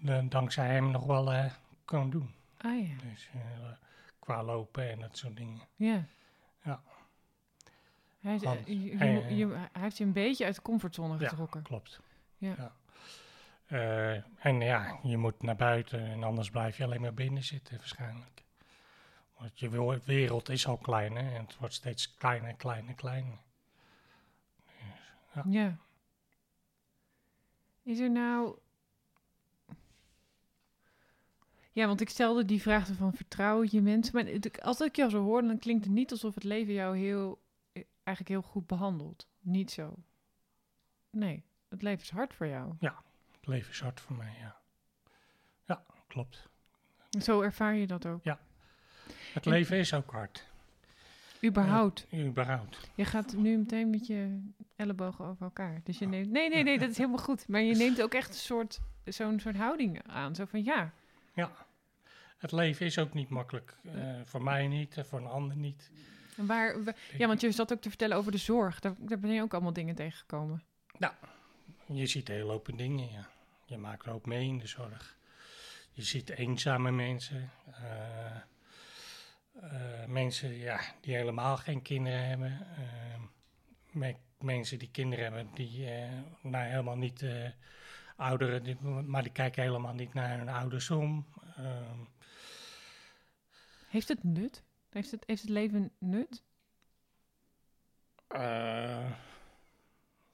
De, 0.00 0.28
dankzij 0.28 0.66
hem 0.66 0.90
nog 0.90 1.04
wel 1.04 1.50
kan 1.84 2.10
doen. 2.10 2.34
Ah 2.56 2.88
ja. 2.88 2.94
Dus 3.10 3.30
qua 4.18 4.42
lopen 4.42 4.90
en 4.90 5.00
dat 5.00 5.16
soort 5.16 5.36
dingen. 5.36 5.60
Ja. 5.76 6.04
Ja. 6.62 6.82
Hij, 8.20 8.38
Hans, 8.42 8.58
je, 8.66 8.82
je, 8.82 8.96
hij, 8.96 9.34
je, 9.34 9.46
hij, 9.46 9.82
heeft 9.82 9.96
je 9.96 10.04
een 10.04 10.12
beetje 10.12 10.44
uit 10.44 10.54
de 10.54 10.62
comfortzone 10.62 11.18
getrokken. 11.18 11.60
Ja, 11.60 11.66
klopt. 11.66 12.00
Ja. 12.38 12.54
ja. 12.56 12.72
En 14.38 14.60
ja, 14.60 14.98
je 15.02 15.16
moet 15.16 15.42
naar 15.42 15.56
buiten 15.56 16.00
en 16.00 16.22
anders 16.22 16.50
blijf 16.50 16.76
je 16.76 16.84
alleen 16.84 17.00
maar 17.00 17.14
binnen 17.14 17.42
zitten 17.42 17.76
waarschijnlijk. 17.76 18.42
Want 19.38 19.58
je 19.58 20.00
wereld 20.04 20.48
is 20.48 20.66
al 20.66 20.76
klein, 20.76 21.16
hè? 21.16 21.34
En 21.34 21.44
het 21.44 21.56
wordt 21.56 21.74
steeds 21.74 22.14
kleiner, 22.14 22.54
kleiner, 22.54 22.94
kleiner. 22.94 23.38
Dus, 24.66 24.74
ja. 25.34 25.42
ja. 25.46 25.76
Is 27.82 27.98
er 28.00 28.10
nou... 28.10 28.58
Ja, 31.72 31.86
want 31.86 32.00
ik 32.00 32.08
stelde 32.08 32.44
die 32.44 32.62
vraag 32.62 32.86
van 32.86 33.12
vertrouwen 33.12 33.68
je 33.70 33.80
mensen. 33.80 34.14
Maar 34.14 34.62
als 34.62 34.80
ik 34.80 34.96
jou 34.96 35.10
zo 35.10 35.22
hoor, 35.22 35.42
dan 35.42 35.58
klinkt 35.58 35.84
het 35.84 35.94
niet 35.94 36.10
alsof 36.10 36.34
het 36.34 36.44
leven 36.44 36.72
jou 36.74 36.98
heel, 36.98 37.42
eigenlijk 38.02 38.28
heel 38.28 38.42
goed 38.42 38.66
behandelt. 38.66 39.28
Niet 39.40 39.70
zo. 39.70 39.94
Nee, 41.10 41.44
het 41.68 41.82
leven 41.82 42.02
is 42.02 42.10
hard 42.10 42.34
voor 42.34 42.46
jou. 42.46 42.72
Ja, 42.80 43.02
het 43.44 43.52
leven 43.52 43.70
is 43.70 43.80
hard 43.80 44.00
voor 44.00 44.16
mij, 44.16 44.34
ja. 44.40 44.56
Ja, 45.64 45.84
klopt. 46.08 46.48
Zo 47.10 47.40
ervaar 47.40 47.74
je 47.74 47.86
dat 47.86 48.06
ook? 48.06 48.24
Ja. 48.24 48.38
Het 49.32 49.44
leven 49.44 49.76
is 49.78 49.94
ook 49.94 50.10
hard. 50.10 50.46
Überhaupt. 51.44 52.06
Uh, 52.10 52.26
überhaupt. 52.26 52.90
Je 52.94 53.04
gaat 53.04 53.34
nu 53.36 53.56
meteen 53.56 53.90
met 53.90 54.06
je 54.06 54.50
ellebogen 54.76 55.24
over 55.24 55.44
elkaar. 55.44 55.80
Dus 55.84 55.98
je 55.98 56.06
neemt. 56.06 56.30
Nee, 56.30 56.48
nee, 56.48 56.62
nee, 56.62 56.78
dat 56.78 56.90
is 56.90 56.96
helemaal 56.96 57.18
goed. 57.18 57.48
Maar 57.48 57.60
je 57.60 57.76
neemt 57.76 58.02
ook 58.02 58.14
echt 58.14 58.28
een 58.28 58.34
soort, 58.34 58.80
zo'n 59.04 59.40
soort 59.40 59.56
houding 59.56 60.02
aan. 60.06 60.34
Zo 60.34 60.44
van 60.44 60.64
ja. 60.64 60.92
Ja. 61.34 61.50
Het 62.38 62.52
leven 62.52 62.86
is 62.86 62.98
ook 62.98 63.14
niet 63.14 63.28
makkelijk. 63.28 63.76
Uh, 63.82 64.20
voor 64.24 64.42
mij 64.42 64.66
niet, 64.66 64.96
voor 65.00 65.18
een 65.18 65.26
ander 65.26 65.56
niet. 65.56 65.90
En 66.36 66.46
waar, 66.46 66.84
waar, 66.84 66.96
ja, 67.18 67.26
want 67.26 67.40
je 67.40 67.50
zat 67.50 67.72
ook 67.72 67.80
te 67.80 67.88
vertellen 67.88 68.16
over 68.16 68.32
de 68.32 68.38
zorg. 68.38 68.80
Daar, 68.80 68.94
daar 68.98 69.18
ben 69.18 69.30
je 69.30 69.42
ook 69.42 69.52
allemaal 69.52 69.72
dingen 69.72 69.94
tegengekomen. 69.94 70.62
Nou, 70.98 71.14
je 71.86 72.06
ziet 72.06 72.28
een 72.28 72.34
hele 72.34 72.50
hoop 72.50 72.68
dingen, 72.76 73.10
ja. 73.10 73.32
Je 73.66 73.76
maakt 73.76 74.06
er 74.06 74.12
ook 74.12 74.26
mee 74.26 74.46
in 74.46 74.58
de 74.58 74.66
zorg. 74.66 75.16
Je 75.90 76.02
ziet 76.02 76.30
eenzame 76.30 76.90
mensen. 76.90 77.50
Uh, 77.68 78.36
uh, 79.62 80.04
mensen 80.06 80.56
ja, 80.58 80.80
die 81.00 81.14
helemaal 81.14 81.56
geen 81.56 81.82
kinderen 81.82 82.28
hebben. 82.28 82.66
Uh, 82.78 83.22
me 83.90 84.16
mensen 84.38 84.78
die 84.78 84.90
kinderen 84.90 85.24
hebben, 85.24 85.54
die 85.54 85.88
nou, 86.40 86.64
helemaal 86.64 86.96
niet 86.96 87.24
ouderen, 88.16 88.62
die, 88.62 88.80
maar 88.80 89.22
die 89.22 89.32
kijken 89.32 89.62
helemaal 89.62 89.94
niet 89.94 90.14
naar 90.14 90.38
hun 90.38 90.48
ouders 90.48 90.90
om. 90.90 91.26
Ehm, 91.56 91.98
heeft 93.88 94.08
het 94.08 94.24
nut? 94.24 94.62
Heeft 94.88 95.10
het, 95.10 95.22
heeft 95.26 95.40
het 95.40 95.50
leven 95.50 95.92
nut? 95.98 96.42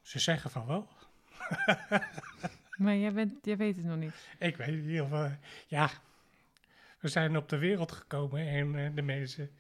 ze 0.03 0.19
zeggen 0.19 0.51
van 0.51 0.67
wel. 0.67 0.89
maar 2.81 2.97
jij, 2.97 3.13
bent, 3.13 3.35
jij 3.43 3.57
weet 3.57 3.77
het 3.77 3.85
nog 3.85 3.97
niet. 3.97 4.29
Ik 4.39 4.57
weet 4.57 4.67
het 4.67 4.85
niet 4.85 5.01
of... 5.01 5.11
ja, 5.67 5.91
we 6.99 7.09
zijn 7.09 7.37
op 7.37 7.49
de 7.49 7.59
wereld 7.59 7.93
gekomen 7.93 8.47
en 8.47 8.75
uh, 8.75 8.95
de 8.95 9.03
mensen. 9.03 9.51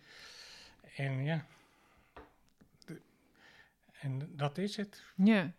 En 0.96 1.24
ja. 1.24 1.46
De, 2.84 3.00
en 4.00 4.36
dat 4.36 4.58
is 4.58 4.76
het. 4.76 5.04
Ja. 5.16 5.52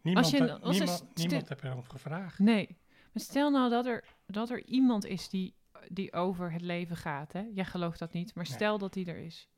Niemand, 0.00 0.30
je, 0.30 0.38
niemand, 0.40 1.14
niemand 1.14 1.48
heeft 1.48 1.64
erom 1.64 1.84
gevraagd. 1.88 2.38
Nee. 2.38 2.66
Maar 3.12 3.22
stel 3.22 3.50
nou 3.50 3.70
dat 3.70 3.86
er, 3.86 4.04
dat 4.26 4.50
er 4.50 4.64
iemand 4.64 5.04
is 5.04 5.28
die, 5.28 5.54
die 5.88 6.12
over 6.12 6.52
het 6.52 6.60
leven 6.60 6.96
gaat. 6.96 7.32
Hè? 7.32 7.44
Jij 7.54 7.64
gelooft 7.64 7.98
dat 7.98 8.12
niet, 8.12 8.34
maar 8.34 8.46
stel 8.46 8.70
nee. 8.70 8.78
dat 8.78 8.92
die 8.92 9.06
er 9.06 9.18
is. 9.18 9.48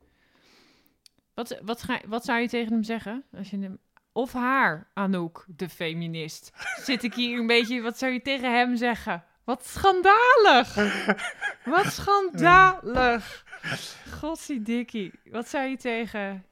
Wat, 1.35 1.60
wat, 1.62 1.82
ga, 1.82 2.01
wat 2.06 2.24
zou 2.24 2.40
je 2.40 2.48
tegen 2.48 2.73
hem 2.73 2.82
zeggen? 2.82 3.24
Als 3.32 3.51
je 3.51 3.59
hem, 3.59 3.78
of 4.16 4.32
haar, 4.32 4.86
Anouk, 4.93 5.44
de 5.48 5.68
feminist. 5.68 6.52
Zit 6.76 7.02
ik 7.02 7.14
hier 7.14 7.38
een 7.38 7.47
beetje, 7.47 7.82
wat 7.82 7.98
zou 7.98 8.12
je 8.12 8.22
tegen 8.22 8.52
hem 8.52 8.76
zeggen? 8.76 9.24
Wat 9.44 9.66
schandalig! 9.66 10.74
Wat 11.64 11.86
schandalig! 11.86 13.44
Godziedikkie. 14.10 15.12
Wat 15.24 15.48
zou 15.48 15.68
je 15.68 15.76
tegen 15.76 16.47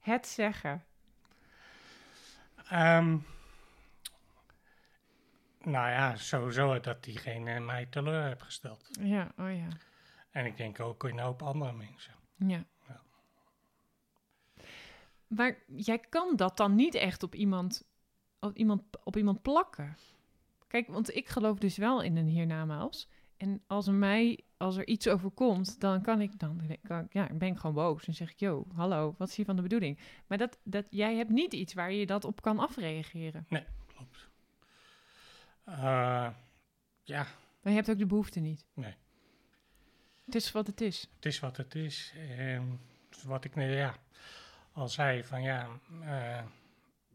het 0.00 0.26
zeggen? 0.26 0.84
Um, 2.72 3.26
nou 5.58 5.90
ja, 5.90 6.16
sowieso 6.16 6.80
dat 6.80 7.04
diegene 7.04 7.60
mij 7.60 7.86
teleur 7.86 8.26
heeft 8.26 8.42
gesteld. 8.42 8.88
Ja, 9.00 9.32
oh 9.36 9.56
ja. 9.56 9.68
En 10.30 10.46
ik 10.46 10.56
denk 10.56 10.80
ook 10.80 11.04
in 11.04 11.18
een 11.18 11.24
hoop 11.24 11.42
andere 11.42 11.72
mensen. 11.72 12.14
Ja. 12.36 12.64
Maar 15.36 15.58
jij 15.66 15.98
kan 15.98 16.36
dat 16.36 16.56
dan 16.56 16.74
niet 16.74 16.94
echt 16.94 17.22
op 17.22 17.34
iemand, 17.34 17.84
op 18.40 18.56
iemand, 18.56 18.82
op 19.04 19.16
iemand 19.16 19.42
plakken. 19.42 19.96
Kijk, 20.66 20.88
want 20.88 21.14
ik 21.16 21.28
geloof 21.28 21.58
dus 21.58 21.76
wel 21.76 22.02
in 22.02 22.16
een 22.16 22.26
hiernamaals. 22.26 23.08
En 23.36 23.62
als 23.66 23.86
er 23.86 23.92
mij, 23.92 24.40
als 24.56 24.76
er 24.76 24.86
iets 24.86 25.08
overkomt, 25.08 25.80
dan 25.80 26.02
kan 26.02 26.20
ik, 26.20 26.38
dan 26.38 26.60
kan 26.82 27.04
ik, 27.04 27.12
ja, 27.12 27.28
ben 27.32 27.48
ik 27.48 27.58
gewoon 27.58 27.74
boos. 27.74 28.06
En 28.06 28.14
zeg 28.14 28.30
ik, 28.30 28.40
yo, 28.40 28.66
hallo, 28.74 29.14
wat 29.18 29.28
is 29.28 29.36
hier 29.36 29.44
van 29.44 29.56
de 29.56 29.62
bedoeling? 29.62 29.98
Maar 30.26 30.38
dat, 30.38 30.58
dat, 30.62 30.86
jij 30.90 31.16
hebt 31.16 31.30
niet 31.30 31.52
iets 31.52 31.74
waar 31.74 31.92
je 31.92 32.06
dat 32.06 32.24
op 32.24 32.42
kan 32.42 32.58
afreageren. 32.58 33.46
Klopt. 33.86 34.28
Eh, 35.64 36.28
ja, 37.02 37.26
Maar 37.62 37.72
je 37.72 37.78
hebt 37.78 37.90
ook 37.90 37.98
de 37.98 38.06
behoefte 38.06 38.40
niet. 38.40 38.64
Nee. 38.74 38.94
Het 40.24 40.34
is 40.34 40.52
wat 40.52 40.66
het 40.66 40.80
is. 40.80 41.08
het 41.14 41.26
is 41.26 41.40
wat 41.40 41.56
het 41.56 41.74
is. 41.74 42.14
En 42.36 42.80
wat 43.24 43.44
ik 43.44 43.54
net 43.54 43.72
ja, 43.72 43.96
al 44.72 44.88
zei, 44.88 45.24
van 45.24 45.42
ja, 45.42 45.68
eh, 46.02 46.42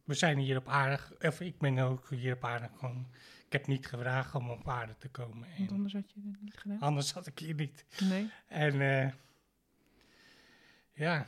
we 0.03 0.13
zijn 0.13 0.37
hier 0.37 0.57
op 0.57 0.67
aarde, 0.67 0.99
of 1.27 1.41
ik 1.41 1.57
ben 1.57 1.77
ook 1.79 2.09
hier 2.09 2.33
op 2.33 2.43
aarde 2.43 2.69
gewoon, 2.77 3.07
ik 3.45 3.51
heb 3.51 3.67
niet 3.67 3.87
gevraagd 3.87 4.35
om 4.35 4.49
op 4.49 4.69
aarde 4.69 4.95
te 4.97 5.09
komen. 5.09 5.47
Want 5.57 5.71
anders 5.71 5.93
had 5.93 6.11
je 6.13 6.21
het 6.31 6.41
niet 6.41 6.57
gedaan. 6.57 6.79
anders 6.79 7.11
had 7.13 7.27
ik 7.27 7.39
hier 7.39 7.55
niet. 7.55 7.85
Nee. 8.09 8.29
En 8.47 8.81
eh, 8.81 9.11
ja, 10.93 11.27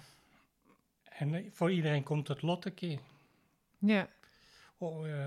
en 1.04 1.34
eh, 1.34 1.52
voor 1.52 1.72
iedereen 1.72 2.04
komt 2.04 2.28
het 2.28 2.42
lot 2.42 2.66
een 2.66 2.74
keer. 2.74 3.00
Ja, 3.80 4.10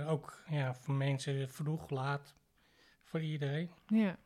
ook 0.07 0.43
ja, 0.49 0.75
voor 0.75 0.95
mensen 0.95 1.51
vroeg, 1.51 1.91
laat, 1.91 2.35
voor 3.05 3.21
iedereen. 3.21 3.71
ja. 3.87 4.19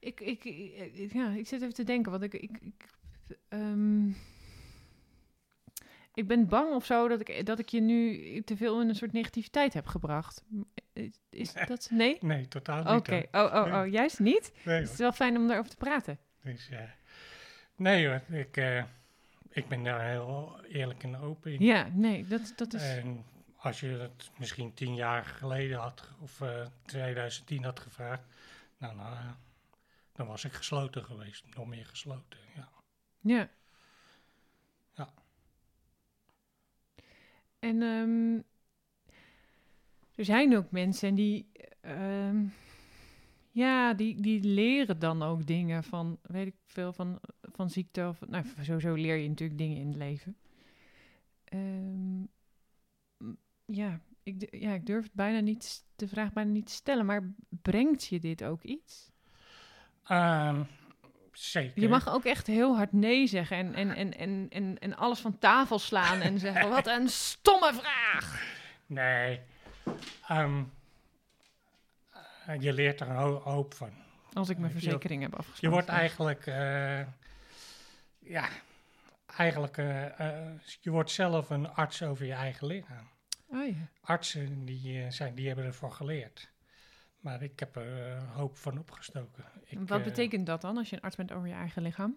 Ik, 0.00 0.20
ik, 0.20 0.44
ik- 0.44 1.12
ja, 1.12 1.30
ik 1.30 1.46
zit 1.46 1.62
even 1.62 1.74
te 1.74 1.84
denken, 1.84 2.10
want 2.10 2.22
ik, 2.22 2.34
ik, 2.34 2.58
ik, 2.60 2.86
ehm, 3.48 4.08
ik 6.16 6.26
ben 6.26 6.48
bang 6.48 6.74
of 6.74 6.84
zo 6.84 7.08
dat 7.08 7.28
ik, 7.28 7.46
dat 7.46 7.58
ik 7.58 7.68
je 7.68 7.80
nu 7.80 8.42
te 8.42 8.56
veel 8.56 8.80
in 8.80 8.88
een 8.88 8.94
soort 8.94 9.12
negativiteit 9.12 9.74
heb 9.74 9.86
gebracht. 9.86 10.44
Is, 10.92 11.20
is 11.30 11.52
dat, 11.66 11.88
nee? 11.90 12.18
Nee, 12.20 12.48
totaal 12.48 12.96
Oké, 12.96 13.14
niet. 13.14 13.28
hoor. 13.30 13.44
oh, 13.44 13.54
oh, 13.54 13.80
oh, 13.80 13.92
juist 13.92 14.18
niet? 14.18 14.52
Nee, 14.64 14.80
Het 14.80 14.90
is 14.90 14.96
wel 14.96 15.12
fijn 15.12 15.36
om 15.36 15.46
daarover 15.46 15.70
te 15.70 15.76
praten. 15.76 16.18
Dus, 16.42 16.68
eh, 16.68 16.80
nee 17.76 18.06
hoor, 18.06 18.22
ik, 18.38 18.56
eh, 18.56 18.84
ik 19.50 19.68
ben 19.68 19.82
daar 19.82 20.08
heel 20.08 20.60
eerlijk 20.68 21.02
en 21.02 21.16
open 21.16 21.52
in. 21.52 21.64
Ja, 21.64 21.88
nee, 21.92 22.26
dat, 22.26 22.52
dat 22.56 22.74
is... 22.74 22.82
En 22.82 23.24
als 23.56 23.80
je 23.80 23.86
het 23.86 24.30
misschien 24.38 24.74
tien 24.74 24.94
jaar 24.94 25.24
geleden 25.24 25.78
had, 25.78 26.08
of 26.20 26.40
eh 26.40 26.66
2010 26.84 27.64
had 27.64 27.80
gevraagd, 27.80 28.22
nou, 28.78 28.96
nou 28.96 29.16
dan 30.12 30.26
was 30.26 30.44
ik 30.44 30.52
gesloten 30.52 31.04
geweest. 31.04 31.44
Nog 31.54 31.66
meer 31.66 31.86
gesloten. 31.86 32.38
Ja. 32.54 32.68
Ja. 33.20 33.48
En 37.58 37.82
ehm, 37.82 38.40
er 40.14 40.24
zijn 40.24 40.56
ook 40.56 40.70
mensen 40.70 41.14
die, 41.14 41.50
ehm, 41.80 42.44
ja, 43.50 43.94
die, 43.94 44.20
die 44.20 44.42
leren 44.42 44.98
dan 44.98 45.22
ook 45.22 45.46
dingen 45.46 45.84
van, 45.84 46.18
weet 46.22 46.46
ik 46.46 46.56
veel, 46.64 46.92
van, 46.92 47.20
van 47.42 47.70
ziekte. 47.70 48.08
Of, 48.08 48.20
nou, 48.28 48.44
sowieso 48.60 48.94
leer 48.94 49.16
je 49.16 49.28
natuurlijk 49.28 49.58
dingen 49.58 49.76
in 49.76 49.86
het 49.86 49.96
leven. 49.96 50.36
Ehm, 51.44 52.24
ja, 53.64 54.00
ik, 54.22 54.56
ja, 54.56 54.72
ik 54.72 54.86
durf 54.86 55.12
bijna 55.12 55.40
niet, 55.40 55.84
de 55.96 56.08
vraag 56.08 56.32
bijna 56.32 56.50
niet 56.50 56.66
te 56.66 56.72
stellen, 56.72 57.06
maar 57.06 57.34
brengt 57.48 58.04
je 58.06 58.20
dit 58.20 58.44
ook 58.44 58.62
iets? 58.62 59.10
Zeker. 61.38 61.80
Je 61.82 61.88
mag 61.88 62.08
ook 62.08 62.24
echt 62.24 62.46
heel 62.46 62.76
hard 62.76 62.92
nee 62.92 63.26
zeggen 63.26 63.56
en, 63.56 63.74
en, 63.74 63.94
en, 63.96 64.18
en, 64.18 64.46
en, 64.50 64.78
en 64.78 64.96
alles 64.96 65.18
van 65.20 65.38
tafel 65.38 65.78
slaan 65.78 66.20
en 66.20 66.38
zeggen: 66.38 66.68
Wat 66.70 66.86
een 66.86 67.08
stomme 67.08 67.72
vraag! 67.74 68.42
Nee. 68.86 69.40
Ehm, 70.28 70.62
eh, 72.46 72.60
je 72.60 72.72
leert 72.72 73.00
er 73.00 73.08
een 73.08 73.16
ho- 73.16 73.40
hoop 73.44 73.74
van. 73.74 73.90
Als 74.32 74.48
ik 74.48 74.58
mijn 74.58 74.72
Je- 74.72 74.78
verzekering 74.80 75.22
heb 75.22 75.30
Je 75.30 75.36
afgesloten. 75.36 75.70
wordt 75.70 75.88
eigenlijk, 75.88 76.46
eh, 76.46 77.00
ja, 78.18 78.48
eigenlijk, 79.36 79.76
eh, 79.78 80.20
eh, 80.20 80.52
je 80.80 80.90
wordt 80.90 81.10
zelf 81.10 81.50
een 81.50 81.68
arts 81.70 82.02
over 82.02 82.26
je 82.26 82.32
eigen 82.32 82.66
lichaam. 82.66 83.08
Oh 83.48 83.66
ja. 83.66 83.88
Artsen 84.00 84.64
die, 84.64 85.02
eh, 85.02 85.10
zijn, 85.10 85.34
die 85.34 85.46
hebben 85.46 85.64
ervoor 85.64 85.92
geleerd. 85.92 86.48
Maar 87.20 87.42
ik 87.42 87.58
heb 87.60 87.76
er 87.76 87.86
een 88.16 88.26
hoop 88.26 88.56
van 88.56 88.78
opgestoken. 88.78 89.44
Ik, 89.64 89.78
Wat 89.78 89.98
eh, 89.98 90.04
betekent 90.04 90.46
dat 90.46 90.60
dan 90.60 90.76
als 90.76 90.90
je 90.90 90.96
een 90.96 91.02
arts 91.02 91.16
bent 91.16 91.32
over 91.32 91.48
je 91.48 91.54
eigen 91.54 91.82
lichaam? 91.82 92.16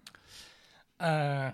eh, 0.98 1.08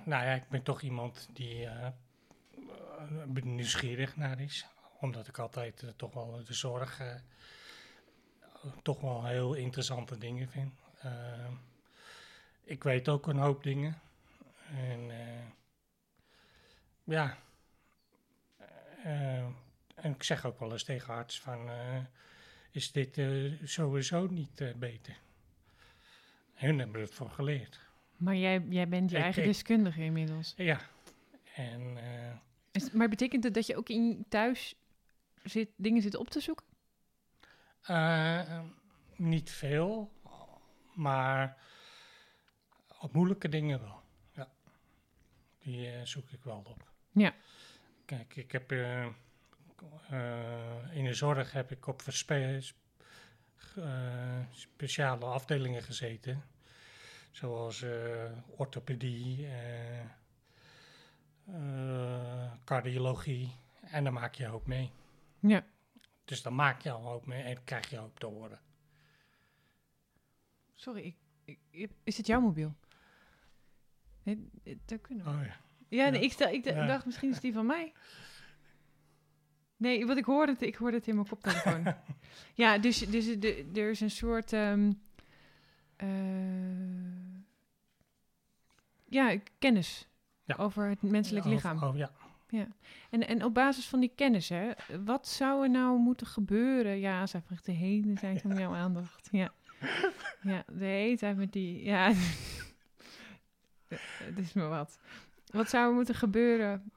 nou 0.06 0.26
ja, 0.26 0.34
ik 0.34 0.50
ben 0.50 0.64
toch 0.64 0.82
iemand 0.82 1.30
die 1.34 1.66
eh, 1.66 1.86
eh, 1.86 3.44
nieuwsgierig 3.44 4.16
naar 4.18 4.40
is. 4.42 4.68
Omdat 5.00 5.28
ik 5.28 5.38
altijd 5.38 5.84
eh, 5.84 5.90
toch 5.96 6.14
wel 6.14 6.44
de 6.46 6.54
zorg 6.54 7.00
eh, 7.00 7.16
toch 8.84 9.02
wel 9.02 9.26
heel 9.26 9.54
interessante 9.54 10.18
dingen 10.18 10.50
vind. 10.50 10.74
Eh, 11.00 11.48
ik 12.64 12.84
weet 12.84 13.10
ook 13.10 13.28
een 13.28 13.38
hoop 13.38 13.64
dingen. 13.64 14.00
En 14.76 15.12
eh, 15.12 15.46
ja. 17.04 17.38
Eh, 19.04 19.38
en 19.96 20.12
ik 20.14 20.24
zeg 20.24 20.46
ook 20.46 20.60
wel 20.60 20.72
eens 20.72 20.84
tegen 20.84 21.14
arts 21.14 21.40
van... 21.42 21.70
is 22.76 22.92
dit 22.92 23.18
eh, 23.18 23.52
sowieso 23.64 24.28
niet 24.28 24.62
eh, 24.62 24.74
beter? 24.76 25.18
Hun 26.54 26.80
hebben 26.80 27.02
het 27.02 27.14
voor 27.14 27.30
geleerd. 27.30 27.80
Maar 28.18 28.36
jij, 28.36 28.66
jij 28.70 28.88
bent 28.88 29.10
je 29.12 29.18
Ik- 29.18 29.24
eigen 29.24 29.42
ik- 29.42 29.48
deskundige 29.48 30.04
inmiddels. 30.04 30.54
Ja. 30.58 30.80
En 31.56 31.98
eh, 31.98 32.36
Is- 32.72 32.92
maar 32.92 33.10
betekent 33.10 33.44
het 33.44 33.54
dat 33.54 33.66
je 33.68 33.76
ook 33.78 33.90
in 33.90 34.26
thuis 34.30 34.76
zit, 35.44 35.70
dingen 35.76 36.02
zit 36.02 36.16
op 36.16 36.30
te 36.30 36.40
zoeken? 36.40 36.66
niet 39.16 39.52
veel, 39.52 40.12
maar 40.94 41.58
op 43.00 43.14
moeilijke 43.14 43.50
dingen 43.50 43.80
wel. 43.82 44.02
Ja. 44.34 44.52
Die 45.60 46.06
zoek 46.06 46.30
ik 46.32 46.44
wel 46.44 46.64
op. 46.68 46.92
Ja. 47.12 47.34
Kijk, 48.06 48.36
ik 48.36 48.52
heb 48.52 48.72
in 50.94 51.04
de 51.06 51.14
zorg 51.14 51.52
heb 51.52 51.72
ik 51.72 51.88
op 51.88 52.02
eh, 53.76 54.40
speciale 54.52 55.26
afdelingen 55.26 55.84
gezeten. 55.84 56.44
Zoals 57.32 57.82
eh, 57.82 58.32
orthopedie, 58.48 59.48
eh, 59.48 60.00
eh, 61.48 62.52
cardiologie. 62.66 63.56
En 63.82 64.04
daar 64.04 64.14
maak 64.14 64.36
je 64.36 64.50
ook 64.50 64.66
mee. 64.68 64.92
Ja. 65.40 65.66
Dus 66.26 66.42
dan 66.42 66.56
maak 66.56 66.82
je 66.82 66.92
al 66.92 67.12
ook 67.12 67.26
mee 67.26 67.44
en 67.44 67.64
krijg 67.64 67.90
je 67.90 68.00
ook 68.00 68.20
te 68.20 68.26
horen. 68.26 68.60
Sorry, 70.74 71.16
ik, 71.46 71.60
ik- 71.70 71.92
is 72.04 72.18
het 72.18 72.28
jouw 72.28 72.40
mobiel? 72.40 72.76
Nee, 74.24 74.50
eh, 74.64 74.76
dat 74.86 75.02
kunnen 75.02 75.26
we. 75.26 75.32
Oh 75.32 75.46
ja. 75.46 75.56
Ja, 75.90 76.10
nee, 76.10 76.20
Ja. 76.20 76.26
ik, 76.26 76.32
stel, 76.32 76.50
ik 76.50 76.64
d- 76.64 76.66
Ja. 76.66 76.86
dacht 76.86 77.06
misschien 77.06 77.32
is 77.32 77.40
die 77.40 77.54
van 77.54 77.66
mij. 77.66 77.94
Nee, 79.78 80.06
want 80.06 80.18
ik 80.18 80.26
hoorde 80.26 80.52
het, 80.52 80.62
ik 80.62 80.76
hoorde 80.76 80.98
het 80.98 81.08
in 81.08 81.16
mijn 81.16 81.28
koptelefoon. 81.28 81.96
ja, 82.64 82.78
dus, 82.78 82.98
dus 83.00 83.40
de, 83.40 83.70
er 83.74 83.90
is 83.90 84.02
een 84.02 84.12
soort... 84.12 84.54
ehm, 84.54 84.92
eh, 85.96 86.08
ja, 89.10 89.38
kennis 89.60 90.08
Ja. 90.44 90.56
over 90.56 90.90
het 90.90 91.02
menselijk 91.02 91.46
lichaam. 91.46 91.84
Oh 91.84 91.98
ja. 91.98 92.12
En, 93.10 93.28
en 93.28 93.44
op 93.44 93.54
basis 93.54 93.88
van 93.88 94.00
die 94.00 94.12
kennis, 94.16 94.50
hè, 94.50 94.72
wat 95.06 95.28
zou 95.28 95.64
er 95.64 95.70
nou 95.70 96.00
moeten 96.00 96.28
gebeuren? 96.28 97.00
Ja, 97.00 97.28
zij 97.28 97.42
vraagt 97.42 97.66
de 97.66 97.72
hele 97.72 98.14
tijd 98.14 98.46
om 98.46 98.58
jouw 98.58 98.74
aandacht. 98.74 99.28
Ja. 99.32 99.54
ja, 100.42 100.64
de 100.68 100.86
hele 100.86 101.18
tijd 101.18 101.38
met 101.38 101.54
die... 101.54 101.84
Ja, 101.84 102.08
het 104.28 104.38
is 104.38 104.54
me 104.54 104.64
wat. 104.64 105.00
Wat 105.52 105.70
zou 105.70 105.88
er 105.90 105.94
moeten 105.94 106.16
gebeuren 106.16 106.92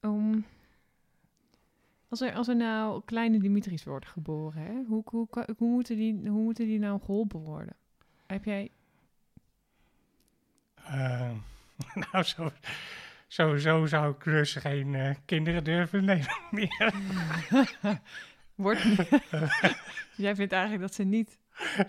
om... 0.00 0.44
Als 2.10 2.20
er, 2.20 2.32
als 2.32 2.48
er 2.48 2.56
nou 2.56 3.02
kleine 3.04 3.38
Dimitris 3.38 3.84
worden 3.84 4.08
geboren, 4.08 4.62
hè? 4.62 4.82
Hoe, 4.86 5.02
hoe, 5.04 5.28
hoe, 5.56 5.68
moeten 5.68 5.96
die, 5.96 6.20
hoe 6.28 6.42
moeten 6.42 6.66
die 6.66 6.78
nou 6.78 7.00
geholpen 7.00 7.40
worden? 7.40 7.76
Heb 8.26 8.44
jij... 8.44 8.70
Eh, 10.74 11.30
nou, 12.12 12.24
zo, 12.24 12.50
sowieso 13.28 13.86
zou 13.86 14.14
ik 14.14 14.24
dus 14.24 14.54
geen 14.54 14.94
eh, 14.94 15.14
kinderen 15.24 15.64
durven 15.64 16.04
nemen 16.04 16.38
meer. 16.50 16.92
Wordt 18.54 18.82
jij 20.16 20.34
vindt 20.34 20.52
eigenlijk 20.52 20.82
dat 20.82 20.94
ze 20.94 21.02
niet... 21.02 21.38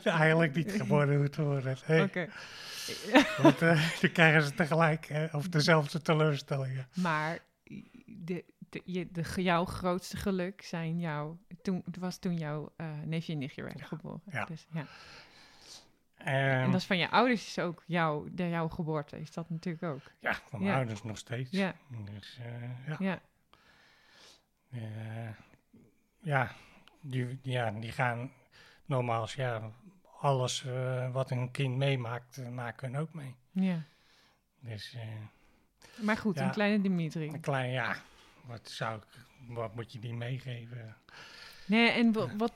Eigenlijk 0.04 0.56
niet 0.56 0.72
geboren 0.72 1.20
moeten 1.20 1.46
worden. 1.46 1.78
Oké. 1.88 2.28
Want 3.42 3.62
eh, 3.62 4.00
dan 4.02 4.12
krijgen 4.12 4.44
ze 4.44 4.54
tegelijk 4.54 5.06
eh, 5.06 5.24
of 5.32 5.50
dezelfde 5.50 6.02
teleurstellingen. 6.02 6.88
Maar 6.94 7.40
de, 8.06 8.44
de, 8.72 8.82
je, 8.86 9.12
de, 9.12 9.42
jouw 9.44 9.66
grootste 9.66 10.18
geluk 10.18 10.62
zijn 10.62 11.00
jouw, 11.00 11.38
toen, 11.62 11.84
was 12.00 12.18
toen 12.20 12.38
jouw 12.38 12.74
eh, 12.76 13.00
neefje 13.06 13.34
en 13.34 13.40
nichtje 13.40 13.64
werden 13.64 13.86
geboren. 13.86 14.22
ja. 14.32 14.46
Dus, 14.46 14.68
ja. 14.74 14.86
En, 16.18 16.52
En 16.62 16.72
dat 16.72 16.80
is 16.80 16.86
van 16.88 16.98
je 16.98 17.10
ouders 17.10 17.48
is 17.48 17.60
ook 17.60 17.84
jouw, 17.86 18.28
de, 18.32 18.50
jouw 18.50 18.68
geboorte, 18.70 19.20
is 19.20 19.34
dat 19.34 19.50
natuurlijk 19.50 19.84
ook. 19.84 20.02
ja, 20.20 20.34
van 20.34 20.60
mijn 20.60 20.72
Ja. 20.72 20.78
ouders 20.78 21.04
nog 21.04 21.18
steeds. 21.18 21.50
Ja, 21.52 21.76
Dus 22.06 22.40
eh, 22.40 22.88
ja. 22.88 22.96
ja, 23.00 23.22
Eh, 24.72 25.30
ja, 26.22 26.52
die, 27.02 27.40
ja, 27.42 27.72
die 27.72 27.92
gaan 27.92 28.32
nogmaals, 28.86 29.34
ja, 29.34 29.72
alles 30.20 30.66
wat 31.12 31.32
een 31.32 31.52
kind 31.52 31.78
meemaakt, 31.78 32.50
maken 32.52 32.92
hun 32.92 33.02
ook 33.02 33.14
mee. 33.14 33.36
ja. 33.52 33.82
Dus 34.60 34.98
Maar 35.96 36.18
goed, 36.18 36.36
Ja. 36.38 36.46
een 36.46 36.52
kleine 36.52 36.82
Dimitri. 36.82 37.28
een 37.28 37.40
klein, 37.40 37.72
ja, 37.72 37.96
wat 38.46 38.70
zou 38.70 38.98
ik, 38.98 39.04
wat 39.48 39.76
moet 39.76 39.92
je 39.92 40.00
die 40.00 40.14
meegeven? 40.14 40.96
Nee, 41.66 41.90
en 41.90 42.12
wa- 42.12 42.36
wat, 42.36 42.54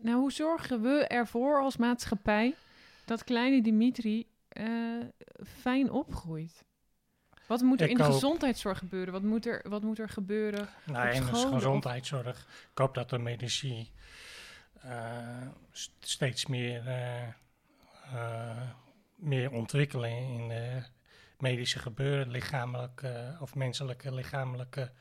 nou, 0.00 0.16
hoe 0.18 0.32
zorgen 0.32 0.82
we 0.82 1.06
ervoor 1.06 1.60
als 1.60 1.76
maatschappij 1.76 2.54
dat 3.04 3.24
kleine 3.24 3.62
Dimitri 3.62 4.26
eh, 4.48 4.66
fijn 5.60 5.90
opgroeit? 5.90 6.64
Wat 7.46 7.60
moet 7.60 7.80
er 7.80 7.86
Ik 7.86 7.92
in 7.92 7.96
de 7.98 8.04
gezondheidszorg 8.04 8.78
gebeuren? 8.78 9.12
Wat 9.12 9.22
moet 9.22 9.46
er, 9.46 9.64
wat 9.68 9.82
moet 9.82 9.98
er 9.98 10.08
gebeuren? 10.08 10.68
Nou, 10.84 11.08
en 11.08 11.26
de 11.26 11.34
gezondheidszorg. 11.34 12.40
Ik 12.72 12.78
hoop 12.78 12.94
dat 12.94 13.10
de 13.10 13.18
medici 13.18 13.90
eh, 14.80 15.46
st- 15.72 15.92
steeds 16.00 16.46
meer, 16.46 16.86
eh, 18.12 18.62
meer 19.14 19.50
ontwikkelen 19.50 20.10
in 20.10 20.48
de 20.48 20.82
medische 21.42 21.78
gebeuren, 21.78 22.30
lichamelijke 22.30 23.36
of 23.40 23.54
menselijke 23.54 24.14
lichamelijke 24.14 24.92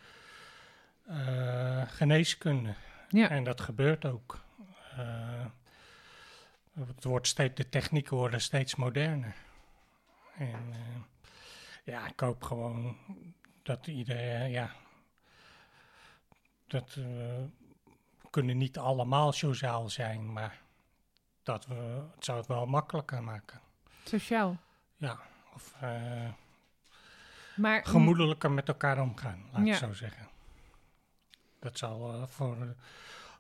eh, 1.08 1.82
geneeskunde. 1.88 2.74
Ja, 3.10 3.30
En 3.30 3.44
dat 3.44 3.62
gebeurt 3.62 4.06
ook. 4.06 4.40
Eh, 4.98 5.46
het 6.74 7.04
wordt 7.04 7.28
steeds, 7.28 7.56
de 7.56 7.70
technieken 7.70 8.18
worden 8.18 8.42
steeds 8.42 8.76
moderner. 8.76 9.36
En 10.38 10.74
eh, 10.74 11.02
ja, 11.84 12.08
ik 12.08 12.20
hoop 12.20 12.44
gewoon 12.44 12.98
dat 13.64 13.88
iedereen, 13.88 14.50
ja, 14.50 14.72
dat 16.68 16.90
eh, 16.90 16.96
we 18.22 18.30
kunnen 18.30 18.58
niet 18.58 18.78
allemaal 18.78 19.32
sociaal 19.32 19.90
zijn, 19.90 20.34
maar 20.34 20.62
dat 21.44 21.66
we, 21.66 22.10
het 22.16 22.26
zou 22.26 22.38
het 22.38 22.48
wel 22.48 22.66
makkelijker 22.66 23.24
maken. 23.24 23.62
sociaal. 24.04 24.58
Ja, 24.98 25.20
of 25.54 25.74
eh, 25.82 26.30
Maar 27.56 27.86
gemoedelijker 27.86 28.52
met 28.52 28.68
elkaar 28.68 29.02
omgaan, 29.02 29.44
laat 29.52 29.66
Ja. 29.66 29.72
ik 29.74 29.80
zo 29.80 29.94
zeggen. 29.94 30.28
Dat 31.60 31.78
zal 31.78 32.14
eh, 32.14 32.28
voor, 32.28 32.76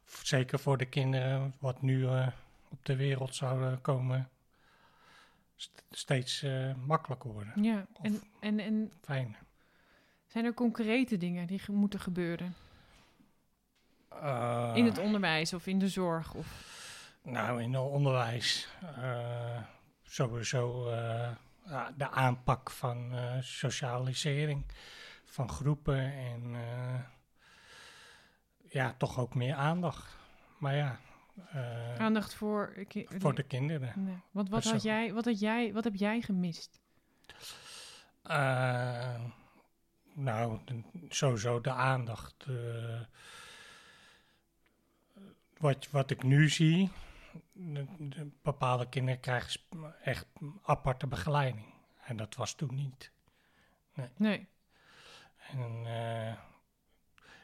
zeker 0.06 0.60
voor 0.60 0.78
de 0.78 0.86
kinderen 0.86 1.54
wat 1.60 1.82
nu 1.82 2.08
eh, 2.08 2.28
op 2.70 2.86
de 2.86 2.96
wereld 2.96 3.36
zouden 3.36 3.82
komen, 3.82 4.30
st- 5.56 5.84
steeds 5.92 6.46
makkelijker 6.86 7.32
worden. 7.32 7.64
Ja, 7.64 7.86
en, 8.02 8.22
en, 8.40 8.60
en 8.60 8.92
Fijn. 9.02 9.38
zijn 10.28 10.46
er 10.46 10.54
concrete 10.54 11.18
dingen 11.18 11.48
die 11.48 11.60
ge- 11.60 11.72
moeten 11.72 12.00
gebeuren? 12.00 12.56
In 14.74 14.86
het 14.86 14.98
onderwijs 14.98 15.54
of 15.54 15.68
in 15.68 15.80
de 15.80 15.88
zorg? 15.90 16.34
Of, 16.34 16.48
Nou, 17.22 17.62
in 17.62 17.74
het 17.74 17.84
onderwijs 17.88 18.68
sowieso 20.04 20.90
de 21.98 22.10
aanpak 22.10 22.70
van 22.72 23.14
eh, 23.14 23.38
socialisering 23.42 24.66
van 25.24 25.50
groepen 25.50 26.14
en 26.14 26.56
eh, 26.56 27.00
ja, 28.70 28.94
toch 28.98 29.20
ook 29.20 29.36
meer 29.36 29.54
aandacht. 29.56 30.18
Maar 30.58 30.76
ja, 30.76 31.00
eh, 31.52 31.96
aandacht 31.98 32.34
voor... 32.34 32.74
voor 33.08 33.36
de 33.36 33.44
kinderen. 33.44 33.94
Nee. 34.04 34.20
Want 34.32 34.50
wat, 34.50 34.64
had 34.64 34.84
jij, 34.84 35.14
wat, 35.14 35.26
had 35.26 35.40
jij, 35.40 35.74
wat 35.74 35.84
heb 35.84 35.96
jij 35.96 36.22
gemist? 36.22 36.80
Eh, 38.24 39.24
nou, 40.14 40.60
de- 40.66 40.84
sowieso 41.10 41.62
de 41.62 41.72
aandacht. 41.72 42.36
eh, 42.48 43.00
wat, 45.58 45.90
wat 45.90 46.10
ik 46.12 46.24
nu 46.24 46.50
zie, 46.50 46.92
de, 47.74 47.86
de 47.98 48.32
bepaalde 48.42 48.90
kinderen 48.90 49.20
krijgen 49.20 49.62
echt 50.04 50.26
aparte 50.62 51.08
begeleiding. 51.08 51.74
En 52.04 52.18
dat 52.18 52.36
was 52.36 52.56
toen 52.56 52.76
niet. 52.76 53.12
Nee. 54.16 54.48
En 55.38 55.86
eh, 55.86 56.38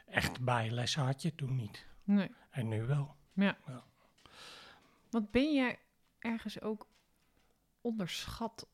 echt 0.05 0.39
bijlessen 0.39 1.03
had 1.03 1.21
je 1.21 1.35
toen 1.35 1.55
niet. 1.55 1.85
Nee. 2.03 2.31
En 2.49 2.67
nu 2.67 2.83
wel. 2.83 3.15
Want 5.09 5.31
ben 5.31 5.53
jij 5.53 5.79
ergens 6.19 6.61
ook 6.61 6.87
onderschat? 7.81 8.67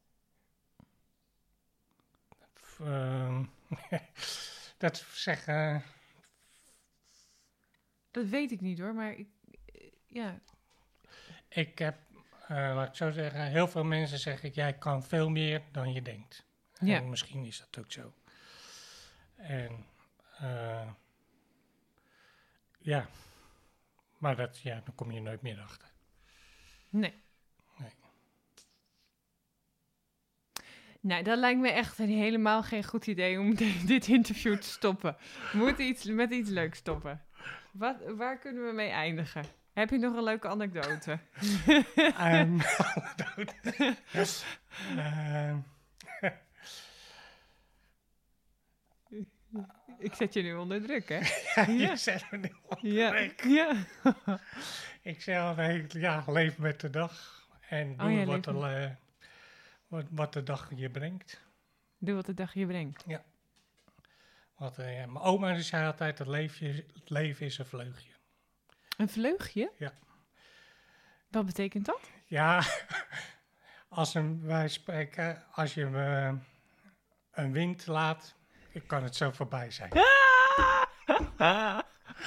F- 2.60 2.80
ehm, 2.80 3.46
dat 4.78 4.98
zeggen. 4.98 5.84
Dat 8.12 8.26
weet 8.26 8.52
ik 8.52 8.62
niet 8.62 8.80
hoor, 8.80 8.94
maar 8.94 9.12
ik, 9.14 9.28
ja. 10.08 10.42
Ik 11.54 11.80
heb, 11.80 11.98
eh, 12.48 12.58
laat 12.76 12.88
ik 12.88 12.96
zo 12.96 13.12
zeggen, 13.12 13.42
heel 13.48 13.68
veel 13.68 13.84
mensen 13.84 14.20
zeggen: 14.20 14.50
jij 14.50 14.74
kan 14.74 15.04
veel 15.04 15.30
meer 15.30 15.62
dan 15.72 15.94
je 15.94 16.02
denkt. 16.02 16.46
Ja. 16.80 16.96
En 16.98 17.10
misschien 17.10 17.46
is 17.46 17.60
dat 17.60 17.84
ook 17.84 17.92
zo. 17.92 18.14
En 19.36 19.86
eh, 20.38 20.90
ja, 22.80 23.08
maar 24.18 24.36
dat, 24.36 24.60
ja, 24.62 24.82
dan 24.86 24.96
kom 24.96 25.12
je 25.12 25.22
nooit 25.22 25.42
meer 25.42 25.60
achter. 25.60 25.88
Nee. 26.90 27.14
Nee. 27.78 27.92
Nou, 31.00 31.24
dat 31.24 31.38
lijkt 31.38 31.60
me 31.60 31.70
echt 31.72 32.00
een 32.00 32.10
helemaal 32.10 32.64
geen 32.64 32.84
goed 32.84 33.08
idee 33.08 33.40
om 33.40 33.56
de- 33.56 33.84
dit 33.86 34.08
interview 34.08 34.58
te 34.58 34.68
stoppen. 34.68 35.18
We 35.52 35.58
moeten 35.58 35.86
iets, 35.86 36.04
met 36.06 36.32
iets 36.32 36.50
leuks 36.50 36.78
stoppen. 36.78 37.26
Wat, 37.72 37.96
waar 38.16 38.40
kunnen 38.40 38.66
we 38.66 38.72
mee 38.72 38.90
eindigen? 38.90 39.44
Heb 39.74 39.90
je 39.90 39.98
nog 39.98 40.16
een 40.16 40.24
leuke 40.24 40.48
anekdote? 40.48 41.20
Ehm, 42.18 42.60
ehm, 44.98 45.58
Ik 49.98 50.14
zet 50.14 50.34
je 50.34 50.42
nu 50.42 50.54
onder 50.56 50.82
druk, 50.82 51.10
hè? 51.10 51.20
ja, 51.56 51.72
Ja. 51.72 51.90
je 51.90 51.96
zegt 51.98 52.32
me 52.32 52.38
nu 52.38 52.52
Ja. 52.82 53.08
gelijk. 53.08 53.44
ja. 53.44 53.86
Ik 55.02 55.22
zeg 55.22 55.40
altijd, 55.40 55.94
ja, 55.94 56.24
leef 56.28 56.58
met 56.58 56.80
de 56.80 56.90
dag. 56.90 57.42
En 57.70 57.98
doe 57.98 58.08
Oh 58.08 58.14
ja, 58.14 58.26
wat, 58.26 58.44
de, 58.44 58.52
eh, 58.52 58.90
wat, 59.88 60.06
wat 60.10 60.34
de 60.34 60.44
dag 60.44 60.72
je 60.76 60.90
brengt. 60.90 61.42
Doe 61.98 62.16
wat 62.16 62.26
de 62.26 62.34
dag 62.34 62.54
je 62.54 62.66
brengt. 62.66 63.06
Wat, 64.58 64.78
eh, 64.78 64.98
ja, 65.00 65.06
mijn 65.06 65.24
oma 65.26 65.60
zei 65.60 65.86
altijd, 65.86 66.18
het, 66.20 66.28
leefje, 66.28 66.68
het 66.94 67.10
leven 67.10 67.46
is 67.46 67.58
een 67.58 67.66
vleugje. 67.66 68.12
Een 68.98 69.10
vleugje? 69.10 69.72
Ja. 69.78 69.94
Wat 71.30 71.46
betekent 71.46 71.86
dat? 71.86 72.10
Ja, 72.26 72.64
als 73.90 74.14
een, 74.14 74.46
wij 74.46 74.68
spreken, 74.68 75.44
als 75.52 75.74
je 75.74 75.86
eh, 75.86 76.34
een 77.32 77.52
wind 77.52 77.88
laat, 77.88 78.36
kan 78.88 79.04
het 79.04 79.16
zo 79.16 79.32
voorbij 79.32 79.72
zijn. 79.72 79.92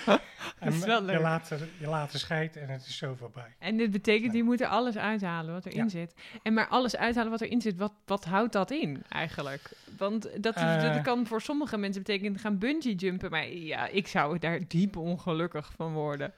Is 0.60 0.81
Je 0.85 1.18
laat, 1.20 1.48
je 1.78 1.86
laat 1.86 2.12
er 2.12 2.18
scheid 2.18 2.56
en 2.56 2.68
het 2.68 2.86
is 2.86 2.97
zo 2.97 3.14
voorbij. 3.14 3.55
En 3.59 3.77
dit 3.77 3.90
betekent, 3.90 4.32
die 4.32 4.43
moeten 4.44 4.68
alles 4.68 4.97
uithalen 4.97 5.52
wat 5.55 5.66
erin 5.66 5.82
Ja. 5.82 5.89
zit. 5.89 6.14
En 6.43 6.55
maar 6.55 6.68
alles 6.68 6.97
uithalen 6.97 7.31
wat 7.31 7.40
erin 7.40 7.60
zit, 7.60 7.77
wat, 7.77 7.93
wat 8.05 8.24
houdt 8.24 8.52
dat 8.52 8.70
in 8.70 9.02
eigenlijk? 9.09 9.70
Want 9.98 10.43
dat, 10.43 10.55
Eh. 10.55 10.82
dat 10.94 11.02
kan 11.02 11.27
voor 11.27 11.43
sommige 11.43 11.77
mensen 11.77 12.02
betekenen 12.02 12.39
gaan 12.39 12.59
bungee 12.59 12.94
jumpen. 12.94 13.31
Maar 13.31 13.47
ja, 13.48 13.86
ik 13.86 14.06
zou 14.06 14.39
daar 14.39 14.60
diep 14.68 14.97
ongelukkig 14.97 15.73
van 15.77 15.93
worden. 15.93 16.32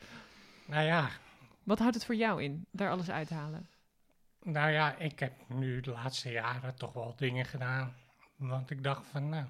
Nou 0.66 0.84
ja, 0.84 1.08
Wat 1.62 1.78
houdt 1.78 1.94
het 1.94 2.04
voor 2.04 2.14
jou 2.14 2.42
in, 2.42 2.66
daar 2.70 2.90
alles 2.90 3.10
uithalen? 3.10 3.66
nou 4.42 4.70
ja, 4.70 4.94
ik 4.96 5.18
heb 5.18 5.32
nu 5.46 5.80
de 5.80 5.90
laatste 5.90 6.30
jaren 6.30 6.74
toch 6.74 6.92
wel 6.92 7.14
dingen 7.16 7.44
gedaan. 7.44 7.94
Want 8.36 8.70
ik 8.70 8.82
dacht 8.82 9.06
van, 9.10 9.28
nou... 9.28 9.44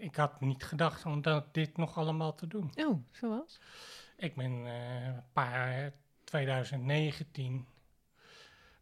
Ik 0.00 0.16
had 0.16 0.40
niet 0.40 0.64
gedacht 0.64 1.04
om 1.06 1.22
dat, 1.22 1.54
dit 1.54 1.76
nog 1.76 1.96
allemaal 1.96 2.34
te 2.34 2.46
doen. 2.46 2.70
Oh, 2.76 3.04
zoals? 3.10 3.60
Ik 4.16 4.34
ben 4.34 4.66
eh, 4.66 5.06
een 5.06 5.24
paar 5.32 5.92
2019 6.24 7.66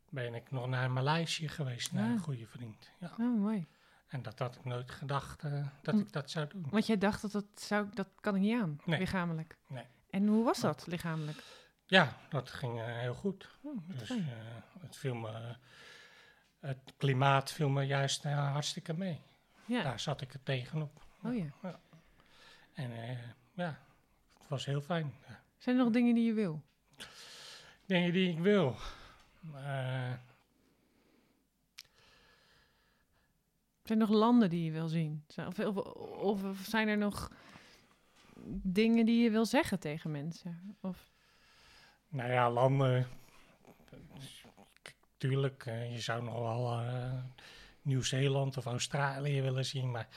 ben 0.08 0.34
ik 0.34 0.50
nog 0.50 0.66
naar 0.68 0.90
Maleisië 0.90 1.48
geweest, 1.48 1.92
naar 1.92 2.10
een 2.10 2.16
Ah. 2.16 2.22
goede 2.22 2.46
vriend. 2.46 2.90
Ja. 2.98 3.12
Oh, 3.18 3.38
mooi. 3.40 3.66
En 4.08 4.22
dat 4.22 4.38
had 4.38 4.54
ik 4.56 4.64
nooit 4.64 4.90
gedacht 4.90 5.42
eh, 5.42 5.66
dat 5.82 5.94
Hm. 5.94 6.00
ik 6.00 6.12
dat 6.12 6.30
zou 6.30 6.46
doen. 6.48 6.66
Want 6.70 6.86
jij 6.86 6.98
dacht 6.98 7.22
dat 7.22 7.32
dat 7.32 7.44
zou, 7.54 7.88
dat 7.94 8.08
kan 8.20 8.34
ik 8.34 8.40
niet 8.40 8.60
aan, 8.60 8.80
Nee. 8.84 8.98
lichamelijk. 8.98 9.56
Nee. 9.66 9.84
En 10.10 10.26
hoe 10.26 10.44
was 10.44 10.60
dat 10.60 10.86
lichamelijk? 10.86 11.42
Ja, 11.86 12.16
dat 12.28 12.50
ging 12.50 12.80
eh, 12.80 12.86
heel 12.98 13.14
goed. 13.14 13.48
Oh, 13.62 13.78
Dus 13.86 14.10
eh, 14.10 14.16
het, 14.80 14.96
viel 14.96 15.14
me, 15.14 15.56
het 16.60 16.94
klimaat 16.96 17.52
viel 17.52 17.68
me 17.68 17.82
juist 17.82 18.24
eh, 18.24 18.52
hartstikke 18.52 18.92
mee. 18.94 19.20
Ja. 19.70 19.82
Daar 19.82 20.00
zat 20.00 20.20
ik 20.20 20.34
er 20.34 20.42
tegenop. 20.42 21.02
Oh 21.22 21.36
ja. 21.36 21.80
En 22.74 22.92
eh, 22.92 23.18
ja, 23.52 23.78
het 24.38 24.48
was 24.48 24.64
heel 24.64 24.80
fijn. 24.80 25.14
Ja. 25.28 25.42
Zijn 25.58 25.76
er 25.76 25.84
nog 25.84 25.92
dingen 25.92 26.14
die 26.14 26.24
je 26.24 26.32
wil? 26.32 26.62
Dingen 27.86 28.12
die 28.12 28.30
ik 28.30 28.38
wil. 28.38 28.76
Eh, 29.54 30.12
Zijn 33.82 34.00
er 34.00 34.08
nog 34.08 34.16
landen 34.16 34.50
die 34.50 34.64
je 34.64 34.70
wil 34.70 34.88
zien? 34.88 35.24
Of, 35.36 35.58
of, 35.58 35.76
of, 35.76 36.44
of 36.44 36.58
zijn 36.58 36.88
er 36.88 36.98
nog 36.98 37.32
dingen 38.62 39.06
die 39.06 39.22
je 39.22 39.30
wil 39.30 39.46
zeggen 39.46 39.78
tegen 39.80 40.10
mensen? 40.10 40.76
Of, 40.80 41.10
nou 42.08 42.32
ja, 42.32 42.50
landen. 42.50 43.08
Tuurlijk, 45.16 45.66
eh, 45.66 45.92
je 45.92 46.00
zou 46.00 46.22
nog 46.22 46.38
wel 46.38 46.80
Nieuw-Zeeland 47.82 48.56
of 48.56 48.66
Australië 48.66 49.42
willen 49.42 49.64
zien, 49.64 49.90
maar 49.90 50.08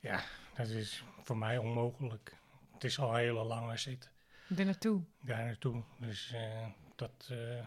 ja, 0.00 0.22
dat 0.54 0.68
is 0.68 1.04
voor 1.22 1.36
mij 1.38 1.58
onmogelijk. 1.58 2.36
Het 2.72 2.84
is 2.84 2.98
al 2.98 3.08
een 3.10 3.16
hele 3.16 3.44
lange 3.44 3.76
zit 3.76 4.10
er 4.56 4.64
naartoe? 4.64 5.02
daar 5.20 5.44
naartoe. 5.44 5.82
Dus 5.98 6.32
eh, 6.32 6.66
dat 6.94 7.28
eh, 7.30 7.66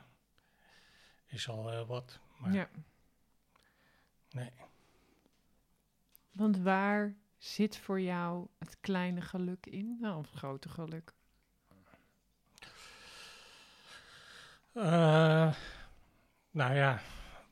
is 1.26 1.50
al 1.50 1.72
eh, 1.72 1.88
wat. 1.88 2.20
Maar 2.38 2.54
Ja. 2.54 2.70
nee. 4.30 4.52
Want 6.32 6.58
waar 6.58 7.16
zit 7.38 7.78
voor 7.78 8.02
jou 8.02 8.48
het 8.60 8.78
kleine 8.80 9.22
geluk 9.22 9.66
in? 9.66 9.98
Nou, 10.00 10.18
of 10.18 10.30
het 10.30 10.38
grote 10.38 10.70
geluk? 10.70 11.14
Nou 16.52 16.76
ja, 16.76 17.02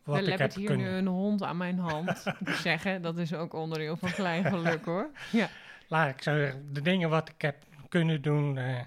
wat 0.09 0.17
We 0.17 0.23
ik 0.23 0.29
hebben 0.29 0.47
heb 0.47 0.57
hier 0.57 0.67
kunnen... 0.67 0.91
nu 0.91 0.97
een 0.97 1.07
hond 1.07 1.43
aan 1.43 1.57
mijn 1.57 1.79
hand. 1.79 2.23
Zeggen, 2.63 3.01
dat 3.01 3.17
is 3.17 3.33
ook 3.33 3.53
onderdeel 3.53 3.97
van 3.97 4.11
klein 4.11 4.43
geluk 4.45 4.85
hoor. 4.85 5.09
Ja. 5.31 5.49
Laat 5.87 6.09
ik 6.09 6.21
zo 6.21 6.35
zeggen, 6.37 6.73
de 6.73 6.81
dingen 6.81 7.09
wat 7.09 7.29
ik 7.29 7.41
heb 7.41 7.55
kunnen 7.89 8.21
doen 8.21 8.57
eh, 8.57 8.79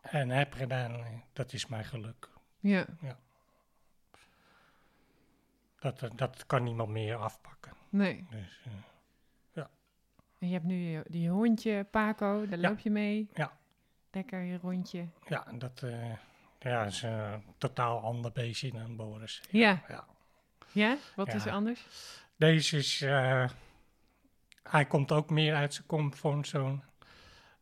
en 0.00 0.28
heb 0.30 0.52
gedaan, 0.52 0.92
eh, 0.94 1.06
dat 1.32 1.52
is 1.52 1.66
mijn 1.66 1.84
geluk. 1.84 2.28
ja. 2.60 2.86
Dat, 5.78 6.02
eh, 6.02 6.10
dat 6.14 6.46
kan 6.46 6.62
niemand 6.64 6.88
meer 6.88 7.16
afpakken. 7.16 7.72
Nee. 7.88 8.26
Dus, 8.30 8.60
eh, 8.64 8.72
En 10.38 10.48
je 10.48 10.52
hebt 10.52 10.64
nu 10.64 10.74
je, 10.74 11.04
die 11.08 11.28
hondje, 11.30 11.84
Paco, 11.90 12.46
daar 12.46 12.58
Ja. 12.58 12.68
loop 12.68 12.78
je 12.78 12.90
mee. 12.90 13.28
Ja. 13.34 13.52
Lekker 14.10 14.40
je 14.40 14.58
rondje. 14.58 15.06
ja, 15.28 15.46
dat 15.54 15.82
ja, 16.58 16.84
is 16.84 17.02
een 17.02 17.42
totaal 17.58 18.00
ander 18.00 18.32
beestje 18.32 18.72
dan 18.72 18.96
Boris. 18.96 19.42
Ja. 19.50 19.82
Ja. 19.88 20.06
Ja? 20.72 20.96
Wat 21.16 21.26
Ja. 21.26 21.32
is 21.34 21.44
er 21.46 21.52
anders? 21.52 21.86
Deze 22.36 22.76
is, 22.76 23.00
eh, 23.02 23.48
hij 24.62 24.84
komt 24.86 25.12
ook 25.12 25.30
meer 25.30 25.54
uit 25.54 25.74
zijn 25.74 25.86
comfortzone. 25.86 26.80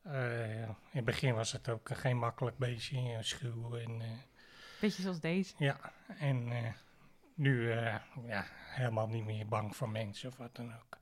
Eh, 0.03 0.63
in 0.63 0.77
het 0.91 1.05
begin 1.05 1.35
was 1.35 1.53
het 1.53 1.69
ook 1.69 1.89
geen 1.93 2.17
makkelijk 2.19 2.59
beestje, 2.59 3.17
schuw 3.21 3.77
en... 3.77 4.01
eh, 4.01 4.09
Beetje 4.81 5.03
zoals 5.03 5.21
deze. 5.21 5.55
Ja, 5.59 5.81
en 6.19 6.49
nu 7.35 7.71
ja, 8.27 8.47
helemaal 8.55 9.09
niet 9.09 9.25
meer 9.25 9.47
bang 9.47 9.77
voor 9.77 9.89
mensen 9.89 10.29
of 10.29 10.37
wat 10.37 10.55
dan 10.57 10.75
ook. 10.75 10.89
Dat 10.91 10.99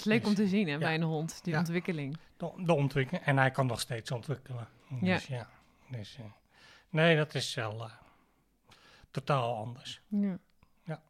is 0.00 0.04
leuk 0.04 0.26
om 0.26 0.34
te 0.34 0.46
zien 0.46 0.66
hè, 0.66 0.72
Ja. 0.72 0.78
bij 0.78 0.94
een 0.94 1.02
hond, 1.02 1.44
die 1.44 1.52
Ja. 1.52 1.58
ontwikkeling. 1.58 2.16
De, 2.36 2.52
de 2.56 2.72
ontwikkeling, 2.74 3.24
en 3.24 3.36
hij 3.38 3.50
kan 3.50 3.66
nog 3.66 3.80
steeds 3.80 4.10
ontwikkelen. 4.10 4.68
Ja. 5.00 5.14
Dus 5.14 5.26
ja, 5.26 5.48
dus, 5.88 6.16
eh, 6.18 6.24
nee, 6.94 7.16
dat 7.16 7.34
is 7.34 7.54
wel 7.54 7.82
eh, 7.84 7.90
totaal 9.10 9.56
anders. 9.56 10.00
Ja. 10.08 10.38
Ja. 10.84 11.02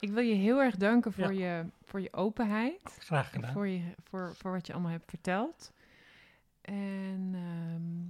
Ik 0.00 0.10
wil 0.10 0.22
je 0.22 0.34
heel 0.34 0.60
erg 0.62 0.76
danken 0.76 1.12
voor, 1.12 1.32
Ja. 1.34 1.56
je, 1.58 1.64
voor 1.84 2.00
je 2.00 2.12
openheid. 2.12 2.96
Graag 2.98 3.30
gedaan. 3.30 3.52
voor, 3.52 3.66
je, 3.68 3.82
voor, 4.04 4.34
voor 4.38 4.52
wat 4.52 4.66
je 4.66 4.72
allemaal 4.72 4.90
hebt 4.90 5.10
verteld. 5.10 5.72
En 6.62 7.30
ehm, 7.34 8.04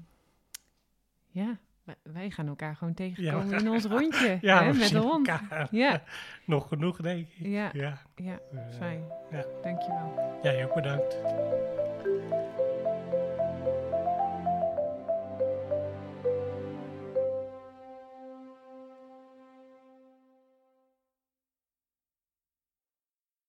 ja, 1.40 1.56
wij, 2.02 2.30
gaan 2.30 2.46
elkaar 2.48 2.76
gewoon 2.76 2.94
tegenkomen 2.94 3.48
Ja. 3.50 3.58
in 3.58 3.68
ons 3.70 3.84
rondje 3.84 4.38
Ja, 4.50 4.62
hè, 4.64 4.72
met 4.72 4.88
de 4.88 4.98
hond. 4.98 5.28
elkaar 5.28 5.68
Ja, 5.70 6.02
nog 6.44 6.68
genoeg, 6.68 6.96
denk 6.96 7.28
ik. 7.28 7.34
ja, 7.46 7.70
Ja, 7.72 7.98
ja, 8.16 8.38
eh, 8.52 8.58
fijn. 8.78 9.04
ja. 9.30 9.44
Dankjewel. 9.62 10.38
Jij 10.42 10.64
ook 10.66 10.74
bedankt. 10.74 11.16